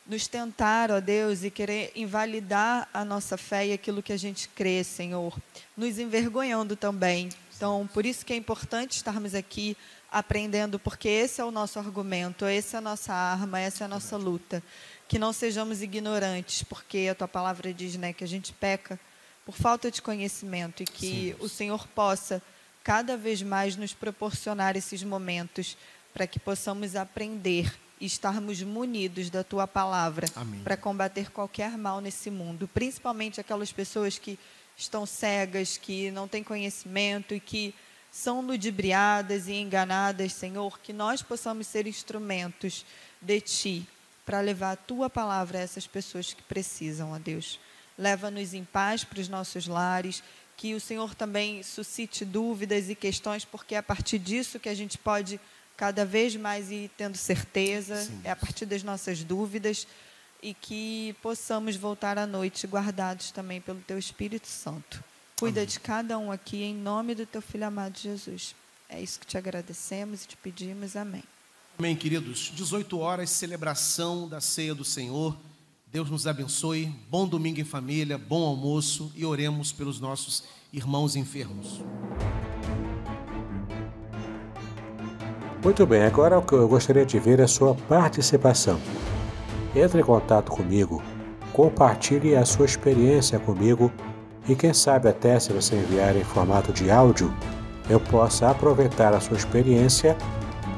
nos 0.07 0.25
tentar, 0.25 0.89
ó 0.89 1.01
Deus, 1.01 1.43
e 1.43 1.51
querer 1.51 1.91
invalidar 1.97 2.87
a 2.93 3.03
nossa 3.03 3.35
fé 3.35 3.67
e 3.67 3.73
aquilo 3.73 4.01
que 4.01 4.13
a 4.13 4.17
gente 4.17 4.47
crê, 4.47 4.85
Senhor, 4.85 5.37
nos 5.75 5.99
envergonhando 5.99 6.77
também. 6.77 7.27
Então, 7.57 7.89
por 7.93 8.05
isso 8.05 8.25
que 8.25 8.31
é 8.31 8.37
importante 8.37 8.95
estarmos 8.95 9.35
aqui 9.35 9.75
aprendendo, 10.09 10.79
porque 10.79 11.09
esse 11.09 11.41
é 11.41 11.43
o 11.43 11.51
nosso 11.51 11.77
argumento, 11.77 12.45
essa 12.45 12.77
é 12.77 12.79
a 12.79 12.81
nossa 12.81 13.13
arma, 13.13 13.59
essa 13.59 13.83
é 13.83 13.85
a 13.85 13.89
nossa 13.89 14.15
luta. 14.15 14.63
Que 15.09 15.19
não 15.19 15.33
sejamos 15.33 15.81
ignorantes, 15.81 16.63
porque 16.63 17.09
a 17.11 17.15
tua 17.15 17.27
palavra 17.27 17.73
diz 17.73 17.97
né, 17.97 18.13
que 18.13 18.23
a 18.23 18.27
gente 18.27 18.53
peca 18.53 18.97
por 19.45 19.55
falta 19.55 19.91
de 19.91 20.01
conhecimento 20.01 20.81
e 20.81 20.85
que 20.85 21.33
Sim. 21.33 21.35
o 21.39 21.47
Senhor 21.47 21.87
possa 21.89 22.41
cada 22.83 23.15
vez 23.15 23.41
mais 23.41 23.75
nos 23.75 23.93
proporcionar 23.93 24.75
esses 24.75 25.03
momentos 25.03 25.77
para 26.13 26.25
que 26.25 26.39
possamos 26.39 26.95
aprender 26.95 27.73
e 27.99 28.05
estarmos 28.05 28.61
munidos 28.61 29.29
da 29.29 29.43
tua 29.43 29.67
palavra 29.67 30.27
para 30.63 30.75
combater 30.75 31.31
qualquer 31.31 31.77
mal 31.77 32.01
nesse 32.01 32.29
mundo, 32.29 32.67
principalmente 32.67 33.39
aquelas 33.39 33.71
pessoas 33.71 34.17
que 34.17 34.37
estão 34.77 35.05
cegas, 35.05 35.77
que 35.77 36.11
não 36.11 36.27
têm 36.27 36.43
conhecimento 36.43 37.33
e 37.33 37.39
que 37.39 37.73
são 38.11 38.41
ludibriadas 38.41 39.47
e 39.47 39.53
enganadas, 39.53 40.33
Senhor, 40.33 40.79
que 40.79 40.93
nós 40.93 41.21
possamos 41.21 41.67
ser 41.67 41.85
instrumentos 41.85 42.85
de 43.21 43.41
ti 43.41 43.87
para 44.25 44.41
levar 44.41 44.71
a 44.71 44.77
tua 44.77 45.09
palavra 45.09 45.59
a 45.59 45.61
essas 45.61 45.85
pessoas 45.85 46.33
que 46.33 46.41
precisam, 46.43 47.11
ó 47.11 47.19
Deus. 47.19 47.59
Leva-nos 47.97 48.53
em 48.53 48.63
paz 48.63 49.03
para 49.03 49.19
os 49.19 49.29
nossos 49.29 49.67
lares, 49.67 50.21
que 50.57 50.73
o 50.73 50.79
Senhor 50.79 51.13
também 51.15 51.63
suscite 51.63 52.23
dúvidas 52.25 52.89
e 52.89 52.95
questões, 52.95 53.45
porque 53.45 53.75
é 53.75 53.77
a 53.77 53.83
partir 53.83 54.19
disso 54.19 54.59
que 54.59 54.69
a 54.69 54.75
gente 54.75 54.97
pode 54.97 55.39
cada 55.75 56.05
vez 56.05 56.35
mais 56.35 56.71
ir 56.71 56.89
tendo 56.97 57.17
certeza, 57.17 57.95
Sim. 58.03 58.21
é 58.23 58.31
a 58.31 58.35
partir 58.35 58.65
das 58.65 58.83
nossas 58.83 59.23
dúvidas 59.23 59.87
e 60.41 60.53
que 60.53 61.15
possamos 61.21 61.75
voltar 61.75 62.17
à 62.17 62.25
noite 62.25 62.67
guardados 62.67 63.31
também 63.31 63.59
pelo 63.59 63.81
teu 63.81 63.97
Espírito 63.97 64.47
Santo. 64.47 65.03
Cuida 65.37 65.61
Amém. 65.61 65.69
de 65.69 65.79
cada 65.79 66.17
um 66.17 66.31
aqui 66.31 66.63
em 66.63 66.73
nome 66.73 67.13
do 67.13 67.25
teu 67.25 67.41
filho 67.41 67.65
amado 67.65 67.97
Jesus. 67.97 68.55
É 68.87 69.01
isso 69.01 69.19
que 69.19 69.25
te 69.25 69.37
agradecemos 69.37 70.23
e 70.23 70.27
te 70.27 70.37
pedimos. 70.37 70.95
Amém. 70.95 71.23
Amém, 71.77 71.95
queridos. 71.95 72.51
18 72.55 72.97
horas, 72.99 73.29
celebração 73.31 74.29
da 74.29 74.39
ceia 74.39 74.73
do 74.73 74.85
Senhor. 74.85 75.37
Deus 75.95 76.09
nos 76.09 76.27
abençoe. 76.27 76.93
Bom 77.09 77.25
domingo 77.25 77.61
em 77.61 77.63
família, 77.63 78.17
bom 78.17 78.45
almoço 78.45 79.09
e 79.15 79.25
oremos 79.25 79.71
pelos 79.71 79.97
nossos 79.97 80.43
irmãos 80.73 81.15
enfermos. 81.15 81.81
Muito 85.63 85.85
bem, 85.85 86.03
agora 86.03 86.37
o 86.37 86.41
que 86.41 86.51
eu 86.51 86.67
gostaria 86.67 87.05
de 87.05 87.17
ver 87.17 87.39
é 87.39 87.43
a 87.43 87.47
sua 87.47 87.73
participação. 87.73 88.77
Entre 89.73 90.01
em 90.01 90.03
contato 90.03 90.51
comigo, 90.51 91.01
compartilhe 91.53 92.35
a 92.35 92.43
sua 92.43 92.65
experiência 92.65 93.39
comigo 93.39 93.89
e 94.49 94.53
quem 94.53 94.73
sabe 94.73 95.07
até 95.07 95.39
se 95.39 95.53
você 95.53 95.77
enviar 95.77 96.17
em 96.17 96.25
formato 96.25 96.73
de 96.73 96.91
áudio, 96.91 97.33
eu 97.89 98.01
possa 98.01 98.49
aproveitar 98.49 99.13
a 99.13 99.21
sua 99.21 99.37
experiência 99.37 100.17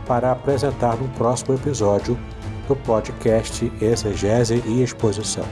para 0.06 0.32
apresentar 0.32 0.96
no 0.96 1.10
próximo 1.16 1.56
episódio 1.56 2.16
do 2.68 2.76
podcast 2.76 3.72
Exegese 3.82 4.62
e 4.66 4.84
Exposição. 4.84 5.46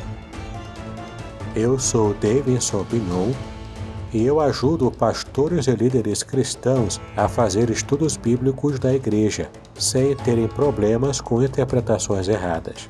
Eu 1.55 1.79
sou 1.79 2.13
Davidson 2.15 2.83
Bignon 2.91 3.31
e 4.13 4.25
eu 4.25 4.39
ajudo 4.39 4.91
pastores 4.91 5.67
e 5.67 5.71
líderes 5.71 6.21
cristãos 6.21 6.99
a 7.15 7.27
fazer 7.27 7.69
estudos 7.69 8.17
bíblicos 8.17 8.77
da 8.79 8.93
igreja, 8.93 9.49
sem 9.73 10.15
terem 10.15 10.47
problemas 10.47 11.21
com 11.21 11.41
interpretações 11.41 12.27
erradas. 12.27 12.89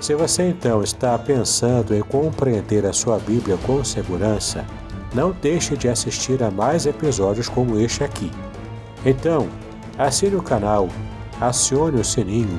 Se 0.00 0.14
você 0.14 0.48
então 0.48 0.82
está 0.82 1.18
pensando 1.18 1.94
em 1.94 2.02
compreender 2.02 2.84
a 2.84 2.92
sua 2.92 3.18
Bíblia 3.18 3.56
com 3.66 3.82
segurança, 3.84 4.64
não 5.14 5.30
deixe 5.30 5.76
de 5.76 5.88
assistir 5.88 6.42
a 6.42 6.50
mais 6.50 6.86
episódios 6.86 7.48
como 7.48 7.78
este 7.78 8.02
aqui. 8.02 8.30
Então, 9.04 9.48
assine 9.98 10.36
o 10.36 10.42
canal, 10.42 10.88
acione 11.40 12.00
o 12.00 12.04
sininho, 12.04 12.58